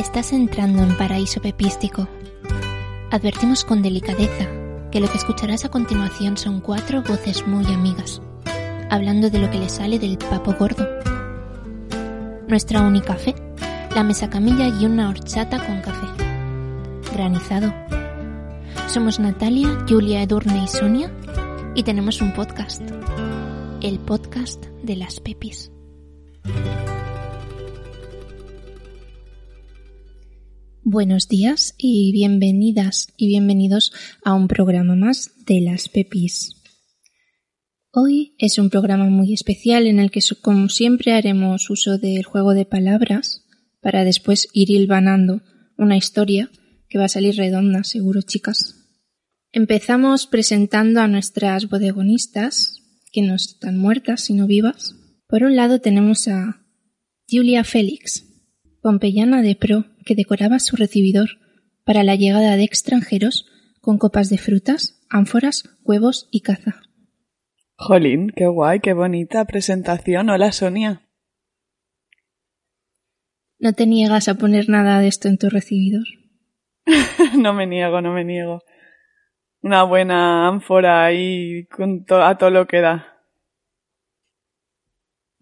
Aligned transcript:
Estás 0.00 0.32
entrando 0.32 0.82
en 0.82 0.96
paraíso 0.96 1.40
pepístico. 1.40 2.08
Advertimos 3.12 3.64
con 3.64 3.82
delicadeza 3.82 4.48
que 4.90 4.98
lo 4.98 5.08
que 5.08 5.16
escucharás 5.16 5.64
a 5.64 5.68
continuación 5.68 6.36
son 6.36 6.60
cuatro 6.60 7.02
voces 7.02 7.46
muy 7.46 7.64
amigas, 7.66 8.20
hablando 8.90 9.30
de 9.30 9.38
lo 9.38 9.48
que 9.48 9.58
le 9.58 9.68
sale 9.68 10.00
del 10.00 10.18
papo 10.18 10.54
gordo. 10.58 10.88
Nuestra 12.48 12.82
única 12.82 13.14
fe, 13.14 13.36
la 13.94 14.02
mesa 14.02 14.28
camilla 14.28 14.66
y 14.66 14.86
una 14.86 15.08
horchata 15.08 15.64
con 15.64 15.80
café. 15.80 16.06
Granizado. 17.12 17.72
Somos 18.88 19.20
Natalia, 19.20 19.84
Julia, 19.88 20.22
Edurne 20.22 20.64
y 20.64 20.66
Sonia 20.66 21.12
y 21.76 21.84
tenemos 21.84 22.20
un 22.20 22.32
podcast. 22.32 22.82
El 23.82 24.00
podcast 24.00 24.64
de 24.82 24.96
las 24.96 25.20
pepis. 25.20 25.70
Buenos 30.88 31.26
días 31.26 31.74
y 31.78 32.12
bienvenidas 32.12 33.12
y 33.16 33.26
bienvenidos 33.26 33.92
a 34.22 34.34
un 34.34 34.46
programa 34.46 34.94
más 34.94 35.32
de 35.44 35.60
las 35.60 35.88
Pepis. 35.88 36.62
Hoy 37.90 38.36
es 38.38 38.56
un 38.58 38.70
programa 38.70 39.06
muy 39.06 39.34
especial 39.34 39.88
en 39.88 39.98
el 39.98 40.12
que, 40.12 40.20
como 40.40 40.68
siempre, 40.68 41.12
haremos 41.12 41.70
uso 41.70 41.98
del 41.98 42.22
juego 42.22 42.54
de 42.54 42.66
palabras 42.66 43.44
para 43.80 44.04
después 44.04 44.46
ir 44.52 44.70
hilvanando 44.70 45.42
una 45.76 45.96
historia 45.96 46.52
que 46.88 46.98
va 46.98 47.06
a 47.06 47.08
salir 47.08 47.34
redonda, 47.34 47.82
seguro, 47.82 48.22
chicas. 48.22 48.76
Empezamos 49.50 50.28
presentando 50.28 51.00
a 51.00 51.08
nuestras 51.08 51.68
bodegonistas, 51.68 52.80
que 53.10 53.22
no 53.22 53.34
están 53.34 53.76
muertas, 53.76 54.20
sino 54.20 54.46
vivas. 54.46 54.94
Por 55.26 55.42
un 55.42 55.56
lado 55.56 55.80
tenemos 55.80 56.28
a 56.28 56.64
Julia 57.28 57.64
Félix, 57.64 58.24
pompeyana 58.82 59.42
de 59.42 59.56
pro 59.56 59.95
que 60.06 60.14
decoraba 60.14 60.58
su 60.58 60.76
recibidor 60.76 61.28
para 61.84 62.04
la 62.04 62.14
llegada 62.14 62.56
de 62.56 62.64
extranjeros 62.64 63.44
con 63.82 63.98
copas 63.98 64.30
de 64.30 64.38
frutas, 64.38 65.04
ánforas, 65.10 65.68
huevos 65.84 66.28
y 66.30 66.40
caza. 66.40 66.80
Jolín, 67.76 68.32
qué 68.34 68.46
guay, 68.46 68.80
qué 68.80 68.94
bonita 68.94 69.44
presentación. 69.44 70.30
Hola, 70.30 70.52
Sonia. 70.52 71.02
¿No 73.58 73.72
te 73.74 73.86
niegas 73.86 74.28
a 74.28 74.34
poner 74.34 74.68
nada 74.68 75.00
de 75.00 75.08
esto 75.08 75.28
en 75.28 75.38
tu 75.38 75.50
recibidor? 75.50 76.06
no 77.38 77.52
me 77.52 77.66
niego, 77.66 78.00
no 78.00 78.12
me 78.12 78.24
niego. 78.24 78.62
Una 79.60 79.82
buena 79.82 80.48
ánfora 80.48 81.04
ahí 81.04 81.66
con 81.66 82.06
a 82.08 82.38
todo 82.38 82.50
lo 82.50 82.66
que 82.66 82.80
da. 82.80 83.16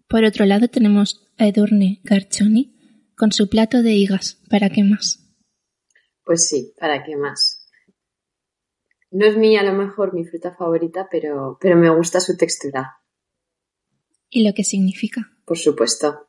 Por 0.07 0.23
otro 0.23 0.45
lado 0.45 0.67
tenemos 0.67 1.31
a 1.37 1.47
Edurne 1.47 1.99
Garchoni, 2.03 2.74
con 3.15 3.31
su 3.31 3.49
plato 3.49 3.81
de 3.81 3.93
higas. 3.93 4.41
¿Para 4.49 4.69
qué 4.69 4.83
más? 4.83 5.25
Pues 6.23 6.47
sí, 6.47 6.73
¿para 6.79 7.03
qué 7.03 7.15
más? 7.15 7.67
No 9.11 9.25
es 9.25 9.37
mía 9.37 9.61
a 9.61 9.63
lo 9.63 9.73
mejor 9.73 10.13
mi 10.13 10.25
fruta 10.25 10.53
favorita, 10.53 11.07
pero, 11.09 11.57
pero 11.61 11.77
me 11.77 11.89
gusta 11.89 12.19
su 12.19 12.35
textura. 12.35 12.99
¿Y 14.29 14.45
lo 14.45 14.53
que 14.53 14.63
significa? 14.63 15.31
Por 15.45 15.57
supuesto. 15.57 16.27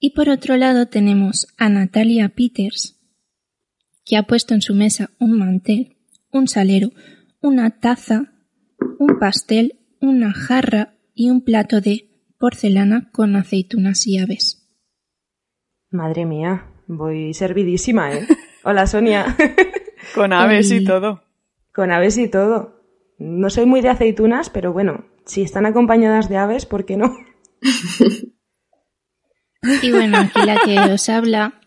Y 0.00 0.10
por 0.10 0.28
otro 0.28 0.56
lado 0.56 0.88
tenemos 0.88 1.46
a 1.56 1.68
Natalia 1.68 2.30
Peters, 2.30 2.98
que 4.04 4.16
ha 4.16 4.24
puesto 4.24 4.54
en 4.54 4.62
su 4.62 4.74
mesa 4.74 5.10
un 5.18 5.38
mantel, 5.38 5.96
un 6.32 6.48
salero, 6.48 6.90
una 7.40 7.78
taza, 7.78 8.32
un 8.98 9.18
pastel, 9.18 9.78
una 10.00 10.32
jarra 10.32 10.96
y 11.14 11.30
un 11.30 11.42
plato 11.42 11.80
de 11.80 12.10
porcelana 12.38 13.10
con 13.12 13.36
aceitunas 13.36 14.06
y 14.06 14.18
aves. 14.18 14.63
Madre 15.94 16.26
mía, 16.26 16.66
voy 16.88 17.34
servidísima, 17.34 18.12
¿eh? 18.12 18.26
Hola, 18.64 18.84
Sonia. 18.88 19.36
Con 20.16 20.32
aves 20.32 20.72
y 20.72 20.82
todo. 20.82 21.22
Con 21.72 21.92
aves 21.92 22.18
y 22.18 22.26
todo. 22.26 22.82
No 23.18 23.48
soy 23.48 23.64
muy 23.64 23.80
de 23.80 23.90
aceitunas, 23.90 24.50
pero 24.50 24.72
bueno, 24.72 25.06
si 25.24 25.42
están 25.42 25.66
acompañadas 25.66 26.28
de 26.28 26.36
aves, 26.36 26.66
¿por 26.66 26.84
qué 26.84 26.96
no? 26.96 27.16
Y 29.82 29.92
bueno, 29.92 30.18
aquí 30.18 30.40
la 30.44 30.58
que 30.64 30.92
os 30.92 31.08
habla, 31.08 31.60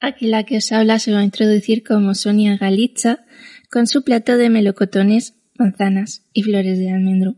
aquí 0.00 0.26
la 0.26 0.44
que 0.44 0.56
os 0.56 0.72
habla 0.72 0.98
se 0.98 1.12
va 1.12 1.18
a 1.18 1.24
introducir 1.24 1.84
como 1.84 2.14
Sonia 2.14 2.56
Galitza 2.56 3.26
con 3.70 3.86
su 3.86 4.04
plato 4.04 4.38
de 4.38 4.48
melocotones, 4.48 5.34
manzanas 5.58 6.24
y 6.32 6.44
flores 6.44 6.78
de 6.78 6.90
almendro. 6.90 7.34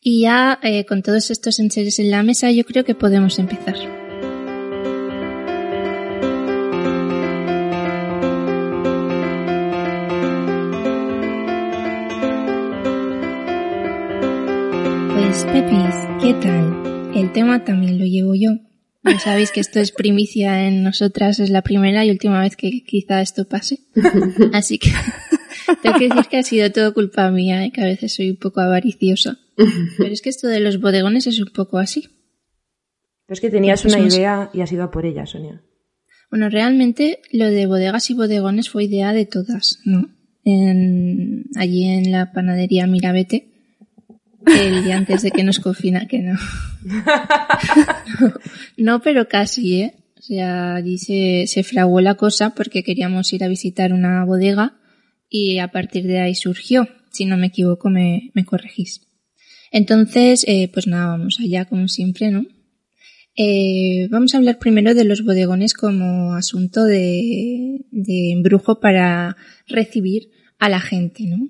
Y 0.00 0.22
ya 0.22 0.58
eh, 0.62 0.86
con 0.86 1.02
todos 1.02 1.30
estos 1.30 1.60
enseres 1.60 1.98
en 1.98 2.10
la 2.10 2.22
mesa, 2.22 2.50
yo 2.50 2.64
creo 2.64 2.84
que 2.86 2.94
podemos 2.94 3.38
empezar. 3.38 4.05
Pues 15.36 15.52
Pepis, 15.52 15.94
¿qué 16.22 16.32
tal? 16.32 17.12
El 17.14 17.30
tema 17.30 17.62
también 17.62 17.98
lo 17.98 18.06
llevo 18.06 18.34
yo. 18.34 18.52
Ya 19.04 19.18
sabéis 19.18 19.50
que 19.50 19.60
esto 19.60 19.80
es 19.80 19.92
primicia 19.92 20.66
en 20.66 20.82
nosotras, 20.82 21.40
es 21.40 21.50
la 21.50 21.60
primera 21.60 22.06
y 22.06 22.10
última 22.10 22.40
vez 22.40 22.56
que 22.56 22.82
quizá 22.84 23.20
esto 23.20 23.46
pase. 23.46 23.80
Así 24.54 24.78
que 24.78 24.88
tengo 25.82 25.98
que 25.98 26.08
decir 26.08 26.24
que 26.30 26.38
ha 26.38 26.42
sido 26.42 26.72
todo 26.72 26.94
culpa 26.94 27.30
mía, 27.30 27.66
¿eh? 27.66 27.70
que 27.70 27.82
a 27.82 27.84
veces 27.84 28.14
soy 28.14 28.30
un 28.30 28.38
poco 28.38 28.62
avariciosa. 28.62 29.36
Pero 29.98 30.10
es 30.10 30.22
que 30.22 30.30
esto 30.30 30.48
de 30.48 30.60
los 30.60 30.80
bodegones 30.80 31.26
es 31.26 31.38
un 31.38 31.52
poco 31.52 31.76
así. 31.76 32.08
Pero 33.26 33.34
es 33.34 33.40
que 33.42 33.50
tenías 33.50 33.84
una 33.84 34.00
idea 34.00 34.48
y 34.54 34.62
has 34.62 34.72
ido 34.72 34.84
a 34.84 34.90
por 34.90 35.04
ella, 35.04 35.26
Sonia. 35.26 35.62
Bueno, 36.30 36.48
realmente 36.48 37.20
lo 37.30 37.50
de 37.50 37.66
bodegas 37.66 38.08
y 38.08 38.14
bodegones 38.14 38.70
fue 38.70 38.84
idea 38.84 39.12
de 39.12 39.26
todas, 39.26 39.80
¿no? 39.84 40.08
allí 41.56 41.84
en 41.84 42.10
la 42.12 42.32
panadería 42.32 42.86
Mirabete 42.86 43.55
el 44.46 44.84
día 44.84 44.96
antes 44.96 45.22
de 45.22 45.30
que 45.30 45.44
nos 45.44 45.58
confina, 45.58 46.06
que 46.06 46.20
no. 46.20 46.38
no, 48.76 49.00
pero 49.00 49.28
casi, 49.28 49.82
¿eh? 49.82 49.94
O 50.18 50.22
sea, 50.22 50.76
allí 50.76 50.98
se, 50.98 51.46
se 51.46 51.62
fraguó 51.62 52.00
la 52.00 52.14
cosa 52.14 52.50
porque 52.50 52.82
queríamos 52.82 53.32
ir 53.32 53.44
a 53.44 53.48
visitar 53.48 53.92
una 53.92 54.24
bodega 54.24 54.78
y 55.28 55.58
a 55.58 55.68
partir 55.68 56.04
de 56.06 56.20
ahí 56.20 56.34
surgió. 56.34 56.88
Si 57.10 57.24
no 57.24 57.36
me 57.36 57.48
equivoco, 57.48 57.90
me, 57.90 58.30
me 58.34 58.44
corregís. 58.44 59.02
Entonces, 59.70 60.44
eh, 60.48 60.68
pues 60.72 60.86
nada, 60.86 61.08
vamos 61.08 61.38
allá 61.40 61.64
como 61.64 61.88
siempre, 61.88 62.30
¿no? 62.30 62.46
Eh, 63.36 64.08
vamos 64.10 64.34
a 64.34 64.38
hablar 64.38 64.58
primero 64.58 64.94
de 64.94 65.04
los 65.04 65.22
bodegones 65.22 65.74
como 65.74 66.32
asunto 66.32 66.84
de, 66.84 67.84
de 67.90 68.32
embrujo 68.32 68.80
para 68.80 69.36
recibir 69.66 70.30
a 70.58 70.70
la 70.70 70.80
gente, 70.80 71.26
¿no? 71.26 71.48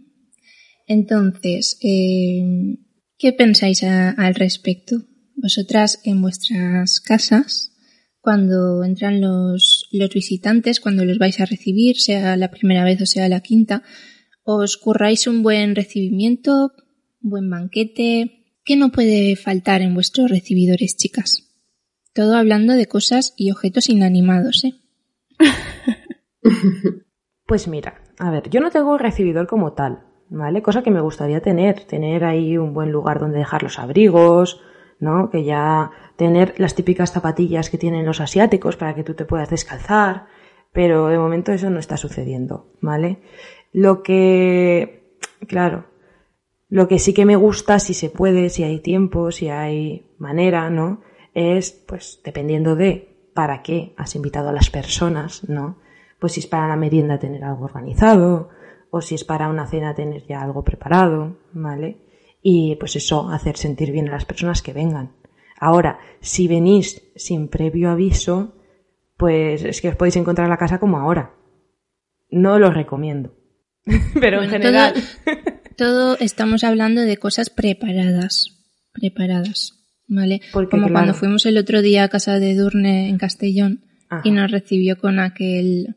Entonces, 0.87 1.79
eh, 1.83 2.77
¿Qué 3.19 3.33
pensáis 3.33 3.83
al 3.83 4.35
respecto? 4.35 4.97
Vosotras 5.37 6.01
en 6.05 6.21
vuestras 6.21 7.01
casas, 7.01 7.73
cuando 8.21 8.85
entran 8.85 9.21
los, 9.21 9.89
los 9.91 10.11
visitantes, 10.11 10.81
cuando 10.81 11.05
los 11.05 11.19
vais 11.19 11.41
a 11.41 11.47
recibir, 11.47 11.99
sea 11.99 12.37
la 12.37 12.51
primera 12.51 12.85
vez 12.85 13.01
o 13.01 13.07
sea 13.07 13.29
la 13.29 13.41
quinta, 13.41 13.83
¿os 14.43 14.77
curráis 14.77 15.27
un 15.27 15.43
buen 15.43 15.75
recibimiento, 15.75 16.73
un 17.23 17.31
buen 17.31 17.49
banquete? 17.49 18.61
¿Qué 18.65 18.77
no 18.77 18.93
puede 18.93 19.37
faltar 19.37 19.81
en 19.81 19.95
vuestros 19.95 20.31
recibidores, 20.31 20.97
chicas? 20.97 21.45
Todo 22.13 22.37
hablando 22.37 22.75
de 22.75 22.87
cosas 22.87 23.33
y 23.37 23.51
objetos 23.51 23.89
inanimados, 23.89 24.65
¿eh? 24.65 24.75
Pues 27.47 27.69
mira, 27.69 28.03
a 28.19 28.33
ver, 28.33 28.51
yo 28.51 28.61
no 28.61 28.71
tengo 28.73 28.93
un 28.93 28.99
recibidor 28.99 29.47
como 29.47 29.73
tal, 29.75 30.01
¿vale? 30.29 30.63
Cosa 30.63 30.83
que 30.83 30.91
me 30.91 31.01
gustaría 31.01 31.41
tener, 31.41 31.85
tener 31.85 32.25
ahí 32.25 32.59
un 32.59 32.75
buen 32.75 32.93
lugar 32.93 33.21
donde 33.21 33.39
dejar 33.39 33.63
los 33.63 33.79
abrigos, 33.79 34.61
¿no? 34.99 35.31
Que 35.31 35.45
ya 35.45 35.91
tener 36.17 36.55
las 36.59 36.75
típicas 36.75 37.13
zapatillas 37.13 37.71
que 37.71 37.79
tienen 37.79 38.07
los 38.07 38.21
asiáticos 38.21 38.77
para 38.77 38.95
que 38.95 39.05
tú 39.05 39.15
te 39.15 39.25
puedas 39.25 39.51
descalzar, 39.51 40.27
pero 40.73 41.09
de 41.09 41.19
momento 41.19 41.53
eso 41.53 41.71
no 41.71 41.79
está 41.79 41.97
sucediendo, 41.97 42.67
¿vale? 42.81 43.21
Lo 43.73 44.03
que, 44.03 45.19
claro, 45.47 45.87
lo 46.69 46.89
que 46.89 46.99
sí 46.99 47.15
que 47.15 47.27
me 47.27 47.37
gusta, 47.37 47.79
si 47.79 47.95
se 47.95 48.11
puede, 48.11 48.51
si 48.51 48.65
hay 48.65 48.81
tiempo, 48.81 49.31
si 49.31 49.49
hay 49.49 50.11
manera, 50.19 50.69
¿no? 50.71 51.03
Es, 51.35 51.71
pues, 51.71 52.21
dependiendo 52.25 52.75
de 52.75 53.31
para 53.35 53.63
qué 53.63 53.95
has 53.97 54.17
invitado 54.17 54.49
a 54.49 54.53
las 54.53 54.71
personas, 54.71 55.49
¿no? 55.49 55.79
Pues 56.19 56.33
si 56.33 56.41
es 56.41 56.47
para 56.47 56.67
la 56.67 56.77
merienda 56.77 57.19
tener 57.19 57.45
algo 57.45 57.67
organizado, 57.67 58.49
o 58.97 59.01
si 59.01 59.15
es 59.15 59.25
para 59.25 59.49
una 59.49 59.67
cena 59.67 59.95
tener 59.95 60.27
ya 60.27 60.43
algo 60.43 60.65
preparado, 60.65 61.39
¿vale? 61.53 61.99
Y 62.43 62.77
pues 62.77 62.97
eso, 62.97 63.29
hacer 63.31 63.57
sentir 63.57 63.93
bien 63.93 64.09
a 64.09 64.13
las 64.13 64.25
personas 64.25 64.63
que 64.63 64.73
vengan. 64.73 65.13
Ahora, 65.59 65.99
si 66.21 66.49
venís 66.49 67.03
sin 67.17 67.49
previo 67.49 67.91
aviso, 67.91 68.55
pues 69.17 69.65
es 69.65 69.81
que 69.81 69.89
os 69.89 69.97
podéis 69.97 70.17
encontrar 70.17 70.49
la 70.49 70.59
casa 70.59 70.79
como 70.79 70.99
ahora. 70.99 71.35
No 72.31 72.59
lo 72.59 72.71
recomiendo. 72.71 73.35
Pero 74.21 74.43
en 74.43 74.51
general. 74.51 74.95
Todo, 74.95 75.35
todo 75.77 76.19
estamos 76.19 76.65
hablando 76.65 77.01
de 77.01 77.17
cosas 77.17 77.51
preparadas. 77.51 78.53
Preparadas. 78.93 79.77
¿vale? 80.09 80.41
Porque, 80.53 80.71
Como 80.71 80.87
claro. 80.87 80.95
cuando 80.95 81.15
fuimos 81.15 81.47
el 81.47 81.59
otro 81.59 81.83
día 81.83 82.05
a 82.05 82.09
casa 82.09 82.39
de 82.39 82.55
Durne 82.55 83.09
en 83.09 83.19
Castellón 83.19 83.85
Ajá. 84.09 84.23
y 84.25 84.31
nos 84.31 84.51
recibió 84.51 84.99
con 84.99 85.19
aquel 85.19 85.97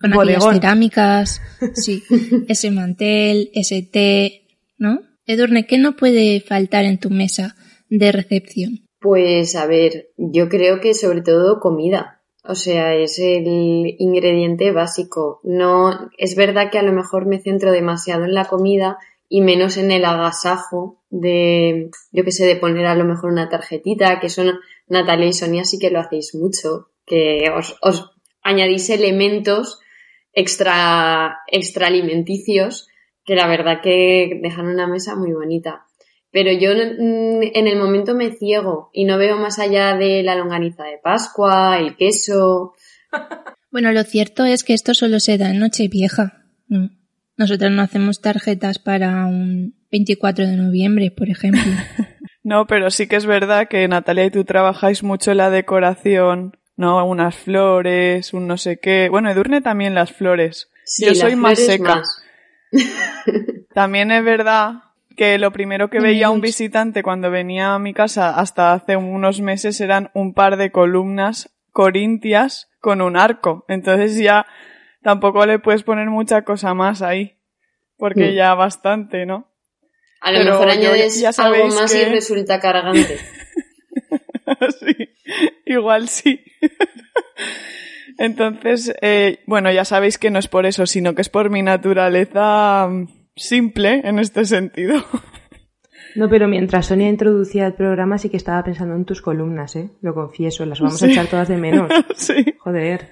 con 0.00 0.12
aquellas 0.12 0.44
cerámicas, 0.44 1.42
sí, 1.74 2.02
ese 2.48 2.70
mantel, 2.70 3.50
ese 3.54 3.82
té, 3.82 4.46
¿no? 4.76 5.00
Edurne, 5.26 5.66
¿qué 5.66 5.78
no 5.78 5.96
puede 5.96 6.40
faltar 6.40 6.84
en 6.84 6.98
tu 6.98 7.10
mesa 7.10 7.56
de 7.90 8.12
recepción? 8.12 8.80
Pues 9.00 9.54
a 9.56 9.66
ver, 9.66 10.08
yo 10.16 10.48
creo 10.48 10.80
que 10.80 10.94
sobre 10.94 11.22
todo 11.22 11.60
comida. 11.60 12.22
O 12.44 12.54
sea, 12.54 12.94
es 12.94 13.18
el 13.18 13.44
ingrediente 13.98 14.72
básico. 14.72 15.40
No, 15.44 16.10
es 16.16 16.34
verdad 16.34 16.70
que 16.70 16.78
a 16.78 16.82
lo 16.82 16.92
mejor 16.92 17.26
me 17.26 17.42
centro 17.42 17.72
demasiado 17.72 18.24
en 18.24 18.32
la 18.32 18.46
comida 18.46 18.96
y 19.28 19.42
menos 19.42 19.76
en 19.76 19.90
el 19.90 20.06
agasajo 20.06 21.02
de, 21.10 21.90
yo 22.10 22.24
que 22.24 22.32
sé, 22.32 22.46
de 22.46 22.56
poner 22.56 22.86
a 22.86 22.94
lo 22.94 23.04
mejor 23.04 23.30
una 23.30 23.50
tarjetita, 23.50 24.18
que 24.20 24.30
son 24.30 24.58
Natalia 24.86 25.26
y 25.26 25.32
Sonia 25.34 25.64
sí 25.64 25.78
que 25.78 25.90
lo 25.90 26.00
hacéis 26.00 26.34
mucho, 26.34 26.88
que 27.04 27.50
os, 27.54 27.76
os 27.82 28.10
añadís 28.42 28.88
elementos 28.88 29.80
extra, 30.38 31.40
extra 31.48 31.88
alimenticios 31.88 32.88
que 33.24 33.34
la 33.34 33.48
verdad 33.48 33.80
que 33.82 34.38
dejan 34.42 34.68
una 34.68 34.86
mesa 34.86 35.16
muy 35.16 35.32
bonita. 35.32 35.84
Pero 36.30 36.52
yo 36.52 36.70
mm, 36.74 37.42
en 37.54 37.66
el 37.66 37.78
momento 37.78 38.14
me 38.14 38.30
ciego 38.30 38.90
y 38.92 39.04
no 39.04 39.18
veo 39.18 39.36
más 39.36 39.58
allá 39.58 39.96
de 39.96 40.22
la 40.22 40.36
longaniza 40.36 40.84
de 40.84 40.98
Pascua, 41.02 41.78
el 41.78 41.96
queso. 41.96 42.74
Bueno, 43.70 43.92
lo 43.92 44.02
cierto 44.02 44.46
es 44.46 44.64
que 44.64 44.72
esto 44.72 44.94
solo 44.94 45.20
se 45.20 45.36
da 45.36 45.50
en 45.50 45.58
Nochevieja. 45.58 46.46
No. 46.68 46.88
Nosotros 47.36 47.70
no 47.70 47.82
hacemos 47.82 48.22
tarjetas 48.22 48.78
para 48.78 49.26
un 49.26 49.74
24 49.92 50.46
de 50.46 50.56
noviembre, 50.56 51.10
por 51.10 51.28
ejemplo. 51.28 51.60
No, 52.44 52.66
pero 52.66 52.90
sí 52.90 53.08
que 53.08 53.16
es 53.16 53.26
verdad 53.26 53.68
que 53.68 53.86
Natalia 53.88 54.24
y 54.24 54.30
tú 54.30 54.42
trabajáis 54.44 55.02
mucho 55.02 55.32
en 55.32 55.36
la 55.36 55.50
decoración, 55.50 56.56
¿no? 56.78 57.04
Unas 57.04 57.36
flores, 57.36 58.32
un 58.32 58.46
no 58.46 58.56
sé 58.56 58.78
qué. 58.80 59.08
Bueno, 59.10 59.30
Edurne 59.30 59.60
también 59.60 59.94
las 59.94 60.12
flores. 60.12 60.70
Sí, 60.84 61.04
Yo 61.04 61.14
soy 61.14 61.36
más 61.36 61.58
seca. 61.58 61.96
más. 61.96 62.22
También 63.74 64.10
es 64.10 64.24
verdad 64.24 64.84
que 65.16 65.38
lo 65.38 65.52
primero 65.52 65.90
que 65.90 65.98
Mm, 66.00 66.02
veía 66.02 66.30
un 66.30 66.36
mucho. 66.38 66.46
visitante 66.46 67.02
cuando 67.02 67.30
venía 67.30 67.74
a 67.74 67.78
mi 67.78 67.92
casa 67.92 68.38
hasta 68.38 68.72
hace 68.72 68.96
unos 68.96 69.40
meses 69.40 69.80
eran 69.80 70.10
un 70.14 70.32
par 70.34 70.56
de 70.56 70.70
columnas 70.70 71.50
corintias 71.72 72.68
con 72.80 73.00
un 73.02 73.16
arco. 73.16 73.64
Entonces 73.68 74.16
ya 74.16 74.46
tampoco 75.02 75.44
le 75.46 75.58
puedes 75.58 75.82
poner 75.82 76.08
mucha 76.08 76.42
cosa 76.42 76.74
más 76.74 77.02
ahí. 77.02 77.36
Porque 77.96 78.32
Mm. 78.32 78.36
ya 78.36 78.54
bastante, 78.54 79.26
¿no? 79.26 79.48
A 80.20 80.30
lo 80.32 80.38
Pero 80.38 80.50
mejor 80.52 80.70
añades 80.70 81.20
ya 81.20 81.30
algo 81.36 81.66
más 81.68 81.94
y 81.94 82.04
resulta 82.04 82.60
cargante. 82.60 83.18
sí, 84.80 85.08
igual 85.68 86.08
sí. 86.08 86.40
Entonces, 88.18 88.92
eh, 89.00 89.40
bueno, 89.46 89.70
ya 89.70 89.84
sabéis 89.84 90.18
que 90.18 90.30
no 90.30 90.40
es 90.40 90.48
por 90.48 90.66
eso, 90.66 90.86
sino 90.86 91.14
que 91.14 91.22
es 91.22 91.28
por 91.28 91.50
mi 91.50 91.62
naturaleza 91.62 92.88
mm, 92.88 93.06
simple 93.36 94.00
en 94.04 94.18
este 94.18 94.44
sentido. 94.44 95.04
No, 96.16 96.28
pero 96.28 96.48
mientras 96.48 96.86
Sonia 96.86 97.08
introducía 97.08 97.66
el 97.66 97.74
programa 97.74 98.18
sí 98.18 98.28
que 98.28 98.36
estaba 98.36 98.64
pensando 98.64 98.96
en 98.96 99.04
tus 99.04 99.22
columnas, 99.22 99.76
¿eh? 99.76 99.90
Lo 100.00 100.14
confieso, 100.14 100.66
las 100.66 100.80
vamos 100.80 101.00
a 101.02 101.06
echar 101.06 101.26
todas 101.26 101.46
de 101.46 101.56
menos. 101.56 101.92
sí. 102.16 102.44
Joder, 102.58 103.10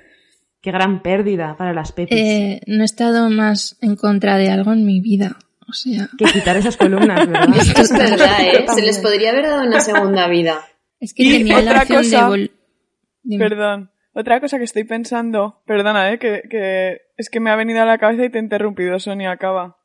qué 0.60 0.72
gran 0.72 1.02
pérdida 1.02 1.56
para 1.56 1.72
las 1.72 1.92
pepis. 1.92 2.18
Eh, 2.18 2.60
no 2.66 2.82
he 2.82 2.84
estado 2.84 3.30
más 3.30 3.76
en 3.80 3.94
contra 3.94 4.38
de 4.38 4.50
algo 4.50 4.72
en 4.72 4.84
mi 4.84 5.00
vida. 5.00 5.36
O 5.68 5.72
sea, 5.72 6.08
Que 6.16 6.24
quitar 6.26 6.56
esas 6.56 6.76
columnas, 6.76 7.28
¿verdad? 7.28 7.48
Esto 7.60 7.82
es 7.82 7.92
verdad, 7.92 8.40
¿eh? 8.40 8.66
Se 8.74 8.82
les 8.82 8.98
podría 8.98 9.30
haber 9.30 9.46
dado 9.46 9.66
una 9.66 9.80
segunda 9.80 10.28
vida. 10.28 10.64
Es 11.00 11.14
que 11.14 11.22
Y 11.24 11.38
tenía 11.38 11.60
la 11.62 11.70
otra 11.82 11.82
opción 11.82 12.02
cosa- 12.02 12.30
de. 12.30 13.38
Perdón. 13.38 13.90
Otra 14.14 14.40
cosa 14.40 14.56
que 14.56 14.64
estoy 14.64 14.84
pensando, 14.84 15.62
perdona, 15.66 16.10
eh, 16.12 16.18
que, 16.18 16.42
que 16.48 16.98
es 17.18 17.28
que 17.28 17.38
me 17.40 17.50
ha 17.50 17.56
venido 17.56 17.82
a 17.82 17.86
la 17.86 17.98
cabeza 17.98 18.24
y 18.24 18.30
te 18.30 18.38
he 18.38 18.42
interrumpido, 18.42 18.98
Sonia, 18.98 19.30
acaba. 19.32 19.76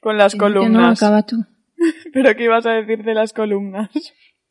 Con 0.00 0.16
las 0.18 0.32
Que 0.34 0.38
no, 0.38 0.44
columnas. 0.44 1.02
acaba 1.02 1.24
tú. 1.26 1.36
Pero 2.12 2.34
¿qué 2.36 2.44
ibas 2.44 2.64
a 2.66 2.72
decir 2.72 3.02
de 3.02 3.14
las 3.14 3.32
columnas? 3.32 3.88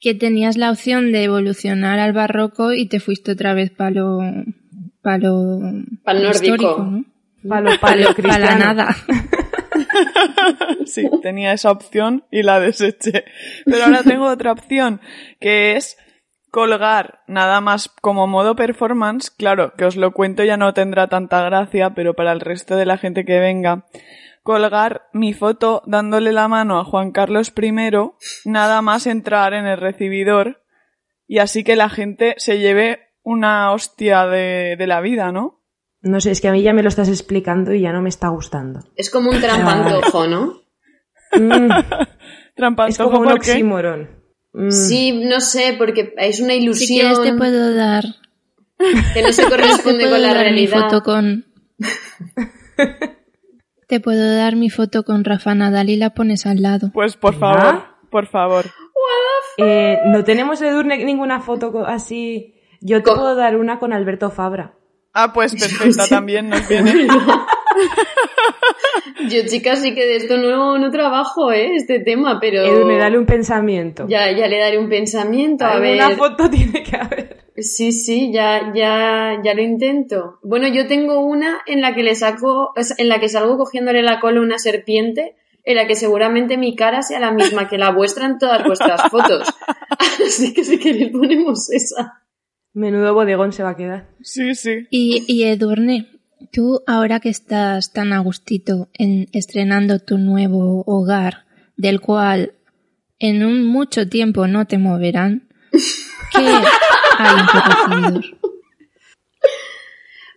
Que 0.01 0.13
tenías 0.13 0.57
la 0.57 0.69
opción 0.69 1.11
de 1.13 1.23
evolucionar 1.23 1.99
al 1.99 2.11
barroco 2.13 2.73
y 2.73 2.87
te 2.89 2.99
fuiste 2.99 3.31
otra 3.31 3.53
vez 3.53 3.71
para 3.71 3.91
lo, 3.91 4.19
para 5.01 5.17
lo 5.19 5.59
Pa'l 6.03 6.23
nórdico. 6.23 6.43
histórico, 6.55 6.83
¿no? 6.83 7.05
Para 7.47 7.77
palo, 7.79 8.09
la 8.23 8.55
nada. 8.57 8.95
Sí, 10.85 11.09
tenía 11.21 11.53
esa 11.53 11.71
opción 11.71 12.25
y 12.31 12.43
la 12.43 12.59
deseché. 12.59 13.25
Pero 13.65 13.85
ahora 13.85 14.03
tengo 14.03 14.27
otra 14.27 14.51
opción, 14.51 15.01
que 15.39 15.75
es 15.75 15.97
colgar 16.51 17.21
nada 17.27 17.61
más 17.61 17.89
como 18.01 18.27
modo 18.27 18.55
performance. 18.55 19.29
Claro, 19.29 19.73
que 19.75 19.85
os 19.85 19.95
lo 19.95 20.11
cuento 20.11 20.43
ya 20.43 20.57
no 20.57 20.73
tendrá 20.73 21.07
tanta 21.07 21.43
gracia, 21.43 21.91
pero 21.91 22.15
para 22.15 22.31
el 22.31 22.39
resto 22.39 22.75
de 22.75 22.85
la 22.85 22.97
gente 22.97 23.25
que 23.25 23.39
venga, 23.39 23.85
colgar 24.43 25.07
mi 25.13 25.33
foto 25.33 25.83
dándole 25.85 26.31
la 26.31 26.47
mano 26.47 26.79
a 26.79 26.85
Juan 26.85 27.11
Carlos 27.11 27.53
I, 27.55 27.81
nada 28.45 28.81
más 28.81 29.05
entrar 29.07 29.53
en 29.53 29.65
el 29.65 29.77
recibidor, 29.77 30.63
y 31.27 31.39
así 31.39 31.63
que 31.63 31.75
la 31.75 31.89
gente 31.89 32.35
se 32.37 32.57
lleve 32.59 33.01
una 33.23 33.73
hostia 33.73 34.25
de, 34.25 34.77
de 34.77 34.87
la 34.87 35.01
vida, 35.01 35.33
¿no? 35.33 35.56
No 36.01 36.21
sé, 36.21 36.31
es 36.31 36.41
que 36.41 36.47
a 36.47 36.51
mí 36.51 36.61
ya 36.61 36.73
me 36.73 36.83
lo 36.83 36.89
estás 36.89 37.09
explicando 37.09 37.73
y 37.73 37.81
ya 37.81 37.91
no 37.91 38.01
me 38.01 38.09
está 38.09 38.27
gustando. 38.29 38.79
Es 38.95 39.09
como 39.09 39.29
un 39.31 39.39
trampantojo, 39.41 40.27
¿no? 40.27 40.61
Mm, 41.33 41.71
es 41.71 42.55
Trampantojo, 42.55 43.09
como 43.11 43.21
un 43.21 43.31
oxímoron. 43.31 44.09
Mm, 44.53 44.71
Sí, 44.71 45.11
no 45.25 45.39
sé, 45.41 45.75
porque 45.77 46.13
es 46.17 46.39
una 46.39 46.53
Si 46.53 46.59
ilusión 46.61 46.99
quieres 46.99 47.21
te 47.21 47.33
puedo 47.33 47.73
dar, 47.75 48.03
que 49.13 49.21
no 49.21 49.31
se 49.33 49.43
te 49.45 49.49
corresponde 49.49 49.99
puedo 50.05 50.11
con 50.15 50.21
la 50.21 50.33
dar 50.33 50.51
mi 50.53 50.67
foto 50.67 51.03
con 51.03 51.45
te 53.87 53.99
puedo 53.99 54.35
dar 54.35 54.55
mi 54.55 54.69
foto 54.69 55.03
con 55.03 55.23
Rafa 55.23 55.55
Nadal 55.55 55.89
y 55.89 55.95
la 55.97 56.11
pones 56.11 56.45
al 56.45 56.61
lado. 56.61 56.91
Pues 56.93 57.15
por 57.17 57.35
favor, 57.35 57.83
por 58.09 58.27
favor. 58.27 58.65
eh, 59.57 59.99
no 60.07 60.23
tenemos 60.23 60.59
de 60.59 60.69
Edurne 60.69 61.03
ninguna 61.03 61.39
foto 61.41 61.85
así. 61.85 62.55
Yo 62.81 62.97
te 62.97 63.03
Co- 63.09 63.15
puedo 63.15 63.35
dar 63.35 63.55
una 63.57 63.79
con 63.79 63.93
Alberto 63.93 64.29
Fabra. 64.29 64.73
Ah, 65.19 65.33
pues 65.33 65.55
perfecta, 65.59 66.07
también 66.07 66.47
nos 66.47 66.67
viene. 66.67 67.07
Yo, 69.29 69.47
chicas, 69.47 69.81
sí 69.81 69.95
que 69.95 70.05
de 70.05 70.17
esto 70.17 70.37
no, 70.37 70.77
no 70.77 70.91
trabajo, 70.91 71.51
¿eh? 71.51 71.75
Este 71.75 71.99
tema, 71.99 72.39
pero... 72.39 72.61
Edurne, 72.61 72.99
dale 72.99 73.17
un 73.17 73.25
pensamiento. 73.25 74.05
Ya, 74.07 74.31
ya 74.31 74.47
le 74.47 74.59
daré 74.59 74.77
un 74.77 74.89
pensamiento, 74.89 75.65
a 75.65 75.71
Alguna 75.71 76.09
ver... 76.09 76.17
foto 76.17 76.49
tiene 76.51 76.83
que 76.83 76.95
haber. 76.95 77.37
Sí, 77.57 77.91
sí, 77.91 78.31
ya, 78.31 78.71
ya, 78.75 79.41
ya 79.43 79.55
lo 79.55 79.63
intento. 79.63 80.37
Bueno, 80.43 80.67
yo 80.67 80.85
tengo 80.85 81.21
una 81.21 81.61
en 81.65 81.81
la 81.81 81.95
que 81.95 82.03
le 82.03 82.13
saco, 82.13 82.73
en 82.99 83.09
la 83.09 83.19
que 83.19 83.29
salgo 83.29 83.57
cogiéndole 83.57 84.03
la 84.03 84.19
cola 84.19 84.39
a 84.39 84.43
una 84.43 84.59
serpiente, 84.59 85.35
en 85.63 85.77
la 85.77 85.87
que 85.87 85.95
seguramente 85.95 86.57
mi 86.57 86.75
cara 86.75 87.01
sea 87.01 87.19
la 87.19 87.31
misma 87.31 87.67
que 87.67 87.79
la 87.79 87.89
vuestra 87.89 88.27
en 88.27 88.37
todas 88.37 88.63
vuestras 88.63 89.01
fotos. 89.09 89.47
Así 90.27 90.53
que 90.53 90.63
si 90.63 90.77
queréis 90.77 91.09
ponemos 91.11 91.71
esa. 91.71 92.21
Menudo 92.73 93.13
bodegón 93.13 93.53
se 93.53 93.63
va 93.63 93.71
a 93.71 93.77
quedar. 93.77 94.09
Sí, 94.21 94.55
sí. 94.55 94.87
Y, 94.89 95.23
y 95.27 95.43
Edurne, 95.43 96.07
tú 96.51 96.81
ahora 96.87 97.19
que 97.19 97.29
estás 97.29 97.93
tan 97.93 98.13
a 98.13 98.19
gustito 98.19 98.89
en 98.93 99.27
estrenando 99.33 99.99
tu 99.99 100.17
nuevo 100.17 100.83
hogar, 100.85 101.45
del 101.75 102.01
cual 102.01 102.53
en 103.19 103.45
un 103.45 103.65
mucho 103.65 104.07
tiempo 104.07 104.47
no 104.47 104.65
te 104.65 104.77
moverán, 104.77 105.47
¿qué 105.71 106.39
hay 107.17 107.39
en 107.39 107.45
tu 107.47 107.57
recibidor? 107.57 108.37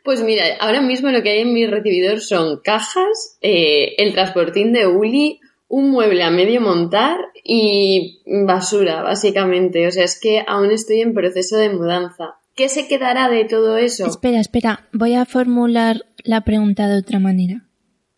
Pues 0.03 0.23
mira, 0.23 0.45
ahora 0.61 0.81
mismo 0.81 1.11
lo 1.11 1.23
que 1.23 1.31
hay 1.31 1.41
en 1.41 1.53
mi 1.53 1.67
recibidor 1.67 2.21
son 2.21 2.61
cajas, 2.65 3.39
eh, 3.43 3.95
el 3.99 4.13
transportín 4.15 4.73
de 4.73 4.87
Uli, 4.87 5.41
un 5.71 5.91
mueble 5.91 6.25
a 6.25 6.31
medio 6.31 6.61
montar 6.61 7.17
y 7.45 8.23
basura, 8.45 9.03
básicamente. 9.03 9.87
O 9.87 9.91
sea, 9.93 10.05
es 10.05 10.19
que 10.21 10.43
aún 10.47 10.73
estoy 10.73 11.01
en 11.01 11.15
proceso 11.15 11.57
de 11.57 11.71
mudanza. 11.71 12.35
¿Qué 12.57 12.69
se 12.69 12.89
quedará 12.89 13.29
de 13.29 13.45
todo 13.45 13.79
eso? 13.79 14.05
Espera, 14.05 14.41
espera, 14.41 14.89
voy 14.93 15.15
a 15.15 15.25
formular 15.25 16.05
la 16.25 16.43
pregunta 16.43 16.89
de 16.89 16.99
otra 16.99 17.21
manera. 17.21 17.69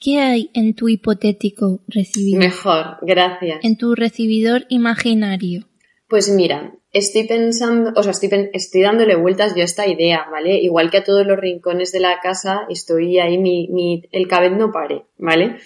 ¿Qué 0.00 0.18
hay 0.18 0.50
en 0.54 0.74
tu 0.74 0.88
hipotético 0.88 1.80
recibidor? 1.86 2.40
Mejor, 2.40 2.96
gracias. 3.02 3.60
En 3.62 3.76
tu 3.76 3.94
recibidor 3.94 4.64
imaginario. 4.70 5.68
Pues 6.08 6.30
mira, 6.30 6.72
estoy 6.90 7.24
pensando, 7.24 7.92
o 7.94 8.02
sea, 8.02 8.12
estoy, 8.12 8.50
estoy 8.54 8.80
dándole 8.80 9.14
vueltas 9.14 9.54
yo 9.54 9.60
a 9.60 9.66
esta 9.66 9.86
idea, 9.86 10.26
¿vale? 10.30 10.58
Igual 10.60 10.90
que 10.90 10.98
a 10.98 11.04
todos 11.04 11.26
los 11.26 11.38
rincones 11.38 11.92
de 11.92 12.00
la 12.00 12.18
casa, 12.22 12.62
estoy 12.70 13.18
ahí, 13.18 13.36
mi, 13.36 13.68
mi, 13.68 14.04
el 14.10 14.26
cabez 14.26 14.52
no 14.56 14.72
pare, 14.72 15.04
¿vale? 15.18 15.58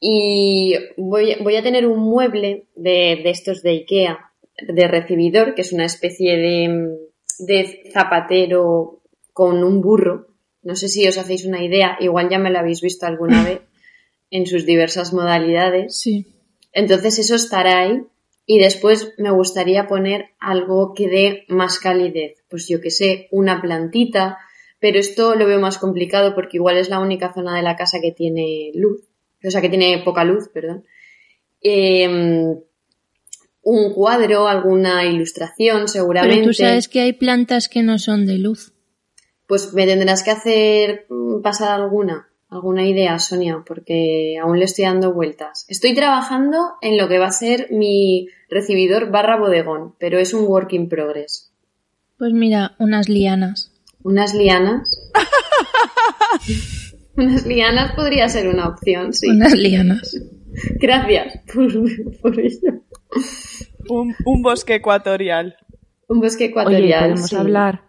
Y 0.00 0.74
voy, 0.96 1.36
voy 1.42 1.56
a 1.56 1.62
tener 1.62 1.86
un 1.86 2.00
mueble 2.00 2.66
de, 2.74 3.20
de 3.22 3.30
estos 3.30 3.62
de 3.62 3.70
Ikea, 3.70 4.32
de 4.66 4.88
recibidor, 4.88 5.54
que 5.54 5.60
es 5.60 5.72
una 5.72 5.84
especie 5.84 6.36
de, 6.36 6.96
de 7.38 7.90
zapatero 7.92 9.02
con 9.32 9.62
un 9.62 9.80
burro. 9.80 10.28
No 10.62 10.74
sé 10.74 10.88
si 10.88 11.06
os 11.06 11.18
hacéis 11.18 11.44
una 11.44 11.62
idea, 11.62 11.96
igual 12.00 12.28
ya 12.30 12.38
me 12.38 12.50
lo 12.50 12.58
habéis 12.58 12.80
visto 12.80 13.06
alguna 13.06 13.44
vez 13.48 13.60
en 14.30 14.46
sus 14.46 14.64
diversas 14.64 15.12
modalidades. 15.12 16.00
Sí. 16.00 16.26
Entonces 16.72 17.18
eso 17.18 17.34
estará 17.34 17.80
ahí 17.80 18.02
y 18.46 18.58
después 18.58 19.12
me 19.18 19.30
gustaría 19.30 19.86
poner 19.86 20.30
algo 20.38 20.94
que 20.94 21.08
dé 21.08 21.44
más 21.48 21.78
calidez. 21.78 22.42
Pues 22.48 22.68
yo 22.68 22.80
que 22.80 22.90
sé, 22.90 23.28
una 23.30 23.60
plantita, 23.60 24.38
pero 24.78 24.98
esto 24.98 25.34
lo 25.34 25.46
veo 25.46 25.60
más 25.60 25.78
complicado 25.78 26.34
porque 26.34 26.56
igual 26.56 26.76
es 26.76 26.88
la 26.88 27.00
única 27.00 27.32
zona 27.32 27.54
de 27.56 27.62
la 27.62 27.76
casa 27.76 28.00
que 28.00 28.12
tiene 28.12 28.70
luz, 28.74 29.09
o 29.42 29.50
sea, 29.50 29.60
que 29.60 29.68
tiene 29.68 30.02
poca 30.04 30.24
luz, 30.24 30.48
perdón. 30.52 30.84
Em, 31.62 32.56
un 33.62 33.92
cuadro, 33.92 34.48
alguna 34.48 35.04
ilustración, 35.04 35.88
seguramente. 35.88 36.36
Pero 36.36 36.48
tú 36.48 36.54
sabes 36.54 36.88
que 36.88 37.00
hay 37.00 37.12
plantas 37.12 37.68
que 37.68 37.82
no 37.82 37.98
son 37.98 38.26
de 38.26 38.38
luz. 38.38 38.72
Pues 39.46 39.72
me 39.74 39.86
tendrás 39.86 40.22
que 40.22 40.30
hacer 40.30 41.06
mm, 41.08 41.42
pasar 41.42 41.80
alguna, 41.80 42.28
alguna 42.48 42.86
idea, 42.86 43.18
Sonia, 43.18 43.62
porque 43.66 44.36
aún 44.42 44.58
le 44.58 44.64
estoy 44.64 44.84
dando 44.84 45.12
vueltas. 45.12 45.66
Estoy 45.68 45.94
trabajando 45.94 46.58
en 46.80 46.96
lo 46.96 47.08
que 47.08 47.18
va 47.18 47.26
a 47.26 47.32
ser 47.32 47.68
mi 47.70 48.28
recibidor 48.48 49.10
barra 49.10 49.38
bodegón, 49.38 49.94
pero 49.98 50.18
es 50.18 50.32
un 50.32 50.46
work 50.46 50.72
in 50.72 50.88
progress. 50.88 51.52
Pues 52.18 52.32
mira, 52.32 52.76
unas 52.78 53.08
lianas. 53.08 53.72
¿Unas 54.02 54.34
lianas? 54.34 55.10
unas 57.20 57.46
lianas 57.46 57.92
podría 57.92 58.28
ser 58.28 58.48
una 58.48 58.68
opción, 58.68 59.12
sí. 59.12 59.28
Unas 59.28 59.54
lianas. 59.54 60.16
Gracias 60.80 61.40
por, 62.22 62.40
ello. 62.40 62.82
Un, 63.88 64.42
bosque 64.42 64.76
ecuatorial. 64.76 65.56
Un 66.08 66.20
bosque 66.20 66.46
ecuatorial. 66.46 67.04
Oye, 67.04 67.12
podemos 67.12 67.32
hablar. 67.32 67.82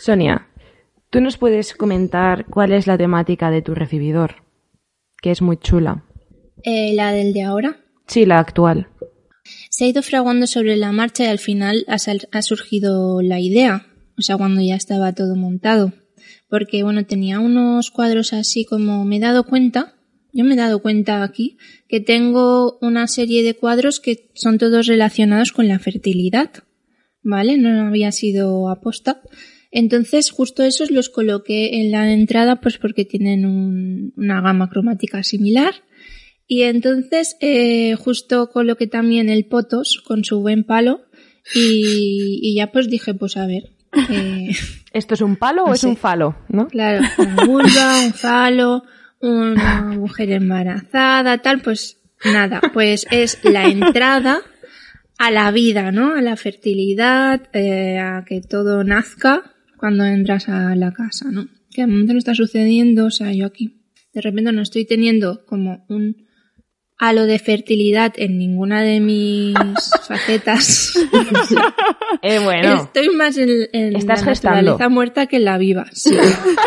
Sonia, 0.00 0.48
¿tú 1.10 1.20
nos 1.20 1.36
puedes 1.36 1.74
comentar 1.74 2.46
cuál 2.46 2.72
es 2.72 2.86
la 2.86 2.96
temática 2.96 3.50
de 3.50 3.62
tu 3.62 3.74
recibidor? 3.74 4.36
Que 5.20 5.30
es 5.30 5.42
muy 5.42 5.56
chula. 5.56 6.04
Eh, 6.62 6.94
¿La 6.94 7.12
del 7.12 7.32
de 7.32 7.42
ahora? 7.42 7.76
Sí, 8.06 8.24
la 8.24 8.38
actual. 8.38 8.88
Se 9.70 9.84
ha 9.84 9.88
ido 9.88 10.02
fraguando 10.02 10.46
sobre 10.46 10.76
la 10.76 10.92
marcha 10.92 11.24
y 11.24 11.28
al 11.28 11.38
final 11.38 11.84
ha, 11.88 12.42
surgido 12.42 13.20
la 13.22 13.40
idea, 13.40 13.86
o 14.18 14.22
sea, 14.22 14.36
cuando 14.36 14.60
ya 14.60 14.74
estaba 14.74 15.12
todo 15.12 15.36
montado. 15.36 15.92
Porque, 16.48 16.82
bueno, 16.82 17.04
tenía 17.06 17.40
unos 17.40 17.90
cuadros 17.90 18.32
así 18.32 18.64
como 18.64 19.04
me 19.04 19.16
he 19.16 19.20
dado 19.20 19.44
cuenta, 19.44 19.96
yo 20.32 20.44
me 20.44 20.54
he 20.54 20.56
dado 20.56 20.80
cuenta 20.80 21.22
aquí, 21.22 21.56
que 21.88 22.00
tengo 22.00 22.78
una 22.80 23.06
serie 23.08 23.42
de 23.42 23.54
cuadros 23.54 24.00
que 24.00 24.30
son 24.34 24.58
todos 24.58 24.86
relacionados 24.86 25.52
con 25.52 25.66
la 25.66 25.78
fertilidad, 25.78 26.50
¿vale? 27.22 27.56
No 27.56 27.86
había 27.88 28.12
sido 28.12 28.68
aposta. 28.68 29.22
Entonces, 29.70 30.30
justo 30.30 30.62
esos 30.62 30.90
los 30.90 31.08
coloqué 31.08 31.80
en 31.80 31.90
la 31.90 32.12
entrada, 32.12 32.60
pues 32.60 32.78
porque 32.78 33.04
tienen 33.04 34.12
una 34.16 34.40
gama 34.40 34.70
cromática 34.70 35.22
similar 35.22 35.74
y 36.48 36.62
entonces 36.62 37.36
eh, 37.40 37.94
justo 37.96 38.50
coloqué 38.50 38.86
también 38.86 39.28
el 39.28 39.46
potos 39.46 40.02
con 40.04 40.24
su 40.24 40.40
buen 40.40 40.64
palo 40.64 41.00
y, 41.54 42.54
ya 42.56 42.72
pues 42.72 42.88
dije, 42.88 43.14
pues 43.14 43.36
a 43.36 43.46
ver. 43.46 43.70
Eh, 44.10 44.50
¿Esto 44.96 45.12
es 45.12 45.20
un 45.20 45.36
palo 45.36 45.64
o 45.64 45.74
es 45.74 45.84
un 45.84 45.96
falo? 45.96 46.34
¿no? 46.48 46.68
Claro, 46.68 47.04
una 47.18 47.44
vulva, 47.44 48.00
un 48.06 48.14
falo, 48.14 48.82
una 49.20 49.82
mujer 49.82 50.30
embarazada, 50.30 51.36
tal, 51.38 51.60
pues 51.60 51.98
nada, 52.24 52.62
pues 52.72 53.06
es 53.10 53.38
la 53.44 53.66
entrada 53.66 54.40
a 55.18 55.30
la 55.30 55.50
vida, 55.50 55.92
¿no? 55.92 56.14
A 56.14 56.22
la 56.22 56.36
fertilidad, 56.36 57.42
eh, 57.52 57.98
a 57.98 58.24
que 58.24 58.40
todo 58.40 58.84
nazca 58.84 59.54
cuando 59.76 60.04
entras 60.04 60.48
a 60.48 60.74
la 60.74 60.92
casa, 60.92 61.30
¿no? 61.30 61.46
Que 61.70 61.82
al 61.82 61.88
momento 61.88 62.14
no 62.14 62.18
está 62.18 62.34
sucediendo, 62.34 63.04
o 63.06 63.10
sea, 63.10 63.32
yo 63.32 63.44
aquí 63.44 63.82
de 64.14 64.22
repente 64.22 64.50
no 64.50 64.62
estoy 64.62 64.86
teniendo 64.86 65.44
como 65.44 65.84
un 65.90 66.25
a 66.98 67.12
lo 67.12 67.26
de 67.26 67.38
fertilidad 67.38 68.14
en 68.16 68.38
ninguna 68.38 68.82
de 68.82 69.00
mis 69.00 69.54
facetas. 70.08 70.94
eh, 72.22 72.38
bueno. 72.38 72.84
Estoy 72.84 73.10
más 73.10 73.36
en, 73.36 73.50
Estás 73.72 74.20
la 74.20 74.26
gestando. 74.26 74.56
naturaleza 74.56 74.88
muerta 74.88 75.26
que 75.26 75.36
en 75.36 75.44
la 75.44 75.58
viva. 75.58 75.86
Sí. 75.92 76.14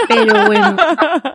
Pero 0.08 0.46
bueno, 0.46 0.78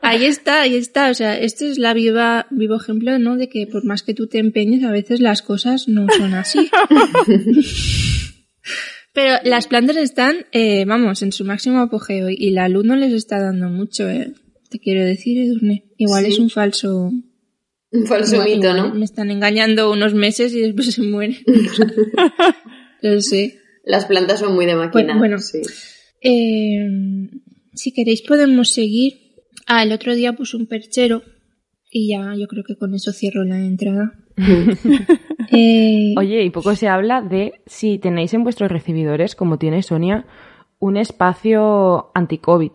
ahí 0.02 0.24
está, 0.24 0.62
ahí 0.62 0.76
está. 0.76 1.10
O 1.10 1.14
sea, 1.14 1.36
esto 1.38 1.64
es 1.64 1.78
la 1.78 1.92
viva, 1.94 2.46
vivo 2.50 2.76
ejemplo, 2.76 3.18
¿no? 3.18 3.36
De 3.36 3.48
que 3.48 3.66
por 3.66 3.84
más 3.84 4.02
que 4.02 4.14
tú 4.14 4.28
te 4.28 4.38
empeñes, 4.38 4.84
a 4.84 4.92
veces 4.92 5.20
las 5.20 5.42
cosas 5.42 5.88
no 5.88 6.06
son 6.16 6.34
así. 6.34 6.70
Pero 9.12 9.38
las 9.44 9.68
plantas 9.68 9.96
están, 9.96 10.46
eh, 10.52 10.84
vamos, 10.86 11.22
en 11.22 11.32
su 11.32 11.44
máximo 11.44 11.78
apogeo 11.78 12.28
y 12.30 12.50
la 12.50 12.68
luz 12.68 12.84
no 12.84 12.96
les 12.96 13.12
está 13.12 13.40
dando 13.40 13.68
mucho, 13.68 14.08
eh. 14.08 14.32
Te 14.70 14.80
quiero 14.80 15.04
decir, 15.04 15.38
Edurne. 15.38 15.84
Igual 15.98 16.26
es 16.26 16.40
un 16.40 16.50
falso 16.50 17.12
un 18.00 18.06
falso 18.06 18.42
mito, 18.42 18.74
¿no? 18.74 18.94
Me 18.94 19.04
están 19.04 19.30
engañando 19.30 19.90
unos 19.90 20.14
meses 20.14 20.52
y 20.54 20.60
después 20.60 20.92
se 20.92 21.02
mueren. 21.02 21.38
Pero 23.00 23.20
sí. 23.20 23.54
Las 23.84 24.06
plantas 24.06 24.40
son 24.40 24.54
muy 24.54 24.66
de 24.66 24.74
máquina. 24.74 25.16
Bueno, 25.16 25.38
sí. 25.38 25.60
Eh, 26.20 26.88
si 27.74 27.92
queréis 27.92 28.22
podemos 28.22 28.70
seguir. 28.70 29.20
Ah, 29.66 29.82
el 29.82 29.92
otro 29.92 30.14
día 30.14 30.32
puse 30.32 30.56
un 30.56 30.66
perchero 30.66 31.22
y 31.90 32.08
ya 32.08 32.34
yo 32.36 32.48
creo 32.48 32.64
que 32.64 32.76
con 32.76 32.94
eso 32.94 33.12
cierro 33.12 33.44
la 33.44 33.58
entrada. 33.58 34.12
Eh, 35.56 36.14
Oye, 36.16 36.42
y 36.42 36.50
poco 36.50 36.74
se 36.74 36.88
habla 36.88 37.20
de 37.20 37.62
si 37.66 37.98
tenéis 37.98 38.32
en 38.34 38.42
vuestros 38.42 38.72
recibidores, 38.72 39.36
como 39.36 39.58
tiene 39.58 39.82
Sonia, 39.82 40.26
un 40.78 40.96
espacio 40.96 42.10
anti-COVID. 42.14 42.72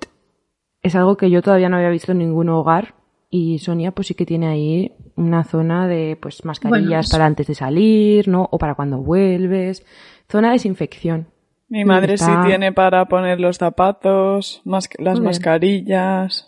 Es 0.83 0.95
algo 0.95 1.17
que 1.17 1.29
yo 1.29 1.41
todavía 1.41 1.67
no 1.67 1.77
había 1.77 1.89
visto 1.89 2.11
en 2.11 2.19
ningún 2.19 2.47
hogar 2.49 2.95
y 3.29 3.59
Sonia 3.59 3.91
pues 3.91 4.07
sí 4.07 4.13
que 4.13 4.25
tiene 4.25 4.47
ahí 4.47 4.91
una 5.19 5.43
zona 5.43 5.87
de 5.87 6.17
pues 6.19 6.45
mascarillas 6.45 7.09
para 7.09 7.25
antes 7.25 7.47
de 7.47 7.55
salir, 7.55 8.27
¿no? 8.27 8.47
O 8.51 8.57
para 8.57 8.75
cuando 8.75 8.97
vuelves. 8.97 9.85
Zona 10.29 10.47
de 10.47 10.53
desinfección. 10.53 11.27
Mi 11.67 11.85
madre 11.85 12.17
sí 12.17 12.31
tiene 12.47 12.71
para 12.71 13.05
poner 13.07 13.39
los 13.39 13.57
zapatos, 13.57 14.61
las 14.65 15.19
mascarillas. 15.19 16.47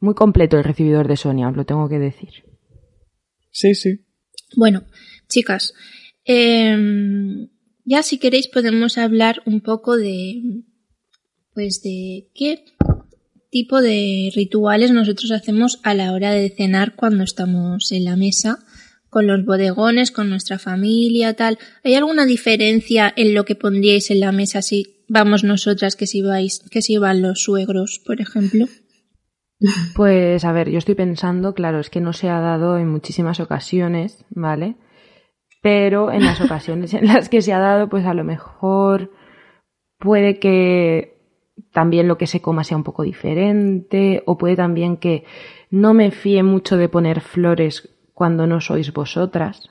Muy 0.00 0.14
completo 0.14 0.56
el 0.56 0.64
recibidor 0.64 1.06
de 1.06 1.16
Sonia, 1.16 1.48
os 1.48 1.56
lo 1.56 1.64
tengo 1.64 1.88
que 1.88 1.98
decir. 1.98 2.44
Sí, 3.50 3.74
sí. 3.74 4.06
Bueno, 4.56 4.82
chicas, 5.28 5.74
em, 6.24 7.48
ya 7.84 8.02
si 8.02 8.18
queréis 8.18 8.48
podemos 8.48 8.98
hablar 8.98 9.42
un 9.46 9.60
poco 9.60 9.96
de, 9.96 10.42
pues 11.52 11.82
de 11.82 12.28
qué 12.34 12.64
tipo 13.50 13.80
de 13.80 14.30
rituales 14.34 14.92
nosotros 14.92 15.30
hacemos 15.32 15.80
a 15.82 15.94
la 15.94 16.12
hora 16.12 16.32
de 16.32 16.50
cenar 16.50 16.94
cuando 16.94 17.24
estamos 17.24 17.92
en 17.92 18.04
la 18.04 18.16
mesa 18.16 18.58
con 19.10 19.26
los 19.26 19.44
bodegones, 19.44 20.12
con 20.12 20.30
nuestra 20.30 20.58
familia, 20.58 21.34
tal. 21.34 21.58
¿Hay 21.82 21.96
alguna 21.96 22.24
diferencia 22.24 23.12
en 23.16 23.34
lo 23.34 23.44
que 23.44 23.56
pondríais 23.56 24.10
en 24.10 24.20
la 24.20 24.30
mesa 24.30 24.62
si 24.62 25.04
vamos 25.08 25.42
nosotras 25.42 25.96
que 25.96 26.06
si 26.06 26.22
vais, 26.22 26.60
que 26.70 26.80
si 26.80 26.96
van 26.96 27.20
los 27.20 27.42
suegros, 27.42 28.00
por 28.06 28.20
ejemplo? 28.20 28.66
Pues 29.94 30.44
a 30.44 30.52
ver, 30.52 30.70
yo 30.70 30.78
estoy 30.78 30.94
pensando, 30.94 31.52
claro, 31.52 31.80
es 31.80 31.90
que 31.90 32.00
no 32.00 32.14
se 32.14 32.30
ha 32.30 32.40
dado 32.40 32.78
en 32.78 32.88
muchísimas 32.88 33.40
ocasiones, 33.40 34.24
¿vale? 34.30 34.76
Pero 35.60 36.10
en 36.10 36.24
las 36.24 36.40
ocasiones 36.40 36.94
en 36.94 37.06
las 37.06 37.28
que 37.28 37.42
se 37.42 37.52
ha 37.52 37.58
dado, 37.58 37.90
pues 37.90 38.06
a 38.06 38.14
lo 38.14 38.24
mejor 38.24 39.12
puede 39.98 40.38
que 40.38 41.19
también 41.72 42.08
lo 42.08 42.18
que 42.18 42.26
se 42.26 42.40
coma 42.40 42.64
sea 42.64 42.76
un 42.76 42.84
poco 42.84 43.02
diferente, 43.02 44.22
o 44.26 44.36
puede 44.38 44.56
también 44.56 44.96
que 44.96 45.24
no 45.70 45.94
me 45.94 46.10
fíe 46.10 46.42
mucho 46.42 46.76
de 46.76 46.88
poner 46.88 47.20
flores 47.20 47.96
cuando 48.12 48.46
no 48.46 48.60
sois 48.60 48.92
vosotras, 48.92 49.70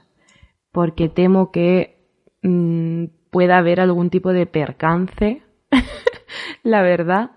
porque 0.72 1.10
temo 1.10 1.52
que 1.52 1.98
mm, 2.42 3.06
pueda 3.30 3.58
haber 3.58 3.80
algún 3.80 4.10
tipo 4.10 4.32
de 4.34 4.46
percance, 4.46 5.42
la 6.64 6.82
verdad. 6.82 7.32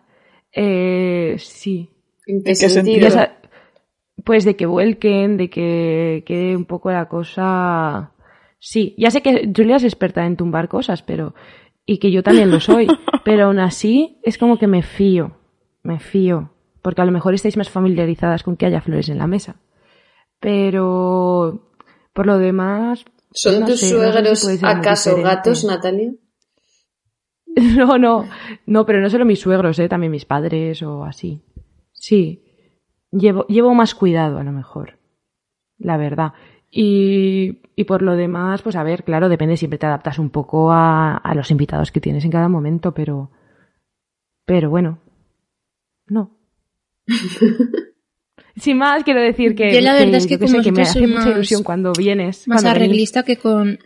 Eh, 0.52 1.36
sí. 1.38 1.90
¿En 2.26 2.44
qué, 2.44 2.54
sentido? 2.54 3.08
Pues 4.24 4.44
de 4.44 4.54
que 4.54 4.66
vuelquen, 4.66 5.36
de 5.36 5.50
que 5.50 6.22
quede 6.26 6.56
un 6.56 6.64
poco 6.64 6.92
la 6.92 7.08
cosa... 7.08 8.12
Sí, 8.60 8.94
ya 8.96 9.10
sé 9.10 9.22
que 9.22 9.50
Julia 9.54 9.76
es 9.76 9.84
experta 9.84 10.24
en 10.24 10.36
tumbar 10.36 10.68
cosas, 10.68 11.02
pero 11.02 11.34
y 11.86 11.98
que 11.98 12.10
yo 12.10 12.22
también 12.22 12.50
lo 12.50 12.60
soy, 12.60 12.86
pero 13.24 13.46
aún 13.46 13.58
así 13.58 14.20
es 14.22 14.38
como 14.38 14.58
que 14.58 14.66
me 14.66 14.82
fío, 14.82 15.36
me 15.82 15.98
fío, 15.98 16.52
porque 16.82 17.02
a 17.02 17.04
lo 17.04 17.12
mejor 17.12 17.34
estáis 17.34 17.56
más 17.56 17.70
familiarizadas 17.70 18.42
con 18.42 18.56
que 18.56 18.66
haya 18.66 18.80
flores 18.80 19.08
en 19.08 19.18
la 19.18 19.26
mesa. 19.26 19.56
Pero 20.40 21.70
por 22.12 22.26
lo 22.26 22.38
demás... 22.38 23.04
¿Son 23.32 23.64
tus 23.64 23.80
suegros 23.80 24.46
acaso 24.62 25.22
gatos, 25.22 25.64
Natalia? 25.64 26.12
No, 27.76 27.98
no, 27.98 28.26
no, 28.64 28.86
pero 28.86 29.02
no 29.02 29.10
solo 29.10 29.26
mis 29.26 29.40
suegros, 29.40 29.78
¿eh? 29.78 29.86
también 29.86 30.10
mis 30.10 30.24
padres 30.24 30.82
o 30.82 31.04
así. 31.04 31.42
Sí, 31.92 32.44
llevo, 33.10 33.46
llevo 33.46 33.74
más 33.74 33.94
cuidado 33.94 34.38
a 34.38 34.42
lo 34.42 34.52
mejor, 34.52 34.98
la 35.76 35.98
verdad. 35.98 36.32
Y, 36.74 37.58
y, 37.76 37.84
por 37.84 38.00
lo 38.00 38.16
demás, 38.16 38.62
pues 38.62 38.76
a 38.76 38.82
ver, 38.82 39.04
claro, 39.04 39.28
depende, 39.28 39.58
siempre 39.58 39.78
te 39.78 39.84
adaptas 39.84 40.18
un 40.18 40.30
poco 40.30 40.72
a, 40.72 41.18
a, 41.18 41.34
los 41.34 41.50
invitados 41.50 41.92
que 41.92 42.00
tienes 42.00 42.24
en 42.24 42.30
cada 42.30 42.48
momento, 42.48 42.92
pero. 42.94 43.30
Pero 44.46 44.70
bueno. 44.70 44.98
No. 46.06 46.34
Sin 48.56 48.78
más, 48.78 49.04
quiero 49.04 49.20
decir 49.20 49.54
que, 49.54 49.72
Yo 49.74 49.80
la 49.82 49.92
verdad 49.94 50.14
es 50.14 50.26
que 50.26 50.38
qué 50.38 50.46
como 50.46 50.58
sé, 50.58 50.62
que 50.62 50.72
me 50.72 50.82
hace 50.82 51.06
mucha 51.06 51.18
más- 51.20 51.26
ilusión 51.28 51.62
cuando 51.62 51.92
vienes. 51.92 52.48
Más 52.48 52.62
cuando 52.62 52.70
venís. 52.80 52.88
arreglista 52.88 53.22
que 53.22 53.36
con 53.36 53.78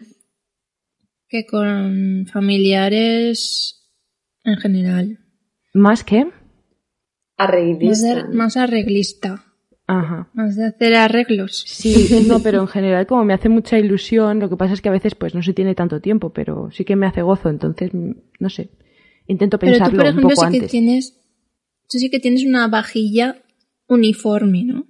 que 1.29 1.45
con 1.47 2.27
familiares 2.33 3.91
en 4.45 4.57
general. 4.59 5.19
¿Más 5.75 6.05
que? 6.05 6.25
Más, 6.27 6.35
Arreglista. 7.37 8.15
de- 8.15 8.25
más 8.35 8.57
arreglista. 8.57 9.45
Ajá. 9.87 10.29
Más 10.35 10.57
de 10.57 10.67
hacer 10.67 10.95
arreglos. 10.95 11.65
Sí, 11.67 12.25
no, 12.27 12.41
pero 12.41 12.61
en 12.61 12.67
general 12.67 13.07
como 13.07 13.25
me 13.25 13.35
hace 13.35 13.49
mucha 13.49 13.79
ilusión, 13.79 14.41
lo 14.41 14.49
que 14.49 14.57
pasa 14.57 14.75
es 14.75 14.81
que 14.81 14.89
a 14.89 14.93
veces 14.93 15.15
pues 15.15 15.35
no 15.35 15.43
se 15.43 15.53
tiene 15.53 15.75
tanto 15.75 16.01
tiempo, 16.01 16.31
pero 16.31 16.71
sí 16.73 16.85
que 16.85 16.97
me 16.97 17.07
hace 17.07 17.23
gozo, 17.23 17.49
entonces, 17.49 17.93
no 17.95 18.51
sé, 18.51 18.71
intento 19.27 19.59
Pero 19.59 19.73
tú, 19.73 19.79
pensarlo 19.79 19.97
por 19.97 20.05
un 20.05 20.11
ejemplo, 20.11 20.35
poco 20.35 20.51
sí 20.51 20.61
que 20.61 20.67
tienes. 20.67 21.21
Tú 21.89 21.99
sí 21.99 22.11
que 22.11 22.19
tienes 22.19 22.45
una 22.45 22.67
vajilla 22.67 23.37
uniforme, 23.87 24.65
¿no? 24.65 24.87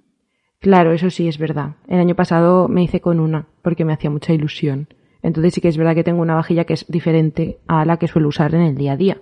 Claro, 0.59 0.91
eso 0.91 1.11
sí 1.11 1.27
es 1.27 1.37
verdad. 1.37 1.75
El 1.87 1.99
año 1.99 2.15
pasado 2.15 2.67
me 2.67 2.81
hice 2.81 2.99
con 2.99 3.19
una, 3.19 3.47
porque 3.61 3.85
me 3.85 3.93
hacía 3.93 4.09
mucha 4.09 4.33
ilusión. 4.33 4.87
Entonces 5.21 5.53
sí 5.53 5.61
que 5.61 5.67
es 5.67 5.77
verdad 5.77 5.93
que 5.93 6.03
tengo 6.03 6.21
una 6.21 6.33
vajilla 6.33 6.63
que 6.63 6.73
es 6.73 6.87
diferente 6.87 7.59
a 7.67 7.85
la 7.85 7.97
que 7.97 8.07
suelo 8.07 8.29
usar 8.29 8.55
en 8.55 8.61
el 8.61 8.75
día 8.75 8.93
a 8.93 8.97
día. 8.97 9.21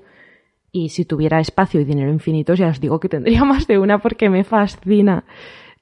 Y 0.72 0.90
si 0.90 1.04
tuviera 1.04 1.42
espacio 1.42 1.82
y 1.82 1.86
dinero 1.86 2.12
infinito, 2.12 2.54
ya 2.54 2.68
os 2.68 2.80
digo 2.80 3.02
que 3.02 3.10
tendría 3.10 3.44
más 3.46 3.68
de 3.68 3.78
una 3.78 4.00
porque 4.00 4.30
me 4.30 4.46
fascina 4.46 5.26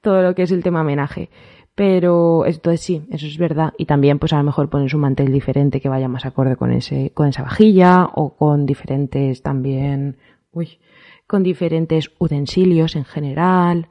todo 0.04 0.22
lo 0.22 0.36
que 0.36 0.42
es 0.42 0.52
el 0.52 0.62
tema 0.62 0.82
homenaje. 0.82 1.30
Pero 1.74 2.46
entonces 2.46 2.80
sí, 2.82 3.02
eso 3.10 3.26
es 3.26 3.36
verdad. 3.36 3.72
Y 3.76 3.86
también, 3.86 4.20
pues 4.20 4.32
a 4.32 4.38
lo 4.38 4.44
mejor 4.44 4.70
pones 4.70 4.94
un 4.94 5.00
mantel 5.00 5.32
diferente 5.32 5.80
que 5.80 5.88
vaya 5.88 6.06
más 6.06 6.24
acorde 6.24 6.54
con 6.54 6.70
ese, 6.70 7.10
con 7.14 7.26
esa 7.26 7.42
vajilla, 7.42 8.04
o 8.14 8.36
con 8.36 8.64
diferentes 8.64 9.42
también, 9.42 10.18
uy, 10.52 10.78
con 11.26 11.42
diferentes 11.42 12.12
utensilios 12.20 12.94
en 12.94 13.04
general. 13.04 13.88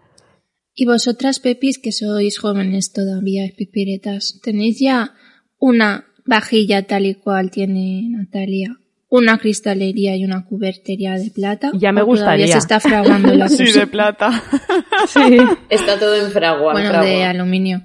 Y 0.74 0.86
vosotras, 0.86 1.39
Pepis, 1.39 1.77
que 1.77 1.91
sois 1.91 2.39
jóvenes 2.39 2.93
todavía, 2.93 3.43
pipiretas, 3.58 4.39
¿tenéis 4.41 4.79
ya 4.79 5.15
una 5.60 6.05
vajilla 6.25 6.88
tal 6.88 7.05
y 7.05 7.15
cual 7.15 7.51
tiene 7.51 8.08
Natalia? 8.10 8.77
¿Una 9.15 9.38
cristalería 9.38 10.15
y 10.15 10.25
una 10.25 10.43
cubertería 10.43 11.13
de 11.20 11.29
plata? 11.29 11.70
Ya 11.75 11.91
me 11.91 12.01
¿O 12.01 12.05
gustaría. 12.08 12.48
Todavía 12.48 12.53
se 12.53 12.58
está 12.58 12.79
fraguando 12.79 13.32
la 13.36 13.48
Sí, 13.48 13.72
de 13.72 13.86
plata. 13.86 14.41
Sí. 15.08 15.38
Está 15.70 16.00
todo 16.00 16.15
en 16.15 16.32
fragua. 16.32 16.72
en 16.72 16.74
Bueno, 16.74 16.89
fragua. 16.89 17.08
de 17.08 17.24
aluminio. 17.24 17.84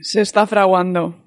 Se 0.00 0.22
está 0.22 0.46
fraguando. 0.46 1.22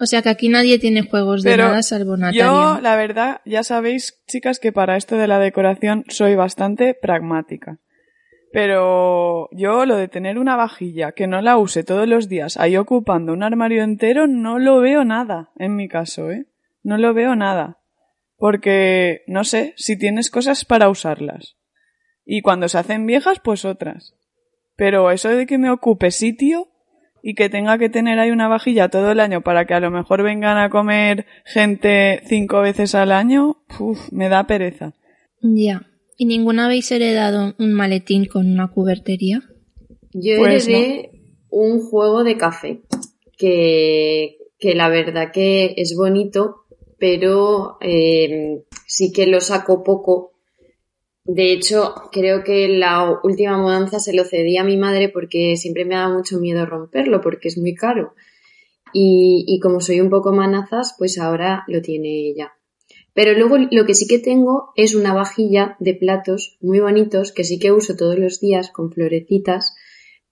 O 0.00 0.06
sea 0.06 0.22
que 0.22 0.30
aquí 0.30 0.48
nadie 0.48 0.80
tiene 0.80 1.02
juegos 1.02 1.44
de 1.44 1.50
Pero 1.52 1.68
nada 1.68 1.84
salvo 1.84 2.16
Natalia. 2.16 2.44
Yo, 2.44 2.80
la 2.80 2.96
verdad, 2.96 3.40
ya 3.44 3.62
sabéis, 3.62 4.20
chicas, 4.26 4.58
que 4.58 4.72
para 4.72 4.96
esto 4.96 5.16
de 5.16 5.28
la 5.28 5.38
decoración 5.38 6.04
soy 6.08 6.34
bastante 6.34 6.94
pragmática. 7.00 7.78
Pero 8.52 9.48
yo 9.52 9.86
lo 9.86 9.94
de 9.94 10.08
tener 10.08 10.38
una 10.38 10.56
vajilla 10.56 11.12
que 11.12 11.28
no 11.28 11.40
la 11.40 11.56
use 11.56 11.84
todos 11.84 12.08
los 12.08 12.28
días 12.28 12.56
ahí 12.56 12.76
ocupando 12.76 13.32
un 13.32 13.44
armario 13.44 13.84
entero 13.84 14.26
no 14.26 14.58
lo 14.58 14.80
veo 14.80 15.04
nada, 15.04 15.50
en 15.56 15.76
mi 15.76 15.86
caso, 15.86 16.32
¿eh? 16.32 16.46
No 16.82 16.98
lo 16.98 17.14
veo 17.14 17.36
nada. 17.36 17.76
Porque, 18.40 19.20
no 19.26 19.44
sé, 19.44 19.74
si 19.76 19.98
tienes 19.98 20.30
cosas 20.30 20.64
para 20.64 20.88
usarlas. 20.88 21.58
Y 22.24 22.40
cuando 22.40 22.68
se 22.68 22.78
hacen 22.78 23.06
viejas, 23.06 23.38
pues 23.38 23.66
otras. 23.66 24.14
Pero 24.76 25.10
eso 25.10 25.28
de 25.28 25.44
que 25.44 25.58
me 25.58 25.70
ocupe 25.70 26.10
sitio 26.10 26.68
y 27.22 27.34
que 27.34 27.50
tenga 27.50 27.76
que 27.76 27.90
tener 27.90 28.18
ahí 28.18 28.30
una 28.30 28.48
vajilla 28.48 28.88
todo 28.88 29.12
el 29.12 29.20
año 29.20 29.42
para 29.42 29.66
que 29.66 29.74
a 29.74 29.80
lo 29.80 29.90
mejor 29.90 30.22
vengan 30.22 30.56
a 30.56 30.70
comer 30.70 31.26
gente 31.44 32.22
cinco 32.24 32.62
veces 32.62 32.94
al 32.94 33.12
año, 33.12 33.62
uf, 33.78 34.10
me 34.10 34.30
da 34.30 34.46
pereza. 34.46 34.94
Ya. 35.42 35.86
¿Y 36.16 36.24
ninguna 36.24 36.64
habéis 36.64 36.90
heredado 36.92 37.54
un 37.58 37.74
maletín 37.74 38.24
con 38.24 38.50
una 38.50 38.68
cubertería? 38.68 39.42
Yo 40.14 40.38
Pues 40.38 40.66
heredé 40.66 41.10
un 41.50 41.80
juego 41.80 42.24
de 42.24 42.38
café 42.38 42.80
que, 43.36 44.38
que 44.58 44.74
la 44.74 44.88
verdad 44.88 45.30
que 45.30 45.74
es 45.76 45.94
bonito, 45.94 46.64
pero 47.00 47.78
eh, 47.80 48.62
sí 48.86 49.10
que 49.10 49.26
lo 49.26 49.40
saco 49.40 49.82
poco. 49.82 50.34
De 51.24 51.52
hecho, 51.52 51.94
creo 52.12 52.44
que 52.44 52.68
la 52.68 53.18
última 53.24 53.56
mudanza 53.56 53.98
se 53.98 54.12
lo 54.12 54.24
cedí 54.24 54.58
a 54.58 54.64
mi 54.64 54.76
madre 54.76 55.08
porque 55.08 55.56
siempre 55.56 55.84
me 55.84 55.94
da 55.96 56.08
mucho 56.08 56.38
miedo 56.38 56.66
romperlo 56.66 57.20
porque 57.20 57.48
es 57.48 57.58
muy 57.58 57.74
caro. 57.74 58.14
Y, 58.92 59.44
y 59.48 59.60
como 59.60 59.80
soy 59.80 60.00
un 60.00 60.10
poco 60.10 60.32
manazas, 60.32 60.94
pues 60.98 61.18
ahora 61.18 61.64
lo 61.68 61.80
tiene 61.80 62.28
ella. 62.28 62.52
Pero 63.14 63.32
luego 63.32 63.56
lo 63.70 63.86
que 63.86 63.94
sí 63.94 64.06
que 64.06 64.18
tengo 64.18 64.72
es 64.76 64.94
una 64.94 65.14
vajilla 65.14 65.76
de 65.80 65.94
platos 65.94 66.58
muy 66.60 66.80
bonitos 66.80 67.32
que 67.32 67.44
sí 67.44 67.58
que 67.58 67.72
uso 67.72 67.96
todos 67.96 68.18
los 68.18 68.40
días 68.40 68.70
con 68.70 68.92
florecitas, 68.92 69.74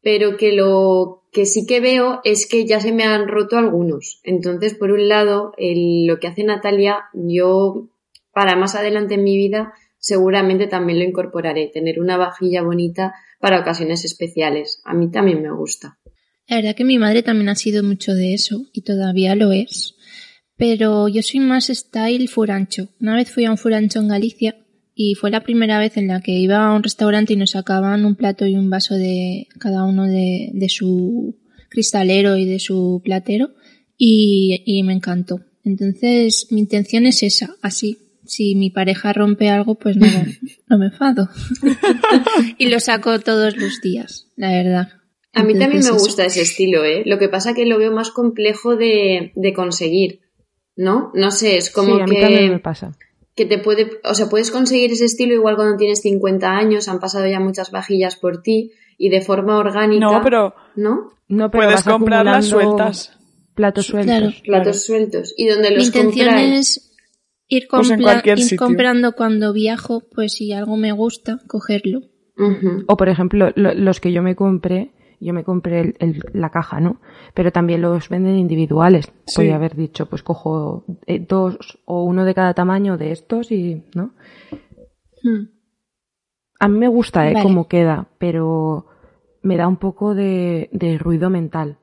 pero 0.03 0.37
que 0.37 0.53
lo 0.53 1.25
que 1.33 1.47
sí 1.47 1.67
que 1.67 1.81
veo 1.81 2.21
es 2.25 2.47
que 2.47 2.67
ya 2.67 2.81
se 2.81 2.93
me 2.93 3.05
han 3.05 3.29
roto 3.29 3.57
algunos. 3.57 4.21
Entonces, 4.25 4.75
por 4.75 4.91
un 4.91 5.09
lado, 5.09 5.53
lo 5.59 6.19
que 6.19 6.27
hace 6.27 6.45
Natalia, 6.45 7.05
yo 7.13 7.89
para 8.33 8.57
más 8.57 8.75
adelante 8.75 9.15
en 9.15 9.25
mi 9.25 9.37
vida 9.37 9.75
seguramente 9.99 10.67
también 10.67 11.01
lo 11.01 11.05
incorporaré, 11.05 11.71
tener 11.73 12.01
una 12.01 12.17
vajilla 12.17 12.63
bonita 12.63 13.15
para 13.41 13.61
ocasiones 13.61 14.05
especiales. 14.05 14.81
A 14.85 14.95
mí 14.95 15.11
también 15.11 15.43
me 15.43 15.51
gusta. 15.51 15.99
La 16.47 16.57
verdad 16.57 16.75
que 16.75 16.85
mi 16.85 16.99
madre 16.99 17.23
también 17.23 17.51
ha 17.51 17.55
sido 17.55 17.83
mucho 17.83 18.15
de 18.15 18.33
eso 18.33 18.65
y 18.73 18.83
todavía 18.83 19.35
lo 19.35 19.53
es. 19.53 19.97
Pero 20.57 21.09
yo 21.09 21.23
soy 21.23 21.41
más 21.41 21.67
style 21.67 22.27
furancho. 22.29 22.89
Una 23.01 23.17
vez 23.17 23.31
fui 23.31 23.45
a 23.45 23.51
un 23.51 23.59
furancho 23.59 24.01
en 24.01 24.09
Galicia 24.09 24.57
y 25.01 25.15
fue 25.15 25.31
la 25.31 25.45
primera 25.45 25.79
vez 25.79 25.97
en 25.97 26.09
la 26.09 26.21
que 26.21 26.33
iba 26.33 26.67
a 26.67 26.75
un 26.75 26.83
restaurante 26.83 27.33
y 27.33 27.37
nos 27.37 27.53
sacaban 27.53 28.05
un 28.05 28.17
plato 28.17 28.47
y 28.47 28.57
un 28.57 28.69
vaso 28.69 28.97
de 28.97 29.47
cada 29.61 29.85
uno 29.85 30.09
de, 30.09 30.51
de 30.53 30.69
su 30.69 31.37
cristalero 31.69 32.37
y 32.37 32.47
de 32.47 32.59
su 32.59 33.01
platero 33.05 33.51
y, 33.97 34.61
y 34.67 34.83
me 34.83 34.95
encantó. 34.95 35.39
Entonces 35.63 36.49
mi 36.51 36.59
intención 36.59 37.07
es 37.07 37.23
esa, 37.23 37.55
así. 37.63 37.99
Si 38.27 38.57
mi 38.57 38.71
pareja 38.71 39.13
rompe 39.13 39.51
algo, 39.51 39.77
pues 39.77 39.97
no, 39.97 40.09
no 40.67 40.79
me 40.79 40.87
enfado. 40.87 41.29
y 42.59 42.67
lo 42.67 42.81
saco 42.81 43.21
todos 43.21 43.57
los 43.57 43.81
días, 43.81 44.27
la 44.35 44.51
verdad. 44.51 44.89
A 45.33 45.45
mí 45.45 45.53
también 45.53 45.85
me 45.85 45.91
eso. 45.91 45.93
gusta 45.93 46.25
ese 46.25 46.43
estilo, 46.43 46.85
¿eh? 46.85 47.05
Lo 47.07 47.21
que 47.21 47.29
pasa 47.29 47.55
que 47.55 47.67
lo 47.67 47.79
veo 47.79 47.93
más 47.93 48.11
complejo 48.11 48.75
de, 48.75 49.31
de 49.37 49.53
conseguir, 49.53 50.23
¿no? 50.75 51.13
No 51.15 51.31
sé, 51.31 51.57
es 51.57 51.71
como 51.71 51.95
sí, 51.95 52.03
a 52.03 52.07
mí 52.07 52.21
también 52.21 52.49
me 52.49 52.57
que, 52.57 52.59
pasa. 52.59 52.97
Que 53.39 53.47
te 53.47 53.57
puede, 53.59 54.01
o 54.05 54.13
sea, 54.15 54.29
puedes 54.29 54.51
conseguir 54.51 54.93
ese 54.93 55.07
estilo 55.07 55.33
igual 55.33 55.57
cuando 55.57 55.77
tienes 55.79 56.03
50 56.03 56.47
años, 56.51 56.89
han 56.89 56.99
pasado 57.01 57.27
ya 57.27 57.41
muchas 57.41 57.71
vajillas 57.71 58.17
por 58.17 58.43
ti 58.43 58.73
y 58.99 59.09
de 59.09 59.23
forma 59.23 59.57
orgánica, 59.57 60.05
No, 60.05 60.21
pero 60.23 60.55
¿no? 60.77 61.13
No, 61.29 61.51
pero 61.51 61.65
puedes 61.65 61.83
comprarlas 61.85 62.47
sueltas. 62.47 63.13
Platos 63.55 63.87
sueltos. 63.87 64.15
Claro. 64.17 64.33
Platos 64.45 64.85
sueltos. 64.85 65.35
¿Y 65.37 65.47
donde 65.49 65.71
Mi 65.71 65.77
los 65.77 65.87
intención 65.87 66.27
compráis? 66.27 66.53
es 66.77 66.95
ir, 67.49 67.67
Pues 67.71 67.91
en 67.91 67.97
compra- 68.01 68.13
cualquier 68.13 68.39
ir 68.39 68.45
sitio. 68.45 68.59
comprando 68.67 69.13
cuando 69.13 69.53
viajo, 69.53 70.03
pues 70.15 70.33
si 70.35 70.53
algo 70.53 70.77
me 70.77 70.93
gusta, 70.93 71.39
cogerlo. 71.47 72.03
O 72.87 72.97
por 72.97 73.09
ejemplo, 73.09 73.51
lo- 73.57 73.75
los 73.75 73.99
que 74.01 74.13
yo 74.13 74.23
me 74.23 74.37
compré, 74.37 74.93
yo 75.21 75.33
me 75.35 75.45
compré 75.45 75.81
el- 75.81 75.97
el- 75.99 76.23
la 76.33 76.51
caja, 76.51 76.81
¿no? 76.81 77.01
Pero 77.35 77.51
también 77.53 77.83
los 77.83 78.09
venden 78.09 78.37
individuales. 78.37 79.07
Sí. 79.27 79.37
Podría 79.37 79.57
haber 79.57 79.75
dicho, 79.77 80.07
pues 80.07 80.23
cojo 80.23 80.85
eh, 81.07 81.19
dos 81.27 81.79
o 81.85 82.05
uno 82.05 82.25
de 82.25 82.35
cada 82.35 82.55
tamaño 82.55 82.97
de 82.99 83.13
estos 83.13 83.51
y, 83.53 83.83
¿no? 83.95 84.13
Hmm. 85.23 85.49
A 86.61 86.69
mí 86.69 86.79
me 86.79 86.89
gusta, 86.89 87.29
¿eh? 87.29 87.35
Vale. 87.35 87.43
Cómo 87.45 87.69
queda, 87.69 88.09
pero 88.19 88.87
me 89.43 89.57
da 89.57 89.69
un 89.69 89.77
poco 89.77 90.15
de, 90.15 90.69
de 90.73 90.99
ruido 90.99 91.31
mental. 91.31 91.79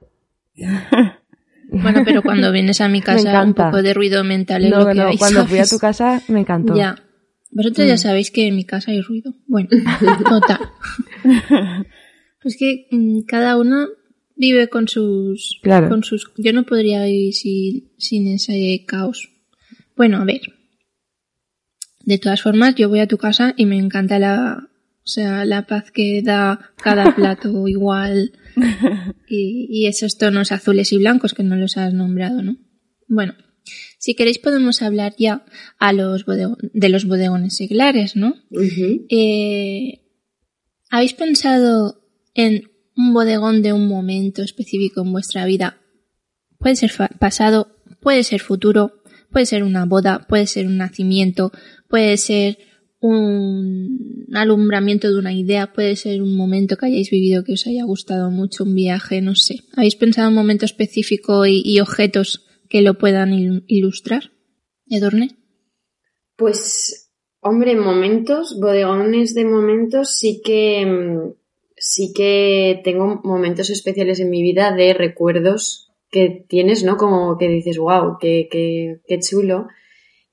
Bueno, 1.67 2.03
pero 2.05 2.21
cuando 2.21 2.51
vienes 2.51 2.79
a 2.79 2.87
mi 2.87 3.01
casa, 3.01 3.41
un 3.43 3.55
poco 3.55 3.81
de 3.81 3.93
ruido 3.95 4.23
mental 4.23 4.63
es 4.65 4.69
No, 4.71 4.81
lo 4.81 4.85
que 4.87 4.93
no, 4.93 5.07
hay, 5.07 5.17
cuando 5.17 5.47
fui 5.47 5.57
a 5.57 5.65
tu 5.65 5.79
casa 5.79 6.21
me 6.27 6.41
encantó. 6.41 6.73
Mm. 6.73 6.77
Ya. 6.77 6.95
Vosotros 7.51 7.87
ya 7.87 7.97
sabéis 7.97 8.29
que 8.29 8.47
en 8.47 8.55
mi 8.55 8.65
casa 8.65 8.91
hay 8.91 9.01
ruido. 9.01 9.33
Bueno, 9.47 9.69
total. 10.29 10.59
Pues 12.45 12.57
que 12.57 12.85
mm, 12.91 13.21
cada 13.21 13.57
uno 13.57 13.87
vive 14.35 14.67
con 14.69 14.87
sus, 14.87 15.59
Claro. 15.63 15.89
con 15.89 16.03
sus. 16.03 16.31
Yo 16.37 16.53
no 16.53 16.63
podría 16.63 17.03
vivir 17.05 17.33
sin, 17.33 17.89
sin 17.97 18.27
ese 18.27 18.85
caos. 18.85 19.31
Bueno, 19.95 20.17
a 20.17 20.25
ver. 20.25 20.41
De 22.03 22.19
todas 22.19 22.43
formas, 22.43 22.75
yo 22.75 22.87
voy 22.87 22.99
a 22.99 23.07
tu 23.07 23.17
casa 23.17 23.55
y 23.57 23.65
me 23.65 23.79
encanta 23.79 24.19
la, 24.19 24.69
o 24.69 25.07
sea, 25.07 25.43
la 25.43 25.65
paz 25.65 25.89
que 25.89 26.21
da 26.21 26.71
cada 26.83 27.15
plato 27.15 27.67
igual 27.67 28.33
y, 29.27 29.65
y 29.67 29.87
esos 29.87 30.19
tonos 30.19 30.51
azules 30.51 30.93
y 30.93 30.99
blancos 30.99 31.33
que 31.33 31.41
no 31.41 31.55
los 31.55 31.77
has 31.77 31.95
nombrado, 31.95 32.43
¿no? 32.43 32.57
Bueno, 33.07 33.33
si 33.97 34.13
queréis 34.13 34.37
podemos 34.37 34.83
hablar 34.83 35.15
ya 35.17 35.43
a 35.79 35.93
los 35.93 36.25
de 36.27 36.89
los 36.89 37.05
bodegones 37.05 37.55
seglares, 37.57 38.15
¿no? 38.15 38.35
Eh, 39.09 40.03
¿Habéis 40.91 41.13
pensado 41.13 42.04
en 42.35 42.69
un 42.95 43.13
bodegón 43.13 43.63
de 43.63 43.73
un 43.73 43.87
momento 43.87 44.43
específico 44.43 45.01
en 45.01 45.11
vuestra 45.11 45.45
vida? 45.45 45.81
Puede 46.59 46.75
ser 46.75 46.91
pasado, 47.19 47.75
puede 48.01 48.23
ser 48.23 48.41
futuro, 48.41 49.01
puede 49.31 49.47
ser 49.47 49.63
una 49.63 49.85
boda, 49.85 50.25
puede 50.29 50.45
ser 50.45 50.67
un 50.67 50.77
nacimiento, 50.77 51.51
puede 51.89 52.17
ser 52.17 52.57
un 52.99 54.27
alumbramiento 54.33 55.11
de 55.11 55.19
una 55.19 55.33
idea, 55.33 55.73
puede 55.73 55.95
ser 55.95 56.21
un 56.21 56.35
momento 56.35 56.77
que 56.77 56.87
hayáis 56.87 57.09
vivido 57.09 57.43
que 57.43 57.53
os 57.53 57.67
haya 57.67 57.83
gustado 57.83 58.31
mucho, 58.31 58.63
un 58.63 58.73
viaje, 58.75 59.21
no 59.21 59.35
sé. 59.35 59.59
¿Habéis 59.75 59.95
pensado 59.95 60.27
en 60.27 60.33
un 60.33 60.41
momento 60.41 60.65
específico 60.65 61.45
y, 61.45 61.79
objetos 61.79 62.45
que 62.69 62.81
lo 62.81 62.97
puedan 62.97 63.31
il- 63.33 63.63
ilustrar? 63.67 64.31
Edurne. 64.87 65.37
Pues, 66.35 67.11
hombre, 67.41 67.75
momentos, 67.75 68.57
bodegones 68.59 69.33
de 69.35 69.45
momentos, 69.45 70.15
sí 70.17 70.41
que, 70.43 70.85
mm, 70.85 71.44
sí 71.77 72.13
que 72.13 72.81
tengo 72.83 73.21
momentos 73.23 73.69
especiales 73.69 74.19
en 74.19 74.29
mi 74.29 74.41
vida 74.41 74.71
de 74.73 74.93
recuerdos 74.93 75.91
que 76.09 76.45
tienes, 76.47 76.83
¿no? 76.83 76.97
Como 76.97 77.37
que 77.37 77.49
dices, 77.49 77.77
wow, 77.77 78.17
qué, 78.19 78.47
qué, 78.49 79.19
chulo. 79.19 79.67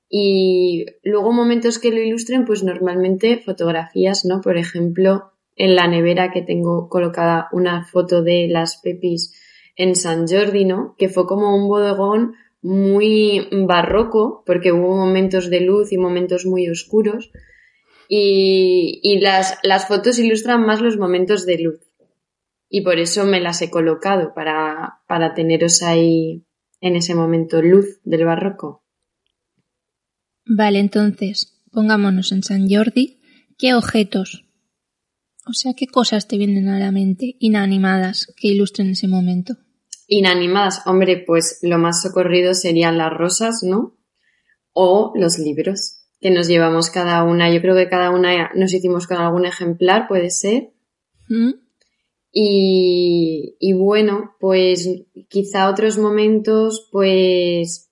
Y 0.09 0.85
luego 1.03 1.31
momentos 1.31 1.79
que 1.79 1.91
lo 1.91 2.01
ilustren, 2.01 2.45
pues 2.45 2.63
normalmente 2.63 3.37
fotografías, 3.37 4.25
¿no? 4.25 4.41
Por 4.41 4.57
ejemplo, 4.57 5.31
en 5.55 5.75
la 5.75 5.87
nevera 5.87 6.31
que 6.31 6.41
tengo 6.41 6.87
colocada 6.87 7.49
una 7.51 7.85
foto 7.85 8.23
de 8.23 8.47
las 8.47 8.77
Pepis 8.77 9.33
en 9.75 9.95
San 9.95 10.27
Jordi, 10.27 10.65
¿no? 10.65 10.95
Que 10.97 11.09
fue 11.09 11.25
como 11.25 11.55
un 11.55 11.67
bodegón 11.67 12.35
muy 12.61 13.49
barroco, 13.51 14.43
porque 14.45 14.71
hubo 14.71 14.95
momentos 14.95 15.49
de 15.49 15.59
luz 15.59 15.91
y 15.91 15.97
momentos 15.97 16.45
muy 16.45 16.69
oscuros. 16.69 17.31
Y, 18.15 18.99
y 19.01 19.21
las, 19.21 19.57
las 19.63 19.87
fotos 19.87 20.19
ilustran 20.19 20.63
más 20.67 20.81
los 20.81 20.97
momentos 20.97 21.47
de 21.47 21.57
luz. 21.57 21.79
Y 22.69 22.81
por 22.81 22.99
eso 22.99 23.25
me 23.25 23.41
las 23.41 23.59
he 23.63 23.71
colocado, 23.71 24.35
para, 24.35 24.99
para 25.07 25.33
teneros 25.33 25.81
ahí 25.81 26.45
en 26.79 26.95
ese 26.95 27.15
momento 27.15 27.59
luz 27.63 27.99
del 28.03 28.25
barroco. 28.25 28.83
Vale, 30.45 30.77
entonces, 30.77 31.59
pongámonos 31.71 32.31
en 32.31 32.43
San 32.43 32.69
Jordi. 32.69 33.19
¿Qué 33.57 33.73
objetos? 33.73 34.45
O 35.47 35.53
sea, 35.53 35.73
¿qué 35.75 35.87
cosas 35.87 36.27
te 36.27 36.37
vienen 36.37 36.69
a 36.69 36.77
la 36.77 36.91
mente 36.91 37.35
inanimadas 37.39 38.27
que 38.37 38.49
ilustren 38.49 38.91
ese 38.91 39.07
momento? 39.07 39.55
Inanimadas, 40.05 40.85
hombre, 40.85 41.23
pues 41.25 41.57
lo 41.63 41.79
más 41.79 42.03
socorrido 42.03 42.53
serían 42.53 42.99
las 42.99 43.11
rosas, 43.11 43.63
¿no? 43.63 43.97
O 44.71 45.13
los 45.15 45.39
libros 45.39 46.02
que 46.23 46.31
nos 46.31 46.47
llevamos 46.47 46.89
cada 46.89 47.23
una. 47.23 47.53
Yo 47.53 47.61
creo 47.61 47.75
que 47.75 47.89
cada 47.89 48.09
una 48.09 48.51
nos 48.55 48.73
hicimos 48.73 49.05
con 49.05 49.17
algún 49.17 49.45
ejemplar, 49.45 50.07
puede 50.07 50.31
ser. 50.31 50.69
¿Mm? 51.27 51.51
Y, 52.31 53.57
y 53.59 53.73
bueno, 53.73 54.35
pues 54.39 54.89
quizá 55.29 55.69
otros 55.69 55.99
momentos, 55.99 56.89
pues 56.91 57.91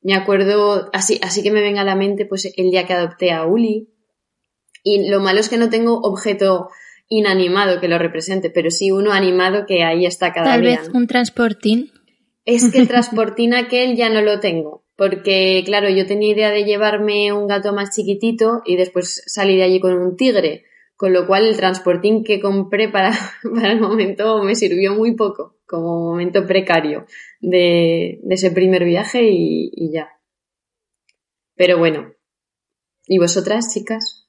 me 0.00 0.14
acuerdo, 0.14 0.88
así, 0.94 1.18
así 1.22 1.42
que 1.42 1.50
me 1.50 1.60
venga 1.60 1.82
a 1.82 1.84
la 1.84 1.96
mente, 1.96 2.24
pues 2.24 2.50
el 2.56 2.70
día 2.70 2.86
que 2.86 2.94
adopté 2.94 3.32
a 3.32 3.44
Uli. 3.44 3.92
Y 4.82 5.10
lo 5.10 5.20
malo 5.20 5.40
es 5.40 5.50
que 5.50 5.58
no 5.58 5.68
tengo 5.68 5.98
objeto 6.00 6.68
inanimado 7.08 7.80
que 7.80 7.88
lo 7.88 7.98
represente, 7.98 8.48
pero 8.48 8.70
sí 8.70 8.92
uno 8.92 9.12
animado 9.12 9.66
que 9.66 9.82
ahí 9.82 10.06
está 10.06 10.32
cada 10.32 10.52
Tal 10.52 10.62
día. 10.62 10.78
vez 10.78 10.88
¿no? 10.88 10.98
un 11.00 11.06
transportín. 11.08 11.90
Es 12.44 12.70
que 12.70 12.78
el 12.78 12.88
transportín 12.94 13.52
aquel 13.52 13.96
ya 13.96 14.08
no 14.08 14.22
lo 14.22 14.38
tengo. 14.40 14.79
Porque, 15.00 15.62
claro, 15.64 15.88
yo 15.88 16.04
tenía 16.04 16.34
idea 16.34 16.50
de 16.50 16.64
llevarme 16.64 17.32
un 17.32 17.46
gato 17.46 17.72
más 17.72 17.96
chiquitito 17.96 18.60
y 18.66 18.76
después 18.76 19.22
salí 19.24 19.56
de 19.56 19.62
allí 19.62 19.80
con 19.80 19.94
un 19.94 20.14
tigre. 20.14 20.64
Con 20.94 21.14
lo 21.14 21.26
cual 21.26 21.46
el 21.46 21.56
transportín 21.56 22.22
que 22.22 22.38
compré 22.38 22.90
para, 22.90 23.12
para 23.54 23.72
el 23.72 23.80
momento 23.80 24.42
me 24.42 24.54
sirvió 24.54 24.94
muy 24.94 25.16
poco, 25.16 25.56
como 25.64 26.10
momento 26.10 26.46
precario 26.46 27.06
de, 27.40 28.20
ese 28.28 28.50
primer 28.50 28.84
viaje 28.84 29.22
y 29.22 29.90
ya. 29.90 30.10
Pero 31.54 31.78
bueno. 31.78 32.12
¿Y 33.06 33.16
vosotras, 33.16 33.72
chicas? 33.72 34.19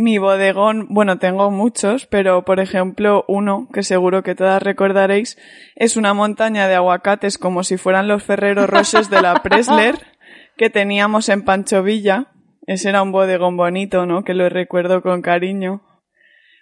Mi 0.00 0.18
bodegón, 0.18 0.86
bueno, 0.90 1.18
tengo 1.18 1.50
muchos, 1.50 2.06
pero 2.06 2.44
por 2.44 2.60
ejemplo 2.60 3.24
uno 3.26 3.68
que 3.72 3.82
seguro 3.82 4.22
que 4.22 4.36
todas 4.36 4.62
recordaréis 4.62 5.36
es 5.74 5.96
una 5.96 6.14
montaña 6.14 6.68
de 6.68 6.76
aguacates 6.76 7.36
como 7.36 7.64
si 7.64 7.78
fueran 7.78 8.06
los 8.06 8.22
Ferrero 8.22 8.68
Roches 8.68 9.10
de 9.10 9.20
la 9.20 9.42
Presler 9.42 9.96
que 10.56 10.70
teníamos 10.70 11.28
en 11.28 11.44
Pancho 11.44 11.82
Villa. 11.82 12.28
Ese 12.64 12.90
era 12.90 13.02
un 13.02 13.10
bodegón 13.10 13.56
bonito, 13.56 14.06
¿no? 14.06 14.22
Que 14.22 14.34
lo 14.34 14.48
recuerdo 14.48 15.02
con 15.02 15.20
cariño. 15.20 15.82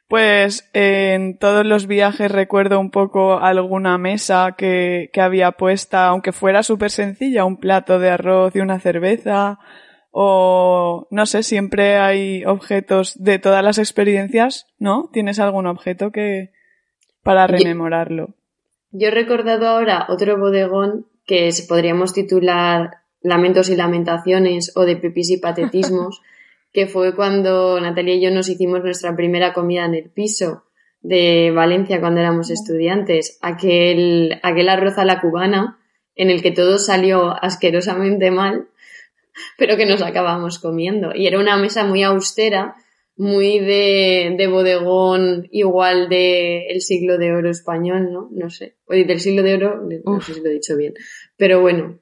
Pues 0.08 0.70
en 0.72 1.36
todos 1.36 1.66
los 1.66 1.86
viajes 1.86 2.30
recuerdo 2.30 2.80
un 2.80 2.90
poco 2.90 3.40
alguna 3.40 3.98
mesa 3.98 4.54
que, 4.56 5.10
que 5.12 5.20
había 5.20 5.52
puesta, 5.52 6.06
aunque 6.06 6.32
fuera 6.32 6.62
súper 6.62 6.90
sencilla, 6.90 7.44
un 7.44 7.58
plato 7.58 7.98
de 7.98 8.08
arroz 8.08 8.56
y 8.56 8.60
una 8.60 8.80
cerveza, 8.80 9.58
o 10.18 11.06
no 11.10 11.26
sé, 11.26 11.42
siempre 11.42 11.98
hay 11.98 12.42
objetos 12.46 13.22
de 13.22 13.38
todas 13.38 13.62
las 13.62 13.76
experiencias, 13.76 14.66
¿no? 14.78 15.10
¿Tienes 15.12 15.38
algún 15.38 15.66
objeto 15.66 16.10
que 16.10 16.52
para 17.22 17.46
Yo- 17.46 17.58
rememorarlo? 17.58 18.30
Yo 18.92 19.08
he 19.08 19.10
recordado 19.10 19.68
ahora 19.68 20.06
otro 20.08 20.38
bodegón 20.38 21.04
que 21.26 21.52
se 21.52 21.66
podríamos 21.66 22.14
titular 22.14 22.92
Lamentos 23.20 23.68
y 23.68 23.76
Lamentaciones 23.76 24.72
o 24.74 24.86
de 24.86 24.96
Pipis 24.96 25.32
y 25.32 25.36
Patetismos, 25.36 26.22
que 26.72 26.86
fue 26.86 27.14
cuando 27.14 27.78
Natalia 27.78 28.14
y 28.14 28.22
yo 28.22 28.30
nos 28.30 28.48
hicimos 28.48 28.82
nuestra 28.82 29.14
primera 29.14 29.52
comida 29.52 29.84
en 29.84 29.96
el 29.96 30.08
piso 30.08 30.62
de 31.02 31.52
Valencia 31.54 32.00
cuando 32.00 32.20
éramos 32.20 32.48
estudiantes. 32.50 33.38
Aquel, 33.42 34.40
aquel 34.42 34.68
arroz 34.70 34.96
a 34.96 35.04
la 35.04 35.20
cubana 35.20 35.78
en 36.14 36.30
el 36.30 36.40
que 36.40 36.52
todo 36.52 36.78
salió 36.78 37.36
asquerosamente 37.44 38.30
mal, 38.30 38.68
pero 39.58 39.76
que 39.76 39.86
nos 39.86 40.02
acabamos 40.02 40.58
comiendo. 40.58 41.14
Y 41.14 41.26
era 41.26 41.38
una 41.38 41.56
mesa 41.56 41.84
muy 41.84 42.02
austera, 42.02 42.76
muy 43.16 43.58
de, 43.60 44.34
de 44.36 44.46
bodegón 44.46 45.48
igual 45.50 46.08
de 46.08 46.66
el 46.68 46.80
siglo 46.82 47.16
de 47.18 47.32
oro 47.32 47.50
español, 47.50 48.12
¿no? 48.12 48.28
No 48.32 48.50
sé. 48.50 48.76
Oye, 48.86 49.04
del 49.04 49.20
siglo 49.20 49.42
de 49.42 49.54
oro, 49.54 49.82
no 50.04 50.12
Uf. 50.16 50.26
sé 50.26 50.34
si 50.34 50.40
lo 50.40 50.46
he 50.50 50.52
dicho 50.54 50.76
bien. 50.76 50.92
Pero 51.36 51.60
bueno, 51.60 51.98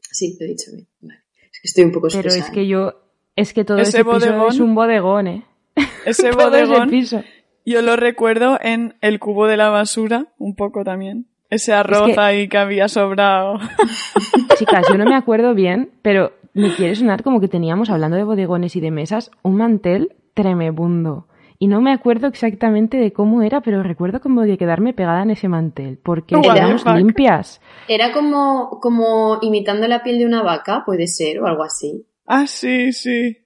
sí, 0.00 0.36
lo 0.38 0.44
he 0.46 0.48
dicho 0.50 0.70
bien. 0.72 0.86
Vale. 1.00 1.20
Es 1.52 1.60
que 1.60 1.68
estoy 1.68 1.84
un 1.84 1.92
poco 1.92 2.08
Pero 2.08 2.18
estresada. 2.28 2.46
es 2.46 2.50
que 2.54 2.66
yo, 2.66 2.94
es 3.34 3.52
que 3.54 3.64
todo 3.64 3.78
Ese 3.78 3.90
ese, 3.90 4.04
piso 4.04 4.10
bodegón- 4.18 4.48
es 4.50 4.60
un 4.60 4.74
bodegón, 4.74 5.26
¿eh? 5.26 5.44
Ese 6.04 6.30
Todo 6.30 6.54
ese 6.54 6.66
bodegón 6.66 6.90
piso. 6.90 7.22
yo 7.64 7.80
lo 7.82 7.96
recuerdo 7.96 8.58
en 8.62 8.94
el 9.00 9.18
cubo 9.18 9.46
de 9.46 9.56
la 9.56 9.70
basura, 9.70 10.26
un 10.38 10.54
poco 10.54 10.84
también. 10.84 11.26
Ese 11.48 11.72
arroz 11.72 12.14
que- 12.14 12.20
ahí 12.20 12.48
que 12.48 12.58
había 12.58 12.88
sobrado. 12.88 13.58
Chicas, 14.58 14.86
yo 14.90 14.98
no 14.98 15.04
me 15.04 15.14
acuerdo 15.14 15.54
bien, 15.54 15.90
pero 16.02 16.32
me 16.56 16.74
quiere 16.74 16.94
sonar 16.94 17.22
como 17.22 17.40
que 17.40 17.48
teníamos, 17.48 17.90
hablando 17.90 18.16
de 18.16 18.24
bodegones 18.24 18.76
y 18.76 18.80
de 18.80 18.90
mesas, 18.90 19.30
un 19.42 19.56
mantel 19.56 20.16
tremebundo. 20.34 21.28
Y 21.58 21.68
no 21.68 21.80
me 21.80 21.92
acuerdo 21.92 22.26
exactamente 22.26 22.98
de 22.98 23.12
cómo 23.12 23.42
era, 23.42 23.60
pero 23.62 23.82
recuerdo 23.82 24.20
como 24.20 24.42
de 24.42 24.58
quedarme 24.58 24.92
pegada 24.92 25.22
en 25.22 25.30
ese 25.30 25.48
mantel, 25.48 25.98
porque 26.02 26.34
fuck? 26.34 26.96
limpias. 26.96 27.60
Era 27.88 28.12
como, 28.12 28.78
como 28.80 29.38
imitando 29.40 29.86
la 29.88 30.02
piel 30.02 30.18
de 30.18 30.26
una 30.26 30.42
vaca, 30.42 30.82
puede 30.84 31.06
ser, 31.06 31.40
o 31.40 31.46
algo 31.46 31.62
así. 31.62 32.06
ah, 32.26 32.46
sí, 32.46 32.92
sí. 32.92 33.38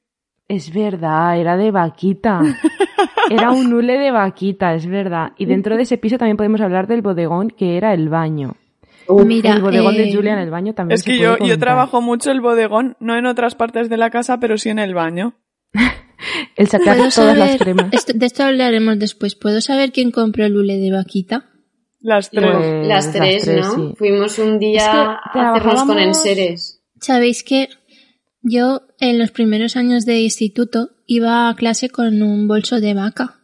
Es 0.49 0.73
verdad, 0.75 1.39
era 1.39 1.57
de 1.57 1.71
vaquita. 1.71 2.41
Era 3.31 3.53
un 3.53 3.73
hule 3.73 3.97
de 3.97 4.11
vaquita, 4.11 4.75
es 4.75 4.87
verdad. 4.87 5.33
Y 5.39 5.47
dentro 5.47 5.77
de 5.77 5.83
ese 5.83 5.99
piso 5.99 6.19
también 6.19 6.37
podemos 6.37 6.61
hablar 6.61 6.89
del 6.89 7.01
bodegón 7.01 7.49
que 7.49 7.77
era 7.77 7.95
el 7.95 8.09
baño. 8.09 8.57
Uf, 9.13 9.25
Mira, 9.25 9.55
el 9.55 9.63
bodegón 9.63 9.95
eh, 9.95 9.99
de 10.07 10.15
Julia 10.15 10.33
en 10.35 10.39
el 10.41 10.51
baño 10.51 10.75
también. 10.75 10.95
Es 10.95 11.03
se 11.03 11.11
que 11.13 11.19
puede 11.19 11.39
yo, 11.41 11.47
yo 11.47 11.59
trabajo 11.59 12.01
mucho 12.01 12.31
el 12.31 12.41
bodegón, 12.41 12.97
no 13.01 13.17
en 13.17 13.27
otras 13.27 13.55
partes 13.55 13.89
de 13.89 13.97
la 13.97 14.11
casa, 14.11 14.39
pero 14.41 14.57
sí 14.59 14.69
en 14.69 14.79
el 14.79 14.95
baño. 14.95 15.35
El 16.57 16.69
sacar 16.69 16.97
¿Puedo 16.99 17.11
todas 17.11 17.37
las 17.39 17.57
cremas. 17.57 17.87
esto- 17.93 18.13
de 18.15 18.27
esto 18.27 18.43
hablaremos 18.45 18.99
después. 18.99 19.35
¿Puedo 19.37 19.63
saber 19.63 19.91
quién 19.91 20.11
compró 20.11 20.45
el 20.45 20.55
hule 20.55 20.77
de 20.77 20.91
vaquita? 20.91 21.47
Las 21.99 22.31
tres. 22.31 22.51
Pues, 22.55 22.87
las 22.87 23.07
las 23.07 23.13
tres, 23.13 23.49
¿no? 23.49 23.75
sí. 23.75 23.95
Fuimos 23.97 24.39
un 24.39 24.59
día 24.59 24.81
Es 24.81 24.89
que 25.33 25.39
a 25.39 25.53
hacernos 25.55 25.85
con 25.85 25.99
enseres. 25.99 26.83
Sabéis 27.01 27.43
que 27.43 27.71
yo 28.43 28.83
en 28.99 29.19
los 29.19 29.31
primeros 29.31 29.77
años 29.77 30.05
de 30.05 30.21
instituto 30.21 30.91
iba 31.07 31.49
a 31.49 31.55
clase 31.57 31.89
con 31.89 32.23
un 32.23 32.47
bolso 32.47 32.81
de 32.81 32.93
vaca. 32.93 33.40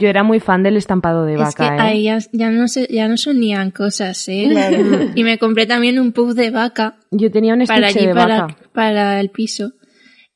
Yo 0.00 0.08
era 0.08 0.22
muy 0.22 0.40
fan 0.40 0.62
del 0.62 0.76
estampado 0.76 1.24
de 1.24 1.34
es 1.34 1.54
que 1.54 1.62
vaca, 1.62 1.76
¿eh? 1.76 1.80
ahí 1.80 2.02
ya, 2.04 2.18
ya 2.32 2.50
no 2.50 2.66
se, 2.68 2.86
ya 2.88 3.08
no 3.08 3.16
se 3.16 3.30
unían 3.30 3.70
cosas, 3.70 4.28
¿eh? 4.28 4.48
Claro. 4.50 5.10
Y 5.14 5.22
me 5.24 5.38
compré 5.38 5.66
también 5.66 5.98
un 5.98 6.12
puff 6.12 6.34
de 6.34 6.50
vaca 6.50 6.96
Yo 7.10 7.30
tenía 7.30 7.54
un 7.54 7.64
para 7.66 7.88
allí, 7.88 8.06
de 8.06 8.14
para, 8.14 8.42
vaca. 8.42 8.56
para 8.72 9.20
el 9.20 9.30
piso. 9.30 9.72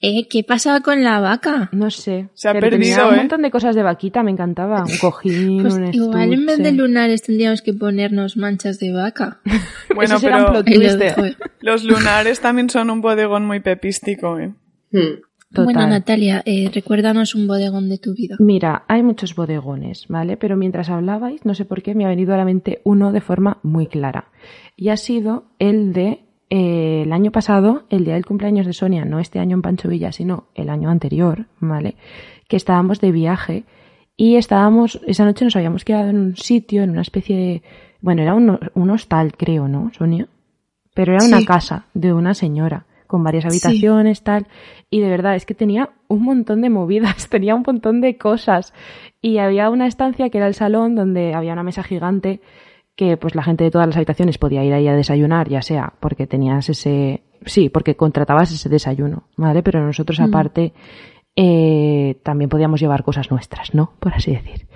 Eh, 0.00 0.28
¿qué 0.28 0.44
pasaba 0.44 0.80
con 0.82 1.02
la 1.02 1.20
vaca? 1.20 1.70
No 1.72 1.90
sé. 1.90 2.28
Se 2.34 2.48
ha 2.48 2.52
pero 2.52 2.68
tenía 2.68 2.96
perdido, 2.96 3.08
un 3.08 3.14
¿eh? 3.14 3.16
montón 3.16 3.42
de 3.42 3.50
cosas 3.50 3.74
de 3.74 3.82
vaquita, 3.82 4.22
me 4.22 4.30
encantaba. 4.30 4.84
Un 4.84 4.98
cojín, 4.98 5.62
Pues 5.62 5.74
un 5.74 5.86
igual 5.92 6.34
en 6.34 6.46
vez 6.46 6.58
de 6.58 6.72
lunares 6.72 7.22
tendríamos 7.22 7.62
que 7.62 7.72
ponernos 7.72 8.36
manchas 8.36 8.78
de 8.78 8.92
vaca. 8.92 9.40
Bueno, 9.94 10.18
será 10.18 10.44
un 10.44 10.62
pero. 10.64 11.24
¿eh? 11.24 11.36
los 11.60 11.82
lunares 11.84 12.40
también 12.40 12.68
son 12.68 12.90
un 12.90 13.00
bodegón 13.00 13.46
muy 13.46 13.60
pepístico, 13.60 14.38
¿eh? 14.38 14.52
Hmm. 14.92 15.22
Total. 15.50 15.64
Bueno, 15.64 15.86
Natalia, 15.86 16.42
eh, 16.44 16.70
recuérdanos 16.74 17.34
un 17.34 17.46
bodegón 17.46 17.88
de 17.88 17.98
tu 17.98 18.14
vida. 18.14 18.36
Mira, 18.40 18.84
hay 18.88 19.02
muchos 19.02 19.34
bodegones, 19.34 20.06
¿vale? 20.08 20.36
Pero 20.36 20.56
mientras 20.56 20.90
hablabais, 20.90 21.44
no 21.44 21.54
sé 21.54 21.64
por 21.64 21.82
qué, 21.82 21.94
me 21.94 22.04
ha 22.04 22.08
venido 22.08 22.34
a 22.34 22.36
la 22.36 22.44
mente 22.44 22.80
uno 22.84 23.12
de 23.12 23.20
forma 23.20 23.58
muy 23.62 23.86
clara. 23.86 24.28
Y 24.76 24.88
ha 24.88 24.96
sido 24.96 25.44
el 25.58 25.92
de 25.92 26.26
eh, 26.50 27.02
el 27.04 27.12
año 27.12 27.32
pasado, 27.32 27.84
el 27.90 28.04
día 28.04 28.14
del 28.14 28.26
cumpleaños 28.26 28.66
de 28.66 28.72
Sonia, 28.72 29.04
no 29.04 29.18
este 29.18 29.38
año 29.38 29.54
en 29.54 29.62
Pancho 29.62 29.88
Villa, 29.88 30.12
sino 30.12 30.48
el 30.54 30.68
año 30.68 30.90
anterior, 30.90 31.46
¿vale? 31.60 31.96
Que 32.48 32.56
estábamos 32.56 33.00
de 33.00 33.12
viaje 33.12 33.64
y 34.16 34.36
estábamos, 34.36 35.00
esa 35.06 35.24
noche 35.24 35.44
nos 35.44 35.56
habíamos 35.56 35.84
quedado 35.84 36.08
en 36.08 36.18
un 36.18 36.36
sitio, 36.36 36.82
en 36.82 36.90
una 36.90 37.02
especie 37.02 37.36
de, 37.36 37.62
bueno, 38.00 38.22
era 38.22 38.34
un, 38.34 38.58
un 38.74 38.90
hostal, 38.90 39.36
creo, 39.36 39.68
¿no, 39.68 39.90
Sonia? 39.96 40.28
Pero 40.94 41.14
era 41.14 41.24
una 41.24 41.44
casa 41.44 41.86
de 41.94 42.12
una 42.12 42.34
señora 42.34 42.86
con 43.06 43.22
varias 43.24 43.44
habitaciones, 43.46 44.22
tal. 44.22 44.46
Y 44.90 45.00
de 45.00 45.08
verdad, 45.08 45.34
es 45.36 45.46
que 45.46 45.54
tenía 45.54 45.90
un 46.08 46.22
montón 46.22 46.60
de 46.62 46.70
movidas, 46.70 47.28
tenía 47.30 47.54
un 47.54 47.62
montón 47.66 48.00
de 48.00 48.18
cosas. 48.18 48.72
Y 49.22 49.38
había 49.38 49.70
una 49.70 49.86
estancia 49.86 50.28
que 50.30 50.38
era 50.38 50.46
el 50.46 50.54
salón 50.54 50.94
donde 50.94 51.34
había 51.34 51.52
una 51.52 51.62
mesa 51.62 51.82
gigante 51.82 52.40
que 52.94 53.16
pues 53.18 53.34
la 53.34 53.42
gente 53.42 53.62
de 53.64 53.70
todas 53.70 53.86
las 53.86 53.96
habitaciones 53.96 54.38
podía 54.38 54.64
ir 54.64 54.72
ahí 54.72 54.88
a 54.88 54.94
desayunar, 54.94 55.48
ya 55.50 55.60
sea 55.60 55.92
porque 56.00 56.26
tenías 56.26 56.68
ese, 56.70 57.22
sí, 57.44 57.68
porque 57.68 57.94
contratabas 57.94 58.52
ese 58.52 58.68
desayuno, 58.70 59.24
¿vale? 59.36 59.62
Pero 59.62 59.84
nosotros 59.84 60.18
aparte 60.24 60.72
eh, 61.34 62.16
también 62.22 62.48
podíamos 62.48 62.80
llevar 62.80 63.04
cosas 63.04 63.30
nuestras, 63.30 63.74
¿no? 63.74 63.92
Por 64.00 64.14
así 64.14 64.32
decir. 64.32 64.66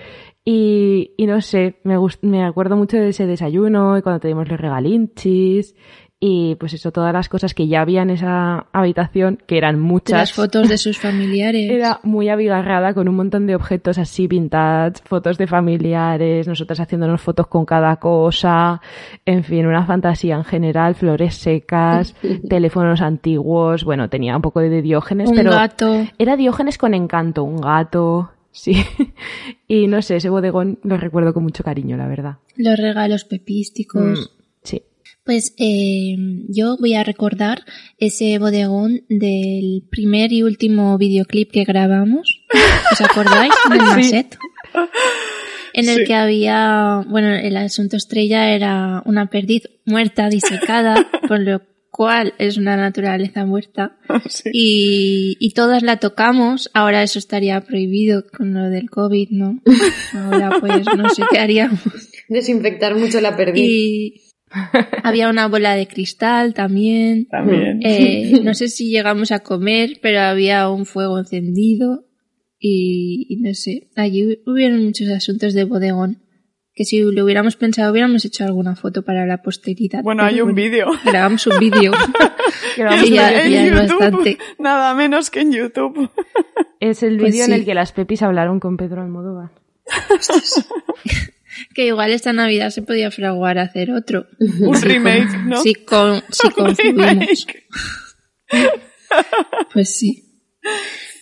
Y, 0.45 1.13
y 1.17 1.27
no 1.27 1.41
sé, 1.41 1.77
me, 1.85 1.97
gust- 1.99 2.23
me 2.23 2.45
acuerdo 2.45 2.77
mucho 2.77 2.97
de 2.99 3.09
ese 3.09 3.27
desayuno 3.27 3.97
y 3.97 4.03
cuando 4.03 4.21
te 4.21 4.29
dimos 4.29 4.49
los 4.49 4.61
regalinchis 4.61 5.75
y 6.23 6.55
pues 6.57 6.75
eso, 6.75 6.93
todas 6.93 7.15
las 7.15 7.31
cosas 7.31 7.55
que 7.55 7.67
ya 7.67 7.81
había 7.81 8.03
en 8.03 8.11
esa 8.11 8.67
habitación, 8.73 9.39
que 9.47 9.57
eran 9.57 9.81
muchas. 9.81 10.19
las 10.19 10.33
fotos 10.35 10.69
de 10.69 10.77
sus 10.77 10.99
familiares. 11.01 11.71
Era 11.71 11.99
muy 12.03 12.29
abigarrada 12.29 12.93
con 12.93 13.09
un 13.09 13.17
montón 13.17 13.47
de 13.47 13.55
objetos 13.55 13.97
así 13.97 14.27
vintage, 14.27 15.01
fotos 15.07 15.39
de 15.39 15.47
familiares, 15.47 16.47
nosotros 16.47 16.79
haciéndonos 16.79 17.23
fotos 17.23 17.47
con 17.47 17.65
cada 17.65 17.97
cosa, 17.97 18.83
en 19.25 19.45
fin, 19.45 19.65
una 19.67 19.87
fantasía 19.87 20.37
en 20.37 20.45
general, 20.45 20.95
flores 20.95 21.37
secas, 21.37 22.15
teléfonos 22.51 23.01
antiguos, 23.01 23.85
bueno, 23.85 24.11
tenía 24.11 24.37
un 24.37 24.43
poco 24.43 24.61
de 24.61 24.83
Diógenes, 24.83 25.31
un 25.31 25.37
pero 25.37 25.53
gato. 25.53 26.05
era 26.19 26.37
Diógenes 26.37 26.77
con 26.77 26.93
encanto, 26.93 27.45
un 27.45 27.63
gato, 27.63 28.31
sí. 28.53 28.77
y 29.69 29.87
no 29.87 30.03
sé, 30.03 30.17
ese 30.17 30.29
bodegón 30.29 30.81
lo 30.83 30.99
recuerdo 30.99 31.33
con 31.33 31.45
mucho 31.45 31.65
cariño, 31.65 31.97
la 31.97 32.09
verdad. 32.09 32.37
Los 32.57 32.79
regalos 32.79 33.25
pepísticos. 33.25 34.31
Mm. 34.37 34.40
Pues 35.25 35.55
eh, 35.59 36.17
yo 36.49 36.77
voy 36.79 36.95
a 36.95 37.05
recordar 37.05 37.65
ese 37.99 38.39
bodegón 38.39 39.03
del 39.09 39.83
primer 39.91 40.33
y 40.33 40.43
último 40.43 40.97
videoclip 40.99 41.51
que 41.53 41.65
grabamos. 41.65 42.43
¿Os 42.93 43.01
acordáis? 43.01 43.53
Del 43.71 43.81
Maset. 43.81 44.37
En 45.73 45.89
el 45.89 45.99
Sí. 45.99 46.05
que 46.05 46.15
había, 46.15 47.05
bueno, 47.09 47.29
el 47.35 47.57
asunto 47.57 47.97
estrella 47.97 48.51
era 48.55 49.03
una 49.05 49.27
perdiz 49.31 49.65
muerta, 49.85 50.29
disecada, 50.29 51.07
con 51.29 51.45
lo 51.45 51.63
cual 51.91 52.35
es 52.39 52.57
una 52.57 52.77
naturaleza 52.77 53.45
muerta. 53.45 53.99
Sí. 54.29 54.51
Y, 54.53 55.37
y 55.39 55.53
todas 55.53 55.83
la 55.83 55.99
tocamos. 55.99 56.71
Ahora 56.75 57.03
eso 57.03 57.19
estaría 57.19 57.61
prohibido 57.61 58.25
con 58.37 58.53
lo 58.55 58.69
del 58.71 58.89
COVID, 58.91 59.29
¿no? 59.31 59.61
Ahora 60.15 60.57
pues 60.61 60.87
no 60.97 61.09
sé 61.11 61.23
qué 61.31 61.39
haríamos. 61.39 61.81
Desinfectar 62.29 62.97
mucho 62.97 63.21
la 63.21 63.37
perdiz. 63.37 63.63
Y 63.65 64.15
había 65.05 65.29
una 65.31 65.49
bola 65.49 65.75
de 65.77 65.87
cristal 65.87 66.55
también. 66.55 67.27
También. 67.29 67.81
Eh, 67.85 68.41
no 68.43 68.55
sé 68.55 68.69
si 68.69 68.91
llegamos 68.91 69.33
a 69.33 69.41
comer, 69.41 69.99
pero 70.03 70.21
había 70.21 70.69
un 70.71 70.87
fuego 70.87 71.19
encendido. 71.19 72.07
Y, 72.59 73.27
y 73.31 73.37
no 73.41 73.55
sé, 73.55 73.89
allí 73.97 74.39
hubieron 74.47 74.85
muchos 74.85 75.09
asuntos 75.09 75.55
de 75.55 75.65
bodegón. 75.65 76.23
Que 76.75 76.85
si 76.85 77.01
lo 77.01 77.25
hubiéramos 77.25 77.57
pensado, 77.57 77.91
hubiéramos 77.91 78.25
hecho 78.25 78.45
alguna 78.45 78.77
foto 78.77 79.03
para 79.03 79.27
la 79.27 79.43
posteridad. 79.43 80.03
Bueno, 80.03 80.23
hay 80.25 80.41
un 80.41 80.55
vídeo. 80.55 80.87
Grabamos 81.05 81.47
un 81.47 81.59
vídeo. 81.59 81.93
Grabamos 82.77 83.09
Y 83.09 83.13
ya- 83.15 83.45
en 83.45 83.51
ya 83.53 83.65
es 83.65 83.71
YouTube. 83.73 83.99
bastante. 84.01 84.39
Nada 84.59 84.95
menos 84.95 85.31
que 85.31 85.41
en 85.41 85.53
YouTube. 85.53 86.11
Es 86.79 87.03
el 87.03 87.19
Pues 87.19 87.33
vídeo 87.33 87.45
en 87.47 87.51
sí. 87.51 87.57
el 87.59 87.65
que 87.65 87.75
las 87.75 87.93
Pepis 87.93 88.23
hablaron 88.23 88.61
con 88.61 88.77
Pedro 88.77 89.03
Almodóvar. 89.03 89.51
que 91.75 91.87
igual 91.87 92.11
esta 92.13 92.33
Navidad 92.33 92.71
se 92.71 92.83
podía 92.83 93.11
fraguar 93.11 93.59
a 93.59 93.63
hacer 93.63 93.91
otro. 93.93 94.27
Un 94.39 94.81
remake, 94.81 95.37
¿no? 95.47 95.63
Si, 95.63 95.75
con, 95.75 96.23
si 96.31 96.51
confluimos. 96.55 97.47
Pues 99.73 99.97
sí. 99.97 100.25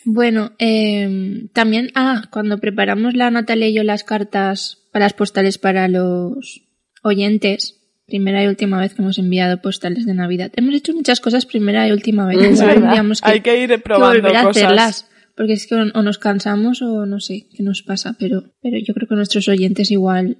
Bueno, 0.04 0.52
eh, 0.58 1.48
también, 1.52 1.90
ah, 1.94 2.22
cuando 2.30 2.58
preparamos 2.58 3.14
la 3.14 3.30
Natalia 3.30 3.68
y 3.68 3.74
yo 3.74 3.82
las 3.82 4.04
cartas 4.04 4.86
para 4.92 5.06
las 5.06 5.12
postales 5.12 5.58
para 5.58 5.88
los 5.88 6.62
oyentes, 7.02 7.80
primera 8.06 8.42
y 8.42 8.46
última 8.46 8.80
vez 8.80 8.94
que 8.94 9.02
hemos 9.02 9.18
enviado 9.18 9.60
postales 9.60 10.06
de 10.06 10.14
Navidad. 10.14 10.50
Hemos 10.56 10.74
hecho 10.74 10.94
muchas 10.94 11.20
cosas 11.20 11.44
primera 11.46 11.86
y 11.86 11.92
última 11.92 12.26
vez. 12.26 12.38
Es 12.38 12.60
que, 12.60 13.30
Hay 13.30 13.40
que 13.42 13.62
ir 13.62 13.68
que 13.68 13.78
probando 13.78 14.14
volver 14.22 14.36
a 14.36 14.44
cosas. 14.44 14.62
hacerlas. 14.62 15.10
Porque 15.38 15.52
es 15.52 15.68
que 15.68 15.76
o, 15.76 16.02
nos 16.02 16.18
cansamos 16.18 16.82
o 16.82 17.06
no 17.06 17.20
sé 17.20 17.46
qué 17.54 17.62
nos 17.62 17.82
pasa, 17.82 18.16
pero, 18.18 18.42
pero 18.60 18.76
yo 18.84 18.92
creo 18.92 19.06
que 19.06 19.14
a 19.14 19.16
nuestros 19.18 19.46
oyentes 19.46 19.92
igual 19.92 20.38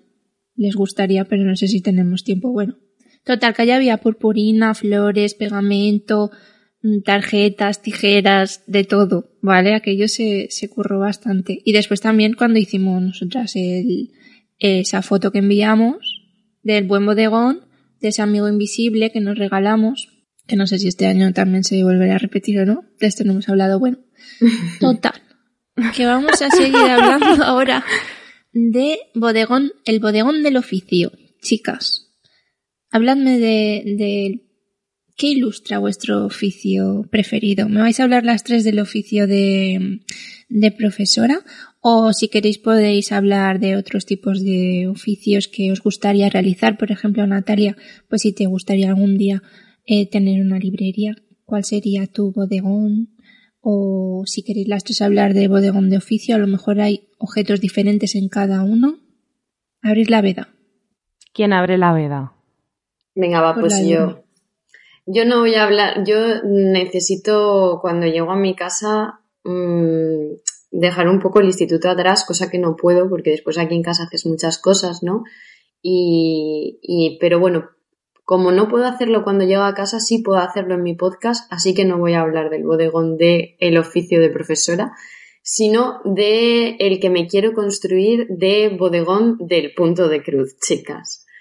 les 0.57 0.75
gustaría, 0.75 1.25
pero 1.27 1.45
no 1.45 1.55
sé 1.55 1.69
si 1.69 1.81
tenemos 1.81 2.25
tiempo. 2.25 2.51
Bueno, 2.51 2.79
total, 3.25 3.55
que 3.55 3.63
allá 3.63 3.77
había 3.77 3.99
purpurina, 3.99 4.75
flores, 4.75 5.35
pegamento, 5.35 6.33
mm, 6.83 7.03
tarjetas, 7.05 7.81
tijeras, 7.81 8.65
de 8.67 8.83
todo, 8.83 9.31
¿vale? 9.41 9.75
Aquello 9.75 10.09
se, 10.09 10.49
se 10.51 10.69
curró 10.69 10.99
bastante. 10.99 11.63
Y 11.65 11.73
después 11.75 12.01
también 12.01 12.33
cuando 12.33 12.59
hicimos 12.59 13.01
nosotras 13.01 13.55
el, 13.55 14.11
esa 14.59 15.03
foto 15.03 15.31
que 15.31 15.39
enviamos 15.39 16.25
del 16.65 16.89
buen 16.89 17.07
bodegón, 17.07 17.61
de 18.01 18.09
ese 18.09 18.23
amigo 18.23 18.49
invisible 18.49 19.13
que 19.13 19.21
nos 19.21 19.39
regalamos, 19.39 20.09
que 20.49 20.57
no 20.57 20.67
sé 20.67 20.79
si 20.79 20.89
este 20.89 21.07
año 21.07 21.33
también 21.33 21.63
se 21.63 21.85
volverá 21.85 22.17
a 22.17 22.19
repetir 22.19 22.59
o 22.59 22.67
no, 22.67 22.85
de 22.99 23.07
esto 23.07 23.23
no 23.23 23.33
hemos 23.33 23.49
hablado, 23.49 23.79
bueno. 23.79 23.99
Total, 24.81 25.23
que 25.95 26.07
vamos 26.07 26.43
a 26.43 26.51
seguir 26.51 26.77
hablando 26.77 27.27
ahora 27.45 27.85
de 28.53 28.99
bodegón, 29.15 29.73
el 29.85 30.01
bodegón 30.01 30.43
del 30.43 30.57
oficio. 30.57 31.13
Chicas, 31.41 32.11
habladme 32.91 33.39
de, 33.39 33.83
de 33.97 34.49
qué 35.17 35.29
ilustra 35.29 35.79
vuestro 35.79 36.25
oficio 36.25 37.07
preferido. 37.11 37.69
¿Me 37.69 37.81
vais 37.81 38.01
a 38.01 38.05
hablar 38.05 38.25
las 38.25 38.43
tres 38.43 38.65
del 38.65 38.81
oficio 38.81 39.27
de, 39.27 40.01
de 40.49 40.73
profesora? 40.73 41.41
O 41.81 42.13
si 42.13 42.29
queréis 42.29 42.59
podéis 42.59 43.13
hablar 43.13 43.61
de 43.61 43.77
otros 43.77 44.07
tipos 44.07 44.43
de 44.43 44.89
oficios 44.89 45.47
que 45.47 45.71
os 45.71 45.83
gustaría 45.83 46.31
realizar. 46.31 46.79
Por 46.79 46.91
ejemplo, 46.91 47.27
Natalia, 47.27 47.77
pues 48.09 48.23
si 48.23 48.33
te 48.33 48.47
gustaría 48.47 48.89
algún 48.89 49.19
día 49.19 49.43
eh, 49.91 50.07
tener 50.11 50.43
una 50.43 50.59
librería, 50.59 51.17
¿cuál 51.47 51.65
sería 51.65 52.07
tu 52.07 52.31
bodegón? 52.31 53.17
O 53.63 54.23
si 54.27 54.43
queréis 54.43 54.69
las 54.69 54.85
tres 54.85 55.01
hablar 55.01 55.33
de 55.33 55.49
bodegón 55.49 55.89
de 55.89 55.97
oficio, 55.97 56.35
a 56.35 56.39
lo 56.39 56.47
mejor 56.47 56.79
hay 56.83 57.09
objetos 57.19 57.63
diferentes 57.63 58.15
en 58.15 58.29
cada 58.29 58.63
uno. 58.63 58.99
Abrir 59.81 60.11
la 60.11 60.21
veda. 60.21 60.55
¿Quién 61.33 61.55
abre 61.55 61.79
la 61.79 61.95
veda? 61.95 62.35
Venga, 63.15 63.41
va, 63.41 63.55
Por 63.55 63.63
pues 63.63 63.81
yo. 63.87 64.01
luna. 64.01 64.23
Yo 65.07 65.25
no 65.25 65.39
voy 65.41 65.55
a 65.55 65.65
hablar, 65.65 66.05
yo 66.05 66.43
necesito 66.45 67.79
cuando 67.81 68.07
llego 68.07 68.31
a 68.31 68.37
mi 68.37 68.55
casa 68.55 69.21
mm, 69.43 70.35
dejar 70.71 71.09
un 71.09 71.19
poco 71.19 71.41
el 71.41 71.47
instituto 71.47 71.89
atrás, 71.89 72.27
cosa 72.27 72.51
que 72.51 72.59
no 72.59 72.77
puedo 72.77 73.09
porque 73.09 73.31
después 73.31 73.57
aquí 73.57 73.75
en 73.75 73.83
casa 73.83 74.03
haces 74.03 74.27
muchas 74.27 74.59
cosas, 74.59 75.03
¿no? 75.03 75.25
Y, 75.81 76.79
y 76.83 77.17
pero 77.21 77.41
bueno, 77.41 77.71
como 78.29 78.53
no 78.53 78.69
puedo 78.69 78.85
hacerlo 78.85 79.25
cuando 79.25 79.47
llego 79.47 79.63
a 79.63 79.73
casa, 79.73 80.01
sí 80.01 80.19
puedo 80.19 80.39
hacerlo 80.39 80.75
en 80.75 80.83
mi 80.83 80.95
podcast, 80.95 81.51
así 81.51 81.73
que 81.73 81.87
no 81.87 81.97
voy 81.97 82.13
a 82.13 82.21
hablar 82.21 82.51
del 82.51 82.63
bodegón 82.63 83.17
de 83.17 83.57
el 83.59 83.79
oficio 83.79 84.21
de 84.21 84.29
profesora, 84.29 84.93
sino 85.43 86.03
de 86.05 86.77
el 86.79 87.01
que 87.01 87.09
me 87.09 87.27
quiero 87.27 87.55
construir 87.55 88.27
de 88.29 88.69
bodegón 88.69 89.39
del 89.41 89.73
punto 89.73 90.11
de 90.11 90.23
cruz, 90.23 90.59
chicas. 90.61 91.25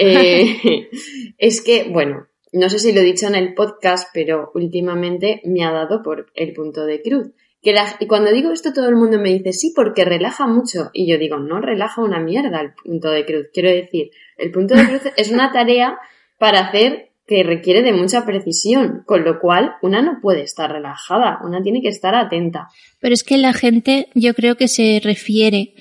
Eh, 0.00 0.88
es 1.38 1.60
que, 1.60 1.88
bueno, 1.88 2.26
no 2.52 2.68
sé 2.68 2.78
si 2.78 2.92
lo 2.92 3.00
he 3.00 3.04
dicho 3.04 3.26
en 3.26 3.34
el 3.36 3.54
podcast, 3.54 4.08
pero 4.12 4.50
últimamente 4.54 5.40
me 5.44 5.64
ha 5.64 5.72
dado 5.72 6.02
por 6.02 6.32
el 6.34 6.52
punto 6.52 6.84
de 6.84 7.00
cruz. 7.00 7.30
Que 7.62 7.74
y 7.98 8.06
cuando 8.06 8.30
digo 8.30 8.52
esto 8.52 8.72
todo 8.72 8.88
el 8.88 8.96
mundo 8.96 9.18
me 9.18 9.30
dice, 9.30 9.52
sí, 9.52 9.72
porque 9.74 10.04
relaja 10.04 10.46
mucho. 10.46 10.90
Y 10.92 11.10
yo 11.10 11.18
digo, 11.18 11.38
no 11.38 11.60
relaja 11.60 12.02
una 12.02 12.20
mierda 12.20 12.60
el 12.60 12.72
punto 12.72 13.10
de 13.10 13.24
cruz. 13.24 13.46
Quiero 13.52 13.70
decir, 13.70 14.10
el 14.36 14.52
punto 14.52 14.74
de 14.74 14.86
cruz 14.86 15.02
es 15.16 15.30
una 15.30 15.52
tarea 15.52 15.98
para 16.38 16.60
hacer 16.60 17.08
que 17.28 17.42
requiere 17.42 17.82
de 17.82 17.92
mucha 17.92 18.24
precisión, 18.24 19.02
con 19.04 19.22
lo 19.22 19.38
cual 19.38 19.74
una 19.82 20.00
no 20.00 20.18
puede 20.22 20.42
estar 20.42 20.72
relajada, 20.72 21.40
una 21.44 21.62
tiene 21.62 21.82
que 21.82 21.88
estar 21.88 22.14
atenta. 22.14 22.68
Pero 23.00 23.12
es 23.12 23.22
que 23.22 23.36
la 23.36 23.52
gente 23.52 24.08
yo 24.14 24.32
creo 24.32 24.56
que 24.56 24.66
se 24.66 24.98
refiere, 25.04 25.74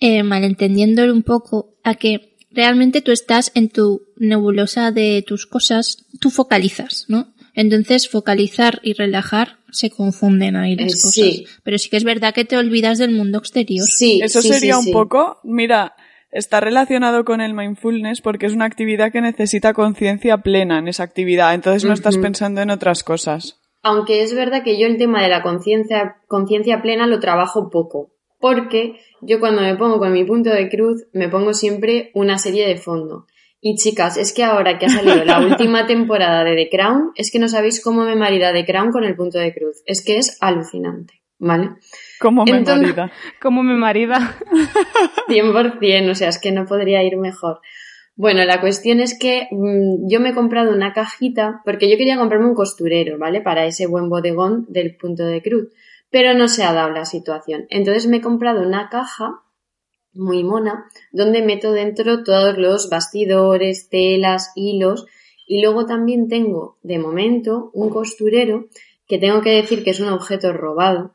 eh, 0.00 0.22
malentendiéndolo 0.22 1.12
un 1.12 1.22
poco, 1.22 1.74
a 1.84 1.96
que 1.96 2.36
realmente 2.50 3.02
tú 3.02 3.12
estás 3.12 3.52
en 3.54 3.68
tu 3.68 4.06
nebulosa 4.16 4.90
de 4.90 5.22
tus 5.26 5.46
cosas, 5.46 6.06
tú 6.18 6.30
focalizas, 6.30 7.04
¿no? 7.08 7.34
Entonces 7.56 8.08
focalizar 8.08 8.78
y 8.84 8.92
relajar 8.92 9.56
se 9.72 9.90
confunden 9.90 10.54
ahí 10.54 10.76
las 10.76 10.92
Eh, 10.92 11.02
cosas. 11.02 11.12
sí. 11.14 11.44
Pero 11.64 11.78
sí 11.78 11.88
que 11.90 11.96
es 11.96 12.04
verdad 12.04 12.32
que 12.32 12.44
te 12.44 12.56
olvidas 12.56 12.98
del 12.98 13.10
mundo 13.10 13.38
exterior. 13.38 13.84
Sí, 13.84 14.20
Eso 14.22 14.40
sí, 14.42 14.48
sería 14.48 14.74
sí, 14.74 14.78
un 14.78 14.84
sí. 14.84 14.92
poco, 14.92 15.40
mira, 15.42 15.94
está 16.30 16.60
relacionado 16.60 17.24
con 17.24 17.40
el 17.40 17.54
mindfulness 17.54 18.20
porque 18.20 18.46
es 18.46 18.52
una 18.52 18.66
actividad 18.66 19.10
que 19.10 19.20
necesita 19.22 19.72
conciencia 19.72 20.38
plena 20.38 20.78
en 20.78 20.86
esa 20.88 21.02
actividad, 21.02 21.54
entonces 21.54 21.84
no 21.84 21.94
estás 21.94 22.18
pensando 22.18 22.60
en 22.60 22.70
otras 22.70 23.02
cosas. 23.02 23.58
Aunque 23.82 24.22
es 24.22 24.34
verdad 24.34 24.62
que 24.62 24.78
yo 24.78 24.86
el 24.86 24.98
tema 24.98 25.22
de 25.22 25.28
la 25.28 25.42
conciencia 25.42 26.16
conciencia 26.28 26.82
plena 26.82 27.06
lo 27.06 27.20
trabajo 27.20 27.70
poco, 27.70 28.10
porque 28.38 28.96
yo 29.22 29.40
cuando 29.40 29.62
me 29.62 29.76
pongo 29.76 29.98
con 29.98 30.12
mi 30.12 30.24
punto 30.24 30.50
de 30.50 30.68
cruz 30.68 31.04
me 31.12 31.28
pongo 31.30 31.54
siempre 31.54 32.10
una 32.12 32.36
serie 32.36 32.66
de 32.68 32.76
fondo. 32.76 33.26
Y 33.60 33.74
chicas, 33.76 34.16
es 34.16 34.32
que 34.32 34.44
ahora 34.44 34.78
que 34.78 34.86
ha 34.86 34.88
salido 34.90 35.24
la 35.24 35.40
última 35.46 35.86
temporada 35.86 36.44
de 36.44 36.54
The 36.54 36.68
Crown, 36.70 37.12
es 37.16 37.30
que 37.30 37.38
no 37.38 37.48
sabéis 37.48 37.82
cómo 37.82 38.04
me 38.04 38.14
marida 38.16 38.52
The 38.52 38.64
Crown 38.64 38.92
con 38.92 39.04
el 39.04 39.16
punto 39.16 39.38
de 39.38 39.52
cruz. 39.54 39.82
Es 39.86 40.04
que 40.04 40.18
es 40.18 40.36
alucinante, 40.40 41.22
¿vale? 41.38 41.70
Como 42.20 42.44
me 42.44 42.58
Entonces- 42.58 42.82
marida. 42.82 43.12
Como 43.40 43.62
mi 43.62 43.74
marida. 43.74 44.36
100%, 45.28 46.10
o 46.10 46.14
sea, 46.14 46.28
es 46.28 46.38
que 46.38 46.52
no 46.52 46.66
podría 46.66 47.02
ir 47.02 47.16
mejor. 47.16 47.60
Bueno, 48.14 48.44
la 48.44 48.60
cuestión 48.60 49.00
es 49.00 49.18
que 49.18 49.48
mm, 49.50 50.08
yo 50.10 50.20
me 50.20 50.30
he 50.30 50.34
comprado 50.34 50.72
una 50.72 50.92
cajita 50.92 51.60
porque 51.64 51.90
yo 51.90 51.96
quería 51.98 52.16
comprarme 52.16 52.46
un 52.46 52.54
costurero, 52.54 53.18
¿vale? 53.18 53.40
Para 53.42 53.66
ese 53.66 53.86
buen 53.86 54.08
bodegón 54.08 54.64
del 54.68 54.96
punto 54.96 55.24
de 55.26 55.42
cruz, 55.42 55.68
pero 56.10 56.32
no 56.34 56.48
se 56.48 56.64
ha 56.64 56.72
dado 56.72 56.90
la 56.90 57.04
situación. 57.04 57.66
Entonces 57.68 58.06
me 58.06 58.18
he 58.18 58.20
comprado 58.22 58.66
una 58.66 58.88
caja 58.88 59.42
muy 60.16 60.44
mona 60.44 60.88
donde 61.12 61.42
meto 61.42 61.72
dentro 61.72 62.24
todos 62.24 62.58
los 62.58 62.88
bastidores, 62.90 63.88
telas, 63.88 64.52
hilos 64.54 65.06
y 65.46 65.62
luego 65.62 65.86
también 65.86 66.28
tengo 66.28 66.78
de 66.82 66.98
momento 66.98 67.70
un 67.72 67.90
costurero 67.90 68.66
que 69.06 69.18
tengo 69.18 69.40
que 69.40 69.50
decir 69.50 69.84
que 69.84 69.90
es 69.90 70.00
un 70.00 70.08
objeto 70.08 70.52
robado 70.52 71.14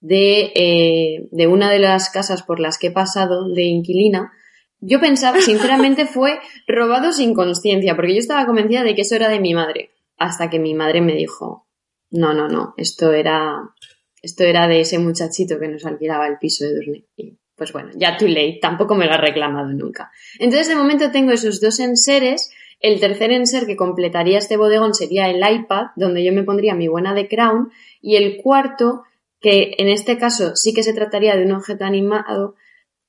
de, 0.00 0.52
eh, 0.54 1.28
de 1.30 1.46
una 1.46 1.70
de 1.70 1.78
las 1.78 2.10
casas 2.10 2.42
por 2.42 2.60
las 2.60 2.78
que 2.78 2.88
he 2.88 2.92
pasado 2.92 3.48
de 3.48 3.64
inquilina. 3.64 4.32
Yo 4.80 5.00
pensaba, 5.00 5.40
sinceramente, 5.40 6.06
fue 6.06 6.38
robado 6.66 7.12
sin 7.12 7.34
conciencia, 7.34 7.96
porque 7.96 8.14
yo 8.14 8.18
estaba 8.18 8.46
convencida 8.46 8.84
de 8.84 8.94
que 8.94 9.02
eso 9.02 9.14
era 9.14 9.28
de 9.28 9.40
mi 9.40 9.54
madre, 9.54 9.90
hasta 10.16 10.50
que 10.50 10.58
mi 10.58 10.74
madre 10.74 11.00
me 11.00 11.14
dijo, 11.14 11.66
no, 12.10 12.32
no, 12.32 12.48
no, 12.48 12.74
esto 12.76 13.12
era, 13.12 13.74
esto 14.22 14.44
era 14.44 14.68
de 14.68 14.80
ese 14.80 14.98
muchachito 14.98 15.58
que 15.58 15.68
nos 15.68 15.84
alquilaba 15.84 16.26
el 16.26 16.38
piso 16.38 16.64
de 16.64 16.74
Durne. 16.74 17.04
Y 17.16 17.38
pues 17.58 17.72
bueno, 17.72 17.90
ya 17.96 18.16
too 18.16 18.28
late, 18.28 18.60
tampoco 18.62 18.94
me 18.94 19.06
lo 19.06 19.12
ha 19.12 19.18
reclamado 19.18 19.68
nunca. 19.72 20.12
Entonces, 20.38 20.68
de 20.68 20.76
momento 20.76 21.10
tengo 21.10 21.32
esos 21.32 21.60
dos 21.60 21.80
enseres. 21.80 22.50
El 22.80 23.00
tercer 23.00 23.32
enser 23.32 23.66
que 23.66 23.76
completaría 23.76 24.38
este 24.38 24.56
bodegón 24.56 24.94
sería 24.94 25.28
el 25.28 25.42
iPad, 25.46 25.88
donde 25.96 26.24
yo 26.24 26.32
me 26.32 26.44
pondría 26.44 26.76
mi 26.76 26.86
buena 26.86 27.12
de 27.12 27.28
Crown. 27.28 27.70
Y 28.00 28.14
el 28.14 28.40
cuarto, 28.40 29.02
que 29.40 29.74
en 29.78 29.88
este 29.88 30.16
caso 30.16 30.54
sí 30.54 30.72
que 30.72 30.84
se 30.84 30.94
trataría 30.94 31.36
de 31.36 31.44
un 31.44 31.52
objeto 31.52 31.84
animado, 31.84 32.54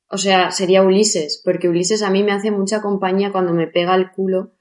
o 0.10 0.18
sea, 0.18 0.50
sería 0.50 0.82
Ulises, 0.82 1.40
porque 1.46 1.70
Ulises 1.70 2.02
a 2.02 2.10
mí 2.10 2.24
me 2.24 2.32
hace 2.32 2.50
mucha 2.50 2.82
compañía 2.82 3.32
cuando 3.32 3.54
me 3.54 3.68
pega 3.68 3.94
el 3.94 4.10
culo 4.12 4.52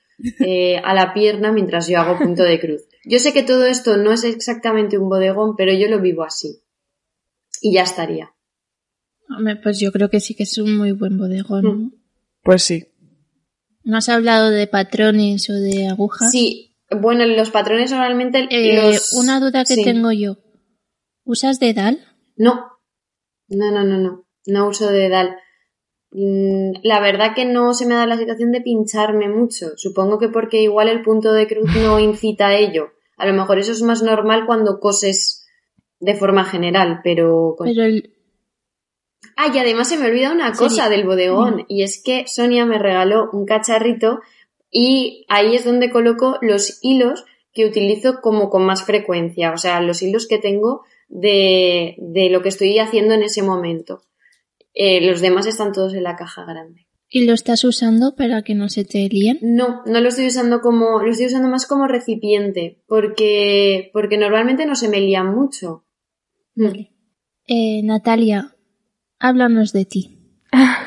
eh, 0.40 0.79
a 0.85 0.92
la 0.92 1.14
pierna 1.14 1.53
mientras 1.53 1.88
yo 1.88 1.98
hago 1.98 2.18
punto 2.18 2.42
de 2.42 2.61
cruz. 2.61 2.83
Yo 3.05 3.18
sé 3.18 3.33
que 3.33 3.42
todo 3.42 3.64
esto 3.64 3.96
no 3.96 4.12
es 4.12 4.24
exactamente 4.24 4.98
un 4.98 5.09
bodegón, 5.09 5.57
pero 5.57 5.72
yo 5.72 5.88
lo 5.88 6.01
vivo 6.01 6.24
así. 6.24 6.61
Y 7.62 7.72
ya 7.72 7.85
estaría. 7.85 8.35
Hombre, 9.37 9.57
pues 9.57 9.79
yo 9.79 9.93
creo 9.93 10.09
que 10.11 10.21
sí 10.21 10.35
que 10.35 10.45
es 10.45 10.57
un 10.59 10.77
muy 10.77 10.93
buen 10.93 11.19
bodegón. 11.19 11.62
¿no? 11.62 11.73
Mm. 11.73 11.93
Pues 12.43 12.62
sí. 12.62 12.87
¿No 13.85 13.97
has 13.99 14.09
hablado 14.09 14.51
de 14.51 14.67
patrones 14.67 15.49
o 15.51 15.55
de 15.55 15.87
agujas? 15.88 16.31
Sí, 16.31 16.77
bueno, 16.91 17.27
los 17.27 17.51
patrones 17.51 17.91
normalmente 17.91 18.47
Eh, 18.51 18.93
los... 18.93 19.12
Una 19.14 19.41
duda 19.41 19.64
que 19.64 19.75
sí. 19.75 19.85
tengo 19.85 20.12
yo. 20.12 20.38
¿Usas 21.25 21.59
dedal? 21.61 21.99
No, 22.37 22.64
no, 23.49 23.71
no, 23.71 23.85
no, 23.85 23.99
no, 23.99 24.25
no 24.47 24.69
uso 24.69 24.91
dedal. 24.91 25.37
Mm, 26.11 26.73
La 26.83 27.01
verdad 27.01 27.35
que 27.35 27.45
no 27.45 27.75
se 27.75 27.87
me 27.87 27.95
da 27.95 28.07
la 28.07 28.17
situación 28.17 28.51
de 28.53 28.62
pincharme 28.62 29.29
mucho. 29.29 29.69
Supongo 29.77 30.19
que 30.19 30.29
porque 30.29 30.62
igual 30.62 30.88
el 30.88 31.03
punto 31.03 31.33
de 31.33 31.47
cruz 31.47 31.69
no 31.77 31.99
incita 32.01 32.49
a 32.49 32.57
ello. 32.57 32.88
A 33.19 33.27
lo 33.27 33.35
mejor 33.35 33.59
eso 33.59 33.73
es 33.73 33.83
más 33.83 34.03
normal 34.03 34.45
cuando 34.47 34.79
coses 34.81 35.47
de 36.01 36.14
forma 36.14 36.45
general, 36.45 37.01
pero... 37.03 37.55
con- 37.59 37.67
Pero 37.67 37.83
el, 37.85 38.14
Ah, 39.40 39.53
y 39.55 39.59
además 39.59 39.88
se 39.88 39.96
me 39.96 40.07
olvida 40.09 40.33
una 40.33 40.51
cosa 40.53 40.87
Sí. 40.87 40.90
del 40.90 41.07
bodegón, 41.07 41.64
y 41.68 41.85
es 41.85 42.03
que 42.05 42.24
Sonia 42.27 42.66
me 42.66 42.77
regaló 42.79 43.31
un 43.33 43.46
cacharrito 43.46 44.18
y 44.68 45.24
ahí 45.29 45.55
es 45.55 45.64
donde 45.64 45.90
coloco 45.90 46.38
los 46.40 46.81
hilos 46.83 47.24
que 47.53 47.64
utilizo 47.64 48.20
como 48.20 48.51
con 48.51 48.64
más 48.66 48.83
frecuencia, 48.85 49.53
o 49.53 49.57
sea, 49.57 49.81
los 49.81 50.03
hilos 50.03 50.27
que 50.27 50.38
tengo 50.38 50.83
de, 51.09 51.94
de 51.98 52.31
lo 52.31 52.42
que 52.42 52.48
estoy 52.48 52.79
haciendo 52.81 53.14
en 53.14 53.22
ese 53.22 53.42
momento. 53.42 54.03
Eh, 54.74 55.01
los 55.07 55.20
demás 55.20 55.46
están 55.46 55.72
todos 55.72 55.94
en 55.94 56.03
la 56.03 56.16
caja 56.16 56.44
grande. 56.44 56.87
¿Y 57.09 57.24
lo 57.24 57.33
estás 57.33 57.62
usando 57.64 58.16
para 58.16 58.42
que 58.42 58.55
no 58.57 58.68
se 58.68 58.85
te 58.85 59.09
líen? 59.09 59.38
No, 59.40 59.83
no 59.87 60.01
lo 60.01 60.09
estoy 60.09 60.27
usando 60.27 60.61
como, 60.61 61.01
lo 61.03 61.11
estoy 61.11 61.27
usando 61.27 61.48
más 61.48 61.66
como 61.66 61.87
recipiente, 61.87 62.83
porque, 62.87 63.90
porque 63.92 64.18
normalmente 64.18 64.66
no 64.66 64.74
se 64.74 64.88
me 64.88 65.01
lían 65.01 65.35
mucho. 65.35 65.85
Vale. 66.57 66.90
Eh, 67.46 67.81
Natalia, 67.83 68.55
háblanos 69.18 69.72
de 69.72 69.85
ti. 69.85 70.18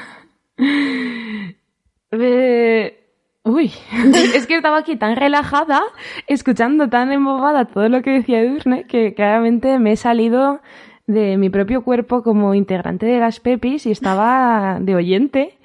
Eh, 2.14 3.02
Uy, 3.44 3.72
es 4.36 4.46
que 4.46 4.56
estaba 4.56 4.78
aquí 4.78 4.96
tan 4.98 5.16
relajada, 5.16 5.82
escuchando 6.28 6.90
tan 6.90 7.12
embobada 7.12 7.66
todo 7.66 7.90
lo 7.90 8.02
que 8.02 8.12
decía 8.12 8.42
Edurne, 8.42 8.86
que 8.86 9.14
claramente 9.16 9.80
me 9.80 9.94
he 9.94 9.96
salido 9.96 10.62
de 11.08 11.38
mi 11.38 11.50
propio 11.50 11.84
cuerpo 11.84 12.22
como 12.22 12.54
integrante 12.54 13.08
de 13.08 13.20
las 13.20 13.40
Pepis 13.40 13.86
y 13.88 13.92
estaba 13.92 14.78
de 14.80 14.96
oyente. 14.96 15.58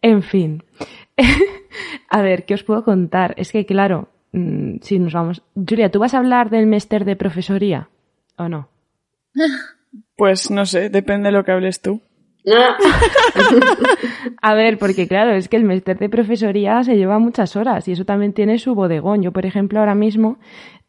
En 0.00 0.22
fin. 0.22 0.64
a 2.08 2.22
ver, 2.22 2.46
¿qué 2.46 2.54
os 2.54 2.64
puedo 2.64 2.84
contar? 2.84 3.34
Es 3.36 3.52
que, 3.52 3.66
claro, 3.66 4.08
mm, 4.32 4.76
si 4.80 4.98
nos 4.98 5.12
vamos... 5.12 5.42
Julia, 5.54 5.90
¿tú 5.90 5.98
vas 5.98 6.14
a 6.14 6.18
hablar 6.18 6.48
del 6.48 6.66
máster 6.66 7.04
de 7.04 7.16
profesoría 7.16 7.90
o 8.36 8.48
no? 8.48 8.68
Pues 10.16 10.50
no 10.50 10.66
sé, 10.66 10.90
depende 10.90 11.28
de 11.28 11.32
lo 11.32 11.44
que 11.44 11.52
hables 11.52 11.80
tú. 11.80 12.00
A 14.42 14.54
ver, 14.54 14.78
porque 14.78 15.08
claro, 15.08 15.32
es 15.32 15.48
que 15.48 15.56
el 15.56 15.64
máster 15.64 15.98
de 15.98 16.08
profesoría 16.08 16.82
se 16.84 16.96
lleva 16.96 17.18
muchas 17.18 17.56
horas 17.56 17.88
y 17.88 17.92
eso 17.92 18.04
también 18.04 18.32
tiene 18.32 18.58
su 18.58 18.74
bodegón. 18.74 19.22
Yo, 19.22 19.32
por 19.32 19.46
ejemplo, 19.46 19.80
ahora 19.80 19.94
mismo, 19.94 20.38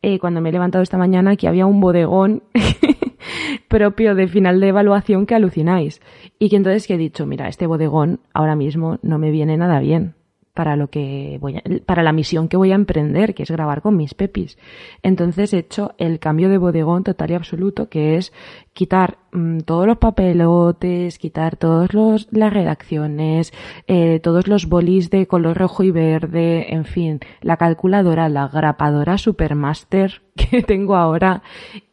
eh, 0.01 0.19
cuando 0.19 0.41
me 0.41 0.49
he 0.49 0.51
levantado 0.51 0.83
esta 0.83 0.97
mañana, 0.97 1.31
aquí 1.31 1.47
había 1.47 1.65
un 1.65 1.79
bodegón 1.79 2.43
propio 3.69 4.15
de 4.15 4.27
final 4.27 4.59
de 4.59 4.67
evaluación 4.67 5.25
que 5.25 5.35
alucináis. 5.35 6.01
Y 6.39 6.49
que 6.49 6.57
entonces 6.57 6.87
que 6.87 6.95
he 6.95 6.97
dicho, 6.97 7.25
mira, 7.25 7.47
este 7.47 7.67
bodegón 7.67 8.19
ahora 8.33 8.55
mismo 8.55 8.99
no 9.01 9.17
me 9.17 9.31
viene 9.31 9.55
nada 9.55 9.79
bien 9.79 10.15
para 10.55 10.75
lo 10.75 10.87
que 10.87 11.37
voy 11.39 11.57
a- 11.57 11.63
para 11.85 12.01
la 12.01 12.11
misión 12.13 12.47
que 12.47 12.57
voy 12.57 12.71
a 12.71 12.75
emprender, 12.75 13.35
que 13.35 13.43
es 13.43 13.51
grabar 13.51 13.83
con 13.83 13.95
mis 13.95 14.15
pepis. 14.15 14.57
Entonces 15.03 15.53
he 15.53 15.59
hecho 15.59 15.93
el 15.99 16.17
cambio 16.19 16.49
de 16.49 16.57
bodegón 16.57 17.03
total 17.03 17.29
y 17.31 17.33
absoluto, 17.35 17.89
que 17.89 18.15
es 18.17 18.33
quitar 18.73 19.17
mm, 19.31 19.59
todos 19.59 19.85
los 19.85 19.97
papelotes, 19.97 21.19
quitar 21.19 21.57
todas 21.57 21.89
las 22.31 22.53
redacciones, 22.53 23.53
eh, 23.87 24.19
todos 24.21 24.47
los 24.47 24.67
bolis 24.67 25.09
de 25.09 25.27
color 25.27 25.57
rojo 25.57 25.83
y 25.83 25.91
verde, 25.91 26.73
en 26.73 26.85
fin, 26.85 27.19
la 27.41 27.57
calculadora, 27.57 28.29
la 28.29 28.47
grapadora 28.47 29.17
Supermaster 29.17 30.21
que 30.35 30.63
tengo 30.63 30.95
ahora. 30.95 31.43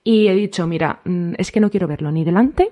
Y 0.05 0.29
he 0.29 0.35
dicho, 0.35 0.67
mira, 0.67 1.01
mm, 1.05 1.35
es 1.37 1.51
que 1.53 1.61
no 1.61 1.71
quiero 1.71 1.89
verlo 1.89 2.11
ni 2.13 2.25
delante 2.25 2.71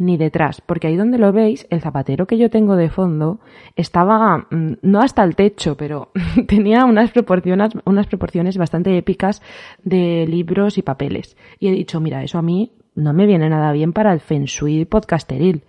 ni 0.00 0.16
detrás, 0.16 0.62
porque 0.62 0.86
ahí 0.86 0.96
donde 0.96 1.18
lo 1.18 1.30
veis, 1.30 1.66
el 1.68 1.82
zapatero 1.82 2.26
que 2.26 2.38
yo 2.38 2.48
tengo 2.48 2.74
de 2.74 2.88
fondo 2.88 3.38
estaba 3.76 4.46
mm, 4.50 4.78
no 4.80 5.00
hasta 5.00 5.22
el 5.22 5.36
techo, 5.36 5.76
pero 5.76 6.10
tenía 6.48 6.86
unas 6.86 7.10
proporciones, 7.10 7.74
unas 7.84 8.06
proporciones 8.06 8.56
bastante 8.56 8.96
épicas 8.96 9.42
de 9.84 10.26
libros 10.26 10.78
y 10.78 10.82
papeles. 10.82 11.36
Y 11.58 11.68
he 11.68 11.72
dicho, 11.72 12.00
mira, 12.00 12.24
eso 12.24 12.38
a 12.38 12.42
mí 12.42 12.72
no 12.94 13.12
me 13.12 13.26
viene 13.26 13.50
nada 13.50 13.72
bien 13.72 13.92
para 13.92 14.14
el 14.14 14.20
feng 14.20 14.46
podcasteril. 14.88 15.64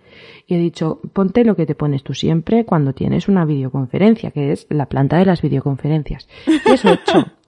Y 0.46 0.54
he 0.54 0.58
dicho, 0.58 1.00
ponte 1.12 1.44
lo 1.44 1.54
que 1.54 1.66
te 1.66 1.74
pones 1.74 2.02
tú 2.02 2.14
siempre 2.14 2.64
cuando 2.64 2.94
tienes 2.94 3.28
una 3.28 3.44
videoconferencia, 3.44 4.30
que 4.30 4.52
es 4.52 4.66
la 4.70 4.86
planta 4.86 5.18
de 5.18 5.26
las 5.26 5.42
videoconferencias. 5.42 6.26
Y 6.46 6.70
eso. 6.70 6.88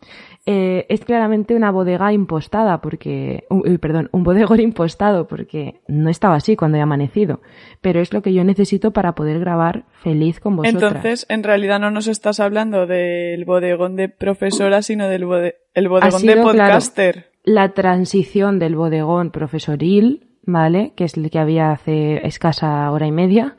Eh, 0.46 0.84
es 0.90 1.02
claramente 1.06 1.54
una 1.54 1.70
bodega 1.70 2.12
impostada 2.12 2.82
porque, 2.82 3.44
uy, 3.48 3.78
perdón, 3.78 4.10
un 4.12 4.24
bodegón 4.24 4.60
impostado 4.60 5.26
porque 5.26 5.80
no 5.88 6.10
estaba 6.10 6.34
así 6.34 6.54
cuando 6.54 6.76
he 6.76 6.82
amanecido, 6.82 7.40
pero 7.80 8.00
es 8.00 8.12
lo 8.12 8.20
que 8.20 8.34
yo 8.34 8.44
necesito 8.44 8.90
para 8.92 9.14
poder 9.14 9.38
grabar 9.40 9.84
feliz 10.02 10.40
con 10.40 10.56
vosotras. 10.56 10.82
Entonces, 10.96 11.26
en 11.30 11.44
realidad 11.44 11.80
no 11.80 11.90
nos 11.90 12.08
estás 12.08 12.40
hablando 12.40 12.86
del 12.86 13.44
bodegón 13.46 13.96
de 13.96 14.10
profesora, 14.10 14.82
sino 14.82 15.08
del 15.08 15.24
bode- 15.24 15.54
el 15.72 15.88
bodegón 15.88 16.20
de 16.22 16.32
sido, 16.34 16.50
claro, 16.50 16.74
podcaster. 16.74 17.30
la 17.42 17.70
transición 17.72 18.58
del 18.58 18.76
bodegón 18.76 19.30
profesoril, 19.30 20.26
¿vale? 20.44 20.92
Que 20.94 21.04
es 21.04 21.16
el 21.16 21.30
que 21.30 21.38
había 21.38 21.70
hace 21.72 22.26
escasa 22.26 22.90
hora 22.90 23.06
y 23.06 23.12
media. 23.12 23.56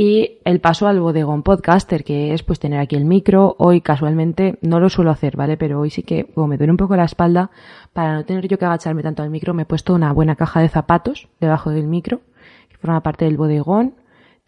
Y 0.00 0.38
el 0.44 0.60
paso 0.60 0.86
al 0.86 1.00
bodegón 1.00 1.42
podcaster, 1.42 2.04
que 2.04 2.32
es 2.32 2.44
pues 2.44 2.60
tener 2.60 2.78
aquí 2.78 2.94
el 2.94 3.04
micro. 3.04 3.56
Hoy 3.58 3.80
casualmente 3.80 4.56
no 4.62 4.78
lo 4.78 4.90
suelo 4.90 5.10
hacer, 5.10 5.36
¿vale? 5.36 5.56
Pero 5.56 5.80
hoy 5.80 5.90
sí 5.90 6.04
que, 6.04 6.22
como 6.22 6.46
me 6.46 6.56
duele 6.56 6.70
un 6.70 6.76
poco 6.76 6.94
la 6.94 7.04
espalda, 7.04 7.50
para 7.94 8.14
no 8.14 8.24
tener 8.24 8.46
yo 8.46 8.58
que 8.58 8.64
agacharme 8.64 9.02
tanto 9.02 9.24
al 9.24 9.30
micro, 9.30 9.54
me 9.54 9.62
he 9.62 9.66
puesto 9.66 9.92
una 9.94 10.12
buena 10.12 10.36
caja 10.36 10.60
de 10.60 10.68
zapatos 10.68 11.26
debajo 11.40 11.70
del 11.70 11.88
micro, 11.88 12.20
que 12.68 12.76
forma 12.76 13.02
parte 13.02 13.24
del 13.24 13.36
bodegón. 13.36 13.94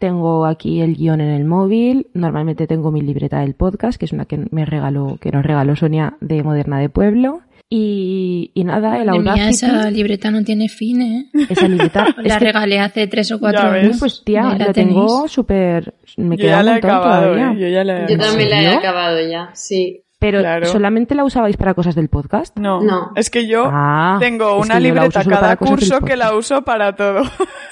Tengo 0.01 0.45
aquí 0.45 0.81
el 0.81 0.95
guion 0.97 1.21
en 1.21 1.29
el 1.29 1.45
móvil, 1.45 2.07
normalmente 2.13 2.67
tengo 2.67 2.91
mi 2.91 2.99
libreta 3.01 3.39
del 3.39 3.53
podcast, 3.53 3.97
que 3.97 4.03
es 4.05 4.11
una 4.11 4.25
que 4.25 4.37
me 4.51 4.65
regaló, 4.65 5.17
que 5.21 5.31
nos 5.31 5.45
regaló 5.45 5.77
Sonia 5.77 6.17
de 6.19 6.43
Moderna 6.43 6.79
de 6.79 6.89
Pueblo. 6.89 7.39
Y, 7.73 8.51
y 8.53 8.65
nada, 8.65 8.97
el 8.97 9.05
Madre 9.05 9.19
mía, 9.21 9.31
Audacity. 9.31 9.65
esa 9.65 9.89
libreta 9.91 10.29
no 10.29 10.43
tiene 10.43 10.67
fin, 10.67 11.01
¿eh? 11.01 11.25
esa 11.49 11.69
libreta. 11.69 12.05
La 12.17 12.37
que- 12.37 12.43
regalé 12.45 12.79
hace 12.81 13.07
tres 13.07 13.31
o 13.31 13.39
cuatro 13.39 13.61
Ya 13.63 13.69
ves. 13.69 13.83
años. 13.85 13.97
pues 13.99 14.23
tía, 14.25 14.43
la, 14.59 14.73
tengo 14.73 15.25
súper. 15.29 15.93
Me 16.17 16.35
queda 16.35 16.49
ya 16.49 16.59
un 16.59 16.65
la 16.65 16.71
he 16.71 16.73
montón 16.75 16.89
acabado, 16.91 17.21
todavía. 17.33 17.51
¿eh? 17.53 17.59
Yo 17.61 17.67
ya 17.69 17.83
la 17.85 18.03
he 18.03 18.11
Yo 18.11 18.17
también 18.17 18.49
la 18.49 18.61
he 18.61 18.75
acabado 18.75 19.17
ya, 19.25 19.49
sí. 19.53 20.01
Pero 20.19 20.39
Claro. 20.41 20.65
solamente 20.67 21.15
la 21.15 21.23
usabais 21.23 21.55
para 21.57 21.73
cosas 21.73 21.95
del 21.95 22.09
podcast. 22.09 22.55
No, 22.59 22.81
No. 22.81 23.11
es 23.15 23.29
que 23.29 23.47
yo 23.47 23.63
Ah, 23.71 24.17
tengo 24.19 24.59
es 24.59 24.65
una 24.65 24.75
que 24.75 24.81
libreta 24.81 25.23
cada 25.23 25.55
curso 25.55 26.01
que 26.01 26.15
la 26.17 26.35
uso 26.35 26.63
para 26.63 26.93
todo. 26.95 27.21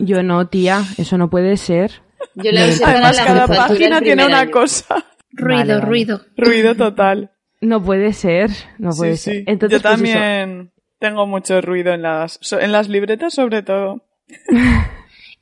Yo 0.00 0.22
no, 0.22 0.48
tía, 0.48 0.82
eso 0.98 1.18
no 1.18 1.30
puede 1.30 1.56
ser. 1.56 2.02
Yo 2.34 2.50
la 2.52 2.66
usé 2.66 2.80
para 2.80 2.92
Además, 2.94 3.16
la 3.16 3.24
cada 3.24 3.46
página 3.46 4.00
tiene 4.00 4.26
una 4.26 4.40
año. 4.40 4.50
cosa. 4.50 5.04
Ruido, 5.32 5.58
Vale, 5.58 5.74
vale. 5.74 5.86
ruido. 5.86 6.20
Ruido 6.36 6.74
total. 6.76 7.30
No 7.60 7.82
puede 7.82 8.12
ser, 8.12 8.50
no 8.78 8.90
puede 8.90 9.16
sí. 9.16 9.24
ser. 9.30 9.44
Entonces, 9.46 9.80
yo 9.82 9.82
pues 9.82 9.94
eso. 10.04 10.12
también 10.18 10.72
tengo 10.98 11.26
mucho 11.26 11.60
ruido 11.60 11.92
en 11.92 12.02
las, 12.02 12.38
en 12.52 12.72
las 12.72 12.88
libretas 12.88 13.34
sobre 13.34 13.62
todo. 13.62 14.04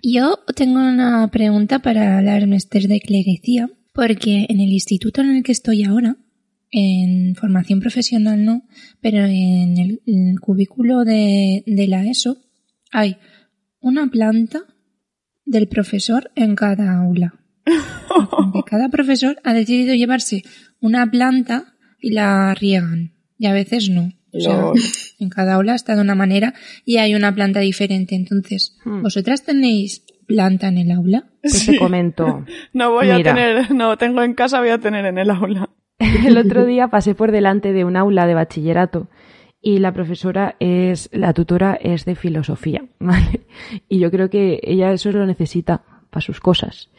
Yo 0.05 0.41
tengo 0.57 0.81
una 0.81 1.29
pregunta 1.29 1.79
para 1.79 2.21
la 2.23 2.45
Mester 2.47 2.89
de 2.89 3.01
Clerecía, 3.01 3.71
porque 3.93 4.47
en 4.49 4.59
el 4.61 4.73
instituto 4.73 5.21
en 5.21 5.37
el 5.37 5.43
que 5.45 5.53
estoy 5.53 5.85
ahora, 5.85 6.17
en 6.73 7.37
formación 7.37 7.79
profesional 7.79 8.45
no, 8.45 8.63
pero 9.01 9.19
en 9.19 9.79
el, 9.79 10.03
en 10.07 10.31
el 10.31 10.41
cubículo 10.41 11.05
de, 11.05 11.63
de 11.67 11.87
la 11.87 12.05
ESO 12.05 12.39
hay 12.91 13.19
una 13.83 14.07
planta 14.07 14.63
del 15.45 15.69
profesor 15.69 16.31
en 16.35 16.55
cada 16.57 16.99
aula. 16.99 17.35
Cada 18.67 18.89
profesor 18.89 19.37
ha 19.45 19.53
decidido 19.53 19.95
llevarse 19.95 20.43
una 20.81 21.11
planta 21.11 21.75
y 22.01 22.13
la 22.13 22.55
riegan. 22.55 23.13
Y 23.39 23.47
a 23.47 23.53
veces 23.53 23.89
no. 23.91 24.13
O 24.33 24.41
sea, 24.41 24.57
Lol. 24.63 24.79
en 25.19 25.29
cada 25.29 25.55
aula 25.55 25.75
está 25.75 25.95
de 25.95 26.01
una 26.01 26.15
manera 26.15 26.55
y 26.87 26.97
hay 26.99 27.15
una 27.15 27.35
planta 27.35 27.61
diferente. 27.61 28.15
Entonces, 28.15 28.77
Hmm. 28.85 29.03
¿vosotras 29.03 29.45
tenéis 29.45 30.05
planta 30.27 30.69
en 30.69 30.79
el 30.79 30.91
aula? 30.91 31.27
Pues 31.43 31.55
Sí. 31.59 31.73
te 31.73 31.79
comento. 31.79 32.45
No 32.73 32.93
voy 32.93 33.11
a 33.11 33.23
tener, 33.23 33.73
no 33.75 33.97
tengo 33.99 34.23
en 34.23 34.35
casa, 34.35 34.61
voy 34.61 34.71
a 34.71 34.79
tener 34.79 35.05
en 35.05 35.19
el 35.19 35.31
aula. 35.31 35.69
El 36.27 36.37
otro 36.39 36.65
día 36.65 36.89
pasé 36.89 37.15
por 37.15 37.31
delante 37.31 37.73
de 37.73 37.85
un 37.85 37.97
aula 37.97 38.27
de 38.27 38.35
bachillerato 38.35 39.09
y 39.63 39.79
la 39.79 39.93
profesora 39.93 40.57
es, 40.59 41.09
la 41.13 41.33
tutora 41.33 41.75
es 41.81 42.05
de 42.05 42.17
filosofía, 42.17 42.85
¿vale? 42.99 43.47
Y 43.89 43.99
yo 44.01 44.11
creo 44.11 44.29
que 44.29 44.61
ella 44.63 44.93
eso 44.93 45.13
lo 45.13 45.25
necesita 45.25 45.83
para 46.11 46.21
sus 46.21 46.41
cosas. 46.41 46.91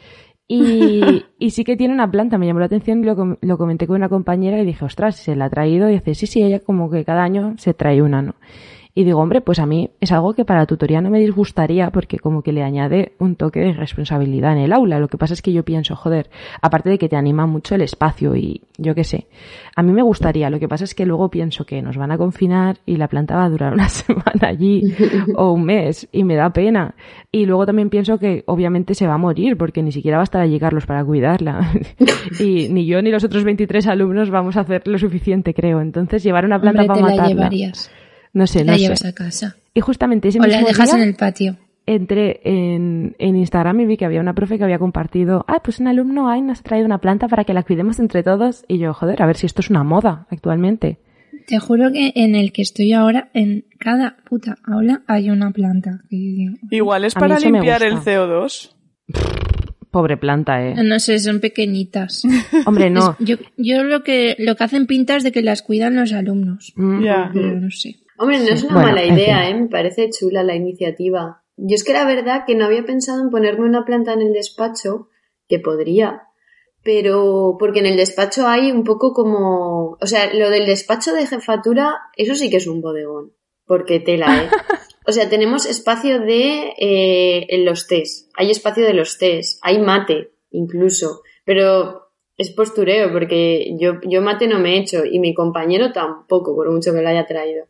Y, 0.47 1.23
y 1.39 1.49
sí 1.51 1.63
que 1.63 1.75
tiene 1.77 1.93
una 1.93 2.09
planta, 2.09 2.37
me 2.37 2.45
llamó 2.47 2.59
la 2.59 2.65
atención 2.67 3.03
y 3.03 3.05
lo, 3.05 3.15
com- 3.15 3.37
lo 3.41 3.57
comenté 3.57 3.85
con 3.87 3.97
una 3.97 4.09
compañera 4.09 4.59
y 4.59 4.65
dije, 4.65 4.85
ostras, 4.85 5.17
se 5.17 5.35
la 5.35 5.45
ha 5.45 5.49
traído 5.49 5.89
y 5.89 5.93
dice, 5.93 6.15
sí, 6.15 6.25
sí, 6.27 6.41
ella 6.41 6.59
como 6.59 6.89
que 6.89 7.05
cada 7.05 7.23
año 7.23 7.55
se 7.57 7.73
trae 7.73 8.01
una, 8.01 8.21
¿no? 8.21 8.35
Y 8.95 9.05
digo, 9.05 9.19
hombre, 9.19 9.41
pues 9.41 9.57
a 9.57 9.65
mí 9.65 9.89
es 9.99 10.11
algo 10.11 10.33
que 10.33 10.45
para 10.45 10.59
la 10.59 10.65
tutoría 10.67 11.01
no 11.01 11.09
me 11.09 11.19
disgustaría 11.19 11.89
porque 11.89 12.19
como 12.19 12.43
que 12.43 12.51
le 12.51 12.61
añade 12.61 13.13
un 13.17 13.35
toque 13.35 13.59
de 13.59 13.73
responsabilidad 13.73 14.53
en 14.53 14.59
el 14.59 14.71
aula. 14.71 14.99
Lo 14.99 15.07
que 15.07 15.17
pasa 15.17 15.33
es 15.33 15.41
que 15.41 15.51
yo 15.51 15.63
pienso, 15.63 15.95
joder, 15.95 16.29
aparte 16.61 16.91
de 16.91 16.99
que 16.99 17.09
te 17.09 17.15
anima 17.15 17.47
mucho 17.47 17.73
el 17.73 17.81
espacio 17.81 18.35
y 18.35 18.61
yo 18.77 18.93
qué 18.93 19.03
sé, 19.03 19.25
a 19.75 19.81
mí 19.81 19.91
me 19.91 20.03
gustaría. 20.03 20.51
Lo 20.51 20.59
que 20.59 20.67
pasa 20.67 20.83
es 20.83 20.93
que 20.93 21.07
luego 21.07 21.29
pienso 21.29 21.65
que 21.65 21.81
nos 21.81 21.97
van 21.97 22.11
a 22.11 22.19
confinar 22.19 22.77
y 22.85 22.97
la 22.97 23.07
planta 23.07 23.35
va 23.35 23.45
a 23.45 23.49
durar 23.49 23.73
una 23.73 23.89
semana 23.89 24.47
allí 24.47 24.83
o 25.35 25.53
un 25.53 25.63
mes 25.63 26.07
y 26.11 26.23
me 26.23 26.35
da 26.35 26.51
pena. 26.51 26.93
Y 27.31 27.47
luego 27.47 27.65
también 27.65 27.89
pienso 27.89 28.19
que 28.19 28.43
obviamente 28.45 28.93
se 28.93 29.07
va 29.07 29.15
a 29.15 29.17
morir 29.17 29.57
porque 29.57 29.81
ni 29.81 29.91
siquiera 29.91 30.17
va 30.17 30.23
a 30.23 30.25
estar 30.25 30.41
allí 30.41 30.59
Carlos 30.59 30.85
para 30.85 31.03
cuidarla. 31.03 31.71
y 32.39 32.69
ni 32.69 32.85
yo 32.85 33.01
ni 33.01 33.09
los 33.09 33.23
otros 33.23 33.43
23 33.43 33.87
alumnos 33.87 34.29
vamos 34.29 34.55
a 34.55 34.61
hacer 34.61 34.87
lo 34.87 34.99
suficiente, 34.99 35.55
creo. 35.55 35.81
Entonces 35.81 36.23
llevar 36.23 36.45
una 36.45 36.61
planta 36.61 36.83
Hombre, 36.83 36.87
para 36.87 36.99
te 36.99 37.01
la 37.01 37.23
matarla. 37.23 37.33
llevarías. 37.33 37.91
No 38.33 38.47
sé, 38.47 38.63
la 38.65 38.73
no 38.73 38.77
llevas 38.77 38.99
sé. 38.99 39.07
a 39.09 39.13
casa. 39.13 39.55
Y 39.73 39.79
justamente 39.81 40.27
ese 40.27 40.39
O 40.39 40.43
la 40.45 40.59
dejas 40.61 40.91
día 40.91 41.01
en 41.03 41.07
el 41.09 41.15
patio. 41.15 41.57
entré 41.85 42.41
en, 42.43 43.15
en 43.19 43.35
Instagram 43.35 43.79
y 43.81 43.85
vi 43.85 43.97
que 43.97 44.05
había 44.05 44.21
una 44.21 44.33
profe 44.33 44.57
que 44.57 44.63
había 44.63 44.79
compartido, 44.79 45.45
ah, 45.47 45.61
pues 45.63 45.79
un 45.79 45.87
alumno 45.87 46.29
ahí 46.29 46.41
nos 46.41 46.59
ha 46.59 46.63
traído 46.63 46.85
una 46.85 46.99
planta 46.99 47.27
para 47.27 47.43
que 47.43 47.53
la 47.53 47.63
cuidemos 47.63 47.99
entre 47.99 48.23
todos. 48.23 48.65
Y 48.67 48.77
yo, 48.79 48.93
joder, 48.93 49.21
a 49.21 49.25
ver 49.25 49.37
si 49.37 49.45
esto 49.45 49.61
es 49.61 49.69
una 49.69 49.83
moda 49.83 50.25
actualmente. 50.29 50.97
Te 51.47 51.59
juro 51.59 51.91
que 51.91 52.11
en 52.15 52.35
el 52.35 52.53
que 52.53 52.61
estoy 52.61 52.93
ahora, 52.93 53.29
en 53.33 53.65
cada 53.79 54.17
puta 54.29 54.57
aula 54.63 55.01
hay 55.07 55.29
una 55.29 55.51
planta. 55.51 56.01
Igual 56.09 57.03
es 57.05 57.13
para 57.15 57.37
limpiar 57.39 57.83
el 57.83 57.95
gusta. 57.95 58.11
CO2. 58.11 58.69
Pobre 59.91 60.17
planta, 60.17 60.65
eh. 60.65 60.73
No 60.83 60.99
sé, 60.99 61.19
son 61.19 61.39
pequeñitas. 61.39 62.23
Hombre, 62.65 62.89
no. 62.89 63.11
Es- 63.19 63.25
yo, 63.27 63.35
yo 63.57 63.83
lo 63.83 64.03
que 64.03 64.35
lo 64.39 64.55
que 64.55 64.63
hacen 64.63 64.87
pinta 64.87 65.15
es 65.15 65.23
de 65.23 65.31
que 65.31 65.41
las 65.43 65.61
cuidan 65.61 65.95
los 65.95 66.13
alumnos. 66.13 66.73
Mm, 66.75 67.03
Ya. 67.03 67.29
Pero 67.31 67.59
no 67.59 67.69
sé. 67.69 67.97
Hombre, 68.17 68.39
no 68.39 68.49
es 68.49 68.63
una 68.63 68.73
Bueno, 68.73 68.89
mala 68.89 69.05
idea. 69.05 69.49
¿eh? 69.49 69.55
Me 69.55 69.67
parece 69.67 70.09
chula 70.09 70.43
la 70.43 70.55
iniciativa. 70.55 71.43
Yo 71.55 71.75
es 71.75 71.83
que 71.83 71.93
la 71.93 72.05
verdad 72.05 72.43
que 72.45 72.55
no 72.55 72.65
había 72.65 72.83
pensado 72.83 73.21
en 73.21 73.29
ponerme 73.29 73.65
una 73.65 73.85
planta 73.85 74.13
en 74.13 74.21
el 74.21 74.33
despacho, 74.33 75.09
que 75.47 75.59
podría, 75.59 76.23
pero 76.83 77.57
porque 77.59 77.79
en 77.79 77.85
el 77.85 77.97
despacho 77.97 78.47
hay 78.47 78.71
un 78.71 78.83
poco 78.83 79.13
como... 79.13 79.97
O 80.01 80.05
sea, 80.05 80.33
lo 80.33 80.49
del 80.49 80.65
despacho 80.65 81.13
de 81.13 81.27
jefatura, 81.27 81.95
eso 82.15 82.35
sí 82.35 82.49
que 82.49 82.57
es 82.57 82.67
un 82.67 82.81
bodegón, 82.81 83.33
porque 83.65 83.99
tela, 83.99 84.43
¿eh? 84.43 84.49
O 85.05 85.11
sea, 85.11 85.29
tenemos 85.29 85.65
espacio 85.65 86.21
de 86.21 86.73
eh, 86.77 87.45
en 87.49 87.65
los 87.65 87.87
test, 87.87 88.31
hay 88.37 88.51
espacio 88.51 88.85
de 88.85 88.93
los 88.93 89.17
test, 89.17 89.59
hay 89.61 89.79
mate 89.79 90.31
incluso, 90.51 91.23
pero 91.43 92.13
es 92.37 92.51
postureo 92.51 93.11
porque 93.11 93.75
yo, 93.77 93.99
yo 94.03 94.21
mate 94.21 94.47
no 94.47 94.59
me 94.59 94.75
he 94.75 94.79
hecho 94.79 95.03
y 95.03 95.19
mi 95.19 95.33
compañero 95.33 95.91
tampoco, 95.91 96.55
por 96.55 96.71
mucho 96.71 96.93
que 96.93 97.01
lo 97.01 97.09
haya 97.09 97.25
traído. 97.25 97.65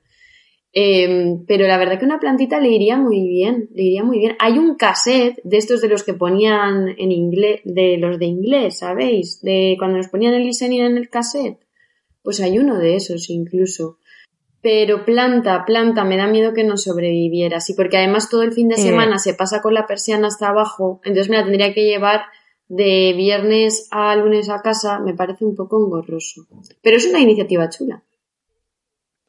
Eh, 0.75 1.37
pero 1.47 1.67
la 1.67 1.77
verdad 1.77 1.99
que 1.99 2.05
una 2.05 2.19
plantita 2.19 2.59
le 2.59 2.69
iría 2.71 2.97
muy 2.97 3.27
bien, 3.27 3.69
le 3.75 3.83
iría 3.83 4.03
muy 4.03 4.17
bien. 4.17 4.35
Hay 4.39 4.57
un 4.57 4.75
cassette 4.75 5.39
de 5.43 5.57
estos 5.57 5.81
de 5.81 5.87
los 5.87 6.03
que 6.03 6.15
ponían 6.15 6.89
en 6.97 7.11
inglés, 7.11 7.61
de 7.63 7.97
los 7.97 8.17
de 8.17 8.25
inglés, 8.25 8.79
¿sabéis? 8.79 9.39
De 9.41 9.75
cuando 9.77 9.97
nos 9.97 10.07
ponían 10.07 10.33
el 10.33 10.43
listening 10.43 10.81
en 10.81 10.97
el 10.97 11.09
cassette. 11.09 11.59
Pues 12.23 12.39
hay 12.41 12.57
uno 12.57 12.79
de 12.79 12.95
esos 12.95 13.29
incluso. 13.29 13.97
Pero 14.63 15.05
planta, 15.05 15.63
planta, 15.65 16.05
me 16.05 16.17
da 16.17 16.25
miedo 16.25 16.53
que 16.53 16.63
no 16.63 16.77
sobreviviera. 16.77 17.59
Sí, 17.59 17.73
porque 17.75 17.97
además 17.97 18.29
todo 18.29 18.41
el 18.43 18.53
fin 18.53 18.69
de 18.69 18.75
Eh. 18.75 18.79
semana 18.79 19.19
se 19.19 19.33
pasa 19.35 19.61
con 19.61 19.73
la 19.75 19.85
persiana 19.85 20.27
hasta 20.27 20.47
abajo, 20.49 21.01
entonces 21.03 21.29
me 21.29 21.37
la 21.37 21.43
tendría 21.43 21.73
que 21.73 21.83
llevar 21.85 22.21
de 22.69 23.13
viernes 23.15 23.89
a 23.91 24.15
lunes 24.15 24.49
a 24.49 24.61
casa, 24.61 24.99
me 24.99 25.13
parece 25.13 25.45
un 25.45 25.55
poco 25.55 25.77
engorroso. 25.85 26.47
Pero 26.81 26.97
es 26.97 27.05
una 27.07 27.19
iniciativa 27.19 27.69
chula. 27.69 28.01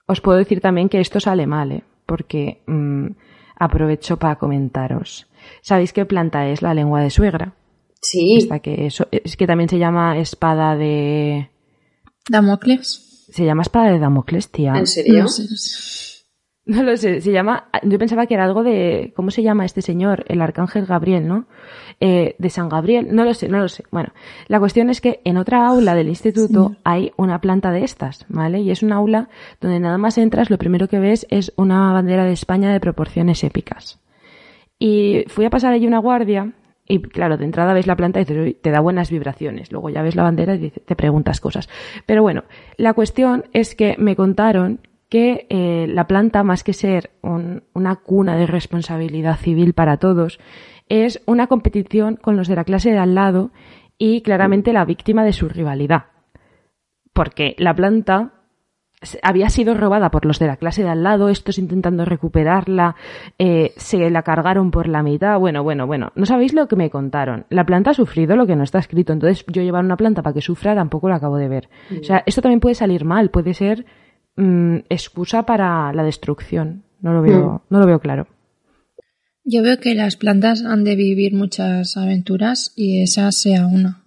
Os 0.06 0.20
puedo 0.20 0.38
decir 0.38 0.60
también 0.60 0.88
que 0.88 1.00
esto 1.00 1.20
sale 1.20 1.46
mal, 1.46 1.72
¿eh? 1.72 1.84
Porque 2.06 2.62
mm, 2.66 3.06
aprovecho 3.56 4.18
para 4.18 4.36
comentaros. 4.36 5.26
¿Sabéis 5.62 5.92
qué 5.92 6.04
planta 6.04 6.48
es 6.48 6.62
la 6.62 6.74
lengua 6.74 7.00
de 7.00 7.10
suegra? 7.10 7.54
Sí, 8.00 8.36
Esta 8.36 8.58
que 8.58 8.86
eso, 8.86 9.08
es 9.10 9.36
que 9.36 9.46
también 9.46 9.68
se 9.68 9.78
llama 9.78 10.18
espada 10.18 10.76
de... 10.76 11.48
Damocles. 12.28 13.26
Se 13.30 13.44
llama 13.46 13.62
espada 13.62 13.90
de 13.90 13.98
Damocles, 13.98 14.50
tía. 14.50 14.74
¿en 14.76 14.86
serio? 14.86 15.22
No 15.22 15.28
sé, 15.28 15.42
no 15.44 15.56
sé. 15.56 16.13
No 16.66 16.82
lo 16.82 16.96
sé, 16.96 17.20
se 17.20 17.30
llama, 17.30 17.68
yo 17.82 17.98
pensaba 17.98 18.26
que 18.26 18.34
era 18.34 18.44
algo 18.44 18.62
de, 18.62 19.12
¿cómo 19.14 19.30
se 19.30 19.42
llama 19.42 19.66
este 19.66 19.82
señor? 19.82 20.24
El 20.28 20.40
arcángel 20.40 20.86
Gabriel, 20.86 21.28
¿no? 21.28 21.46
Eh, 22.00 22.36
de 22.38 22.50
San 22.50 22.70
Gabriel, 22.70 23.08
no 23.12 23.24
lo 23.24 23.34
sé, 23.34 23.48
no 23.48 23.58
lo 23.58 23.68
sé. 23.68 23.84
Bueno, 23.90 24.14
la 24.48 24.58
cuestión 24.58 24.88
es 24.88 25.02
que 25.02 25.20
en 25.24 25.36
otra 25.36 25.66
aula 25.66 25.94
del 25.94 26.08
instituto 26.08 26.76
hay 26.82 27.12
una 27.18 27.40
planta 27.40 27.70
de 27.70 27.84
estas, 27.84 28.24
¿vale? 28.28 28.60
Y 28.60 28.70
es 28.70 28.82
un 28.82 28.92
aula 28.92 29.28
donde 29.60 29.78
nada 29.78 29.98
más 29.98 30.16
entras, 30.16 30.48
lo 30.48 30.56
primero 30.56 30.88
que 30.88 30.98
ves 30.98 31.26
es 31.28 31.52
una 31.56 31.92
bandera 31.92 32.24
de 32.24 32.32
España 32.32 32.72
de 32.72 32.80
proporciones 32.80 33.44
épicas. 33.44 34.00
Y 34.78 35.24
fui 35.28 35.44
a 35.44 35.50
pasar 35.50 35.72
allí 35.72 35.86
una 35.86 35.98
guardia 35.98 36.54
y 36.86 37.00
claro, 37.00 37.36
de 37.36 37.44
entrada 37.44 37.74
ves 37.74 37.86
la 37.86 37.96
planta 37.96 38.20
y 38.20 38.24
te, 38.24 38.54
te 38.54 38.70
da 38.70 38.80
buenas 38.80 39.10
vibraciones. 39.10 39.70
Luego 39.70 39.90
ya 39.90 40.02
ves 40.02 40.16
la 40.16 40.22
bandera 40.22 40.54
y 40.54 40.70
te 40.70 40.96
preguntas 40.96 41.40
cosas. 41.40 41.68
Pero 42.06 42.22
bueno, 42.22 42.44
la 42.78 42.94
cuestión 42.94 43.44
es 43.52 43.74
que 43.74 43.96
me 43.98 44.16
contaron 44.16 44.80
que 45.08 45.46
eh, 45.50 45.86
la 45.88 46.06
planta, 46.06 46.42
más 46.42 46.64
que 46.64 46.72
ser 46.72 47.10
un- 47.22 47.62
una 47.72 47.96
cuna 47.96 48.36
de 48.36 48.46
responsabilidad 48.46 49.36
civil 49.36 49.72
para 49.74 49.98
todos, 49.98 50.38
es 50.88 51.22
una 51.26 51.46
competición 51.46 52.16
con 52.16 52.36
los 52.36 52.48
de 52.48 52.56
la 52.56 52.64
clase 52.64 52.90
de 52.90 52.98
al 52.98 53.14
lado 53.14 53.50
y 53.98 54.22
claramente 54.22 54.72
la 54.72 54.84
víctima 54.84 55.24
de 55.24 55.32
su 55.32 55.48
rivalidad. 55.48 56.04
Porque 57.12 57.54
la 57.58 57.74
planta 57.74 58.32
había 59.22 59.50
sido 59.50 59.74
robada 59.74 60.10
por 60.10 60.24
los 60.24 60.38
de 60.38 60.46
la 60.46 60.56
clase 60.56 60.82
de 60.82 60.88
al 60.88 61.02
lado, 61.02 61.28
estos 61.28 61.58
intentando 61.58 62.04
recuperarla, 62.06 62.96
eh, 63.38 63.72
se 63.76 64.08
la 64.10 64.22
cargaron 64.22 64.70
por 64.70 64.88
la 64.88 65.02
mitad, 65.02 65.38
bueno, 65.38 65.62
bueno, 65.62 65.86
bueno, 65.86 66.10
no 66.14 66.24
sabéis 66.24 66.54
lo 66.54 66.66
que 66.68 66.76
me 66.76 66.88
contaron. 66.88 67.44
La 67.50 67.64
planta 67.66 67.90
ha 67.90 67.94
sufrido 67.94 68.34
lo 68.34 68.46
que 68.46 68.56
no 68.56 68.62
está 68.64 68.78
escrito, 68.78 69.12
entonces 69.12 69.44
yo 69.48 69.62
llevar 69.62 69.84
una 69.84 69.98
planta 69.98 70.22
para 70.22 70.32
que 70.32 70.40
sufra 70.40 70.74
tampoco 70.74 71.08
lo 71.10 71.14
acabo 71.14 71.36
de 71.36 71.48
ver. 71.48 71.68
O 72.00 72.02
sea, 72.04 72.22
esto 72.24 72.40
también 72.40 72.60
puede 72.60 72.74
salir 72.74 73.04
mal, 73.04 73.28
puede 73.30 73.52
ser 73.52 73.84
mm, 74.36 74.78
excusa 74.88 75.44
para 75.44 75.92
la 75.92 76.02
destrucción. 76.02 76.84
No 77.00 77.12
lo 77.12 77.22
veo, 77.22 77.64
no 77.68 77.78
lo 77.78 77.86
veo 77.86 78.00
claro. 78.00 78.26
Yo 79.44 79.62
veo 79.62 79.78
que 79.78 79.94
las 79.94 80.16
plantas 80.16 80.64
han 80.64 80.84
de 80.84 80.96
vivir 80.96 81.34
muchas 81.34 81.98
aventuras 81.98 82.72
y 82.76 83.02
esa 83.02 83.30
sea 83.30 83.66
una 83.66 84.04